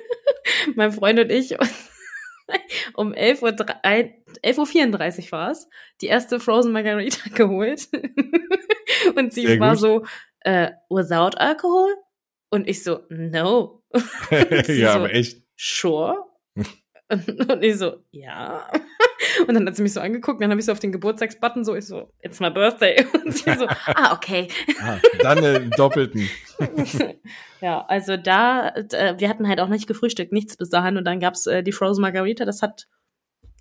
mein 0.75 0.91
Freund 0.91 1.19
und 1.19 1.31
ich 1.31 1.57
um 2.93 3.13
11.34 3.13 5.25
Uhr 5.25 5.31
war 5.31 5.51
es, 5.51 5.69
die 6.01 6.07
erste 6.07 6.39
Frozen 6.39 6.71
Margarita 6.71 7.29
geholt. 7.33 7.87
und 9.15 9.33
sie 9.33 9.47
sehr 9.47 9.59
war 9.59 9.71
gut. 9.71 9.79
so, 9.79 10.05
äh, 10.41 10.71
without 10.89 11.37
alcohol? 11.37 11.93
Und 12.49 12.67
ich 12.67 12.83
so, 12.83 13.01
no. 13.09 13.83
ja, 14.31 14.63
so, 14.63 14.87
aber 14.87 15.13
echt. 15.13 15.43
Sure. 15.57 16.23
Und 17.09 17.63
ich 17.63 17.77
so, 17.77 18.03
ja. 18.11 18.69
Und 19.47 19.53
dann 19.53 19.65
hat 19.65 19.75
sie 19.75 19.83
mich 19.83 19.93
so 19.93 19.99
angeguckt, 19.99 20.41
dann 20.41 20.49
habe 20.49 20.59
ich 20.59 20.65
so 20.65 20.71
auf 20.71 20.79
den 20.79 20.91
Geburtstagsbutton 20.91 21.63
so, 21.63 21.75
ich 21.75 21.85
so, 21.85 22.11
it's 22.21 22.39
my 22.39 22.49
birthday. 22.49 23.05
Und 23.25 23.35
sie 23.35 23.53
so, 23.53 23.67
ah, 23.87 24.13
okay. 24.13 24.47
Ah, 24.81 24.97
dann 25.19 25.43
einen 25.43 25.71
doppelten. 25.71 26.29
ja, 27.61 27.85
also 27.87 28.17
da, 28.17 28.69
äh, 28.69 29.15
wir 29.17 29.29
hatten 29.29 29.47
halt 29.47 29.59
auch 29.59 29.69
nicht 29.69 29.87
gefrühstückt, 29.87 30.31
nichts 30.31 30.57
bis 30.57 30.69
dahin. 30.69 30.97
Und 30.97 31.05
dann 31.05 31.19
gab's 31.19 31.47
äh, 31.47 31.63
die 31.63 31.71
Frozen 31.71 32.01
Margarita, 32.01 32.45
das 32.45 32.61
hat 32.61 32.87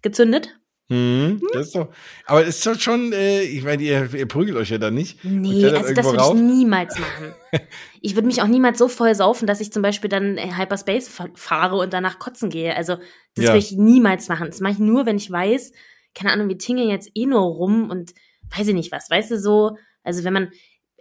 gezündet. 0.02 0.58
Hm, 0.88 1.42
das 1.52 1.66
ist 1.66 1.74
doch, 1.74 1.88
aber 2.26 2.42
es 2.42 2.58
ist 2.58 2.66
doch 2.66 2.78
schon, 2.78 3.12
äh, 3.12 3.42
ich 3.42 3.64
meine, 3.64 3.82
ihr, 3.82 4.14
ihr 4.14 4.28
prügelt 4.28 4.56
euch 4.56 4.70
ja 4.70 4.78
dann 4.78 4.94
nicht. 4.94 5.24
Nee, 5.24 5.66
also 5.66 5.92
das 5.92 6.06
würde 6.06 6.22
ich 6.22 6.40
niemals 6.40 6.96
machen. 6.96 7.34
ich 8.00 8.14
würde 8.14 8.28
mich 8.28 8.40
auch 8.40 8.46
niemals 8.46 8.78
so 8.78 8.86
voll 8.86 9.12
saufen, 9.16 9.48
dass 9.48 9.60
ich 9.60 9.72
zum 9.72 9.82
Beispiel 9.82 10.08
dann 10.08 10.38
äh, 10.38 10.52
Hyperspace 10.56 11.10
fahre 11.34 11.76
und 11.76 11.92
danach 11.92 12.20
kotzen 12.20 12.50
gehe. 12.50 12.76
Also 12.76 12.98
das 13.34 13.44
ja. 13.44 13.50
würde 13.50 13.58
ich 13.58 13.72
niemals 13.72 14.28
machen. 14.28 14.46
Das 14.46 14.60
mache 14.60 14.74
ich 14.74 14.78
nur, 14.78 15.06
wenn 15.06 15.16
ich 15.16 15.28
weiß, 15.28 15.72
keine 16.14 16.32
Ahnung, 16.32 16.48
wir 16.48 16.58
tingeln 16.58 16.88
jetzt 16.88 17.10
eh 17.14 17.26
nur 17.26 17.40
rum 17.40 17.90
und 17.90 18.14
weiß 18.56 18.68
ich 18.68 18.74
nicht 18.74 18.92
was. 18.92 19.10
Weißt 19.10 19.32
du, 19.32 19.40
so, 19.40 19.76
also 20.04 20.22
wenn 20.22 20.32
man 20.32 20.50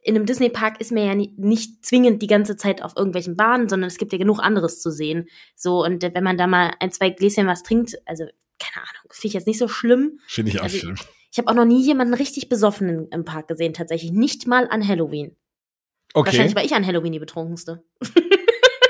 in 0.02 0.16
einem 0.16 0.26
Disney-Park 0.26 0.82
ist 0.82 0.92
man 0.92 1.06
ja 1.06 1.14
nie, 1.14 1.34
nicht 1.38 1.86
zwingend 1.86 2.24
die 2.24 2.28
ganze 2.28 2.58
Zeit 2.58 2.84
auf 2.84 2.94
irgendwelchen 2.96 3.36
Bahnen, 3.36 3.70
sondern 3.70 3.88
es 3.88 3.98
gibt 3.98 4.14
ja 4.14 4.20
genug 4.20 4.40
anderes 4.40 4.80
zu 4.80 4.92
sehen. 4.92 5.28
So, 5.56 5.84
und 5.84 6.02
wenn 6.02 6.24
man 6.24 6.38
da 6.38 6.48
mal 6.48 6.74
ein, 6.80 6.92
zwei 6.92 7.10
Gläschen 7.10 7.48
was 7.48 7.64
trinkt, 7.64 7.96
also 8.06 8.26
keine 8.60 8.88
Ahnung, 8.88 9.12
finde 9.12 9.28
ich 9.28 9.34
jetzt 9.34 9.48
nicht 9.48 9.60
so 9.60 9.68
schlimm. 9.68 10.20
Finde 10.28 10.52
ich 10.52 10.60
auch 10.60 10.64
also, 10.64 10.78
schlimm. 10.78 10.96
Ich 11.32 11.38
habe 11.38 11.50
auch 11.50 11.56
noch 11.56 11.66
nie 11.66 11.84
jemanden 11.84 12.14
richtig 12.14 12.48
besoffenen 12.48 13.10
im 13.12 13.26
Park 13.26 13.50
gesehen, 13.50 13.74
tatsächlich. 13.74 14.12
Nicht 14.12 14.48
mal 14.48 14.68
an 14.70 14.88
Halloween. 14.88 15.36
Okay. 16.14 16.28
Wahrscheinlich 16.28 16.56
war 16.56 16.64
ich 16.64 16.74
an 16.74 16.86
Halloween 16.86 17.12
die 17.12 17.20
Betrunkenste. 17.20 17.84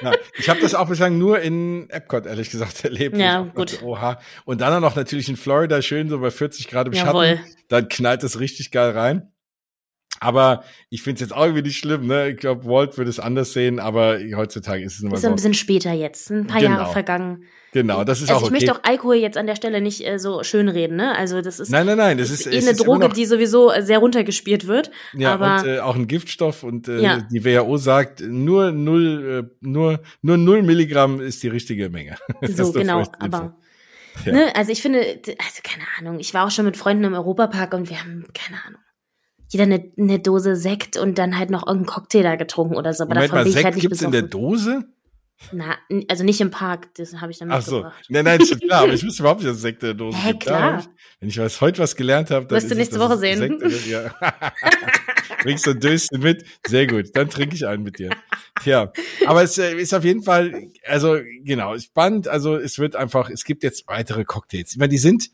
ja, 0.03 0.13
ich 0.37 0.47
habe 0.47 0.61
das 0.61 0.75
auch 0.75 0.87
bislang 0.87 1.17
nur 1.17 1.39
in 1.39 1.89
Epcot, 1.89 2.27
ehrlich 2.27 2.51
gesagt, 2.51 2.83
erlebt. 2.83 3.17
Ja, 3.17 3.41
gut. 3.41 3.73
Dachte, 3.73 3.85
oha. 3.85 4.19
Und 4.45 4.61
dann 4.61 4.73
auch 4.73 4.79
noch 4.79 4.95
natürlich 4.95 5.27
in 5.27 5.37
Florida 5.37 5.81
schön 5.81 6.07
so 6.07 6.19
bei 6.19 6.29
40 6.29 6.67
Grad 6.67 6.85
im 6.87 6.93
Jawohl. 6.93 7.37
Schatten. 7.37 7.55
Dann 7.67 7.87
knallt 7.87 8.23
es 8.23 8.39
richtig 8.39 8.69
geil 8.69 8.91
rein. 8.91 9.31
Aber 10.19 10.63
ich 10.89 11.01
finde 11.01 11.15
es 11.15 11.21
jetzt 11.29 11.35
auch 11.35 11.43
irgendwie 11.43 11.63
nicht 11.63 11.77
schlimm, 11.77 12.07
ne? 12.07 12.29
Ich 12.29 12.37
glaube, 12.37 12.65
Walt 12.65 12.97
würde 12.97 13.09
es 13.09 13.19
anders 13.19 13.53
sehen, 13.53 13.79
aber 13.79 14.17
heutzutage 14.35 14.83
ist 14.83 14.95
es 14.95 15.01
immer 15.03 15.15
Ist 15.15 15.21
so. 15.21 15.27
ein 15.27 15.35
bisschen 15.35 15.53
später 15.53 15.91
jetzt, 15.91 16.29
ein 16.31 16.47
paar 16.47 16.61
Genau. 16.61 16.77
Jahre 16.77 16.91
vergangen. 16.91 17.43
Genau, 17.73 18.05
das 18.05 18.21
ist 18.21 18.29
also 18.29 18.35
auch 18.37 18.41
ich 18.43 18.55
okay. 18.55 18.65
möchte 18.65 18.73
auch 18.73 18.89
Alkohol 18.89 19.15
jetzt 19.15 19.37
an 19.37 19.47
der 19.47 19.57
Stelle 19.57 19.81
nicht 19.81 20.07
äh, 20.07 20.17
so 20.17 20.43
schönreden, 20.43 20.95
ne? 20.95 21.13
Also 21.17 21.41
das 21.41 21.59
ist, 21.59 21.69
nein, 21.71 21.85
nein, 21.85 21.97
nein, 21.97 22.17
das 22.17 22.29
ist 22.29 22.45
ist, 22.47 22.53
eh 22.53 22.57
eine 22.59 22.69
ist 22.71 22.85
Droge, 22.85 23.09
die 23.09 23.25
sowieso 23.25 23.69
äh, 23.69 23.83
sehr 23.83 23.99
runtergespielt 23.99 24.65
wird. 24.67 24.91
ja, 25.13 25.33
aber 25.33 25.59
und 25.61 25.67
äh, 25.67 25.79
auch 25.79 25.95
ein 25.95 26.07
Giftstoff 26.07 26.63
und 26.63 26.87
äh, 26.87 27.01
Ja. 27.01 27.27
die 27.29 27.43
WHO 27.43 27.75
sagt, 27.75 28.21
nur 28.21 28.71
null, 28.71 29.49
äh, 29.51 29.55
nur, 29.67 29.99
nur 30.21 30.37
null 30.37 30.63
Milligramm 30.63 31.19
ist 31.19 31.43
die 31.43 31.49
richtige 31.49 31.89
Menge. 31.89 32.15
So 32.47 32.71
genau, 32.71 33.03
aber 33.19 33.57
Ja. 34.25 34.31
ne, 34.31 34.55
also 34.55 34.71
ich 34.71 34.81
finde, 34.81 34.99
also 34.99 35.61
keine 35.61 35.83
Ahnung, 35.99 36.21
ich 36.21 36.33
war 36.33 36.45
auch 36.47 36.51
schon 36.51 36.63
mit 36.63 36.77
Freunden 36.77 37.03
im 37.03 37.13
Europapark 37.13 37.73
und 37.73 37.89
wir 37.89 37.99
haben 37.99 38.23
keine 38.33 38.63
Ahnung. 38.65 38.79
Jeder 39.49 39.63
eine, 39.63 39.91
eine 39.97 40.19
Dose 40.19 40.55
Sekt 40.55 40.97
und 40.97 41.17
dann 41.17 41.37
halt 41.37 41.49
noch 41.49 41.65
irgendeinen 41.67 41.85
Cocktail 41.93 42.23
da 42.23 42.35
getrunken 42.35 42.75
oder 42.75 42.93
so. 42.93 43.03
Aber 43.03 43.13
Moment 43.15 43.31
davon 43.31 43.37
mal, 43.39 43.43
bin 43.43 43.49
ich 43.49 43.53
Sekt 43.53 43.65
halt 43.65 43.75
nicht 43.75 43.81
gibt's 43.83 44.01
in 44.01 44.11
der. 44.11 44.23
Dose? 44.23 44.83
Na, 45.51 45.75
also 46.07 46.23
nicht 46.23 46.39
im 46.39 46.49
Park, 46.49 46.93
das 46.95 47.19
habe 47.19 47.29
ich 47.31 47.37
dann 47.39 47.51
Ach 47.51 47.61
so. 47.61 47.85
Nein, 48.07 48.23
nein, 48.23 48.39
ist 48.39 48.49
schon 48.49 48.59
klar, 48.59 48.83
aber 48.83 48.93
ich 48.93 49.03
wusste 49.05 49.21
überhaupt 49.21 49.41
nicht, 49.41 49.49
dass 49.49 49.57
es 49.57 49.61
Sekt 49.63 49.83
in 49.83 49.87
der 49.87 49.93
Dose 49.95 50.17
Hä, 50.17 50.31
gibt. 50.31 50.43
Klar. 50.43 50.79
ich- 50.79 50.85
wenn 51.19 51.29
ich 51.29 51.37
was, 51.39 51.59
heute 51.61 51.81
was 51.81 51.95
gelernt 51.95 52.29
habe, 52.31 52.45
dann 52.45 52.55
Wirst 52.55 52.71
du 52.71 52.75
nächste 52.75 52.99
Woche 52.99 53.17
sehen. 53.17 53.37
Sekt 53.39 53.61
ist. 53.61 53.87
Ja. 53.87 54.13
Bringst 55.43 55.65
du 55.65 55.71
ein 55.71 55.79
Döschen 55.79 56.19
mit? 56.21 56.45
Sehr 56.67 56.87
gut, 56.87 57.15
dann 57.15 57.29
trinke 57.29 57.55
ich 57.55 57.67
einen 57.67 57.83
mit 57.83 57.99
dir. 57.99 58.09
Ja, 58.63 58.91
aber 59.25 59.43
es 59.43 59.57
äh, 59.57 59.75
ist 59.75 59.93
auf 59.93 60.03
jeden 60.03 60.23
Fall, 60.23 60.69
also 60.85 61.17
genau, 61.43 61.77
spannend. 61.79 62.27
Also 62.27 62.55
es 62.57 62.79
wird 62.79 62.95
einfach, 62.95 63.29
es 63.29 63.43
gibt 63.43 63.63
jetzt 63.63 63.87
weitere 63.87 64.23
Cocktails. 64.23 64.71
Ich 64.71 64.77
meine, 64.77 64.89
die 64.89 64.97
sind, 64.97 65.29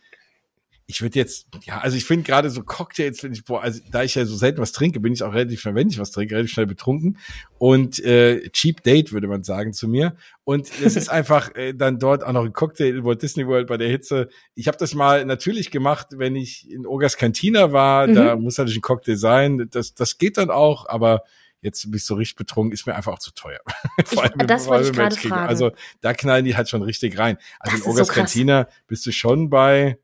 ich 0.91 1.01
würde 1.01 1.17
jetzt, 1.17 1.47
ja, 1.63 1.79
also 1.79 1.95
ich 1.95 2.03
finde 2.05 2.23
gerade 2.23 2.49
so 2.49 2.61
Cocktails, 2.63 3.19
finde 3.21 3.37
ich, 3.37 3.45
boah, 3.45 3.61
also 3.61 3.79
da 3.91 4.03
ich 4.03 4.15
ja 4.15 4.25
so 4.25 4.35
selten 4.35 4.59
was 4.61 4.71
trinke, 4.73 4.99
bin 4.99 5.13
ich 5.13 5.23
auch 5.23 5.33
relativ, 5.33 5.63
wenn 5.65 5.87
ich 5.89 5.97
was 5.99 6.11
trinke, 6.11 6.35
relativ 6.35 6.51
schnell 6.51 6.67
betrunken. 6.67 7.17
Und 7.57 7.99
äh, 8.03 8.49
Cheap 8.49 8.83
Date, 8.83 9.13
würde 9.13 9.27
man 9.27 9.43
sagen 9.43 9.71
zu 9.73 9.87
mir. 9.87 10.15
Und 10.43 10.67
es 10.83 10.95
ist 10.95 11.09
einfach 11.09 11.55
äh, 11.55 11.73
dann 11.73 11.97
dort 11.97 12.23
auch 12.23 12.33
noch 12.33 12.43
ein 12.45 12.53
Cocktail 12.53 12.89
in 12.97 13.03
Walt 13.05 13.21
Disney 13.21 13.47
World 13.47 13.67
bei 13.67 13.77
der 13.77 13.87
Hitze. 13.89 14.27
Ich 14.53 14.67
habe 14.67 14.77
das 14.77 14.93
mal 14.93 15.23
natürlich 15.25 15.71
gemacht, 15.71 16.07
wenn 16.11 16.35
ich 16.35 16.69
in 16.69 16.85
Ogas 16.85 17.15
Cantina 17.17 17.71
war. 17.71 18.07
Mhm. 18.07 18.15
Da 18.15 18.35
muss 18.35 18.57
natürlich 18.57 18.79
ein 18.79 18.81
Cocktail 18.81 19.15
sein. 19.15 19.67
Das, 19.71 19.93
das 19.95 20.17
geht 20.17 20.37
dann 20.37 20.49
auch, 20.49 20.87
aber 20.89 21.23
jetzt 21.61 21.83
bin 21.83 21.95
ich 21.97 22.05
so 22.05 22.15
richtig 22.15 22.37
betrunken, 22.37 22.73
ist 22.73 22.87
mir 22.87 22.95
einfach 22.95 23.13
auch 23.13 23.19
zu 23.19 23.31
teuer. 23.33 23.59
Vor 24.05 24.23
allem 24.23 24.33
im- 24.39 24.47
das 24.47 24.65
wollte 24.67 24.89
ich 24.89 24.93
gerade 24.95 25.15
fragen. 25.15 25.47
Also 25.47 25.71
da 26.01 26.13
knallen 26.13 26.43
die 26.43 26.55
halt 26.57 26.67
schon 26.69 26.81
richtig 26.81 27.17
rein. 27.19 27.37
Also 27.59 27.77
Das 27.77 27.85
in 27.85 27.91
so 27.91 27.97
Ogas 27.97 28.07
krass. 28.09 28.15
Cantina 28.33 28.67
bist 28.87 29.05
du 29.05 29.11
schon 29.11 29.49
bei 29.51 29.99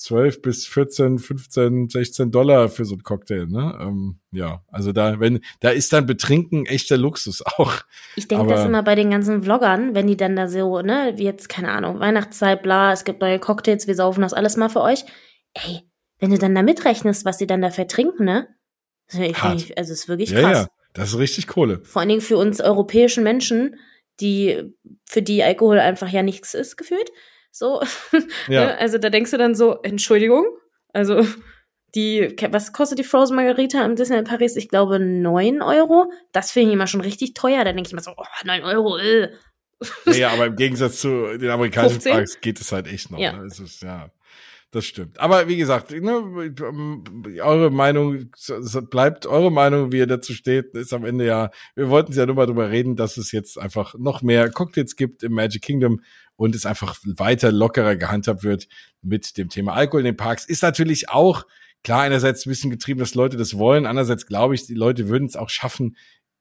12 0.00 0.40
bis 0.40 0.66
14, 0.66 1.18
15, 1.18 1.90
16 1.90 2.30
Dollar 2.30 2.70
für 2.70 2.86
so 2.86 2.94
einen 2.94 3.02
Cocktail, 3.02 3.46
ne? 3.46 3.78
Ähm, 3.82 4.18
ja, 4.32 4.64
also 4.68 4.92
da, 4.92 5.20
wenn, 5.20 5.40
da 5.60 5.68
ist 5.70 5.92
dann 5.92 6.06
Betrinken 6.06 6.64
echter 6.64 6.96
Luxus 6.96 7.42
auch. 7.58 7.74
Ich 8.16 8.26
denke 8.26 8.46
das 8.46 8.64
immer 8.64 8.82
bei 8.82 8.94
den 8.94 9.10
ganzen 9.10 9.42
Vloggern, 9.42 9.94
wenn 9.94 10.06
die 10.06 10.16
dann 10.16 10.36
da 10.36 10.48
so, 10.48 10.80
ne, 10.80 11.12
wie 11.16 11.24
jetzt, 11.24 11.50
keine 11.50 11.70
Ahnung, 11.70 12.00
Weihnachtszeit, 12.00 12.62
bla, 12.62 12.92
es 12.92 13.04
gibt 13.04 13.20
neue 13.20 13.38
Cocktails, 13.38 13.86
wir 13.86 13.94
saufen 13.94 14.22
das 14.22 14.32
alles 14.32 14.56
mal 14.56 14.70
für 14.70 14.80
euch. 14.80 15.04
Ey, 15.52 15.82
wenn 16.18 16.30
du 16.30 16.38
dann 16.38 16.54
da 16.54 16.62
mitrechnest, 16.62 17.26
was 17.26 17.36
die 17.36 17.46
dann 17.46 17.60
da 17.60 17.70
vertrinken, 17.70 18.24
ne? 18.24 18.48
Also, 19.12 19.22
ich, 19.22 19.36
ich, 19.54 19.78
also 19.78 19.92
es 19.92 20.00
ist 20.00 20.08
wirklich 20.08 20.30
Ja, 20.30 20.40
krass. 20.40 20.58
ja, 20.62 20.68
das 20.94 21.10
ist 21.10 21.18
richtig 21.18 21.46
Kohle. 21.46 21.80
Vor 21.84 22.00
allen 22.00 22.08
Dingen 22.08 22.20
für 22.22 22.38
uns 22.38 22.62
europäischen 22.62 23.22
Menschen, 23.22 23.76
die, 24.20 24.72
für 25.04 25.20
die 25.20 25.42
Alkohol 25.42 25.78
einfach 25.78 26.08
ja 26.08 26.22
nichts 26.22 26.54
ist, 26.54 26.78
gefühlt. 26.78 27.10
So. 27.50 27.82
Ja. 28.48 28.66
Ne? 28.66 28.78
Also 28.78 28.98
da 28.98 29.10
denkst 29.10 29.30
du 29.30 29.38
dann 29.38 29.54
so, 29.54 29.80
Entschuldigung, 29.82 30.46
also 30.92 31.24
die, 31.94 32.36
was 32.50 32.72
kostet 32.72 32.98
die 32.98 33.04
Frozen 33.04 33.36
Margarita 33.36 33.84
im 33.84 33.96
Disneyland 33.96 34.28
Paris? 34.28 34.56
Ich 34.56 34.68
glaube 34.68 35.00
9 35.00 35.62
Euro. 35.62 36.12
Das 36.32 36.52
finde 36.52 36.68
ich 36.68 36.74
immer 36.74 36.86
schon 36.86 37.00
richtig 37.00 37.34
teuer. 37.34 37.64
Da 37.64 37.72
denke 37.72 37.86
ich 37.86 37.92
immer 37.92 38.02
so, 38.02 38.12
oh, 38.16 38.24
9 38.44 38.62
Euro, 38.62 38.96
äh. 38.98 39.30
Naja, 40.04 40.30
aber 40.30 40.46
im 40.46 40.56
Gegensatz 40.56 41.00
zu 41.00 41.38
den 41.38 41.50
amerikanischen 41.50 42.00
15? 42.00 42.12
Parks 42.12 42.40
geht 42.40 42.60
es 42.60 42.70
halt 42.70 42.86
echt 42.86 43.10
noch. 43.10 43.18
Ja. 43.18 43.32
Ne? 43.32 43.44
Es 43.44 43.58
ist, 43.58 43.82
ja, 43.82 44.10
das 44.70 44.84
stimmt. 44.84 45.18
Aber 45.18 45.48
wie 45.48 45.56
gesagt, 45.56 45.90
ne, 45.90 46.54
eure 47.42 47.70
Meinung 47.70 48.30
bleibt 48.90 49.26
eure 49.26 49.50
Meinung, 49.50 49.90
wie 49.90 49.98
ihr 49.98 50.06
dazu 50.06 50.32
steht, 50.32 50.74
ist 50.76 50.92
am 50.92 51.04
Ende 51.04 51.26
ja, 51.26 51.50
wir 51.74 51.88
wollten 51.88 52.12
ja 52.12 52.26
nur 52.26 52.36
mal 52.36 52.46
drüber 52.46 52.70
reden, 52.70 52.94
dass 52.94 53.16
es 53.16 53.32
jetzt 53.32 53.58
einfach 53.58 53.94
noch 53.98 54.22
mehr 54.22 54.50
Cocktails 54.50 54.94
gibt 54.94 55.24
im 55.24 55.32
Magic 55.32 55.62
Kingdom 55.62 56.00
und 56.40 56.54
es 56.54 56.64
einfach 56.64 56.96
weiter 57.04 57.52
lockerer 57.52 57.96
gehandhabt 57.96 58.44
wird 58.44 58.66
mit 59.02 59.36
dem 59.36 59.50
Thema 59.50 59.74
Alkohol 59.74 60.00
in 60.00 60.06
den 60.06 60.16
Parks. 60.16 60.46
Ist 60.46 60.62
natürlich 60.62 61.10
auch 61.10 61.44
klar 61.84 62.00
einerseits 62.00 62.46
ein 62.46 62.48
bisschen 62.48 62.70
getrieben, 62.70 62.98
dass 62.98 63.14
Leute 63.14 63.36
das 63.36 63.58
wollen, 63.58 63.84
andererseits 63.84 64.24
glaube 64.24 64.54
ich, 64.54 64.66
die 64.66 64.72
Leute 64.72 65.10
würden 65.10 65.26
es 65.26 65.36
auch 65.36 65.50
schaffen, 65.50 65.98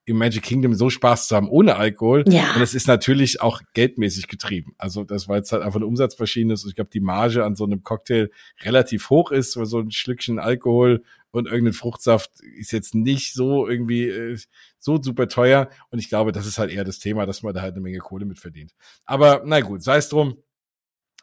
im 0.10 0.18
Magic 0.18 0.44
Kingdom 0.44 0.74
so 0.74 0.90
Spaß 0.90 1.28
zu 1.28 1.36
haben 1.36 1.48
ohne 1.48 1.76
Alkohol. 1.76 2.26
Ja. 2.28 2.56
Und 2.56 2.62
es 2.62 2.74
ist 2.74 2.88
natürlich 2.88 3.42
auch 3.42 3.62
geldmäßig 3.74 4.28
getrieben. 4.28 4.74
Also 4.78 5.04
das 5.04 5.28
war 5.28 5.38
jetzt 5.38 5.52
halt 5.52 5.62
einfach 5.62 5.78
eine 5.78 5.86
Umsatzmaschine. 5.86 6.54
ist. 6.54 6.66
Ich 6.66 6.76
glaube, 6.76 6.90
die 6.92 7.00
Marge 7.00 7.46
an 7.46 7.56
so 7.56 7.64
einem 7.64 7.84
Cocktail 7.84 8.32
relativ 8.62 9.10
hoch 9.10 9.32
ist, 9.32 9.56
weil 9.56 9.68
so 9.68 9.80
ein 9.80 9.92
Schlückchen 9.92 10.40
Alkohol 10.40 11.04
und 11.32 11.48
irgendein 11.48 11.74
Fruchtsaft 11.74 12.32
ist 12.58 12.72
jetzt 12.72 12.96
nicht 12.96 13.34
so 13.34 13.68
irgendwie 13.68 14.08
äh, 14.08 14.38
so 14.80 15.02
super 15.02 15.28
teuer. 15.28 15.70
Und 15.92 16.00
ich 16.00 16.10
glaube, 16.10 16.32
das 16.32 16.48
ist 16.48 16.58
halt 16.58 16.72
eher 16.72 16.84
das 16.84 16.98
Thema, 16.98 17.28
dass 17.28 17.44
man 17.44 17.54
da 17.54 17.62
halt 17.62 17.74
eine 17.74 17.82
Menge 17.82 18.00
Kohle 18.00 18.26
mit 18.26 18.40
verdient. 18.40 18.74
Aber 19.06 19.44
na 19.46 19.60
gut, 19.62 19.84
sei 19.84 19.98
es 19.98 20.10
drum. 20.10 20.38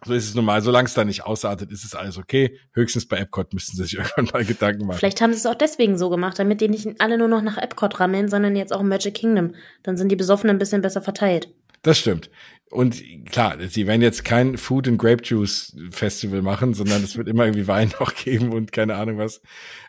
So 0.04 0.12
ist 0.12 0.28
es 0.28 0.34
nun 0.34 0.44
mal. 0.44 0.60
Solange 0.60 0.86
es 0.86 0.94
da 0.94 1.04
nicht 1.04 1.24
ausartet, 1.24 1.70
ist 1.72 1.84
es 1.84 1.94
alles 1.94 2.18
okay. 2.18 2.58
Höchstens 2.74 3.08
bei 3.08 3.16
Epcot 3.18 3.52
müssten 3.54 3.76
sie 3.76 3.84
sich 3.84 3.94
irgendwann 3.98 4.26
mal 4.32 4.44
Gedanken 4.44 4.86
machen. 4.86 4.98
Vielleicht 4.98 5.20
haben 5.20 5.32
sie 5.32 5.38
es 5.38 5.46
auch 5.46 5.54
deswegen 5.54 5.96
so 5.96 6.10
gemacht, 6.10 6.38
damit 6.38 6.60
die 6.60 6.68
nicht 6.68 7.00
alle 7.00 7.16
nur 7.18 7.28
noch 7.28 7.42
nach 7.42 7.56
Epcot 7.56 7.98
rammeln, 7.98 8.28
sondern 8.28 8.56
jetzt 8.56 8.72
auch 8.72 8.80
im 8.80 8.88
Magic 8.88 9.14
Kingdom. 9.14 9.54
Dann 9.82 9.96
sind 9.96 10.10
die 10.10 10.16
Besoffenen 10.16 10.56
ein 10.56 10.58
bisschen 10.58 10.82
besser 10.82 11.00
verteilt. 11.02 11.48
Das 11.82 11.98
stimmt. 11.98 12.30
Und 12.68 13.00
klar, 13.30 13.56
sie 13.68 13.86
werden 13.86 14.02
jetzt 14.02 14.24
kein 14.24 14.58
Food 14.58 14.88
and 14.88 14.98
Grape 14.98 15.22
Juice 15.22 15.76
Festival 15.90 16.42
machen, 16.42 16.74
sondern 16.74 17.02
es 17.04 17.16
wird 17.16 17.28
immer 17.28 17.44
irgendwie 17.44 17.68
Wein 17.68 17.92
noch 18.00 18.14
geben 18.14 18.52
und 18.52 18.72
keine 18.72 18.96
Ahnung 18.96 19.18
was. 19.18 19.40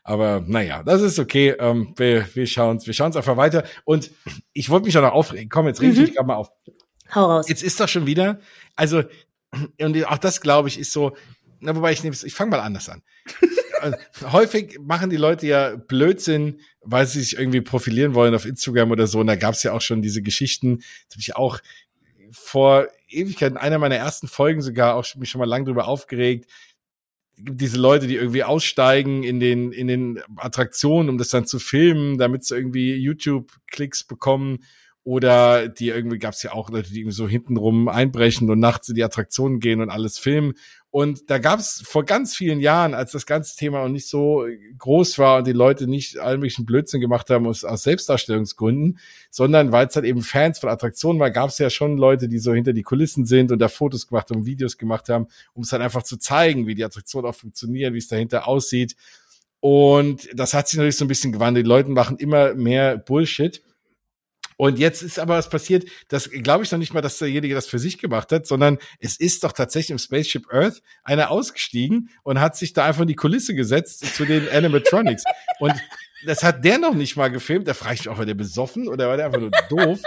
Aber 0.04 0.44
naja, 0.46 0.84
das 0.84 1.02
ist 1.02 1.18
okay. 1.20 1.56
Ähm, 1.60 1.94
wir, 1.98 2.28
wir 2.36 2.46
schauen 2.48 2.80
wir 2.86 2.94
schauen 2.94 3.16
einfach 3.16 3.36
weiter. 3.36 3.64
Und 3.84 4.12
ich 4.54 4.70
wollte 4.70 4.86
mich 4.86 4.98
auch 4.98 5.02
noch 5.02 5.12
aufregen. 5.14 5.50
Komm, 5.50 5.68
jetzt 5.68 5.82
ich 5.82 5.96
Mhm. 5.96 6.02
mich 6.04 6.14
gerade 6.14 6.28
mal 6.28 6.36
auf. 6.36 6.50
Hau 7.14 7.26
raus. 7.26 7.50
Jetzt 7.50 7.64
ist 7.64 7.80
doch 7.80 7.88
schon 7.88 8.06
wieder, 8.06 8.40
also, 8.76 9.04
und 9.82 10.06
auch 10.06 10.18
das 10.18 10.42
glaube 10.42 10.70
ich 10.70 10.80
ist 10.80 10.92
so, 10.92 11.16
na, 11.60 11.76
wobei 11.76 11.92
ich 11.92 12.04
nehme 12.04 12.16
ich 12.22 12.34
fange 12.34 12.52
mal 12.52 12.60
anders 12.60 12.90
an. 12.90 13.02
Äh, 13.82 13.92
Häufig 14.32 14.80
machen 14.82 15.10
die 15.10 15.18
Leute 15.18 15.48
ja 15.48 15.76
Blödsinn, 15.76 16.62
weil 16.82 17.06
sie 17.06 17.22
sich 17.22 17.38
irgendwie 17.38 17.62
profilieren 17.62 18.14
wollen 18.14 18.36
auf 18.36 18.46
Instagram 18.46 18.92
oder 18.92 19.08
so. 19.08 19.20
Und 19.20 19.28
da 19.28 19.36
gab 19.36 19.54
es 19.54 19.64
ja 19.64 19.74
auch 19.74 19.82
schon 19.82 20.02
diese 20.02 20.22
Geschichten, 20.22 20.78
das 20.78 21.16
habe 21.16 21.22
ich 21.22 21.36
auch 21.36 21.60
vor 22.32 22.88
Ewigkeiten, 23.10 23.56
in 23.56 23.62
einer 23.62 23.80
meiner 23.80 23.96
ersten 23.96 24.28
Folgen 24.28 24.62
sogar 24.62 24.96
auch 24.96 25.06
mich 25.16 25.30
schon 25.30 25.40
mal 25.40 25.46
lang 25.46 25.66
drüber 25.66 25.88
aufgeregt. 25.88 26.50
Gibt 27.38 27.62
diese 27.62 27.78
Leute, 27.78 28.08
die 28.08 28.16
irgendwie 28.16 28.44
aussteigen 28.44 29.24
in 29.24 29.40
den, 29.40 29.72
in 29.72 29.88
den 29.88 30.22
Attraktionen, 30.38 31.10
um 31.10 31.18
das 31.18 31.30
dann 31.30 31.46
zu 31.46 31.60
filmen, 31.60 32.18
damit 32.18 32.46
sie 32.46 32.56
irgendwie 32.56 32.96
YouTube-Klicks 32.96 34.06
bekommen. 34.06 34.60
Oder 35.08 35.70
die 35.70 35.88
irgendwie 35.88 36.20
gab 36.20 36.34
es 36.34 36.44
ja 36.44 36.52
auch 36.52 36.70
Leute, 36.70 36.92
die 36.92 37.00
irgendwie 37.00 37.16
so 37.16 37.30
hintenrum 37.30 37.88
einbrechen 37.88 38.50
und 38.50 38.60
nachts 38.60 38.90
in 38.90 38.96
die 38.96 39.06
Attraktionen 39.06 39.62
gehen 39.62 39.80
und 39.80 39.90
alles 39.90 40.20
filmen. 40.20 40.56
Und 40.90 41.30
da 41.30 41.38
gab 41.38 41.62
es 41.62 41.82
vor 41.86 42.04
ganz 42.04 42.36
vielen 42.36 42.60
Jahren, 42.60 42.94
als 42.94 43.14
das 43.14 43.26
ganze 43.26 43.56
Thema 43.56 43.82
noch 43.82 43.88
nicht 43.88 44.10
so 44.10 44.46
groß 44.78 45.18
war 45.18 45.38
und 45.38 45.48
die 45.48 45.54
Leute 45.54 45.88
nicht 45.88 46.18
allen 46.18 46.42
möglichen 46.42 46.66
Blödsinn 46.66 47.00
gemacht 47.00 47.30
haben 47.30 47.48
aus, 47.48 47.64
aus 47.64 47.84
Selbstdarstellungsgründen, 47.84 49.00
sondern 49.30 49.72
weil 49.72 49.88
es 49.88 49.96
halt 49.96 50.06
eben 50.06 50.24
Fans 50.24 50.60
von 50.60 50.70
Attraktionen 50.70 51.22
war, 51.22 51.32
gab 51.32 51.52
es 51.52 51.58
ja 51.58 51.70
schon 51.70 51.98
Leute, 51.98 52.28
die 52.28 52.40
so 52.40 52.54
hinter 52.54 52.74
die 52.74 52.84
Kulissen 52.84 53.26
sind 53.26 53.54
und 53.54 53.60
da 53.60 53.70
Fotos 53.70 54.10
gemacht 54.10 54.30
haben, 54.30 54.46
Videos 54.46 54.78
gemacht 54.78 55.08
haben, 55.08 55.28
um 55.54 55.64
es 55.64 55.70
dann 55.70 55.82
einfach 55.82 56.04
zu 56.04 56.18
zeigen, 56.18 56.68
wie 56.68 56.76
die 56.76 56.84
Attraktionen 56.84 57.30
auch 57.30 57.36
funktionieren, 57.36 57.94
wie 57.94 58.00
es 58.00 58.10
dahinter 58.10 58.46
aussieht. 58.46 58.98
Und 59.62 60.28
das 60.34 60.54
hat 60.54 60.68
sich 60.68 60.76
natürlich 60.76 60.98
so 60.98 61.06
ein 61.06 61.08
bisschen 61.08 61.32
gewandelt. 61.32 61.66
Die 61.66 61.70
Leute 61.70 61.92
machen 61.92 62.18
immer 62.18 62.56
mehr 62.56 62.98
Bullshit. 62.98 63.62
Und 64.58 64.80
jetzt 64.80 65.04
ist 65.04 65.20
aber 65.20 65.38
was 65.38 65.50
passiert, 65.50 65.88
das 66.10 66.30
glaube 66.30 66.64
ich 66.64 66.72
noch 66.72 66.80
nicht 66.80 66.94
mal, 66.94 67.02
dass 67.02 67.20
derjenige 67.20 67.54
das 67.56 67.68
für 67.68 67.80
sich 67.80 68.00
gemacht 68.00 68.32
hat, 68.32 68.48
sondern 68.48 68.80
es 69.00 69.18
ist 69.18 69.44
doch 69.44 69.54
tatsächlich 69.54 69.92
im 69.92 70.00
Spaceship 70.00 70.52
Earth 70.52 70.82
einer 71.04 71.30
ausgestiegen 71.30 72.10
und 72.24 72.42
hat 72.42 72.58
sich 72.58 72.74
da 72.74 72.86
einfach 72.86 73.04
in 73.04 73.08
die 73.08 73.16
Kulisse 73.16 73.54
gesetzt 73.56 74.04
zu 74.16 74.26
den 74.26 74.50
Animatronics. 74.52 75.24
und 75.60 75.74
das 76.26 76.44
hat 76.44 76.66
der 76.66 76.80
noch 76.80 76.96
nicht 76.96 77.16
mal 77.16 77.30
gefilmt. 77.30 77.68
Da 77.68 77.76
frage 77.76 77.94
ich 77.94 78.00
mich 78.02 78.10
auch, 78.10 78.18
war 78.18 78.26
der 78.26 78.34
besoffen 78.34 78.88
oder 78.88 79.08
war 79.08 79.18
der 79.18 79.28
einfach 79.28 79.40
nur 79.40 79.52
doof? 79.70 80.00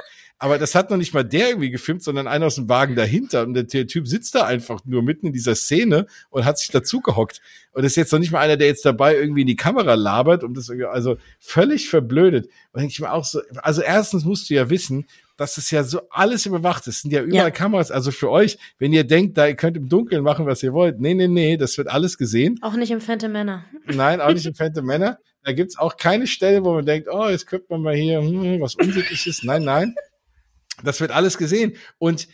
Aber 0.43 0.59
das 0.59 0.74
hat 0.74 0.88
noch 0.91 0.97
nicht 0.97 1.12
mal 1.12 1.22
der 1.22 1.51
irgendwie 1.51 1.70
gefilmt, 1.70 2.03
sondern 2.03 2.26
einer 2.26 2.47
aus 2.47 2.55
dem 2.55 2.70
Wagen 2.70 2.97
dahinter. 2.97 3.43
Und 3.43 3.53
der, 3.53 3.64
der 3.64 3.86
Typ 3.86 4.09
sitzt 4.09 4.34
da 4.34 4.47
einfach 4.47 4.80
nur 4.86 5.03
mitten 5.03 5.26
in 5.26 5.32
dieser 5.34 5.55
Szene 5.55 6.07
und 6.30 6.47
hat 6.47 6.59
sich 6.59 6.70
dazu 6.70 7.01
gehockt. 7.01 7.43
Und 7.72 7.82
das 7.82 7.93
ist 7.93 7.97
jetzt 7.97 8.12
noch 8.12 8.18
nicht 8.18 8.32
mal 8.32 8.41
einer, 8.41 8.57
der 8.57 8.66
jetzt 8.66 8.86
dabei 8.86 9.16
irgendwie 9.16 9.43
in 9.43 9.47
die 9.47 9.57
Kamera 9.57 9.95
labert 9.95 10.43
und 10.43 10.57
das 10.57 10.70
irgendwie, 10.70 10.86
also 10.86 11.18
völlig 11.38 11.91
verblödet. 11.91 12.47
Und 12.72 12.80
denke 12.80 12.91
ich 12.91 13.01
mir 13.01 13.12
auch 13.12 13.26
so, 13.26 13.43
also 13.59 13.82
erstens 13.82 14.24
musst 14.24 14.49
du 14.49 14.55
ja 14.55 14.70
wissen, 14.70 15.05
dass 15.36 15.59
es 15.59 15.70
ja 15.70 15.84
so 15.84 16.01
alles 16.09 16.47
überwacht 16.47 16.86
ist. 16.86 16.97
Es 16.97 17.03
sind 17.03 17.12
ja 17.12 17.22
überall 17.22 17.45
ja. 17.45 17.51
Kameras. 17.51 17.91
Also 17.91 18.11
für 18.11 18.30
euch, 18.30 18.57
wenn 18.78 18.95
ihr 18.95 19.05
denkt, 19.05 19.36
da 19.36 19.47
ihr 19.47 19.57
könnt 19.57 19.76
im 19.76 19.91
Dunkeln 19.91 20.22
machen, 20.22 20.47
was 20.47 20.62
ihr 20.62 20.72
wollt. 20.72 21.01
Nee, 21.01 21.12
nee, 21.12 21.28
nee, 21.28 21.59
das 21.59 21.76
wird 21.76 21.88
alles 21.88 22.16
gesehen. 22.16 22.59
Auch 22.62 22.76
nicht 22.76 22.91
im 22.91 23.03
Phantom 23.03 23.30
Männer. 23.30 23.66
Nein, 23.86 24.22
auch 24.22 24.32
nicht 24.32 24.47
im 24.47 24.55
Phantom 24.55 24.86
Männer. 24.86 25.18
Da 25.45 25.53
gibt's 25.53 25.78
auch 25.78 25.99
keine 25.99 26.26
Stelle, 26.26 26.64
wo 26.64 26.72
man 26.72 26.86
denkt, 26.86 27.09
oh, 27.11 27.28
jetzt 27.28 27.47
könnte 27.47 27.66
man 27.68 27.82
mal 27.82 27.95
hier 27.95 28.20
hm, 28.20 28.61
was 28.61 28.74
Unsittliches. 28.74 29.43
Nein, 29.43 29.64
nein. 29.64 29.95
Das 30.85 31.01
wird 31.01 31.11
alles 31.11 31.39
gesehen. 31.39 31.76
Und 31.99 32.28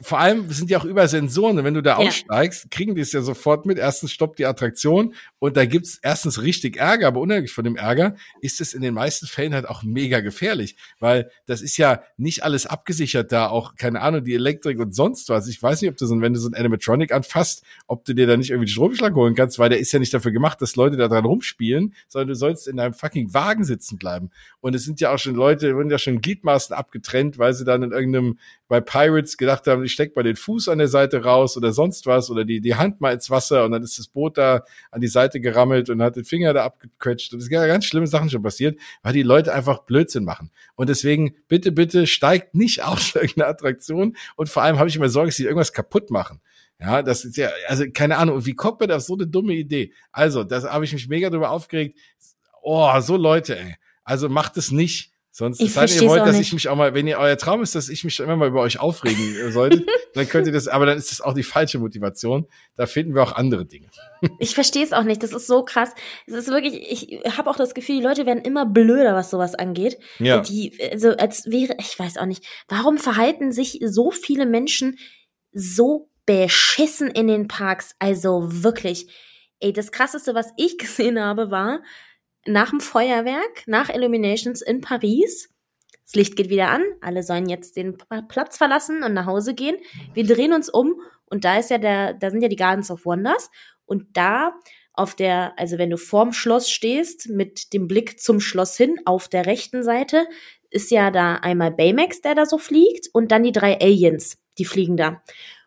vor 0.00 0.18
allem 0.18 0.50
sind 0.50 0.70
die 0.70 0.76
auch 0.76 0.84
über 0.84 1.06
Sensoren. 1.08 1.58
Und 1.58 1.64
wenn 1.64 1.74
du 1.74 1.82
da 1.82 2.00
ja. 2.00 2.08
aussteigst, 2.08 2.70
kriegen 2.70 2.94
die 2.94 3.00
es 3.00 3.12
ja 3.12 3.22
sofort 3.22 3.64
mit. 3.66 3.78
Erstens 3.78 4.12
stoppt 4.12 4.38
die 4.38 4.46
Attraktion 4.46 5.14
und 5.44 5.58
da 5.58 5.66
gibt's 5.66 5.98
erstens 6.00 6.40
richtig 6.40 6.78
Ärger, 6.78 7.06
aber 7.06 7.20
unabhängig 7.20 7.52
von 7.52 7.64
dem 7.64 7.76
Ärger 7.76 8.16
ist 8.40 8.62
es 8.62 8.72
in 8.72 8.80
den 8.80 8.94
meisten 8.94 9.26
Fällen 9.26 9.52
halt 9.52 9.68
auch 9.68 9.82
mega 9.82 10.20
gefährlich, 10.20 10.74
weil 11.00 11.30
das 11.44 11.60
ist 11.60 11.76
ja 11.76 12.02
nicht 12.16 12.42
alles 12.44 12.64
abgesichert 12.64 13.30
da, 13.30 13.48
auch 13.48 13.74
keine 13.74 14.00
Ahnung, 14.00 14.24
die 14.24 14.32
Elektrik 14.32 14.78
und 14.78 14.94
sonst 14.94 15.28
was. 15.28 15.46
Ich 15.46 15.62
weiß 15.62 15.82
nicht, 15.82 15.90
ob 15.90 15.98
du 15.98 16.06
so, 16.06 16.18
wenn 16.18 16.32
du 16.32 16.40
so 16.40 16.48
ein 16.48 16.54
Animatronic 16.54 17.12
anfasst, 17.12 17.62
ob 17.86 18.06
du 18.06 18.14
dir 18.14 18.26
da 18.26 18.38
nicht 18.38 18.52
irgendwie 18.52 18.68
den 18.68 18.72
Stromschlag 18.72 19.14
holen 19.14 19.34
kannst, 19.34 19.58
weil 19.58 19.68
der 19.68 19.80
ist 19.80 19.92
ja 19.92 19.98
nicht 19.98 20.14
dafür 20.14 20.32
gemacht, 20.32 20.62
dass 20.62 20.76
Leute 20.76 20.96
da 20.96 21.08
dran 21.08 21.26
rumspielen, 21.26 21.92
sondern 22.08 22.28
du 22.28 22.36
sollst 22.36 22.66
in 22.66 22.78
deinem 22.78 22.94
fucking 22.94 23.34
Wagen 23.34 23.64
sitzen 23.64 23.98
bleiben. 23.98 24.30
Und 24.62 24.74
es 24.74 24.84
sind 24.86 24.98
ja 25.02 25.12
auch 25.12 25.18
schon 25.18 25.34
Leute, 25.34 25.76
wurden 25.76 25.90
ja 25.90 25.98
schon 25.98 26.22
Gliedmaßen 26.22 26.74
abgetrennt, 26.74 27.36
weil 27.36 27.52
sie 27.52 27.66
dann 27.66 27.82
in 27.82 27.92
irgendeinem 27.92 28.38
bei 28.66 28.80
Pirates 28.80 29.36
gedacht 29.36 29.66
haben, 29.66 29.84
ich 29.84 29.92
steck 29.92 30.16
mal 30.16 30.22
den 30.22 30.36
Fuß 30.36 30.68
an 30.68 30.78
der 30.78 30.88
Seite 30.88 31.22
raus 31.22 31.56
oder 31.56 31.72
sonst 31.72 32.06
was 32.06 32.30
oder 32.30 32.44
die, 32.44 32.60
die 32.60 32.74
Hand 32.74 33.00
mal 33.00 33.12
ins 33.12 33.30
Wasser 33.30 33.64
und 33.64 33.72
dann 33.72 33.82
ist 33.82 33.98
das 33.98 34.08
Boot 34.08 34.38
da 34.38 34.64
an 34.90 35.00
die 35.00 35.08
Seite 35.08 35.33
gerammelt 35.40 35.90
und 35.90 36.02
hat 36.02 36.16
den 36.16 36.24
Finger 36.24 36.52
da 36.52 36.64
abgequetscht. 36.64 37.32
Und 37.32 37.40
es 37.40 37.46
sind 37.46 37.52
ganz 37.52 37.84
schlimme 37.84 38.06
Sachen 38.06 38.30
schon 38.30 38.42
passiert, 38.42 38.78
weil 39.02 39.12
die 39.12 39.22
Leute 39.22 39.52
einfach 39.52 39.80
Blödsinn 39.80 40.24
machen. 40.24 40.50
Und 40.74 40.88
deswegen, 40.88 41.34
bitte, 41.48 41.72
bitte 41.72 42.06
steigt 42.06 42.54
nicht 42.54 42.82
aus 42.84 43.14
irgendeiner 43.14 43.48
Attraktion 43.48 44.16
und 44.36 44.48
vor 44.48 44.62
allem 44.62 44.78
habe 44.78 44.88
ich 44.88 44.96
immer 44.96 45.08
Sorge, 45.08 45.28
dass 45.28 45.36
sie 45.36 45.44
irgendwas 45.44 45.72
kaputt 45.72 46.10
machen. 46.10 46.40
Ja, 46.80 47.02
das 47.02 47.24
ist 47.24 47.36
ja, 47.36 47.50
also 47.68 47.84
keine 47.92 48.18
Ahnung, 48.18 48.44
wie 48.44 48.54
kommt 48.54 48.80
man 48.80 48.90
auf 48.90 49.02
so 49.02 49.14
eine 49.14 49.26
dumme 49.26 49.54
Idee? 49.54 49.92
Also, 50.10 50.42
das 50.44 50.64
habe 50.64 50.84
ich 50.84 50.92
mich 50.92 51.08
mega 51.08 51.30
drüber 51.30 51.50
aufgeregt. 51.50 51.96
Oh, 52.62 53.00
so 53.00 53.16
Leute, 53.16 53.58
ey. 53.58 53.76
Also 54.02 54.28
macht 54.28 54.56
es 54.56 54.70
nicht. 54.70 55.13
Sonst, 55.36 55.60
ich 55.60 55.72
seid 55.72 55.92
ihr 56.00 56.08
wollt, 56.08 56.24
dass 56.24 56.38
ich 56.38 56.52
mich 56.52 56.68
auch 56.68 56.76
mal, 56.76 56.94
wenn 56.94 57.08
ihr 57.08 57.18
euer 57.18 57.36
Traum 57.36 57.60
ist, 57.60 57.74
dass 57.74 57.88
ich 57.88 58.04
mich 58.04 58.20
immer 58.20 58.36
mal 58.36 58.46
über 58.46 58.60
euch 58.60 58.78
aufregen 58.78 59.34
äh, 59.34 59.50
solltet, 59.50 59.84
dann 60.14 60.28
könnt 60.28 60.46
ihr 60.46 60.52
das, 60.52 60.68
aber 60.68 60.86
dann 60.86 60.96
ist 60.96 61.10
das 61.10 61.20
auch 61.20 61.34
die 61.34 61.42
falsche 61.42 61.80
Motivation. 61.80 62.46
Da 62.76 62.86
finden 62.86 63.16
wir 63.16 63.22
auch 63.24 63.32
andere 63.32 63.66
Dinge. 63.66 63.88
Ich 64.38 64.54
verstehe 64.54 64.84
es 64.84 64.92
auch 64.92 65.02
nicht. 65.02 65.22
Das 65.22 65.32
ist 65.32 65.48
so 65.48 65.64
krass. 65.64 65.90
Es 66.26 66.34
ist 66.34 66.48
wirklich, 66.48 66.74
ich 66.74 67.36
habe 67.36 67.50
auch 67.50 67.56
das 67.56 67.74
Gefühl, 67.74 67.96
die 67.96 68.02
Leute 68.02 68.26
werden 68.26 68.42
immer 68.42 68.64
blöder, 68.64 69.14
was 69.14 69.28
sowas 69.28 69.54
angeht. 69.54 69.98
Ja. 70.18 70.40
Die, 70.40 70.78
also 70.92 71.10
als 71.10 71.50
wäre, 71.50 71.74
ich 71.78 71.98
weiß 71.98 72.16
auch 72.16 72.26
nicht, 72.26 72.46
warum 72.68 72.96
verhalten 72.96 73.52
sich 73.52 73.80
so 73.84 74.12
viele 74.12 74.46
Menschen 74.46 74.98
so 75.52 76.10
beschissen 76.26 77.10
in 77.10 77.26
den 77.26 77.48
Parks? 77.48 77.96
Also 77.98 78.46
wirklich. 78.62 79.08
Ey, 79.58 79.72
das 79.72 79.90
krasseste, 79.90 80.34
was 80.34 80.52
ich 80.56 80.78
gesehen 80.78 81.20
habe, 81.20 81.50
war, 81.50 81.80
nach 82.46 82.70
dem 82.70 82.80
Feuerwerk, 82.80 83.64
nach 83.66 83.88
Illuminations 83.88 84.62
in 84.62 84.80
Paris. 84.80 85.50
Das 86.04 86.14
Licht 86.14 86.36
geht 86.36 86.50
wieder 86.50 86.68
an, 86.68 86.82
alle 87.00 87.22
sollen 87.22 87.48
jetzt 87.48 87.76
den 87.76 87.96
Platz 88.28 88.58
verlassen 88.58 89.02
und 89.02 89.14
nach 89.14 89.26
Hause 89.26 89.54
gehen. 89.54 89.76
Wir 90.12 90.26
drehen 90.26 90.52
uns 90.52 90.68
um 90.68 91.00
und 91.26 91.44
da 91.44 91.58
ist 91.58 91.70
ja 91.70 91.78
der, 91.78 92.14
da 92.14 92.30
sind 92.30 92.42
ja 92.42 92.48
die 92.48 92.56
Gardens 92.56 92.90
of 92.90 93.06
Wonders 93.06 93.50
und 93.86 94.16
da 94.16 94.52
auf 94.92 95.14
der, 95.14 95.58
also 95.58 95.78
wenn 95.78 95.90
du 95.90 95.96
vorm 95.96 96.32
Schloss 96.32 96.70
stehst, 96.70 97.28
mit 97.28 97.72
dem 97.72 97.88
Blick 97.88 98.20
zum 98.20 98.40
Schloss 98.40 98.76
hin, 98.76 98.96
auf 99.04 99.28
der 99.28 99.46
rechten 99.46 99.82
Seite 99.82 100.26
ist 100.70 100.90
ja 100.90 101.10
da 101.10 101.36
einmal 101.36 101.70
Baymax, 101.70 102.20
der 102.20 102.34
da 102.34 102.46
so 102.46 102.58
fliegt 102.58 103.08
und 103.12 103.32
dann 103.32 103.42
die 103.42 103.52
drei 103.52 103.78
Aliens, 103.80 104.38
die 104.58 104.64
fliegen 104.64 104.96
da. 104.96 105.22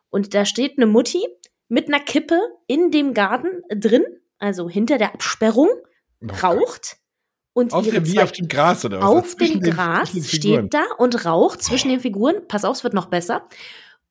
Und 0.10 0.34
da 0.34 0.46
steht 0.46 0.78
eine 0.78 0.86
Mutti 0.86 1.26
mit 1.68 1.88
einer 1.88 2.00
Kippe 2.00 2.40
in 2.68 2.92
dem 2.92 3.14
Garten 3.14 3.64
drin, 3.70 4.06
also 4.38 4.70
hinter 4.70 4.98
der 4.98 5.14
Absperrung 5.14 5.70
raucht 6.22 6.98
und 7.54 7.74
auf 7.74 7.90
dem, 7.90 8.06
wie 8.06 8.20
auf 8.20 8.32
dem 8.32 8.48
Gras 8.48 8.86
oder 8.86 9.00
was? 9.00 9.06
Auf 9.06 9.36
dem 9.36 9.60
Gras 9.62 10.12
den, 10.12 10.24
steht 10.24 10.74
da 10.74 10.84
und 10.98 11.26
raucht 11.26 11.64
zwischen 11.64 11.88
oh. 11.88 11.92
den 11.96 12.00
Figuren. 12.00 12.48
Pass 12.48 12.66
auf, 12.66 12.78
es 12.78 12.84
wird 12.84 12.94
noch 12.94 13.08
besser. 13.08 13.48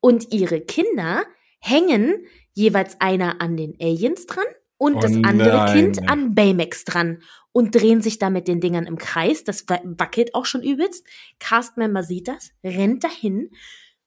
Und 0.01 0.33
ihre 0.33 0.61
Kinder 0.61 1.23
hängen 1.61 2.27
jeweils 2.55 3.01
einer 3.01 3.41
an 3.41 3.57
den 3.57 3.77
Aliens 3.81 4.27
dran 4.27 4.45
und 4.79 4.97
oh 4.97 5.01
das 5.01 5.13
andere 5.13 5.57
nein. 5.57 5.73
Kind 5.75 6.09
an 6.11 6.35
Baymax 6.35 6.85
dran 6.85 7.23
und 7.53 7.75
drehen 7.75 8.03
sich 8.03 8.19
da 8.19 8.31
mit 8.31 8.49
den 8.49 8.61
Dingern 8.61 8.87
im 8.87 8.99
Kreis. 8.99 9.45
Das 9.45 9.67
wackelt 9.69 10.35
auch 10.35 10.45
schon 10.45 10.63
übelst. 10.63 11.07
Castmember 11.39 12.03
sieht 12.03 12.29
das, 12.29 12.51
rennt 12.65 13.05
dahin, 13.05 13.51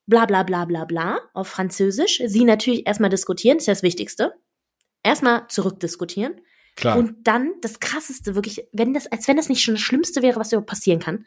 bla 0.06 0.26
bla 0.26 0.43
bla 0.43 0.66
bla 0.66 0.86
bla 0.86 1.20
auf 1.34 1.47
Französisch. 1.47 2.22
Sie 2.26 2.43
natürlich 2.43 2.86
erstmal 2.86 3.10
diskutieren, 3.10 3.58
das 3.58 3.64
ist 3.64 3.68
das 3.70 3.84
Wichtigste. 3.84 4.34
Erstmal 5.02 5.47
zurückdiskutieren. 5.47 6.41
Klar. 6.80 6.98
Und 6.98 7.28
dann 7.28 7.52
das 7.62 7.80
Krasseste, 7.80 8.36
wirklich, 8.36 8.66
wenn 8.72 8.94
das, 8.94 9.08
als 9.08 9.28
wenn 9.28 9.38
das 9.38 9.50
nicht 9.50 9.62
schon 9.62 9.76
das 9.76 9.82
Schlimmste 9.82 10.22
wäre, 10.22 10.40
was 10.40 10.52
überhaupt 10.52 10.70
passieren 10.70 11.00
kann, 11.00 11.26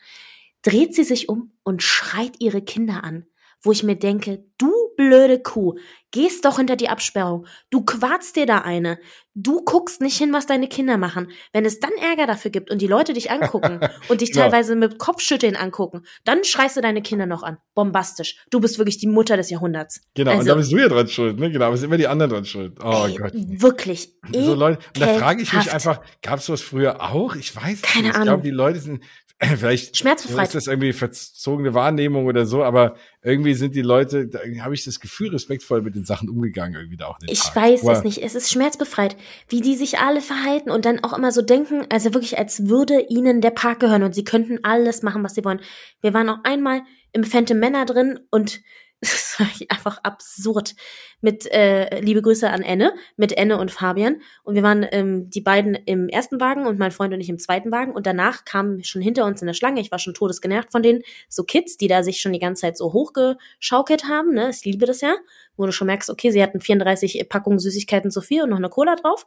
dreht 0.63 0.95
sie 0.95 1.05
sich 1.05 1.29
um 1.29 1.53
und 1.63 1.83
schreit 1.83 2.37
ihre 2.39 2.63
Kinder 2.63 3.05
an, 3.05 3.27
wo 3.61 3.71
ich 3.73 3.83
mir 3.83 3.97
denke, 3.97 4.45
du 4.59 4.73
blöde 4.97 5.41
Kuh, 5.41 5.77
gehst 6.11 6.45
doch 6.45 6.59
hinter 6.59 6.77
die 6.77 6.89
Absperrung. 6.89 7.47
Du 7.71 7.85
quarzt 7.85 8.37
dir 8.37 8.47
da 8.47 8.59
eine. 8.59 8.99
Du 9.35 9.65
guckst 9.65 10.03
nicht 10.03 10.19
hin, 10.19 10.33
was 10.33 10.47
deine 10.47 10.69
Kinder 10.69 10.99
machen. 10.99 11.31
Wenn 11.55 11.65
es 11.65 11.81
dann 11.81 11.93
Ärger 11.93 12.27
dafür 12.27 12.51
gibt 12.51 12.71
und 12.71 12.83
die 12.83 12.87
Leute 12.87 13.15
dich 13.15 13.31
angucken 13.31 13.81
und 14.09 14.21
dich 14.21 14.33
genau. 14.33 14.45
teilweise 14.45 14.77
mit 14.77 14.99
Kopfschütteln 14.99 15.57
angucken, 15.57 16.03
dann 16.25 16.45
schreist 16.45 16.77
du 16.77 16.83
deine 16.83 17.01
Kinder 17.01 17.25
noch 17.25 17.43
an. 17.43 17.57
Bombastisch. 17.75 18.45
Du 18.51 18.61
bist 18.61 18.79
wirklich 18.79 18.99
die 18.99 19.07
Mutter 19.07 19.39
des 19.39 19.49
Jahrhunderts. 19.49 20.03
Genau, 20.15 20.33
also, 20.33 20.41
und 20.41 20.49
da 20.49 20.55
bist 20.57 20.73
du 20.73 20.77
ja 20.77 20.89
dran 20.89 21.09
schuld, 21.09 21.39
ne? 21.39 21.51
Genau, 21.51 21.65
aber 21.65 21.77
sind 21.79 21.89
immer 21.89 21.97
die 21.97 22.09
anderen 22.09 22.31
dran 22.31 22.45
schuld. 22.45 22.79
Oh 22.85 23.07
ey, 23.09 23.17
Gott. 23.17 23.33
Wirklich. 23.35 24.15
So 24.31 24.55
Leute, 24.55 24.81
und 24.95 25.01
da 25.01 25.15
frage 25.15 25.43
ich 25.43 25.53
mich 25.53 25.73
einfach, 25.73 26.01
gab 26.21 26.39
es 26.39 26.47
sowas 26.47 26.61
früher 26.61 27.01
auch? 27.01 27.35
Ich 27.35 27.57
weiß 27.57 27.83
Keine 27.83 28.09
nicht. 28.09 28.15
Ahnung. 28.15 28.23
Ich 28.23 28.29
glaube, 28.29 28.43
die 28.43 28.51
Leute 28.51 28.81
sind 28.81 29.03
vielleicht 29.57 29.97
Schmerzbefreit. 29.97 30.47
ist 30.47 30.55
das 30.55 30.67
irgendwie 30.69 30.93
verzogene 30.93 31.75
Wahrnehmung 31.75 32.27
oder 32.27 32.47
so, 32.47 32.63
aber 32.63 32.95
irgendwie 33.23 33.55
sind 33.55 33.75
die 33.75 33.83
Leute, 33.83 34.29
da 34.29 34.39
habe 34.61 34.75
ich 34.75 34.85
das 34.85 35.01
Gefühl, 35.01 35.31
respektvoll 35.31 35.83
mit 35.83 35.97
den 35.97 36.05
Sachen 36.05 36.29
umgegangen 36.29 36.75
irgendwie 36.75 36.97
da 36.97 37.07
auch. 37.07 37.19
ich 37.27 37.41
Tag. 37.41 37.57
weiß 37.57 37.83
aber 37.83 37.93
es 37.93 38.05
nicht. 38.05 38.23
Es 38.23 38.35
ist 38.37 38.53
schmerzbefreit, 38.53 39.17
wie 39.49 39.61
die 39.61 39.75
sich 39.75 39.99
alle 39.99 40.21
verhalten 40.21 40.71
und 40.71 40.85
dann 40.85 41.03
auch 41.03 41.13
immer 41.13 41.33
so 41.33 41.43
denken, 41.43 41.87
also 41.89 42.15
wirklich, 42.15 42.39
als 42.39 42.69
würde 42.69 43.01
ihnen 43.09 43.41
der 43.41 43.51
Park 43.51 43.81
gehören 43.81 44.05
und 44.05 44.15
sie 44.15 44.25
könnten 44.25 44.61
alles 44.63 45.03
machen, 45.03 45.25
was 45.25 45.35
sie 45.35 45.45
wollen. 45.45 45.61
Wir 46.01 46.15
waren 46.15 46.29
auch 46.29 46.39
einmal 46.45 46.83
im 47.13 47.25
Phantom 47.25 47.59
Männer 47.59 47.85
drin 47.85 48.21
und 48.31 48.61
das 49.11 49.35
war 49.41 49.49
einfach 49.69 49.99
absurd. 50.05 50.77
Mit 51.21 51.51
äh, 51.53 51.99
liebe 52.01 52.23
Grüße 52.23 52.49
an 52.49 52.63
Enne, 52.63 52.95
mit 53.17 53.33
Enne 53.33 53.59
und 53.59 53.73
Fabian. 53.73 54.23
Und 54.45 54.55
wir 54.55 54.63
waren 54.63 54.87
ähm, 54.93 55.29
die 55.29 55.41
beiden 55.41 55.75
im 55.75 56.09
ersten 56.09 56.41
Wagen 56.41 56.67
und 56.67 56.79
mein 56.79 56.93
Freund 56.93 57.13
und 57.13 57.21
ich 57.21 57.29
im 57.29 57.41
zweiten 57.41 57.73
Wagen. 57.73 57.93
Und 57.93 58.07
danach 58.07 58.45
kamen 58.45 58.85
schon 58.85 59.03
hinter 59.03 59.25
uns 59.25 59.43
in 59.43 59.47
der 59.47 59.55
Schlange, 59.55 59.81
ich 59.81 59.91
war 59.91 59.99
schon 59.99 60.15
todesgenervt 60.15 60.71
von 60.71 60.85
denen, 60.85 61.03
so 61.29 61.43
Kids, 61.43 61.77
die 61.77 61.89
da 61.89 62.05
sich 62.05 62.21
schon 62.21 62.33
die 62.33 62.39
ganze 62.39 62.61
Zeit 62.61 62.77
so 62.77 62.93
hochgeschaukelt 62.93 64.05
haben. 64.05 64.35
Ne? 64.35 64.51
Ich 64.51 64.65
liebe 64.65 64.87
das 64.87 65.01
ja. 65.01 65.17
Wo 65.57 65.67
du 65.67 65.73
schon 65.73 65.89
merkst, 65.89 66.09
okay, 66.09 66.31
sie 66.31 66.43
hatten 66.43 66.61
34 66.61 67.27
Packungen 67.29 67.59
Süßigkeiten 67.59 68.13
zu 68.13 68.21
viel 68.21 68.45
und 68.45 68.51
noch 68.51 68.59
eine 68.59 68.71
Cola 68.71 68.95
drauf. 68.95 69.27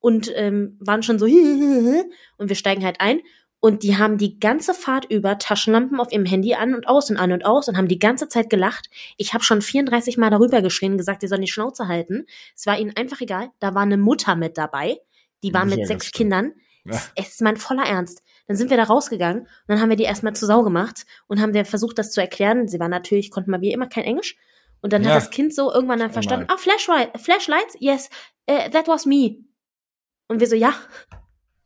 Und 0.00 0.30
ähm, 0.34 0.76
waren 0.80 1.02
schon 1.02 1.18
so, 1.18 1.24
und 2.36 2.48
wir 2.50 2.56
steigen 2.56 2.84
halt 2.84 3.00
ein. 3.00 3.20
Und 3.64 3.82
die 3.82 3.96
haben 3.96 4.18
die 4.18 4.38
ganze 4.38 4.74
Fahrt 4.74 5.06
über 5.10 5.38
Taschenlampen 5.38 5.98
auf 5.98 6.12
ihrem 6.12 6.26
Handy 6.26 6.52
an 6.52 6.74
und 6.74 6.86
aus 6.86 7.08
und 7.08 7.16
an 7.16 7.32
und 7.32 7.46
aus 7.46 7.66
und 7.66 7.78
haben 7.78 7.88
die 7.88 7.98
ganze 7.98 8.28
Zeit 8.28 8.50
gelacht. 8.50 8.90
Ich 9.16 9.32
habe 9.32 9.42
schon 9.42 9.62
34 9.62 10.18
Mal 10.18 10.28
darüber 10.28 10.60
geschrien, 10.60 10.98
gesagt, 10.98 11.22
die 11.22 11.28
sollen 11.28 11.40
die 11.40 11.50
Schnauze 11.50 11.88
halten. 11.88 12.26
Es 12.54 12.66
war 12.66 12.78
ihnen 12.78 12.94
einfach 12.94 13.22
egal. 13.22 13.48
Da 13.60 13.74
war 13.74 13.80
eine 13.80 13.96
Mutter 13.96 14.36
mit 14.36 14.58
dabei. 14.58 14.98
Die 15.42 15.54
war 15.54 15.64
mit 15.64 15.86
sechs 15.86 16.12
Kindern. 16.12 16.52
Ja. 16.86 17.00
Es 17.16 17.28
ist 17.28 17.40
mein 17.40 17.56
voller 17.56 17.86
Ernst. 17.86 18.22
Dann 18.46 18.58
sind 18.58 18.68
wir 18.68 18.76
da 18.76 18.82
rausgegangen 18.82 19.44
und 19.44 19.48
dann 19.68 19.80
haben 19.80 19.88
wir 19.88 19.96
die 19.96 20.04
erstmal 20.04 20.34
zu 20.34 20.44
Sau 20.44 20.62
gemacht 20.62 21.06
und 21.28 21.40
haben 21.40 21.54
der 21.54 21.64
versucht, 21.64 21.98
das 21.98 22.10
zu 22.10 22.20
erklären. 22.20 22.68
Sie 22.68 22.78
war 22.78 22.88
natürlich, 22.88 23.30
konnten 23.30 23.50
mal 23.50 23.62
wie 23.62 23.72
immer 23.72 23.86
kein 23.86 24.04
Englisch. 24.04 24.36
Und 24.82 24.92
dann 24.92 25.02
ja. 25.02 25.08
hat 25.08 25.16
das 25.16 25.30
Kind 25.30 25.54
so 25.54 25.72
irgendwann 25.72 26.00
dann 26.00 26.10
verstanden, 26.10 26.44
ah, 26.50 26.56
oh, 26.56 26.58
Flashlight, 26.58 27.18
Flashlights? 27.18 27.74
Yes, 27.80 28.10
uh, 28.50 28.68
that 28.68 28.86
was 28.86 29.06
me. 29.06 29.46
Und 30.28 30.40
wir 30.40 30.46
so, 30.46 30.56
ja, 30.56 30.74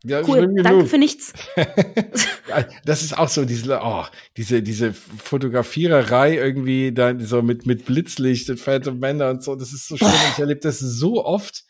ja, 0.05 0.21
cool, 0.25 0.53
danke 0.63 0.85
für 0.85 0.97
nichts. 0.97 1.33
das 2.85 3.03
ist 3.03 3.17
auch 3.17 3.27
so 3.27 3.43
diese, 3.43 3.79
oh, 3.83 4.05
diese, 4.37 4.63
diese 4.63 4.93
Fotografiererei 4.93 6.37
irgendwie 6.37 6.93
dann 6.93 7.19
so 7.19 7.41
mit, 7.41 7.65
mit 7.65 7.85
Blitzlicht 7.85 8.49
und 8.49 8.59
Phantom 8.59 8.97
Männer 8.97 9.29
und 9.29 9.43
so. 9.43 9.55
Das 9.55 9.73
ist 9.73 9.87
so 9.87 9.97
schlimm. 9.97 10.11
Ich 10.33 10.39
erlebe 10.39 10.61
das 10.61 10.79
so 10.79 11.25
oft 11.25 11.65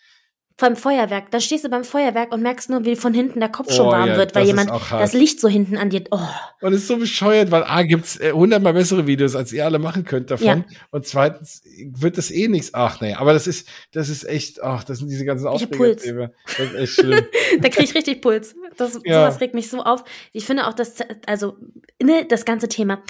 beim 0.59 0.75
Feuerwerk. 0.75 1.31
Da 1.31 1.39
stehst 1.39 1.63
du 1.63 1.69
beim 1.69 1.83
Feuerwerk 1.83 2.33
und 2.33 2.41
merkst 2.41 2.69
nur, 2.69 2.85
wie 2.85 2.95
von 2.95 3.13
hinten 3.13 3.39
der 3.39 3.49
Kopf 3.49 3.67
oh, 3.71 3.73
schon 3.73 3.87
warm 3.87 4.09
ja, 4.09 4.17
wird, 4.17 4.35
weil 4.35 4.45
jemand 4.45 4.71
das 4.91 5.13
Licht 5.13 5.39
so 5.39 5.47
hinten 5.47 5.77
an 5.77 5.89
dir. 5.89 6.03
Oh. 6.11 6.19
Und 6.61 6.73
es 6.73 6.81
ist 6.81 6.87
so 6.87 6.97
bescheuert, 6.97 7.51
weil 7.51 7.63
A 7.63 7.83
gibt's 7.83 8.19
äh, 8.19 8.31
hundertmal 8.31 8.73
bessere 8.73 9.07
Videos, 9.07 9.35
als 9.35 9.53
ihr 9.53 9.65
alle 9.65 9.79
machen 9.79 10.05
könnt 10.05 10.31
davon. 10.31 10.45
Ja. 10.47 10.63
Und 10.91 11.07
zweitens 11.07 11.63
wird 11.91 12.17
das 12.17 12.31
eh 12.31 12.47
nichts. 12.47 12.73
Ach 12.73 13.01
nee, 13.01 13.13
aber 13.13 13.33
das 13.33 13.47
ist, 13.47 13.67
das 13.91 14.09
ist 14.09 14.23
echt, 14.25 14.61
ach, 14.61 14.83
das 14.83 14.99
sind 14.99 15.09
diese 15.09 15.25
ganzen 15.25 15.47
Aufreger. 15.47 16.31
Das 16.45 16.59
ist 16.59 16.75
echt 16.75 16.93
schlimm. 16.93 17.25
da 17.61 17.69
krieg 17.69 17.83
ich 17.85 17.95
richtig 17.95 18.21
Puls. 18.21 18.55
Das, 18.77 18.99
ja. 19.03 19.21
Sowas 19.21 19.41
regt 19.41 19.53
mich 19.53 19.69
so 19.69 19.81
auf. 19.81 20.03
Ich 20.33 20.45
finde 20.45 20.67
auch, 20.67 20.73
dass, 20.73 20.95
also, 21.25 21.57
ne, 22.01 22.25
das 22.27 22.45
ganze 22.45 22.67
Thema. 22.67 23.01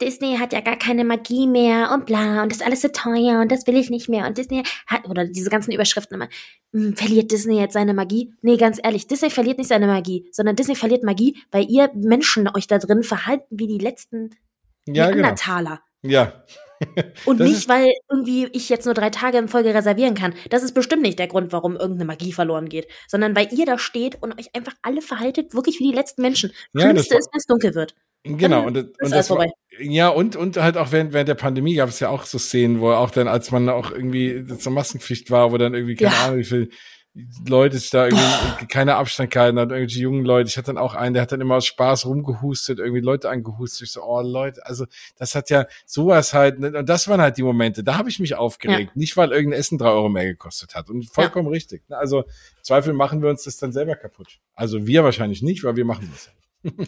Disney 0.00 0.36
hat 0.38 0.52
ja 0.52 0.60
gar 0.60 0.76
keine 0.76 1.04
Magie 1.04 1.46
mehr 1.46 1.90
und 1.92 2.06
bla 2.06 2.42
und 2.42 2.52
das 2.52 2.58
ist 2.58 2.66
alles 2.66 2.82
so 2.82 2.88
teuer 2.88 3.40
und 3.40 3.50
das 3.50 3.66
will 3.66 3.76
ich 3.76 3.90
nicht 3.90 4.08
mehr 4.08 4.26
und 4.26 4.36
Disney 4.36 4.62
hat, 4.86 5.08
oder 5.08 5.24
diese 5.26 5.50
ganzen 5.50 5.72
Überschriften 5.72 6.14
immer, 6.14 6.28
hm, 6.72 6.96
verliert 6.96 7.30
Disney 7.32 7.58
jetzt 7.58 7.74
seine 7.74 7.94
Magie? 7.94 8.34
Nee, 8.42 8.56
ganz 8.56 8.78
ehrlich, 8.82 9.06
Disney 9.06 9.30
verliert 9.30 9.58
nicht 9.58 9.68
seine 9.68 9.86
Magie, 9.86 10.28
sondern 10.32 10.56
Disney 10.56 10.74
verliert 10.74 11.02
Magie, 11.02 11.36
weil 11.50 11.66
ihr 11.70 11.90
Menschen 11.94 12.48
euch 12.54 12.66
da 12.66 12.78
drin 12.78 13.02
verhalten 13.02 13.46
wie 13.50 13.66
die 13.66 13.78
letzten 13.78 14.30
ja, 14.86 15.08
Neandertaler. 15.10 15.80
Genau. 16.02 16.14
Ja. 16.14 16.44
Und 17.24 17.40
das 17.40 17.48
nicht, 17.48 17.68
weil 17.68 17.90
irgendwie 18.10 18.48
ich 18.52 18.68
jetzt 18.68 18.84
nur 18.84 18.94
drei 18.94 19.10
Tage 19.10 19.38
in 19.38 19.48
Folge 19.48 19.74
reservieren 19.74 20.14
kann. 20.14 20.34
Das 20.50 20.62
ist 20.62 20.74
bestimmt 20.74 21.02
nicht 21.02 21.18
der 21.18 21.26
Grund, 21.26 21.52
warum 21.52 21.72
irgendeine 21.72 22.04
Magie 22.04 22.32
verloren 22.32 22.68
geht. 22.68 22.86
Sondern 23.08 23.34
weil 23.34 23.48
ihr 23.52 23.66
da 23.66 23.78
steht 23.78 24.22
und 24.22 24.38
euch 24.38 24.54
einfach 24.54 24.74
alle 24.82 25.00
verhaltet, 25.00 25.54
wirklich 25.54 25.80
wie 25.80 25.90
die 25.90 25.96
letzten 25.96 26.22
Menschen. 26.22 26.52
Ja, 26.74 26.82
Schlimmste 26.82 27.16
ist, 27.16 27.30
wenn 27.32 27.38
es 27.38 27.46
dunkel 27.46 27.74
wird. 27.74 27.94
Genau, 28.26 28.66
und, 28.66 28.76
und 28.76 29.10
das 29.10 29.30
war, 29.30 29.46
ja, 29.78 30.08
und, 30.08 30.36
und 30.36 30.56
halt 30.56 30.76
auch 30.76 30.92
während, 30.92 31.12
während 31.12 31.28
der 31.28 31.34
Pandemie 31.34 31.74
gab 31.74 31.88
es 31.88 32.00
ja 32.00 32.08
auch 32.08 32.24
so 32.24 32.38
Szenen, 32.38 32.80
wo 32.80 32.90
auch 32.92 33.10
dann, 33.10 33.28
als 33.28 33.50
man 33.50 33.68
auch 33.68 33.90
irgendwie 33.90 34.44
zur 34.58 34.72
Maskenpflicht 34.72 35.30
war, 35.30 35.52
wo 35.52 35.58
dann 35.58 35.74
irgendwie, 35.74 35.94
keine 35.94 36.14
ja. 36.14 36.24
Ahnung, 36.24 36.38
wie 36.38 36.44
viel 36.44 36.70
Leute 37.48 37.78
sich 37.78 37.88
da 37.88 38.06
irgendwie 38.06 38.66
keine 38.66 38.96
Abstand 38.96 39.30
gehalten 39.30 39.58
hat, 39.58 39.70
irgendwelche 39.70 40.00
jungen 40.00 40.24
Leute. 40.24 40.50
Ich 40.50 40.58
hatte 40.58 40.66
dann 40.66 40.78
auch 40.78 40.94
einen, 40.94 41.14
der 41.14 41.22
hat 41.22 41.32
dann 41.32 41.40
immer 41.40 41.56
aus 41.56 41.64
Spaß 41.64 42.04
rumgehustet, 42.04 42.78
irgendwie 42.78 43.00
Leute 43.00 43.30
angehustet. 43.30 43.86
Ich 43.86 43.92
so, 43.92 44.02
oh 44.02 44.20
Leute, 44.20 44.64
also 44.66 44.84
das 45.16 45.34
hat 45.34 45.48
ja 45.48 45.66
sowas 45.86 46.34
halt, 46.34 46.60
ne, 46.60 46.72
und 46.76 46.88
das 46.88 47.08
waren 47.08 47.20
halt 47.20 47.38
die 47.38 47.42
Momente, 47.42 47.82
da 47.82 47.96
habe 47.96 48.10
ich 48.10 48.18
mich 48.18 48.34
aufgeregt. 48.34 48.90
Ja. 48.94 48.98
Nicht, 48.98 49.16
weil 49.16 49.32
irgendein 49.32 49.60
Essen 49.60 49.78
drei 49.78 49.88
Euro 49.88 50.10
mehr 50.10 50.26
gekostet 50.26 50.74
hat. 50.74 50.90
Und 50.90 51.06
vollkommen 51.06 51.46
ja. 51.46 51.52
richtig. 51.52 51.88
Ne? 51.88 51.96
Also 51.96 52.24
Zweifel 52.60 52.92
machen 52.92 53.22
wir 53.22 53.30
uns 53.30 53.44
das 53.44 53.56
dann 53.56 53.72
selber 53.72 53.96
kaputt. 53.96 54.38
Also 54.54 54.86
wir 54.86 55.02
wahrscheinlich 55.02 55.40
nicht, 55.40 55.64
weil 55.64 55.76
wir 55.76 55.86
machen 55.86 56.10
das 56.12 56.26
ja. 56.26 56.32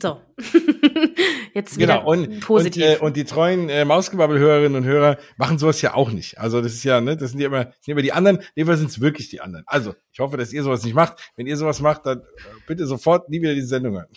So. 0.00 0.20
Jetzt 1.54 1.78
wieder 1.78 1.98
genau. 1.98 2.10
und, 2.10 2.40
positiv. 2.40 2.84
Und, 2.84 2.90
äh, 2.90 2.98
und 2.98 3.16
die 3.16 3.24
treuen 3.24 3.68
äh, 3.68 3.84
Mausgebabbel-Hörerinnen 3.84 4.76
und 4.76 4.84
Hörer 4.84 5.18
machen 5.36 5.58
sowas 5.58 5.80
ja 5.82 5.94
auch 5.94 6.10
nicht. 6.10 6.38
Also 6.38 6.60
das 6.60 6.72
ist 6.72 6.84
ja, 6.84 7.00
ne, 7.00 7.16
das 7.16 7.32
sind 7.32 7.40
ja 7.40 7.46
immer, 7.46 7.72
sind 7.80 7.92
immer 7.92 8.02
die 8.02 8.12
anderen. 8.12 8.40
Jedenfalls 8.54 8.80
sind 8.80 8.90
es 8.90 9.00
wirklich 9.00 9.28
die 9.28 9.40
anderen. 9.40 9.64
Also 9.66 9.94
ich 10.12 10.20
hoffe, 10.20 10.36
dass 10.36 10.52
ihr 10.52 10.62
sowas 10.62 10.84
nicht 10.84 10.94
macht. 10.94 11.32
Wenn 11.36 11.46
ihr 11.46 11.56
sowas 11.56 11.80
macht, 11.80 12.06
dann 12.06 12.18
äh, 12.18 12.22
bitte 12.66 12.86
sofort 12.86 13.28
nie 13.28 13.40
wieder 13.40 13.54
diese 13.54 13.68
Sendung 13.68 13.94
hören. 13.94 14.08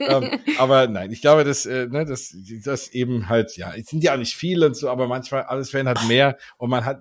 ähm, 0.00 0.40
aber 0.58 0.86
nein, 0.88 1.10
ich 1.12 1.20
glaube, 1.20 1.44
dass, 1.44 1.66
äh, 1.66 1.86
ne, 1.86 2.04
dass 2.04 2.34
das 2.64 2.88
eben 2.88 3.28
halt, 3.28 3.56
ja, 3.56 3.74
es 3.74 3.86
sind 3.86 4.02
ja 4.02 4.14
auch 4.14 4.18
nicht 4.18 4.36
viele 4.36 4.66
und 4.66 4.76
so, 4.76 4.88
aber 4.88 5.06
manchmal 5.06 5.42
alles 5.42 5.70
Fan 5.70 5.88
hat 5.88 6.06
mehr 6.08 6.36
und 6.58 6.70
man 6.70 6.84
hat, 6.84 7.00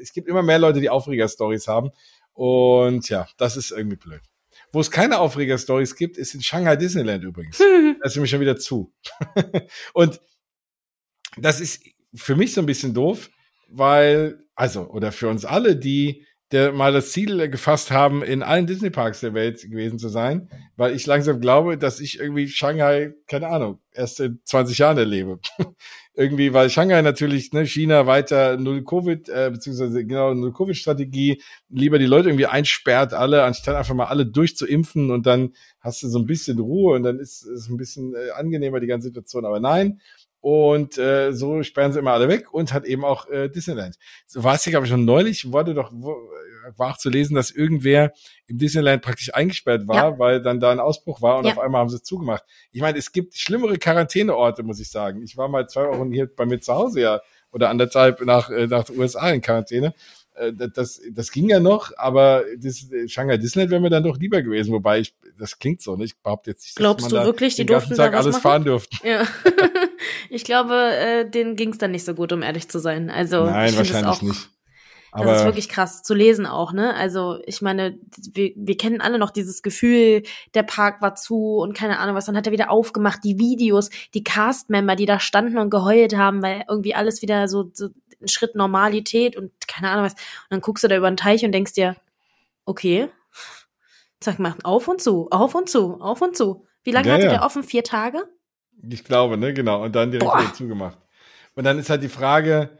es 0.00 0.12
gibt 0.12 0.28
immer 0.28 0.42
mehr 0.42 0.58
Leute, 0.58 0.80
die 0.80 0.90
Aufreger-Stories 0.90 1.68
haben. 1.68 1.90
Und 2.32 3.08
ja, 3.08 3.26
das 3.36 3.56
ist 3.56 3.70
irgendwie 3.70 3.96
blöd. 3.96 4.22
Wo 4.72 4.80
es 4.80 4.90
keine 4.90 5.18
Aufreger-Stories 5.18 5.96
gibt, 5.96 6.16
ist 6.16 6.34
in 6.34 6.42
Shanghai 6.42 6.76
Disneyland 6.76 7.24
übrigens. 7.24 7.58
da 8.00 8.06
ist 8.06 8.14
nämlich 8.14 8.30
schon 8.30 8.40
wieder 8.40 8.56
zu. 8.56 8.92
und 9.92 10.20
das 11.36 11.60
ist 11.60 11.82
für 12.14 12.36
mich 12.36 12.54
so 12.54 12.60
ein 12.60 12.66
bisschen 12.66 12.94
doof, 12.94 13.30
weil, 13.68 14.44
also, 14.54 14.88
oder 14.90 15.12
für 15.12 15.28
uns 15.28 15.44
alle, 15.44 15.76
die 15.76 16.24
der 16.52 16.72
mal 16.72 16.92
das 16.92 17.12
Ziel 17.12 17.48
gefasst 17.48 17.90
haben, 17.90 18.22
in 18.22 18.42
allen 18.42 18.66
Disney-Parks 18.66 19.20
der 19.20 19.34
Welt 19.34 19.62
gewesen 19.62 19.98
zu 19.98 20.08
sein, 20.08 20.50
weil 20.76 20.94
ich 20.94 21.06
langsam 21.06 21.40
glaube, 21.40 21.78
dass 21.78 22.00
ich 22.00 22.18
irgendwie 22.18 22.48
Shanghai, 22.48 23.14
keine 23.28 23.48
Ahnung, 23.48 23.80
erst 23.92 24.18
in 24.20 24.40
20 24.44 24.78
Jahren 24.78 24.98
erlebe. 24.98 25.38
Irgendwie, 26.20 26.52
weil 26.52 26.68
Shanghai 26.68 27.00
natürlich, 27.00 27.52
ne, 27.54 27.66
China 27.66 28.06
weiter 28.06 28.58
null 28.58 28.84
Covid, 28.84 29.30
äh, 29.30 29.50
beziehungsweise 29.50 30.04
genau 30.04 30.34
null 30.34 30.52
Covid-Strategie, 30.52 31.40
lieber 31.70 31.98
die 31.98 32.04
Leute 32.04 32.28
irgendwie 32.28 32.46
einsperrt 32.46 33.14
alle, 33.14 33.42
anstatt 33.44 33.74
einfach 33.74 33.94
mal 33.94 34.04
alle 34.04 34.26
durchzuimpfen 34.26 35.10
und 35.10 35.24
dann 35.24 35.54
hast 35.80 36.02
du 36.02 36.08
so 36.08 36.18
ein 36.18 36.26
bisschen 36.26 36.58
Ruhe 36.58 36.94
und 36.94 37.04
dann 37.04 37.18
ist 37.18 37.44
es 37.44 37.70
ein 37.70 37.78
bisschen 37.78 38.14
äh, 38.14 38.32
angenehmer, 38.32 38.80
die 38.80 38.86
ganze 38.86 39.08
Situation. 39.08 39.46
Aber 39.46 39.60
nein, 39.60 40.02
und 40.42 40.98
äh, 40.98 41.32
so 41.32 41.62
sperren 41.62 41.92
sie 41.92 41.98
immer 41.98 42.12
alle 42.12 42.28
weg 42.28 42.52
und 42.52 42.74
hat 42.74 42.84
eben 42.84 43.04
auch 43.04 43.26
äh, 43.30 43.48
Disneyland. 43.48 43.96
So 44.26 44.44
war 44.44 44.56
es 44.56 44.64
ja, 44.66 44.70
glaube 44.70 44.84
ich, 44.84 44.90
schon 44.90 45.06
neulich, 45.06 45.52
wurde 45.52 45.72
doch, 45.72 45.90
wo, 45.94 46.16
war 46.76 46.92
auch 46.92 46.98
zu 46.98 47.10
lesen, 47.10 47.34
dass 47.34 47.50
irgendwer 47.50 48.12
im 48.46 48.58
Disneyland 48.58 49.02
praktisch 49.02 49.32
eingesperrt 49.34 49.86
war, 49.86 49.96
ja. 49.96 50.18
weil 50.18 50.42
dann 50.42 50.60
da 50.60 50.70
ein 50.70 50.80
Ausbruch 50.80 51.22
war 51.22 51.38
und 51.38 51.46
ja. 51.46 51.52
auf 51.52 51.58
einmal 51.58 51.80
haben 51.80 51.88
sie 51.88 51.96
es 51.96 52.02
zugemacht. 52.02 52.44
Ich 52.72 52.80
meine, 52.80 52.98
es 52.98 53.12
gibt 53.12 53.34
schlimmere 53.36 53.78
Quarantäneorte, 53.78 54.62
muss 54.62 54.80
ich 54.80 54.90
sagen. 54.90 55.22
Ich 55.22 55.36
war 55.36 55.48
mal 55.48 55.68
zwei 55.68 55.88
Wochen 55.88 56.12
hier 56.12 56.26
bei 56.34 56.46
mir 56.46 56.60
zu 56.60 56.74
Hause 56.74 57.00
ja 57.00 57.20
oder 57.52 57.68
anderthalb 57.68 58.24
nach, 58.24 58.50
äh, 58.50 58.66
nach 58.66 58.84
den 58.84 58.98
USA 58.98 59.30
in 59.30 59.40
Quarantäne 59.40 59.94
äh, 60.34 60.52
das, 60.52 61.00
das 61.10 61.30
ging 61.30 61.48
ja 61.48 61.60
noch, 61.60 61.92
aber 61.96 62.44
das 62.58 62.86
Shanghai 63.06 63.36
Disneyland 63.36 63.70
wäre 63.70 63.80
mir 63.80 63.90
dann 63.90 64.02
doch 64.02 64.18
lieber 64.18 64.42
gewesen, 64.42 64.72
wobei 64.72 65.00
ich, 65.00 65.14
das 65.38 65.58
klingt 65.58 65.82
so, 65.82 65.96
ne? 65.96 66.04
Ich 66.04 66.16
behaupte 66.18 66.50
jetzt 66.50 66.62
nicht, 66.62 66.76
dass 66.76 66.82
Glaubst 66.82 67.10
man 67.10 67.22
du 67.22 67.26
wirklich, 67.26 67.56
die 67.56 67.66
durften 67.66 67.94
Tag 67.94 68.14
alles 68.14 68.34
machen? 68.34 68.42
fahren 68.42 68.64
durften. 68.64 68.96
Ja. 69.06 69.26
ich 70.30 70.44
glaube, 70.44 70.74
äh, 70.74 71.28
denen 71.28 71.56
ging 71.56 71.70
es 71.70 71.78
dann 71.78 71.90
nicht 71.90 72.04
so 72.04 72.14
gut, 72.14 72.32
um 72.32 72.42
ehrlich 72.42 72.68
zu 72.68 72.78
sein. 72.78 73.10
Also 73.10 73.44
Nein, 73.44 73.76
wahrscheinlich 73.76 74.06
auch, 74.06 74.22
nicht. 75.12 75.22
Aber 75.22 75.32
das 75.32 75.40
ist 75.40 75.46
wirklich 75.46 75.68
krass 75.68 76.02
zu 76.02 76.14
lesen 76.14 76.46
auch, 76.46 76.72
ne? 76.72 76.94
Also 76.94 77.38
ich 77.46 77.62
meine, 77.62 77.98
wir, 78.32 78.52
wir 78.56 78.76
kennen 78.76 79.00
alle 79.00 79.18
noch 79.18 79.30
dieses 79.30 79.62
Gefühl, 79.62 80.22
der 80.54 80.62
Park 80.62 81.02
war 81.02 81.14
zu 81.14 81.56
und 81.56 81.74
keine 81.74 81.98
Ahnung 81.98 82.14
was, 82.14 82.26
dann 82.26 82.36
hat 82.36 82.46
er 82.46 82.52
wieder 82.52 82.70
aufgemacht, 82.70 83.24
die 83.24 83.38
Videos, 83.38 83.90
die 84.14 84.24
Cast-Member, 84.24 84.96
die 84.96 85.06
da 85.06 85.20
standen 85.20 85.58
und 85.58 85.70
geheult 85.70 86.16
haben, 86.16 86.42
weil 86.42 86.64
irgendwie 86.68 86.94
alles 86.94 87.22
wieder 87.22 87.48
so, 87.48 87.70
so 87.72 87.88
ein 88.20 88.28
Schritt 88.28 88.54
Normalität 88.54 89.36
und 89.36 89.52
keine 89.66 89.90
Ahnung 89.90 90.04
was. 90.04 90.14
Und 90.14 90.50
dann 90.50 90.60
guckst 90.60 90.84
du 90.84 90.88
da 90.88 90.96
über 90.96 91.10
den 91.10 91.16
Teich 91.16 91.44
und 91.44 91.52
denkst 91.52 91.72
dir, 91.72 91.96
okay, 92.64 93.08
sag 94.22 94.38
mal, 94.38 94.54
auf 94.62 94.88
und 94.88 95.00
zu, 95.00 95.28
auf 95.30 95.54
und 95.54 95.68
zu, 95.68 96.00
auf 96.00 96.20
und 96.20 96.36
zu. 96.36 96.66
Wie 96.82 96.92
lange 96.92 97.08
ja, 97.08 97.14
hatte 97.14 97.24
ja. 97.24 97.30
der 97.30 97.42
offen? 97.42 97.62
Vier 97.62 97.84
Tage? 97.84 98.22
Ich 98.88 99.04
glaube, 99.04 99.36
ne, 99.36 99.52
genau. 99.52 99.82
Und 99.82 99.94
dann 99.94 100.10
direkt 100.10 100.32
wieder 100.32 100.54
zugemacht. 100.54 100.98
Und 101.54 101.64
dann 101.64 101.78
ist 101.78 101.90
halt 101.90 102.02
die 102.02 102.08
Frage, 102.08 102.78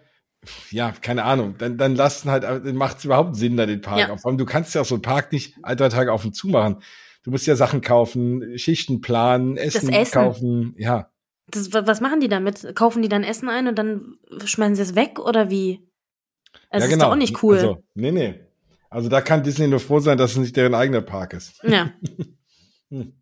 ja, 0.71 0.93
keine 0.93 1.25
Ahnung, 1.25 1.57
dann, 1.59 1.77
dann 1.77 1.95
lassen 1.95 2.31
halt, 2.31 2.45
dann 2.45 2.75
macht 2.75 2.99
es 2.99 3.05
überhaupt 3.05 3.37
Sinn, 3.37 3.57
da 3.57 3.67
den 3.67 3.83
Park 3.83 3.99
ja. 3.99 4.11
auf. 4.11 4.23
Du 4.23 4.47
kannst 4.47 4.75
ja 4.75 4.81
auch 4.81 4.87
so 4.87 4.95
einen 4.95 5.03
Park 5.03 5.33
nicht 5.33 5.55
ein, 5.63 5.77
drei 5.77 5.89
Tage 5.89 6.13
auf 6.13 6.25
und 6.25 6.35
zu 6.35 6.49
machen. 6.49 6.83
Du 7.23 7.31
musst 7.31 7.47
ja 7.47 7.57
Sachen 7.57 7.83
kaufen, 7.83 8.57
Schichten 8.59 9.03
planen, 9.03 9.57
Essen, 9.59 9.93
Essen. 9.93 10.13
kaufen, 10.13 10.75
ja. 10.79 11.11
Das, 11.49 11.73
was 11.73 12.01
machen 12.01 12.21
die 12.21 12.29
damit? 12.29 12.75
Kaufen 12.75 13.03
die 13.03 13.09
dann 13.09 13.25
Essen 13.25 13.49
ein 13.49 13.69
und 13.69 13.77
dann 13.77 14.19
schmeißen 14.43 14.77
sie 14.77 14.83
es 14.83 14.95
weg 14.95 15.19
oder 15.19 15.51
wie? 15.51 15.81
Also 16.71 16.87
ja, 16.87 16.91
genau. 16.91 17.05
ist 17.05 17.07
doch 17.07 17.13
auch 17.13 17.17
nicht 17.17 17.43
cool. 17.43 17.57
Also, 17.57 17.85
nee, 17.95 18.13
nee. 18.13 18.41
Also 18.89 19.09
da 19.09 19.21
kann 19.21 19.43
Disney 19.43 19.69
nur 19.69 19.81
froh 19.81 20.01
sein, 20.01 20.19
dass 20.19 20.33
es 20.33 20.37
nicht 20.39 20.57
deren 20.57 20.75
eigener 20.75 21.03
Park 21.03 21.35
ist. 21.35 21.63
Ja. 21.65 21.93
Hm. 22.93 23.13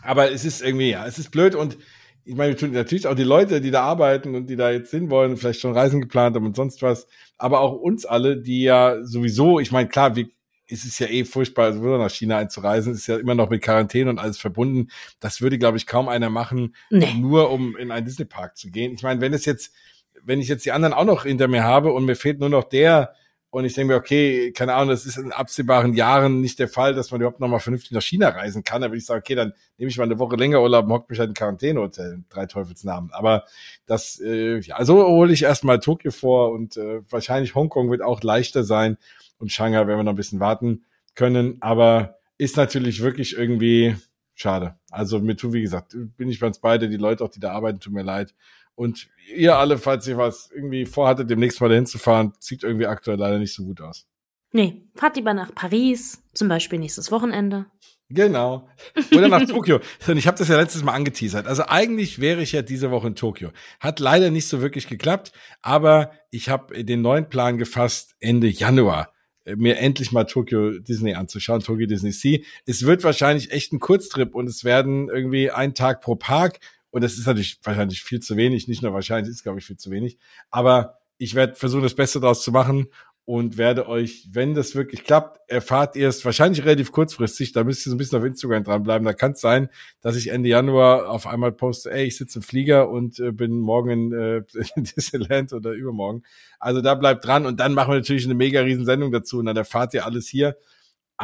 Aber 0.00 0.32
es 0.32 0.46
ist 0.46 0.62
irgendwie, 0.62 0.88
ja, 0.88 1.06
es 1.06 1.18
ist 1.18 1.30
blöd 1.30 1.54
und 1.54 1.76
ich 2.24 2.34
meine, 2.34 2.54
natürlich 2.54 3.06
auch 3.06 3.14
die 3.14 3.22
Leute, 3.22 3.60
die 3.60 3.70
da 3.70 3.82
arbeiten 3.82 4.34
und 4.34 4.46
die 4.48 4.56
da 4.56 4.70
jetzt 4.70 4.90
hinwollen, 4.90 5.36
vielleicht 5.36 5.60
schon 5.60 5.72
Reisen 5.72 6.00
geplant 6.00 6.36
haben 6.36 6.46
und 6.46 6.56
sonst 6.56 6.82
was, 6.82 7.06
aber 7.36 7.60
auch 7.60 7.74
uns 7.74 8.06
alle, 8.06 8.38
die 8.38 8.62
ja 8.62 9.04
sowieso, 9.04 9.60
ich 9.60 9.72
meine, 9.72 9.88
klar, 9.88 10.16
wie 10.16 10.30
ist 10.66 10.84
es 10.86 10.98
ja 10.98 11.06
eh 11.06 11.24
furchtbar, 11.24 11.72
sowieso 11.72 11.98
nach 11.98 12.10
China 12.10 12.38
einzureisen, 12.38 12.94
ist 12.94 13.06
ja 13.06 13.16
immer 13.18 13.34
noch 13.34 13.50
mit 13.50 13.62
Quarantäne 13.62 14.08
und 14.08 14.18
alles 14.18 14.38
verbunden. 14.38 14.88
Das 15.20 15.42
würde, 15.42 15.58
glaube 15.58 15.76
ich, 15.76 15.86
kaum 15.86 16.08
einer 16.08 16.30
machen, 16.30 16.74
nee. 16.90 17.12
nur 17.14 17.50
um 17.50 17.76
in 17.76 17.90
einen 17.90 18.06
Disney-Park 18.06 18.56
zu 18.56 18.70
gehen. 18.70 18.94
Ich 18.94 19.02
meine, 19.02 19.20
wenn 19.20 19.34
es 19.34 19.44
jetzt, 19.44 19.74
wenn 20.22 20.40
ich 20.40 20.48
jetzt 20.48 20.64
die 20.64 20.72
anderen 20.72 20.94
auch 20.94 21.04
noch 21.04 21.24
hinter 21.24 21.48
mir 21.48 21.64
habe 21.64 21.92
und 21.92 22.06
mir 22.06 22.16
fehlt 22.16 22.40
nur 22.40 22.48
noch 22.48 22.64
der, 22.64 23.14
und 23.54 23.64
ich 23.64 23.74
denke 23.74 23.92
mir, 23.92 24.00
okay, 24.00 24.50
keine 24.50 24.74
Ahnung, 24.74 24.88
das 24.88 25.06
ist 25.06 25.16
in 25.16 25.30
absehbaren 25.30 25.94
Jahren 25.94 26.40
nicht 26.40 26.58
der 26.58 26.66
Fall, 26.66 26.92
dass 26.92 27.12
man 27.12 27.20
überhaupt 27.20 27.38
noch 27.38 27.46
mal 27.46 27.60
vernünftig 27.60 27.92
nach 27.92 28.02
China 28.02 28.30
reisen 28.30 28.64
kann. 28.64 28.82
Da 28.82 28.88
würde 28.88 28.98
ich 28.98 29.06
sagen, 29.06 29.20
okay, 29.20 29.36
dann 29.36 29.52
nehme 29.78 29.88
ich 29.88 29.96
mal 29.96 30.02
eine 30.02 30.18
Woche 30.18 30.34
länger 30.34 30.60
Urlaub 30.60 30.86
und 30.86 30.92
hock 30.92 31.08
mich 31.08 31.20
halt 31.20 31.28
in 31.28 31.34
Quarantänehotel, 31.34 32.24
drei 32.30 32.46
Teufelsnamen. 32.46 33.12
Aber 33.12 33.44
das, 33.86 34.18
äh, 34.18 34.58
ja, 34.58 34.74
also 34.74 35.06
hole 35.06 35.32
ich 35.32 35.44
erstmal 35.44 35.78
Tokio 35.78 36.10
vor 36.10 36.50
und 36.50 36.76
äh, 36.76 37.02
wahrscheinlich 37.08 37.54
Hongkong 37.54 37.92
wird 37.92 38.02
auch 38.02 38.24
leichter 38.24 38.64
sein 38.64 38.98
und 39.38 39.52
Shanghai 39.52 39.86
werden 39.86 40.00
wir 40.00 40.02
noch 40.02 40.14
ein 40.14 40.16
bisschen 40.16 40.40
warten 40.40 40.82
können. 41.14 41.58
Aber 41.60 42.18
ist 42.38 42.56
natürlich 42.56 43.02
wirklich 43.02 43.38
irgendwie 43.38 43.94
schade. 44.34 44.74
Also 44.90 45.20
mir 45.20 45.36
tut, 45.36 45.52
wie 45.52 45.62
gesagt, 45.62 45.96
bin 46.16 46.28
ich 46.28 46.40
bei 46.40 46.48
uns 46.48 46.58
beide, 46.58 46.88
die 46.88 46.96
Leute 46.96 47.22
auch, 47.22 47.30
die 47.30 47.38
da 47.38 47.52
arbeiten, 47.52 47.78
tut 47.78 47.92
mir 47.92 48.02
leid. 48.02 48.34
Und 48.74 49.08
ihr 49.34 49.56
alle, 49.56 49.78
falls 49.78 50.06
ihr 50.08 50.16
was 50.16 50.50
irgendwie 50.52 50.86
vorhattet, 50.86 51.30
demnächst 51.30 51.60
mal 51.60 51.68
dahin 51.68 51.86
zu 51.86 51.98
fahren, 51.98 52.32
sieht 52.40 52.62
irgendwie 52.62 52.86
aktuell 52.86 53.18
leider 53.18 53.38
nicht 53.38 53.54
so 53.54 53.64
gut 53.64 53.80
aus. 53.80 54.06
Nee, 54.52 54.82
fahrt 54.94 55.16
lieber 55.16 55.34
nach 55.34 55.54
Paris, 55.54 56.22
zum 56.32 56.48
Beispiel 56.48 56.78
nächstes 56.78 57.10
Wochenende. 57.10 57.66
Genau. 58.08 58.68
Oder 59.12 59.28
nach 59.28 59.44
Tokio. 59.46 59.80
Und 60.06 60.16
ich 60.16 60.26
habe 60.26 60.38
das 60.38 60.48
ja 60.48 60.56
letztes 60.56 60.84
Mal 60.84 60.92
angeteasert. 60.92 61.46
Also 61.46 61.64
eigentlich 61.66 62.20
wäre 62.20 62.42
ich 62.42 62.52
ja 62.52 62.62
diese 62.62 62.90
Woche 62.90 63.08
in 63.08 63.14
Tokio. 63.14 63.50
Hat 63.80 63.98
leider 63.98 64.30
nicht 64.30 64.46
so 64.46 64.60
wirklich 64.60 64.86
geklappt, 64.86 65.32
aber 65.62 66.12
ich 66.30 66.48
habe 66.48 66.84
den 66.84 67.02
neuen 67.02 67.28
Plan 67.28 67.58
gefasst, 67.58 68.14
Ende 68.20 68.46
Januar 68.46 69.12
äh, 69.44 69.56
mir 69.56 69.78
endlich 69.78 70.12
mal 70.12 70.24
Tokyo 70.24 70.78
Disney 70.78 71.14
anzuschauen, 71.14 71.60
Tokyo 71.60 71.86
Disney 71.86 72.12
Sea. 72.12 72.40
Es 72.66 72.84
wird 72.84 73.02
wahrscheinlich 73.04 73.50
echt 73.50 73.72
ein 73.72 73.80
Kurztrip 73.80 74.34
und 74.34 74.48
es 74.48 74.64
werden 74.64 75.08
irgendwie 75.08 75.50
ein 75.50 75.74
Tag 75.74 76.00
pro 76.00 76.14
Park 76.14 76.60
und 76.94 77.02
das 77.02 77.18
ist 77.18 77.26
natürlich 77.26 77.58
wahrscheinlich 77.64 78.04
viel 78.04 78.20
zu 78.20 78.36
wenig, 78.36 78.68
nicht 78.68 78.80
nur 78.80 78.92
wahrscheinlich, 78.92 79.28
ist 79.28 79.42
glaube 79.42 79.58
ich 79.58 79.66
viel 79.66 79.76
zu 79.76 79.90
wenig. 79.90 80.16
Aber 80.52 80.98
ich 81.18 81.34
werde 81.34 81.56
versuchen, 81.56 81.82
das 81.82 81.96
Beste 81.96 82.20
daraus 82.20 82.44
zu 82.44 82.52
machen. 82.52 82.86
und 83.26 83.56
werde 83.56 83.88
euch, 83.88 84.28
wenn 84.32 84.54
das 84.54 84.74
wirklich 84.74 85.02
klappt, 85.02 85.40
erfahrt 85.50 85.96
ihr 85.96 86.08
es 86.08 86.24
wahrscheinlich 86.24 86.64
relativ 86.64 86.92
kurzfristig. 86.92 87.52
Da 87.52 87.64
müsst 87.64 87.84
ihr 87.84 87.90
so 87.90 87.96
ein 87.96 87.98
bisschen 87.98 88.18
auf 88.18 88.24
Instagram 88.24 88.64
dranbleiben. 88.64 89.04
Da 89.06 89.14
kann 89.14 89.32
es 89.32 89.40
sein, 89.40 89.70
dass 90.02 90.14
ich 90.14 90.28
Ende 90.28 90.50
Januar 90.50 91.08
auf 91.08 91.26
einmal 91.26 91.50
poste, 91.50 91.90
ey, 91.90 92.04
ich 92.04 92.16
sitze 92.18 92.40
im 92.40 92.42
Flieger 92.42 92.90
und 92.90 93.18
äh, 93.18 93.32
bin 93.32 93.58
morgen 93.58 93.90
in, 93.90 94.12
äh, 94.12 94.42
in 94.76 94.84
Disneyland 94.84 95.52
oder 95.52 95.72
übermorgen. 95.72 96.22
Also 96.60 96.80
da 96.80 96.94
bleibt 96.94 97.24
dran 97.24 97.46
und 97.46 97.58
dann 97.58 97.72
machen 97.72 97.92
wir 97.92 97.96
natürlich 97.96 98.26
eine 98.26 98.34
mega 98.34 98.60
riesen 98.60 98.84
Sendung 98.84 99.10
dazu 99.10 99.38
und 99.38 99.46
dann 99.46 99.56
erfahrt 99.56 99.94
ihr 99.94 100.04
alles 100.06 100.28
hier. 100.28 100.56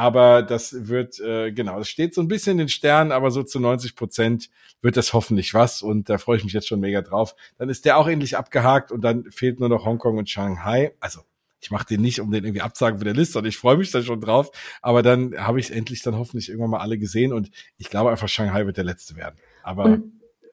Aber 0.00 0.40
das 0.42 0.88
wird, 0.88 1.20
äh, 1.20 1.52
genau, 1.52 1.76
das 1.76 1.90
steht 1.90 2.14
so 2.14 2.22
ein 2.22 2.28
bisschen 2.28 2.52
in 2.52 2.58
den 2.60 2.68
Sternen, 2.70 3.12
aber 3.12 3.30
so 3.30 3.42
zu 3.42 3.60
90 3.60 3.96
Prozent 3.96 4.48
wird 4.80 4.96
das 4.96 5.12
hoffentlich 5.12 5.52
was 5.52 5.82
und 5.82 6.08
da 6.08 6.16
freue 6.16 6.38
ich 6.38 6.44
mich 6.44 6.54
jetzt 6.54 6.68
schon 6.68 6.80
mega 6.80 7.02
drauf. 7.02 7.36
Dann 7.58 7.68
ist 7.68 7.84
der 7.84 7.98
auch 7.98 8.08
endlich 8.08 8.38
abgehakt 8.38 8.92
und 8.92 9.02
dann 9.02 9.30
fehlt 9.30 9.60
nur 9.60 9.68
noch 9.68 9.84
Hongkong 9.84 10.16
und 10.16 10.30
Shanghai. 10.30 10.94
Also 11.00 11.20
ich 11.60 11.70
mache 11.70 11.84
den 11.84 12.00
nicht, 12.00 12.18
um 12.20 12.30
den 12.30 12.44
irgendwie 12.44 12.62
abzusagen 12.62 12.98
für 12.98 13.04
der 13.04 13.12
Liste 13.12 13.40
und 13.40 13.44
ich 13.44 13.58
freue 13.58 13.76
mich 13.76 13.90
da 13.90 14.00
schon 14.00 14.22
drauf. 14.22 14.50
Aber 14.80 15.02
dann 15.02 15.36
habe 15.36 15.60
ich 15.60 15.70
endlich 15.70 16.00
dann 16.00 16.16
hoffentlich 16.16 16.48
irgendwann 16.48 16.70
mal 16.70 16.80
alle 16.80 16.96
gesehen 16.96 17.34
und 17.34 17.50
ich 17.76 17.90
glaube 17.90 18.08
einfach, 18.10 18.26
Shanghai 18.30 18.64
wird 18.64 18.78
der 18.78 18.84
letzte 18.84 19.16
werden. 19.16 19.36
Aber 19.62 19.98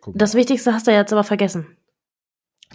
das 0.08 0.36
Wichtigste 0.36 0.74
hast 0.74 0.88
du 0.88 0.92
jetzt 0.92 1.14
aber 1.14 1.24
vergessen. 1.24 1.78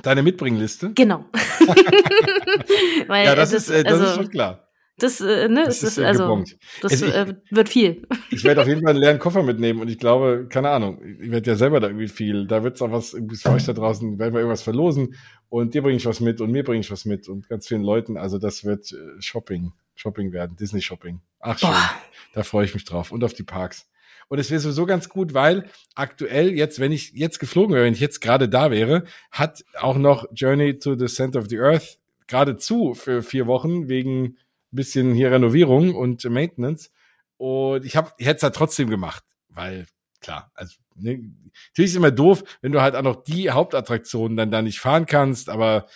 Deine 0.01 0.23
Mitbringliste? 0.23 0.93
Genau. 0.95 1.27
Weil, 3.09 3.27
ja, 3.27 3.35
das, 3.35 3.51
das, 3.51 3.69
ist, 3.69 3.69
äh, 3.69 3.85
das 3.85 3.93
also, 3.93 4.05
ist 4.07 4.15
schon 4.15 4.31
klar. 4.31 4.72
Das, 4.99 5.21
äh, 5.21 5.49
ne, 5.49 5.65
das 5.65 5.83
ist, 5.83 5.99
ist 5.99 6.05
also, 6.05 6.45
das 6.81 6.93
also 6.93 7.07
ich, 7.07 7.15
äh, 7.15 7.35
wird 7.51 7.69
viel. 7.69 8.07
Ich 8.31 8.45
werde 8.45 8.63
auf 8.63 8.69
jeden 8.69 8.83
Fall 8.83 8.91
einen 8.91 9.01
leeren 9.01 9.19
Koffer 9.19 9.43
mitnehmen 9.43 9.81
und 9.81 9.89
ich 9.89 9.99
glaube, 9.99 10.47
keine 10.49 10.71
Ahnung, 10.71 11.03
ich 11.21 11.31
werde 11.31 11.51
ja 11.51 11.57
selber 11.57 11.81
da 11.81 11.89
irgendwie 11.89 12.09
viel. 12.09 12.47
Da 12.47 12.63
wird 12.63 12.77
es 12.77 12.83
auch 12.83 12.93
was 12.93 13.15
irgendwie 13.15 13.37
für 13.37 13.51
euch 13.51 13.65
da 13.65 13.73
draußen, 13.73 14.19
werden 14.19 14.33
wir 14.33 14.41
irgendwas 14.41 14.63
verlosen 14.63 15.17
und 15.49 15.75
dir 15.75 15.83
bringe 15.83 15.97
ich 15.97 16.07
was 16.07 16.21
mit 16.21 16.41
und 16.41 16.51
mir 16.51 16.65
bringe 16.65 16.81
ich 16.81 16.91
was 16.91 17.05
mit 17.05 17.29
und 17.29 17.49
ganz 17.49 17.69
vielen 17.69 17.83
Leuten. 17.83 18.17
Also 18.17 18.39
das 18.39 18.65
wird 18.65 18.93
äh, 18.93 19.21
Shopping, 19.21 19.73
Shopping 19.95 20.33
werden, 20.33 20.57
Disney 20.57 20.81
Shopping. 20.81 21.21
Ach 21.41 21.59
schön, 21.59 21.71
Boah. 21.71 21.91
da 22.35 22.43
freue 22.43 22.65
ich 22.65 22.75
mich 22.75 22.85
drauf 22.85 23.13
und 23.13 23.25
auf 23.25 23.35
die 23.35 23.45
Parks. 23.45 23.89
Und 24.29 24.39
es 24.39 24.51
wäre 24.51 24.61
sowieso 24.61 24.87
ganz 24.87 25.09
gut, 25.09 25.35
weil 25.35 25.67
aktuell 25.95 26.55
jetzt, 26.55 26.81
wenn 26.81 26.93
ich 26.93 27.13
jetzt 27.13 27.39
geflogen 27.39 27.75
wäre, 27.75 27.85
wenn 27.85 27.93
ich 27.93 28.01
jetzt 28.01 28.21
gerade 28.21 28.49
da 28.49 28.71
wäre, 28.71 29.05
hat 29.31 29.65
auch 29.79 29.99
noch 29.99 30.27
Journey 30.33 30.79
to 30.79 30.97
the 30.97 31.07
Center 31.07 31.39
of 31.39 31.49
the 31.49 31.59
Earth 31.59 31.99
gerade 32.29 32.57
zu 32.57 32.95
für 32.95 33.23
vier 33.23 33.47
Wochen 33.47 33.89
wegen 33.89 34.39
bisschen 34.77 35.15
hier 35.15 35.31
Renovierung 35.31 35.95
und 35.95 36.25
Maintenance. 36.25 36.91
Und 37.37 37.85
ich 37.85 37.97
habe, 37.97 38.13
ich 38.19 38.27
hätte 38.27 38.39
es 38.39 38.43
halt 38.43 38.55
trotzdem 38.55 38.89
gemacht, 38.89 39.25
weil 39.49 39.87
klar, 40.21 40.51
also 40.55 40.77
ne, 40.95 41.19
natürlich 41.71 41.91
ist 41.91 41.97
immer 41.97 42.11
doof, 42.11 42.45
wenn 42.61 42.73
du 42.73 42.81
halt 42.81 42.95
auch 42.95 43.03
noch 43.03 43.23
die 43.23 43.51
Hauptattraktionen 43.51 44.37
dann 44.37 44.51
da 44.51 44.63
nicht 44.63 44.81
fahren 44.81 45.07
kannst, 45.07 45.49
aber 45.49 45.87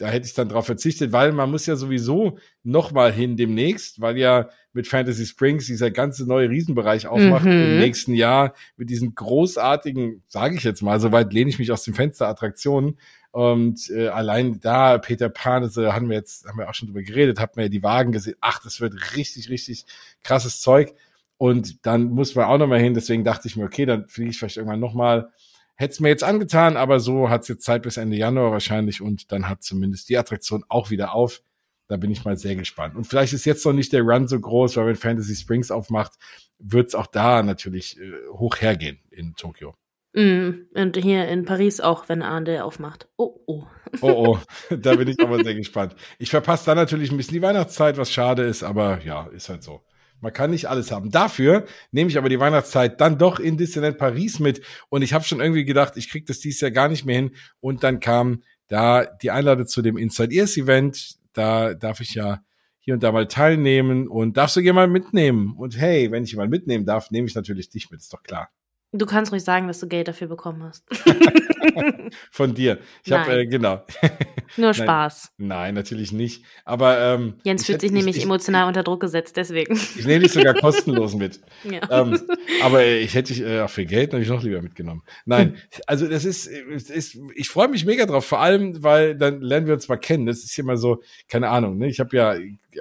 da 0.00 0.08
hätte 0.08 0.26
ich 0.26 0.32
dann 0.32 0.48
drauf 0.48 0.64
verzichtet, 0.64 1.12
weil 1.12 1.32
man 1.32 1.50
muss 1.50 1.66
ja 1.66 1.76
sowieso 1.76 2.38
noch 2.62 2.90
mal 2.90 3.12
hin 3.12 3.36
demnächst, 3.36 4.00
weil 4.00 4.16
ja 4.16 4.48
mit 4.72 4.88
Fantasy 4.88 5.26
Springs 5.26 5.66
dieser 5.66 5.90
ganze 5.90 6.26
neue 6.26 6.48
Riesenbereich 6.48 7.06
aufmacht 7.06 7.44
mhm. 7.44 7.50
im 7.50 7.78
nächsten 7.78 8.14
Jahr 8.14 8.54
mit 8.76 8.88
diesen 8.88 9.14
großartigen, 9.14 10.22
sage 10.26 10.56
ich 10.56 10.64
jetzt 10.64 10.80
mal, 10.80 10.98
soweit 11.00 11.32
lehne 11.32 11.50
ich 11.50 11.58
mich 11.58 11.70
aus 11.70 11.82
dem 11.82 11.94
Fenster 11.94 12.28
Attraktionen, 12.28 12.98
und 13.32 13.90
äh, 13.90 14.08
allein 14.08 14.58
da, 14.60 14.98
Peter 14.98 15.28
Pan, 15.28 15.62
das 15.62 15.76
haben 15.76 16.08
wir 16.08 16.16
jetzt, 16.16 16.46
haben 16.46 16.58
wir 16.58 16.68
auch 16.68 16.74
schon 16.74 16.88
drüber 16.88 17.02
geredet, 17.02 17.38
hat 17.38 17.56
man 17.56 17.64
ja 17.64 17.68
die 17.68 17.82
Wagen 17.82 18.12
gesehen. 18.12 18.34
Ach, 18.40 18.60
das 18.62 18.80
wird 18.80 19.16
richtig, 19.16 19.48
richtig 19.50 19.86
krasses 20.24 20.60
Zeug. 20.60 20.94
Und 21.36 21.86
dann 21.86 22.10
muss 22.10 22.34
man 22.34 22.46
auch 22.46 22.58
nochmal 22.58 22.80
hin. 22.80 22.94
Deswegen 22.94 23.24
dachte 23.24 23.46
ich 23.46 23.56
mir, 23.56 23.64
okay, 23.64 23.86
dann 23.86 24.08
fliege 24.08 24.30
ich 24.30 24.38
vielleicht 24.38 24.56
irgendwann 24.56 24.80
nochmal. 24.80 25.30
Hätte 25.76 25.92
es 25.92 26.00
mir 26.00 26.08
jetzt 26.08 26.24
angetan, 26.24 26.76
aber 26.76 27.00
so 27.00 27.30
hat 27.30 27.42
es 27.42 27.48
jetzt 27.48 27.64
Zeit 27.64 27.82
bis 27.82 27.96
Ende 27.96 28.16
Januar 28.16 28.50
wahrscheinlich 28.50 29.00
und 29.00 29.32
dann 29.32 29.48
hat 29.48 29.62
zumindest 29.62 30.08
die 30.10 30.18
Attraktion 30.18 30.64
auch 30.68 30.90
wieder 30.90 31.14
auf. 31.14 31.40
Da 31.86 31.96
bin 31.96 32.10
ich 32.10 32.24
mal 32.24 32.36
sehr 32.36 32.56
gespannt. 32.56 32.96
Und 32.96 33.06
vielleicht 33.06 33.32
ist 33.32 33.46
jetzt 33.46 33.64
noch 33.64 33.72
nicht 33.72 33.92
der 33.92 34.02
Run 34.02 34.28
so 34.28 34.38
groß, 34.38 34.76
weil 34.76 34.88
wenn 34.88 34.96
Fantasy 34.96 35.34
Springs 35.34 35.70
aufmacht, 35.70 36.12
wird 36.58 36.88
es 36.88 36.94
auch 36.94 37.06
da 37.06 37.42
natürlich 37.42 37.98
äh, 37.98 38.12
hoch 38.32 38.60
hergehen 38.60 38.98
in 39.10 39.34
Tokio. 39.34 39.74
Mm, 40.12 40.66
und 40.74 40.96
hier 40.96 41.28
in 41.28 41.44
Paris 41.44 41.80
auch, 41.80 42.08
wenn 42.08 42.22
Arnde 42.22 42.64
aufmacht. 42.64 43.08
Oh, 43.16 43.40
oh. 43.46 43.64
Oh, 44.00 44.10
oh. 44.10 44.38
Da 44.76 44.96
bin 44.96 45.08
ich 45.08 45.20
aber 45.20 45.42
sehr 45.42 45.54
gespannt. 45.54 45.94
Ich 46.18 46.30
verpasse 46.30 46.66
dann 46.66 46.76
natürlich 46.76 47.10
ein 47.10 47.16
bisschen 47.16 47.34
die 47.34 47.42
Weihnachtszeit, 47.42 47.96
was 47.96 48.12
schade 48.12 48.42
ist, 48.42 48.62
aber 48.62 49.00
ja, 49.04 49.26
ist 49.28 49.48
halt 49.48 49.62
so. 49.62 49.82
Man 50.20 50.32
kann 50.32 50.50
nicht 50.50 50.66
alles 50.66 50.90
haben. 50.90 51.10
Dafür 51.10 51.64
nehme 51.92 52.10
ich 52.10 52.18
aber 52.18 52.28
die 52.28 52.40
Weihnachtszeit 52.40 53.00
dann 53.00 53.18
doch 53.18 53.38
in 53.38 53.56
Disneyland 53.56 53.98
Paris 53.98 54.38
mit. 54.38 54.60
Und 54.90 55.02
ich 55.02 55.14
habe 55.14 55.24
schon 55.24 55.40
irgendwie 55.40 55.64
gedacht, 55.64 55.96
ich 55.96 56.10
krieg 56.10 56.26
das 56.26 56.40
dieses 56.40 56.60
Jahr 56.60 56.70
gar 56.70 56.88
nicht 56.88 57.06
mehr 57.06 57.16
hin. 57.16 57.30
Und 57.60 57.82
dann 57.84 58.00
kam 58.00 58.42
da 58.68 59.06
die 59.06 59.30
Einladung 59.30 59.66
zu 59.66 59.80
dem 59.80 59.96
Inside 59.96 60.34
Ears 60.34 60.56
Event. 60.56 61.16
Da 61.32 61.74
darf 61.74 62.00
ich 62.00 62.14
ja 62.14 62.40
hier 62.80 62.94
und 62.94 63.02
da 63.02 63.12
mal 63.12 63.28
teilnehmen 63.28 64.08
und 64.08 64.36
darfst 64.36 64.56
du 64.56 64.60
jemanden 64.60 64.92
mitnehmen. 64.92 65.54
Und 65.56 65.78
hey, 65.78 66.10
wenn 66.10 66.24
ich 66.24 66.32
jemanden 66.32 66.50
mitnehmen 66.50 66.84
darf, 66.84 67.10
nehme 67.10 67.26
ich 67.26 67.34
natürlich 67.34 67.70
dich 67.70 67.90
mit, 67.90 68.00
ist 68.00 68.12
doch 68.12 68.22
klar. 68.22 68.50
Du 68.92 69.06
kannst 69.06 69.30
ruhig 69.30 69.44
sagen, 69.44 69.68
dass 69.68 69.78
du 69.78 69.86
Geld 69.86 70.08
dafür 70.08 70.26
bekommen 70.26 70.62
hast. 70.64 70.84
Von 72.30 72.54
dir. 72.54 72.78
Ich 73.04 73.12
habe 73.12 73.40
äh, 73.40 73.46
genau. 73.46 73.84
Nur 74.56 74.74
Spaß. 74.74 75.32
Nein, 75.38 75.48
nein, 75.48 75.74
natürlich 75.74 76.12
nicht. 76.12 76.44
Aber 76.64 76.98
ähm, 76.98 77.34
Jens 77.44 77.66
fühlt 77.66 77.80
sich 77.80 77.92
nämlich 77.92 78.16
ich, 78.16 78.24
emotional 78.24 78.66
unter 78.66 78.82
Druck 78.82 79.00
gesetzt, 79.00 79.36
deswegen. 79.36 79.74
Ich 79.74 80.06
nehme 80.06 80.20
dich 80.20 80.32
sogar 80.32 80.54
kostenlos 80.54 81.14
mit. 81.14 81.40
Ja. 81.70 82.02
Ähm, 82.02 82.18
aber 82.62 82.84
ich 82.86 83.14
hätte 83.14 83.32
dich 83.32 83.42
äh, 83.42 83.60
auch 83.60 83.70
für 83.70 83.84
Geld 83.84 84.12
natürlich 84.12 84.30
noch 84.30 84.42
lieber 84.42 84.62
mitgenommen. 84.62 85.02
Nein, 85.26 85.56
also 85.86 86.06
das 86.08 86.24
ist, 86.24 86.46
ist 86.46 87.18
ich 87.34 87.48
freue 87.48 87.68
mich 87.68 87.84
mega 87.84 88.06
drauf, 88.06 88.24
vor 88.24 88.40
allem, 88.40 88.82
weil 88.82 89.14
dann 89.14 89.40
lernen 89.40 89.66
wir 89.66 89.74
uns 89.74 89.88
mal 89.88 89.98
kennen. 89.98 90.26
Das 90.26 90.38
ist 90.38 90.58
immer 90.58 90.78
so, 90.78 91.02
keine 91.28 91.50
Ahnung. 91.50 91.76
Ne? 91.76 91.88
Ich 91.88 92.00
habe 92.00 92.16
ja 92.16 92.34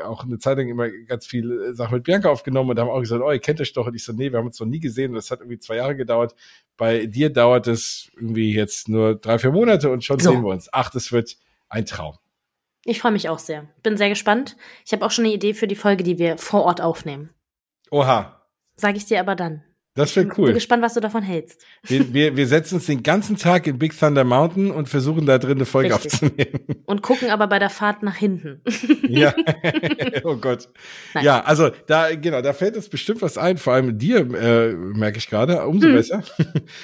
auch 0.04 0.24
eine 0.24 0.40
Zeit 0.40 0.58
lang 0.58 0.70
immer 0.70 0.90
ganz 0.90 1.26
viel 1.26 1.52
äh, 1.52 1.74
Sachen 1.74 1.96
mit 1.96 2.04
Bianca 2.04 2.30
aufgenommen 2.30 2.70
und 2.70 2.80
haben 2.80 2.90
auch 2.90 3.00
gesagt, 3.00 3.22
oh, 3.22 3.32
ihr 3.32 3.40
kennt 3.40 3.60
euch 3.62 3.74
doch. 3.74 3.88
Und 3.88 3.96
ich 3.96 4.04
so, 4.04 4.14
nee, 4.14 4.32
wir 4.32 4.40
haben 4.40 4.48
uns 4.48 4.60
noch 4.60 4.68
nie 4.68 4.80
gesehen. 4.80 5.12
Und 5.12 5.16
das 5.16 5.32
hat 5.32 5.40
irgendwie 5.40 5.60
zwei 5.60 5.78
Jahre 5.78 5.96
gedauert. 5.96 6.36
Bei 6.80 7.08
dir 7.08 7.30
dauert 7.30 7.68
es 7.68 8.10
irgendwie 8.16 8.54
jetzt 8.54 8.88
nur 8.88 9.14
drei, 9.14 9.38
vier 9.38 9.52
Monate 9.52 9.92
und 9.92 10.06
schon 10.06 10.18
so. 10.18 10.32
sehen 10.32 10.42
wir 10.44 10.50
uns. 10.50 10.70
Ach, 10.72 10.90
das 10.90 11.12
wird 11.12 11.36
ein 11.68 11.86
Traum. 11.86 12.18
Ich 12.86 13.02
freue 13.02 13.12
mich 13.12 13.28
auch 13.28 13.38
sehr. 13.38 13.68
Bin 13.84 13.98
sehr 13.98 14.08
gespannt. 14.08 14.56
Ich 14.86 14.94
habe 14.94 15.06
auch 15.06 15.12
schon 15.12 15.26
eine 15.26 15.34
Idee 15.34 15.54
für 15.54 15.68
die 15.68 15.76
Folge, 15.76 16.06
die 16.06 16.18
wir 16.18 16.38
vor 16.38 16.64
Ort 16.64 16.80
aufnehmen. 16.80 17.32
Oha. 17.92 18.48
Sage 18.78 18.96
ich 18.96 19.06
dir 19.06 19.20
aber 19.20 19.36
dann. 19.36 19.62
Das 19.96 20.16
wäre 20.16 20.28
cool. 20.38 20.46
Bin 20.46 20.54
gespannt, 20.56 20.84
was 20.84 20.94
du 20.94 21.00
davon 21.00 21.24
hältst. 21.24 21.66
Wir, 21.84 22.14
wir, 22.14 22.38
wir 22.38 22.48
setzen 22.48 22.76
uns 22.76 22.86
den 22.86 23.02
ganzen 23.04 23.38
Tag 23.38 23.66
in 23.68 23.80
Big 23.80 23.98
Thunder 23.98 24.24
Mountain 24.24 24.72
und 24.72 24.88
versuchen 24.88 25.26
da 25.26 25.40
drin 25.40 25.58
eine 25.58 25.66
Folge 25.66 25.94
Richtig. 25.94 26.14
aufzunehmen. 26.14 26.84
Und 26.86 27.02
gucken 27.02 27.32
aber 27.32 27.48
bei 27.48 27.60
der 27.60 27.70
Fahrt 27.70 28.04
nach 28.04 28.16
hinten. 28.16 28.62
Ja. 29.08 29.34
oh 30.24 30.36
Gott. 30.38 30.70
Nein. 31.14 31.26
Ja, 31.26 31.42
also 31.42 31.72
da, 31.88 32.16
genau, 32.16 32.42
da 32.42 32.54
fällt 32.54 32.76
uns 32.76 32.88
bestimmt 32.88 33.22
was 33.22 33.38
ein. 33.38 33.58
Vor 33.58 33.74
allem 33.74 33.98
dir, 33.98 34.20
äh, 34.20 34.74
merke 34.74 35.18
ich 35.18 35.28
gerade, 35.28 35.66
umso 35.66 35.88
hm. 35.88 35.96
besser. 35.96 36.24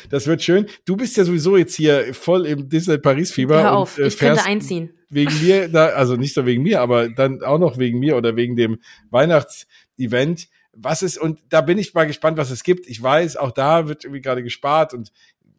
Das 0.09 0.27
wird 0.27 0.41
schön. 0.43 0.65
Du 0.85 0.95
bist 0.95 1.15
ja 1.17 1.23
sowieso 1.23 1.57
jetzt 1.57 1.75
hier 1.75 2.13
voll 2.13 2.45
im 2.45 2.69
Disney 2.69 2.97
Paris-Fieber. 2.97 3.61
Hör 3.61 3.73
auf, 3.73 3.97
und, 3.97 4.03
äh, 4.03 4.07
ich 4.07 4.17
könnte 4.17 4.45
einziehen. 4.45 4.91
Wegen 5.09 5.31
mir, 5.41 5.67
da, 5.69 5.87
also 5.87 6.15
nicht 6.15 6.35
nur 6.35 6.45
wegen 6.45 6.63
mir, 6.63 6.81
aber 6.81 7.09
dann 7.09 7.43
auch 7.43 7.59
noch 7.59 7.77
wegen 7.77 7.99
mir 7.99 8.17
oder 8.17 8.35
wegen 8.35 8.55
dem 8.55 8.79
Weihnachtsevent 9.09 10.47
was 10.75 11.01
ist, 11.01 11.17
und 11.17 11.39
da 11.49 11.61
bin 11.61 11.77
ich 11.77 11.93
mal 11.93 12.05
gespannt, 12.05 12.37
was 12.37 12.51
es 12.51 12.63
gibt. 12.63 12.87
Ich 12.87 13.01
weiß, 13.01 13.37
auch 13.37 13.51
da 13.51 13.87
wird 13.87 14.03
irgendwie 14.03 14.21
gerade 14.21 14.43
gespart 14.43 14.93
und 14.93 15.11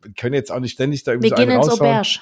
wir 0.02 0.12
können 0.12 0.34
jetzt 0.34 0.52
auch 0.52 0.60
nicht 0.60 0.72
ständig 0.72 1.04
da 1.04 1.12
irgendwie 1.12 1.30
wir 1.30 1.36
so 1.36 1.42
einen 1.42 1.50
ins. 1.50 1.68
Auberge. 1.68 2.18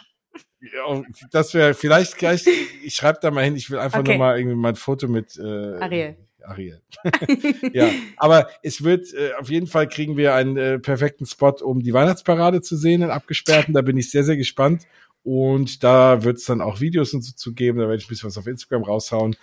Ja, 0.60 1.02
das 1.30 1.52
wäre 1.52 1.74
vielleicht 1.74 2.16
gleich, 2.16 2.46
ich 2.82 2.94
schreibe 2.94 3.18
da 3.20 3.30
mal 3.30 3.44
hin, 3.44 3.54
ich 3.54 3.70
will 3.70 3.78
einfach 3.78 4.00
okay. 4.00 4.12
nur 4.12 4.18
mal 4.18 4.38
irgendwie 4.38 4.56
mal 4.56 4.70
ein 4.70 4.76
Foto 4.76 5.08
mit 5.08 5.36
äh, 5.36 5.42
Ariel. 5.42 6.16
Ariel. 6.42 6.80
ja, 7.72 7.90
aber 8.16 8.48
es 8.62 8.82
wird, 8.82 9.12
äh, 9.12 9.32
auf 9.38 9.50
jeden 9.50 9.66
Fall 9.66 9.88
kriegen 9.88 10.16
wir 10.16 10.34
einen 10.34 10.56
äh, 10.56 10.78
perfekten 10.78 11.26
Spot, 11.26 11.54
um 11.62 11.80
die 11.80 11.92
Weihnachtsparade 11.92 12.62
zu 12.62 12.76
sehen, 12.76 13.02
in 13.02 13.10
abgesperrten. 13.10 13.74
Da 13.74 13.82
bin 13.82 13.96
ich 13.96 14.10
sehr, 14.10 14.24
sehr 14.24 14.36
gespannt. 14.36 14.84
Und 15.22 15.82
da 15.82 16.22
wird 16.22 16.36
es 16.36 16.44
dann 16.44 16.60
auch 16.60 16.80
Videos 16.80 17.14
und 17.14 17.22
so 17.22 17.32
zu 17.34 17.54
geben. 17.54 17.78
Da 17.78 17.84
werde 17.84 17.96
ich 17.96 18.06
ein 18.06 18.08
bisschen 18.08 18.28
was 18.28 18.36
auf 18.36 18.46
Instagram 18.46 18.84
raushauen 18.84 19.36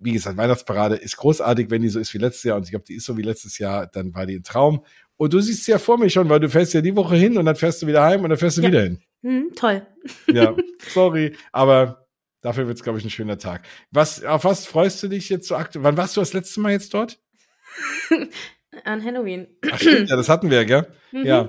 wie 0.00 0.12
gesagt, 0.12 0.36
Weihnachtsparade 0.36 0.96
ist 0.96 1.16
großartig, 1.18 1.70
wenn 1.70 1.82
die 1.82 1.88
so 1.88 2.00
ist 2.00 2.12
wie 2.14 2.18
letztes 2.18 2.44
Jahr. 2.44 2.56
Und 2.56 2.64
ich 2.64 2.70
glaube, 2.70 2.86
die 2.86 2.94
ist 2.94 3.04
so 3.04 3.16
wie 3.16 3.22
letztes 3.22 3.58
Jahr, 3.58 3.86
dann 3.86 4.14
war 4.14 4.26
die 4.26 4.36
ein 4.36 4.42
Traum. 4.42 4.84
Und 5.16 5.34
du 5.34 5.40
siehst 5.40 5.66
sie 5.66 5.72
ja 5.72 5.78
vor 5.78 5.98
mir 5.98 6.08
schon, 6.08 6.28
weil 6.30 6.40
du 6.40 6.48
fährst 6.48 6.72
ja 6.72 6.80
die 6.80 6.96
Woche 6.96 7.14
hin 7.14 7.36
und 7.36 7.44
dann 7.44 7.56
fährst 7.56 7.82
du 7.82 7.86
wieder 7.86 8.02
heim 8.02 8.24
und 8.24 8.30
dann 8.30 8.38
fährst 8.38 8.56
du 8.56 8.62
ja. 8.62 8.68
wieder 8.68 8.82
hin. 8.82 9.02
Hm, 9.22 9.52
toll. 9.54 9.86
Ja, 10.32 10.56
sorry, 10.88 11.36
aber 11.52 12.06
dafür 12.40 12.66
wird 12.66 12.78
es, 12.78 12.82
glaube 12.82 12.98
ich, 12.98 13.04
ein 13.04 13.10
schöner 13.10 13.36
Tag. 13.36 13.66
Was, 13.90 14.24
auf 14.24 14.44
was 14.44 14.64
freust 14.64 15.02
du 15.02 15.08
dich 15.08 15.28
jetzt 15.28 15.46
so 15.46 15.56
aktuell? 15.56 15.84
Wann 15.84 15.98
warst 15.98 16.16
du 16.16 16.20
das 16.22 16.32
letzte 16.32 16.60
Mal 16.60 16.72
jetzt 16.72 16.94
dort? 16.94 17.20
An 18.84 19.04
Halloween. 19.04 19.46
Ach, 19.70 19.78
stimmt, 19.78 20.08
ja, 20.08 20.16
das 20.16 20.30
hatten 20.30 20.50
wir, 20.50 20.64
gell? 20.64 20.86
Mhm. 21.12 21.26
Ja. 21.26 21.48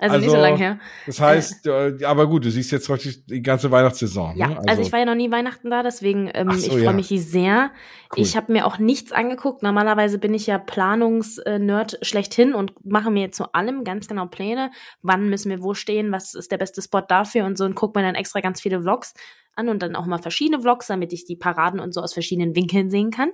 Also, 0.00 0.14
also, 0.14 0.26
nicht 0.26 0.34
so 0.34 0.40
lange 0.40 0.56
her. 0.56 0.78
Das 1.04 1.20
heißt, 1.20 1.66
äh, 1.66 2.04
aber 2.04 2.26
gut, 2.26 2.46
du 2.46 2.50
siehst 2.50 2.72
jetzt 2.72 2.86
praktisch 2.86 3.22
die 3.26 3.42
ganze 3.42 3.70
Weihnachtssaison. 3.70 4.34
Ja, 4.34 4.46
ne? 4.48 4.56
also, 4.56 4.68
also, 4.68 4.82
ich 4.82 4.92
war 4.92 4.98
ja 4.98 5.04
noch 5.04 5.14
nie 5.14 5.30
Weihnachten 5.30 5.70
da, 5.70 5.82
deswegen 5.82 6.30
ähm, 6.32 6.50
so, 6.52 6.66
ich 6.66 6.72
freue 6.72 6.84
ja. 6.84 6.92
mich 6.92 7.08
sehr. 7.08 7.70
Cool. 8.16 8.22
Ich 8.22 8.34
habe 8.34 8.50
mir 8.50 8.66
auch 8.66 8.78
nichts 8.78 9.12
angeguckt. 9.12 9.62
Normalerweise 9.62 10.18
bin 10.18 10.32
ich 10.32 10.46
ja 10.46 10.58
Planungsnerd 10.58 11.98
schlechthin 12.00 12.54
und 12.54 12.72
mache 12.82 13.10
mir 13.10 13.30
zu 13.30 13.52
allem 13.52 13.84
ganz 13.84 14.08
genau 14.08 14.24
Pläne. 14.24 14.70
Wann 15.02 15.28
müssen 15.28 15.50
wir 15.50 15.62
wo 15.62 15.74
stehen? 15.74 16.12
Was 16.12 16.34
ist 16.34 16.50
der 16.50 16.58
beste 16.58 16.80
Spot 16.80 17.02
dafür 17.02 17.44
und 17.44 17.58
so 17.58 17.66
und 17.66 17.74
gucke 17.74 17.98
mir 17.98 18.06
dann 18.06 18.14
extra 18.14 18.40
ganz 18.40 18.62
viele 18.62 18.80
Vlogs 18.80 19.12
an 19.54 19.68
und 19.68 19.82
dann 19.82 19.96
auch 19.96 20.06
mal 20.06 20.18
verschiedene 20.18 20.62
Vlogs, 20.62 20.86
damit 20.86 21.12
ich 21.12 21.26
die 21.26 21.36
Paraden 21.36 21.78
und 21.78 21.92
so 21.92 22.00
aus 22.00 22.14
verschiedenen 22.14 22.56
Winkeln 22.56 22.88
sehen 22.88 23.10
kann. 23.10 23.32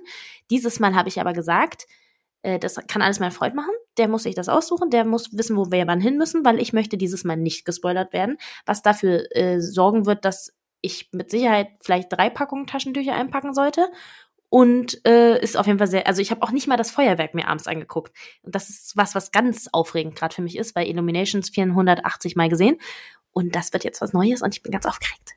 Dieses 0.49 0.81
Mal 0.81 0.95
habe 0.95 1.07
ich 1.07 1.21
aber 1.21 1.31
gesagt, 1.31 1.85
äh, 2.41 2.59
das 2.59 2.75
kann 2.87 3.01
alles 3.01 3.19
mein 3.19 3.31
Freund 3.31 3.55
machen. 3.55 3.73
Der 3.97 4.07
muss 4.07 4.23
sich 4.23 4.35
das 4.35 4.49
aussuchen, 4.49 4.89
der 4.89 5.05
muss 5.05 5.35
wissen, 5.35 5.57
wo 5.57 5.71
wir 5.71 5.87
wann 5.87 6.01
hin 6.01 6.17
müssen, 6.17 6.45
weil 6.45 6.61
ich 6.61 6.73
möchte 6.73 6.97
dieses 6.97 7.23
Mal 7.23 7.37
nicht 7.37 7.65
gespoilert 7.65 8.13
werden, 8.13 8.37
was 8.65 8.81
dafür 8.81 9.25
äh, 9.35 9.59
sorgen 9.59 10.05
wird, 10.05 10.25
dass 10.25 10.53
ich 10.81 11.09
mit 11.11 11.31
Sicherheit 11.31 11.69
vielleicht 11.81 12.11
drei 12.11 12.29
Packungen 12.29 12.67
Taschentücher 12.67 13.15
einpacken 13.15 13.53
sollte 13.53 13.89
und 14.49 15.05
äh, 15.05 15.41
ist 15.41 15.57
auf 15.57 15.67
jeden 15.67 15.79
Fall 15.79 15.87
sehr, 15.87 16.07
also 16.07 16.21
ich 16.21 16.31
habe 16.31 16.41
auch 16.43 16.51
nicht 16.51 16.67
mal 16.67 16.77
das 16.77 16.91
Feuerwerk 16.91 17.33
mir 17.33 17.47
abends 17.47 17.67
angeguckt. 17.67 18.15
Und 18.43 18.55
das 18.55 18.69
ist 18.69 18.95
was, 18.95 19.15
was 19.15 19.31
ganz 19.31 19.67
aufregend 19.71 20.15
gerade 20.15 20.35
für 20.35 20.41
mich 20.41 20.57
ist, 20.57 20.75
weil 20.75 20.87
Illuminations 20.87 21.49
480 21.49 22.35
Mal 22.35 22.49
gesehen 22.49 22.77
und 23.31 23.55
das 23.55 23.73
wird 23.73 23.83
jetzt 23.83 24.01
was 24.01 24.13
Neues 24.13 24.41
und 24.41 24.55
ich 24.55 24.63
bin 24.63 24.71
ganz 24.71 24.85
aufgeregt. 24.85 25.36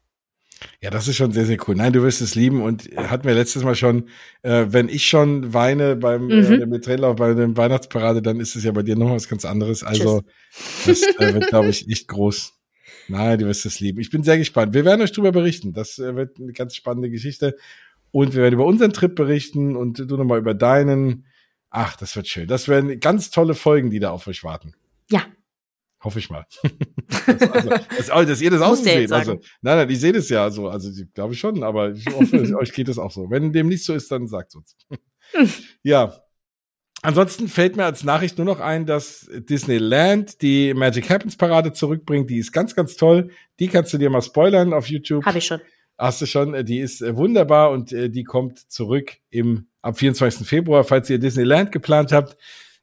Ja, 0.82 0.88
das 0.88 1.08
ist 1.08 1.16
schon 1.16 1.32
sehr, 1.32 1.44
sehr 1.44 1.58
cool. 1.68 1.74
Nein, 1.74 1.92
du 1.92 2.02
wirst 2.02 2.22
es 2.22 2.34
lieben 2.34 2.62
und 2.62 2.88
hatten 2.96 3.24
wir 3.24 3.34
letztes 3.34 3.62
Mal 3.62 3.74
schon, 3.74 4.08
äh, 4.42 4.64
wenn 4.68 4.88
ich 4.88 5.06
schon 5.06 5.52
weine 5.52 5.94
beim 5.94 6.30
äh, 6.30 6.42
mhm. 6.42 6.62
äh, 6.62 6.66
Mitrainlauf 6.66 7.16
bei 7.16 7.34
der 7.34 7.54
Weihnachtsparade, 7.54 8.22
dann 8.22 8.40
ist 8.40 8.56
es 8.56 8.64
ja 8.64 8.72
bei 8.72 8.82
dir 8.82 8.96
noch 8.96 9.10
was 9.10 9.28
ganz 9.28 9.44
anderes. 9.44 9.82
Also 9.84 10.22
Tschüss. 10.84 11.02
das 11.02 11.28
äh, 11.28 11.34
wird, 11.34 11.48
glaube 11.48 11.68
ich, 11.68 11.86
nicht 11.86 12.08
groß. 12.08 12.54
Nein, 13.08 13.38
du 13.38 13.46
wirst 13.46 13.66
es 13.66 13.80
lieben. 13.80 14.00
Ich 14.00 14.08
bin 14.08 14.22
sehr 14.22 14.38
gespannt. 14.38 14.72
Wir 14.72 14.86
werden 14.86 15.02
euch 15.02 15.12
darüber 15.12 15.32
berichten. 15.32 15.74
Das 15.74 15.98
äh, 15.98 16.16
wird 16.16 16.38
eine 16.40 16.52
ganz 16.52 16.74
spannende 16.74 17.10
Geschichte. 17.10 17.56
Und 18.10 18.34
wir 18.34 18.42
werden 18.42 18.54
über 18.54 18.64
unseren 18.64 18.92
Trip 18.92 19.14
berichten 19.14 19.76
und 19.76 19.98
du 19.98 20.16
nochmal 20.16 20.38
über 20.38 20.54
deinen. 20.54 21.26
Ach, 21.68 21.94
das 21.96 22.16
wird 22.16 22.26
schön. 22.26 22.48
Das 22.48 22.68
werden 22.68 23.00
ganz 23.00 23.30
tolle 23.30 23.54
Folgen, 23.54 23.90
die 23.90 24.00
da 24.00 24.10
auf 24.10 24.26
euch 24.26 24.44
warten. 24.44 24.74
Ja. 25.10 25.22
Hoffe 26.02 26.18
ich 26.18 26.30
mal. 26.30 26.46
das, 27.26 27.50
also, 27.50 27.68
das, 27.68 28.26
dass 28.28 28.40
ihr 28.40 28.50
das 28.50 28.62
auch 28.62 28.74
so 28.74 28.84
seht. 28.84 29.12
Also, 29.12 29.32
nein, 29.60 29.76
nein, 29.76 29.90
ich 29.90 30.00
sehe 30.00 30.12
das 30.12 30.30
ja 30.30 30.50
so. 30.50 30.68
Also, 30.68 30.90
ich 30.90 31.12
glaube 31.12 31.34
schon, 31.34 31.62
aber 31.62 31.92
ich 31.92 32.06
hoffe, 32.06 32.56
euch 32.58 32.72
geht 32.72 32.88
das 32.88 32.98
auch 32.98 33.10
so. 33.10 33.30
Wenn 33.30 33.52
dem 33.52 33.68
nicht 33.68 33.84
so 33.84 33.92
ist, 33.92 34.10
dann 34.10 34.26
sagt 34.26 34.54
uns. 34.54 34.76
ja. 35.82 36.14
Ansonsten 37.02 37.48
fällt 37.48 37.76
mir 37.76 37.84
als 37.84 38.04
Nachricht 38.04 38.36
nur 38.36 38.44
noch 38.44 38.60
ein, 38.60 38.84
dass 38.84 39.28
Disneyland 39.32 40.42
die 40.42 40.74
Magic 40.74 41.08
Happens 41.08 41.36
Parade 41.36 41.72
zurückbringt. 41.72 42.28
Die 42.28 42.38
ist 42.38 42.52
ganz, 42.52 42.74
ganz 42.74 42.96
toll. 42.96 43.30
Die 43.58 43.68
kannst 43.68 43.92
du 43.92 43.98
dir 43.98 44.10
mal 44.10 44.20
spoilern 44.20 44.74
auf 44.74 44.86
YouTube. 44.88 45.24
Habe 45.24 45.38
ich 45.38 45.46
schon. 45.46 45.60
Hast 45.96 46.20
du 46.22 46.26
schon, 46.26 46.64
die 46.64 46.78
ist 46.78 47.02
äh, 47.02 47.14
wunderbar 47.14 47.70
und 47.72 47.92
äh, 47.92 48.08
die 48.08 48.24
kommt 48.24 48.58
zurück 48.70 49.16
im, 49.28 49.66
am 49.82 49.94
24. 49.94 50.46
Februar, 50.46 50.84
falls 50.84 51.10
ihr 51.10 51.18
Disneyland 51.18 51.72
geplant 51.72 52.12
habt. 52.12 52.36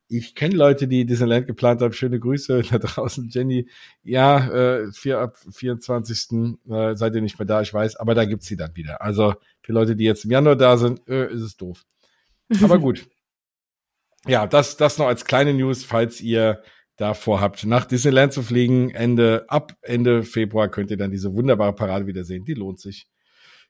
Ich 0.10 0.36
kenne 0.36 0.56
Leute, 0.56 0.88
die 0.88 1.06
Disneyland 1.06 1.48
geplant 1.48 1.82
haben. 1.82 1.94
Schöne 1.94 2.20
Grüße 2.20 2.62
da 2.72 2.78
draußen, 2.78 3.30
Jenny. 3.30 3.70
Ja, 4.04 4.48
äh, 4.48 4.92
vier, 4.92 5.20
ab 5.20 5.38
24. 5.52 6.58
Äh, 6.70 6.96
seid 6.96 7.16
ihr 7.16 7.22
nicht 7.22 7.38
mehr 7.38 7.46
da, 7.46 7.62
ich 7.62 7.74
weiß, 7.74 7.98
aber 7.98 8.16
da 8.16 8.26
gibt's 8.26 8.48
sie 8.48 8.56
dann 8.56 8.76
wieder. 8.76 9.02
Also 9.02 9.34
für 9.62 9.74
Leute, 9.74 9.96
die 9.96 10.06
jetzt 10.06 10.26
im 10.26 10.32
Januar 10.32 10.56
da 10.56 10.78
sind, 10.78 11.08
äh, 11.08 11.32
ist 11.32 11.42
es 11.42 11.58
doof. 11.58 11.84
Aber 12.62 12.80
gut. 12.80 13.08
Ja, 14.26 14.48
das, 14.48 14.78
das 14.78 14.98
noch 14.98 15.08
als 15.08 15.26
kleine 15.26 15.54
News, 15.54 15.84
falls 15.84 16.22
ihr 16.22 16.62
davor 16.98 17.40
habt, 17.42 17.66
nach 17.66 17.86
Disneyland 17.86 18.34
zu 18.34 18.42
fliegen. 18.42 18.90
Ende, 18.90 19.46
ab 19.48 19.74
Ende 19.82 20.24
Februar 20.24 20.70
könnt 20.70 20.92
ihr 20.92 20.98
dann 20.98 21.12
diese 21.12 21.34
wunderbare 21.34 21.74
Parade 21.74 22.08
wiedersehen. 22.08 22.44
Die 22.44 22.56
lohnt 22.56 22.80
sich. 22.80 23.08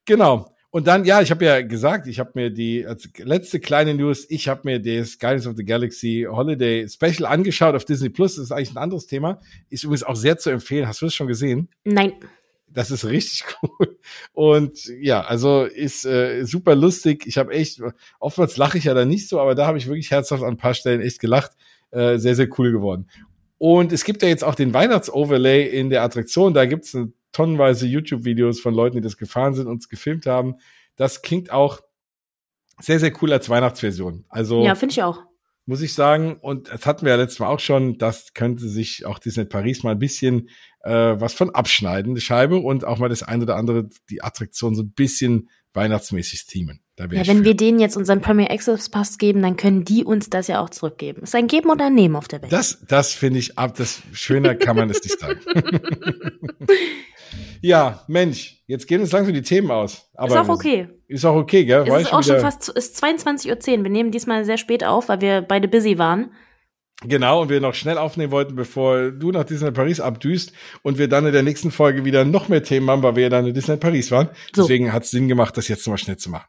Genau. 0.06 0.56
Und 0.70 0.86
dann, 0.86 1.06
ja, 1.06 1.22
ich 1.22 1.32
habe 1.32 1.46
ja 1.46 1.62
gesagt, 1.62 2.08
ich 2.08 2.20
habe 2.20 2.32
mir 2.36 2.50
die, 2.50 2.86
als 2.86 3.10
letzte 3.18 3.60
kleine 3.60 3.94
News, 3.94 4.26
ich 4.30 4.50
habe 4.50 4.62
mir 4.66 4.80
das 4.80 5.18
Guardians 5.18 5.48
of 5.48 5.56
the 5.56 5.64
Galaxy 5.64 6.28
Holiday 6.30 6.88
Special 6.90 7.26
angeschaut 7.26 7.74
auf 7.74 7.86
Disney 7.86 8.10
Plus. 8.10 8.36
Das 8.36 8.46
ist 8.46 8.52
eigentlich 8.52 8.72
ein 8.72 8.78
anderes 8.78 9.08
Thema. 9.08 9.40
Ist 9.70 9.86
übrigens 9.86 10.04
auch 10.04 10.16
sehr 10.16 10.38
zu 10.38 10.50
empfehlen. 10.50 10.88
Hast 10.88 11.02
du 11.02 11.06
das 11.06 11.16
schon 11.16 11.28
gesehen? 11.28 11.70
Nein. 11.86 12.14
Das 12.68 12.92
ist 12.92 13.06
richtig 13.06 13.46
cool. 13.64 13.98
Und 14.34 14.86
ja, 15.00 15.22
also 15.22 15.64
ist 15.64 16.06
äh, 16.06 16.44
super 16.44 16.76
lustig. 16.76 17.26
Ich 17.26 17.38
habe 17.38 17.54
echt, 17.54 17.82
oftmals 18.20 18.58
lache 18.58 18.78
ich 18.78 18.84
ja 18.84 18.94
da 18.94 19.06
nicht 19.06 19.30
so, 19.30 19.40
aber 19.40 19.56
da 19.56 19.66
habe 19.66 19.78
ich 19.78 19.88
wirklich 19.88 20.12
herzhaft 20.12 20.44
an 20.44 20.50
ein 20.50 20.58
paar 20.58 20.74
Stellen 20.74 21.02
echt 21.02 21.20
gelacht. 21.20 21.52
Äh, 21.92 22.18
sehr, 22.18 22.36
sehr 22.36 22.50
cool 22.60 22.74
geworden. 22.74 23.08
Und 23.58 23.94
es 23.94 24.04
gibt 24.04 24.22
ja 24.22 24.28
jetzt 24.28 24.44
auch 24.44 24.56
den 24.56 24.74
Weihnachtsoverlay 24.74 25.66
in 25.66 25.90
der 25.90 26.04
Attraktion. 26.04 26.54
Da 26.54 26.66
gibt 26.66 26.86
es 26.86 26.98
tonnenweise 27.38 27.86
YouTube-Videos 27.86 28.60
von 28.60 28.74
Leuten, 28.74 28.96
die 28.96 29.02
das 29.02 29.18
gefahren 29.18 29.54
sind 29.54 29.68
und 29.68 29.78
es 29.78 29.90
gefilmt 29.90 30.26
haben. 30.26 30.56
Das 30.96 31.22
klingt 31.22 31.52
auch 31.52 31.82
sehr, 32.80 33.00
sehr 33.00 33.14
cool 33.22 33.32
als 33.32 33.48
Weihnachtsversion. 33.48 34.26
Also. 34.28 34.64
Ja, 34.64 34.74
finde 34.74 34.94
ich 34.94 35.04
auch. 35.04 35.22
Muss 35.68 35.82
ich 35.82 35.94
sagen. 35.94 36.38
Und 36.42 36.70
das 36.70 36.86
hatten 36.88 37.06
wir 37.06 37.12
ja 37.12 37.18
letztes 37.18 37.40
Mal 37.40 37.50
auch 37.50 37.60
schon. 37.60 38.00
Das 38.00 38.34
könnte 38.34 38.68
sich 38.68 39.06
auch 39.06 39.20
Disney 39.20 39.46
Paris 39.46 39.84
mal 39.84 39.92
ein 39.92 40.00
bisschen 40.00 40.50
äh, 40.82 40.90
was 40.92 41.34
von 41.34 41.52
abschneiden, 41.52 42.16
die 42.16 42.22
Scheibe. 42.22 42.58
Und 42.58 42.86
auch 42.86 42.98
mal 42.98 43.10
das 43.10 43.22
eine 43.22 43.44
oder 43.44 43.56
andere, 43.56 43.88
die 44.10 44.24
Attraktion 44.24 44.74
so 44.74 44.82
ein 44.82 44.92
bisschen 44.94 45.50
weihnachtsmäßig 45.74 46.48
themen. 46.48 46.80
ja, 46.98 47.28
wenn 47.28 47.44
wir 47.44 47.54
denen 47.54 47.80
jetzt 47.80 47.98
unseren 47.98 48.22
Premier 48.22 48.50
Access 48.50 48.90
Pass 48.90 49.20
geben, 49.20 49.44
dann 49.44 49.58
können 49.58 49.86
die 49.86 50.04
uns 50.04 50.32
das 50.32 50.48
ja 50.48 50.60
auch 50.60 50.72
zurückgeben. 50.72 51.22
Ist 51.22 51.36
ein 51.36 51.46
Geben 51.46 51.70
oder 51.70 51.86
ein 51.86 51.94
Nehmen 51.94 52.16
auf 52.16 52.28
der 52.28 52.42
Welt. 52.42 52.52
Das, 52.52 52.80
das 52.88 53.14
finde 53.14 53.38
ich 53.38 53.60
ab, 53.60 53.76
das 53.76 54.02
schöner 54.12 54.56
kann 54.56 54.76
man 54.76 54.90
es 54.90 55.04
nicht 55.04 55.20
sagen. 55.20 55.40
ja, 57.62 58.04
Mensch, 58.08 58.64
jetzt 58.68 58.88
gehen 58.88 59.02
uns 59.02 59.12
langsam 59.12 59.34
die 59.34 59.42
Themen 59.42 59.72
aus. 59.72 60.10
Aber 60.16 60.30
ist 60.30 60.38
auch 60.38 60.50
okay. 60.50 60.88
Ist 61.08 61.26
auch 61.26 61.36
okay, 61.36 61.66
gell? 61.66 61.86
Es 61.88 62.04
ist 62.04 62.14
auch 62.14 62.24
schon 62.24 62.40
fast, 62.40 62.70
ist 62.70 63.02
22.10 63.04 63.50
Uhr. 63.52 63.84
Wir 63.84 63.90
nehmen 63.90 64.12
diesmal 64.12 64.46
sehr 64.46 64.58
spät 64.58 64.84
auf, 64.84 65.10
weil 65.10 65.22
wir 65.22 65.42
beide 65.42 65.68
busy 65.68 65.98
waren. 65.98 66.32
Genau, 67.04 67.44
und 67.44 67.50
wir 67.50 67.62
noch 67.62 67.76
schnell 67.76 68.00
aufnehmen 68.00 68.32
wollten, 68.32 68.56
bevor 68.56 69.12
du 69.12 69.32
nach 69.32 69.44
Disneyland 69.44 69.78
Paris 69.78 70.00
abdüst 70.00 70.52
und 70.82 70.98
wir 70.98 71.08
dann 71.08 71.28
in 71.28 71.34
der 71.34 71.44
nächsten 71.44 71.70
Folge 71.70 72.06
wieder 72.06 72.26
noch 72.26 72.50
mehr 72.50 72.64
Themen 72.64 72.90
haben, 72.90 73.04
weil 73.04 73.16
wir 73.16 73.24
ja 73.24 73.30
dann 73.30 73.46
in 73.46 73.54
Disneyland 73.54 73.82
Paris 73.82 74.10
waren. 74.10 74.30
So. 74.56 74.64
Deswegen 74.64 74.92
hat 74.92 75.04
es 75.04 75.12
Sinn 75.12 75.28
gemacht, 75.28 75.56
das 75.58 75.68
jetzt 75.68 75.86
nochmal 75.86 76.00
schnell 76.00 76.18
zu 76.18 76.32
machen. 76.32 76.48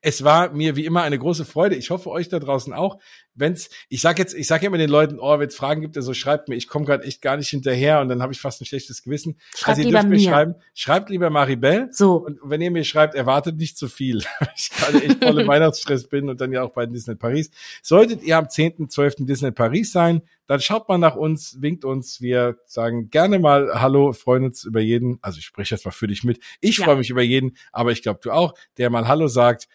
Es 0.00 0.24
war 0.24 0.52
mir 0.52 0.76
wie 0.76 0.86
immer 0.86 1.02
eine 1.02 1.18
große 1.18 1.44
Freude. 1.44 1.76
Ich 1.76 1.90
hoffe 1.90 2.10
euch 2.10 2.28
da 2.28 2.38
draußen 2.38 2.72
auch. 2.72 2.98
Wenn's, 3.34 3.70
ich 3.88 4.00
sag 4.00 4.18
jetzt, 4.18 4.34
ich 4.34 4.46
sag 4.46 4.62
ja 4.62 4.68
immer 4.68 4.78
den 4.78 4.90
Leuten, 4.90 5.18
oh, 5.18 5.38
wenn 5.38 5.48
es 5.48 5.54
Fragen 5.54 5.80
gibt, 5.80 5.96
so 5.96 6.14
schreibt 6.14 6.48
mir. 6.48 6.56
Ich 6.56 6.68
komme 6.68 6.84
gerade 6.84 7.04
echt 7.04 7.22
gar 7.22 7.36
nicht 7.36 7.48
hinterher 7.48 8.00
und 8.00 8.08
dann 8.08 8.22
habe 8.22 8.32
ich 8.32 8.40
fast 8.40 8.60
ein 8.60 8.64
schlechtes 8.64 9.02
Gewissen. 9.02 9.38
Schreibt 9.54 9.68
also, 9.68 9.80
ihr 9.80 9.86
lieber 9.86 10.00
dürft 10.00 10.10
mir 10.10 10.30
schreiben. 10.30 10.54
Schreibt 10.74 11.10
lieber 11.10 11.30
Maribel. 11.30 11.88
So. 11.92 12.16
Und 12.16 12.38
wenn 12.42 12.60
ihr 12.60 12.70
mir 12.70 12.84
schreibt, 12.84 13.14
erwartet 13.14 13.56
nicht 13.56 13.78
zu 13.78 13.88
viel. 13.88 14.18
ich 14.56 14.70
gerade 14.70 15.02
echt 15.02 15.22
voll 15.22 15.40
im 15.40 15.48
Weihnachtsstress 15.48 16.08
bin 16.08 16.28
und 16.28 16.40
dann 16.40 16.52
ja 16.52 16.62
auch 16.62 16.72
bei 16.72 16.86
Disney 16.86 17.14
Paris. 17.14 17.50
Solltet 17.82 18.22
ihr 18.22 18.36
am 18.36 18.46
10.12. 18.46 19.26
Disney 19.26 19.52
Paris 19.52 19.92
sein, 19.92 20.22
dann 20.50 20.58
schaut 20.58 20.88
mal 20.88 20.98
nach 20.98 21.14
uns, 21.14 21.62
winkt 21.62 21.84
uns. 21.84 22.20
Wir 22.20 22.58
sagen 22.66 23.08
gerne 23.08 23.38
mal 23.38 23.80
Hallo, 23.80 24.12
freuen 24.12 24.42
uns 24.42 24.64
über 24.64 24.80
jeden. 24.80 25.20
Also 25.22 25.38
ich 25.38 25.44
spreche 25.44 25.76
jetzt 25.76 25.84
mal 25.84 25.92
für 25.92 26.08
dich 26.08 26.24
mit. 26.24 26.40
Ich 26.60 26.78
ja. 26.78 26.86
freue 26.86 26.96
mich 26.96 27.08
über 27.08 27.22
jeden, 27.22 27.56
aber 27.70 27.92
ich 27.92 28.02
glaube 28.02 28.18
du 28.20 28.32
auch, 28.32 28.54
der 28.76 28.90
mal 28.90 29.06
Hallo 29.06 29.28
sagt. 29.28 29.68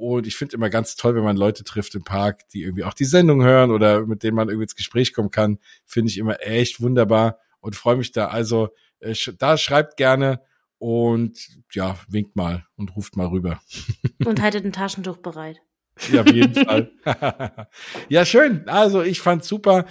Und 0.00 0.26
ich 0.26 0.34
finde 0.34 0.56
immer 0.56 0.70
ganz 0.70 0.96
toll, 0.96 1.14
wenn 1.14 1.24
man 1.24 1.36
Leute 1.36 1.62
trifft 1.62 1.94
im 1.94 2.04
Park, 2.04 2.48
die 2.48 2.62
irgendwie 2.62 2.84
auch 2.84 2.94
die 2.94 3.04
Sendung 3.04 3.42
hören 3.42 3.70
oder 3.70 4.06
mit 4.06 4.22
denen 4.22 4.34
man 4.34 4.48
irgendwie 4.48 4.62
ins 4.62 4.74
Gespräch 4.74 5.12
kommen 5.12 5.30
kann. 5.30 5.58
Finde 5.84 6.08
ich 6.08 6.16
immer 6.16 6.40
echt 6.40 6.80
wunderbar 6.80 7.38
und 7.60 7.76
freue 7.76 7.96
mich 7.96 8.10
da. 8.10 8.28
Also 8.28 8.70
äh, 9.00 9.14
da 9.38 9.58
schreibt 9.58 9.98
gerne 9.98 10.40
und 10.78 11.50
ja, 11.72 11.98
winkt 12.08 12.34
mal 12.34 12.64
und 12.76 12.96
ruft 12.96 13.14
mal 13.14 13.26
rüber. 13.26 13.60
Und 14.24 14.40
haltet 14.40 14.64
ein 14.64 14.72
Taschentuch 14.72 15.18
bereit. 15.18 15.60
Ja, 16.10 16.22
auf 16.22 16.32
jeden 16.32 16.54
Fall. 16.54 16.92
ja, 18.08 18.24
schön. 18.24 18.66
Also 18.68 19.02
ich 19.02 19.20
fand's 19.20 19.48
super. 19.48 19.84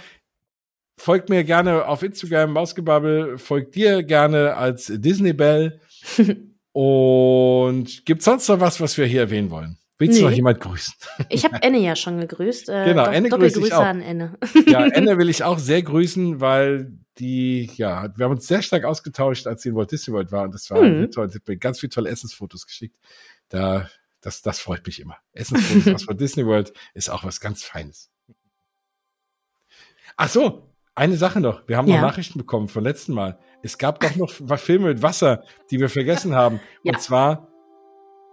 Folgt 0.96 1.28
mir 1.28 1.44
gerne 1.44 1.86
auf 1.86 2.02
Instagram, 2.02 2.52
Mausgebabbel. 2.52 3.38
Folgt 3.38 3.76
dir 3.76 4.02
gerne 4.02 4.56
als 4.56 4.86
Disney 4.92 5.32
Bell. 5.32 5.80
Und 6.72 8.04
gibt's 8.06 8.24
sonst 8.24 8.48
noch 8.48 8.58
was, 8.58 8.80
was 8.80 8.98
wir 8.98 9.06
hier 9.06 9.20
erwähnen 9.20 9.50
wollen? 9.50 9.79
Willst 10.00 10.14
nee. 10.14 10.20
du 10.20 10.30
noch 10.30 10.34
jemand 10.34 10.60
grüßen? 10.60 10.94
Ich 11.28 11.44
habe 11.44 11.62
Enne 11.62 11.78
ja 11.78 11.94
schon 11.94 12.18
gegrüßt. 12.18 12.70
Äh, 12.70 12.86
genau, 12.86 13.04
Enne 13.04 13.28
grüße 13.28 13.60
ich 13.60 13.72
auch. 13.74 13.84
an 13.84 14.00
Enne. 14.00 14.38
ja, 14.66 14.86
Enne 14.86 15.18
will 15.18 15.28
ich 15.28 15.44
auch 15.44 15.58
sehr 15.58 15.82
grüßen, 15.82 16.40
weil 16.40 16.98
die, 17.18 17.70
ja, 17.76 18.08
wir 18.16 18.24
haben 18.24 18.32
uns 18.32 18.46
sehr 18.46 18.62
stark 18.62 18.84
ausgetauscht, 18.84 19.46
als 19.46 19.60
sie 19.60 19.68
in 19.68 19.74
Walt 19.74 19.92
Disney 19.92 20.14
World 20.14 20.32
war 20.32 20.44
und 20.44 20.54
das 20.54 20.70
war 20.70 20.82
mhm. 20.82 21.10
toll. 21.10 21.28
Sie 21.28 21.38
hat 21.38 21.46
mir 21.46 21.58
ganz 21.58 21.80
viele 21.80 21.90
tolle 21.90 22.08
Essensfotos 22.08 22.66
geschickt. 22.66 22.96
Da, 23.50 23.90
das, 24.22 24.40
das 24.40 24.58
freut 24.58 24.86
mich 24.86 25.00
immer. 25.00 25.18
Essensfotos 25.34 25.94
aus 25.94 26.08
Walt 26.08 26.20
Disney 26.20 26.46
World 26.46 26.72
ist 26.94 27.10
auch 27.10 27.22
was 27.22 27.38
ganz 27.38 27.62
Feines. 27.62 28.10
Ach 30.16 30.30
so, 30.30 30.72
eine 30.94 31.18
Sache 31.18 31.40
noch. 31.40 31.68
Wir 31.68 31.76
haben 31.76 31.88
ja. 31.88 31.96
noch 31.96 32.08
Nachrichten 32.08 32.38
bekommen 32.38 32.68
vom 32.68 32.84
letzten 32.84 33.12
Mal. 33.12 33.38
Es 33.62 33.76
gab 33.76 34.00
doch 34.00 34.16
noch 34.16 34.30
Filme 34.58 34.88
mit 34.88 35.02
Wasser, 35.02 35.44
die 35.70 35.78
wir 35.78 35.90
vergessen 35.90 36.34
haben. 36.34 36.58
Ja. 36.84 36.94
Und 36.94 37.02
zwar 37.02 37.49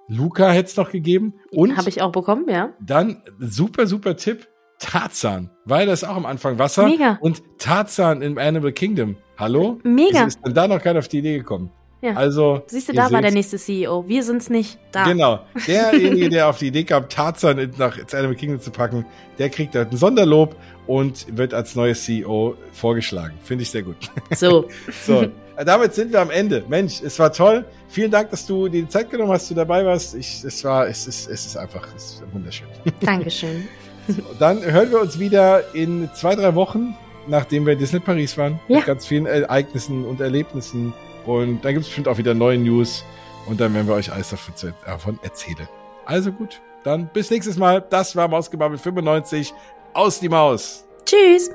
Luca 0.08 0.50
hätte 0.50 0.70
es 0.70 0.78
noch 0.78 0.92
gegeben. 0.92 1.34
Und 1.52 1.78
habe 1.78 1.90
ich 1.90 2.02
auch 2.02 2.12
bekommen, 2.12 2.46
ja. 2.50 2.74
Dann 2.80 3.22
super, 3.40 3.88
super 3.88 4.16
Tipp. 4.16 4.48
Tarzan, 4.80 5.50
weil 5.66 5.88
das 5.88 6.04
auch 6.04 6.16
am 6.16 6.26
Anfang 6.26 6.60
Wasser. 6.60 6.86
Mega. 6.86 7.18
Und 7.20 7.42
Tarzan 7.58 8.22
im 8.22 8.38
Animal 8.38 8.72
Kingdom. 8.72 9.18
Hallo? 9.38 9.80
Mega. 9.84 10.20
Wieso 10.20 10.28
ist 10.28 10.40
denn 10.46 10.54
da 10.54 10.68
noch 10.68 10.82
keiner 10.82 11.00
auf 11.00 11.08
die 11.08 11.18
Idee 11.20 11.38
gekommen? 11.40 11.72
Ja. 12.02 12.14
Also. 12.14 12.62
Siehst 12.68 12.90
du, 12.90 12.94
da 12.94 13.12
war 13.12 13.22
der 13.22 13.32
nächste 13.32 13.58
CEO. 13.58 14.08
Wir 14.08 14.24
sind's 14.24 14.50
nicht. 14.50 14.78
Da. 14.92 15.06
Genau. 15.06 15.40
Derjenige, 15.68 16.30
der 16.30 16.50
auf 16.50 16.60
die 16.60 16.68
Idee 16.68 16.84
kam, 16.84 17.10
Tarzan 17.10 17.74
nach 17.78 17.98
Animal 18.14 18.36
Kingdom 18.36 18.62
zu 18.62 18.72
packen, 18.72 19.06
der 19.40 19.50
kriegt 19.50 19.76
halt 19.76 19.92
ein 19.92 19.98
Sonderlob 19.98 20.56
und 20.86 21.26
wird 21.36 21.54
als 21.54 21.76
neues 21.76 22.04
CEO 22.04 22.56
vorgeschlagen. 22.72 23.34
Finde 23.44 23.64
ich 23.64 23.72
sehr 23.72 23.84
gut. 23.84 23.98
So. 24.36 24.68
so. 25.06 25.28
Damit 25.66 25.96
sind 25.96 26.14
wir 26.14 26.22
am 26.22 26.30
Ende. 26.30 26.64
Mensch, 26.68 27.02
es 27.02 27.18
war 27.18 27.34
toll. 27.34 27.66
Vielen 27.90 28.12
Dank, 28.12 28.30
dass 28.30 28.46
du 28.46 28.68
dir 28.68 28.84
die 28.84 28.88
Zeit 28.88 29.10
genommen 29.10 29.32
hast, 29.32 29.44
dass 29.44 29.50
du 29.50 29.56
dabei 29.56 29.84
warst. 29.84 30.14
Ich, 30.14 30.44
es 30.44 30.64
war, 30.64 30.88
es 30.88 31.08
ist, 31.08 31.28
es 31.28 31.48
ist 31.48 31.58
einfach, 31.58 31.88
es 31.96 32.04
ist 32.04 32.24
wunderschön. 32.32 32.68
Dankeschön. 33.02 33.68
So, 34.08 34.22
dann 34.38 34.64
hören 34.64 34.92
wir 34.92 35.02
uns 35.02 35.20
wieder 35.20 35.74
in 35.74 36.10
zwei, 36.14 36.36
drei 36.36 36.54
Wochen, 36.54 36.96
nachdem 37.28 37.66
wir 37.66 37.74
in 37.74 37.80
Disney 37.80 38.00
Paris 38.00 38.38
waren. 38.38 38.60
Ja. 38.68 38.78
Mit 38.78 38.86
ganz 38.86 39.08
vielen 39.08 39.26
Ereignissen 39.26 40.06
und 40.06 40.22
Erlebnissen. 40.22 40.94
Und 41.28 41.64
dann 41.64 41.74
gibt 41.74 41.84
es 41.84 41.88
bestimmt 41.88 42.08
auch 42.08 42.18
wieder 42.18 42.34
neue 42.34 42.58
News. 42.58 43.04
Und 43.46 43.60
dann 43.60 43.74
werden 43.74 43.88
wir 43.88 43.96
euch 43.96 44.12
alles 44.12 44.30
davon 44.30 45.20
erzählen. 45.22 45.68
Also 46.06 46.32
gut, 46.32 46.62
dann 46.84 47.08
bis 47.08 47.30
nächstes 47.30 47.58
Mal. 47.58 47.86
Das 47.90 48.16
war 48.16 48.28
Mausgebabbel 48.28 48.78
95 48.78 49.54
aus 49.94 50.20
die 50.20 50.30
Maus. 50.30 50.86
Tschüss. 51.06 51.50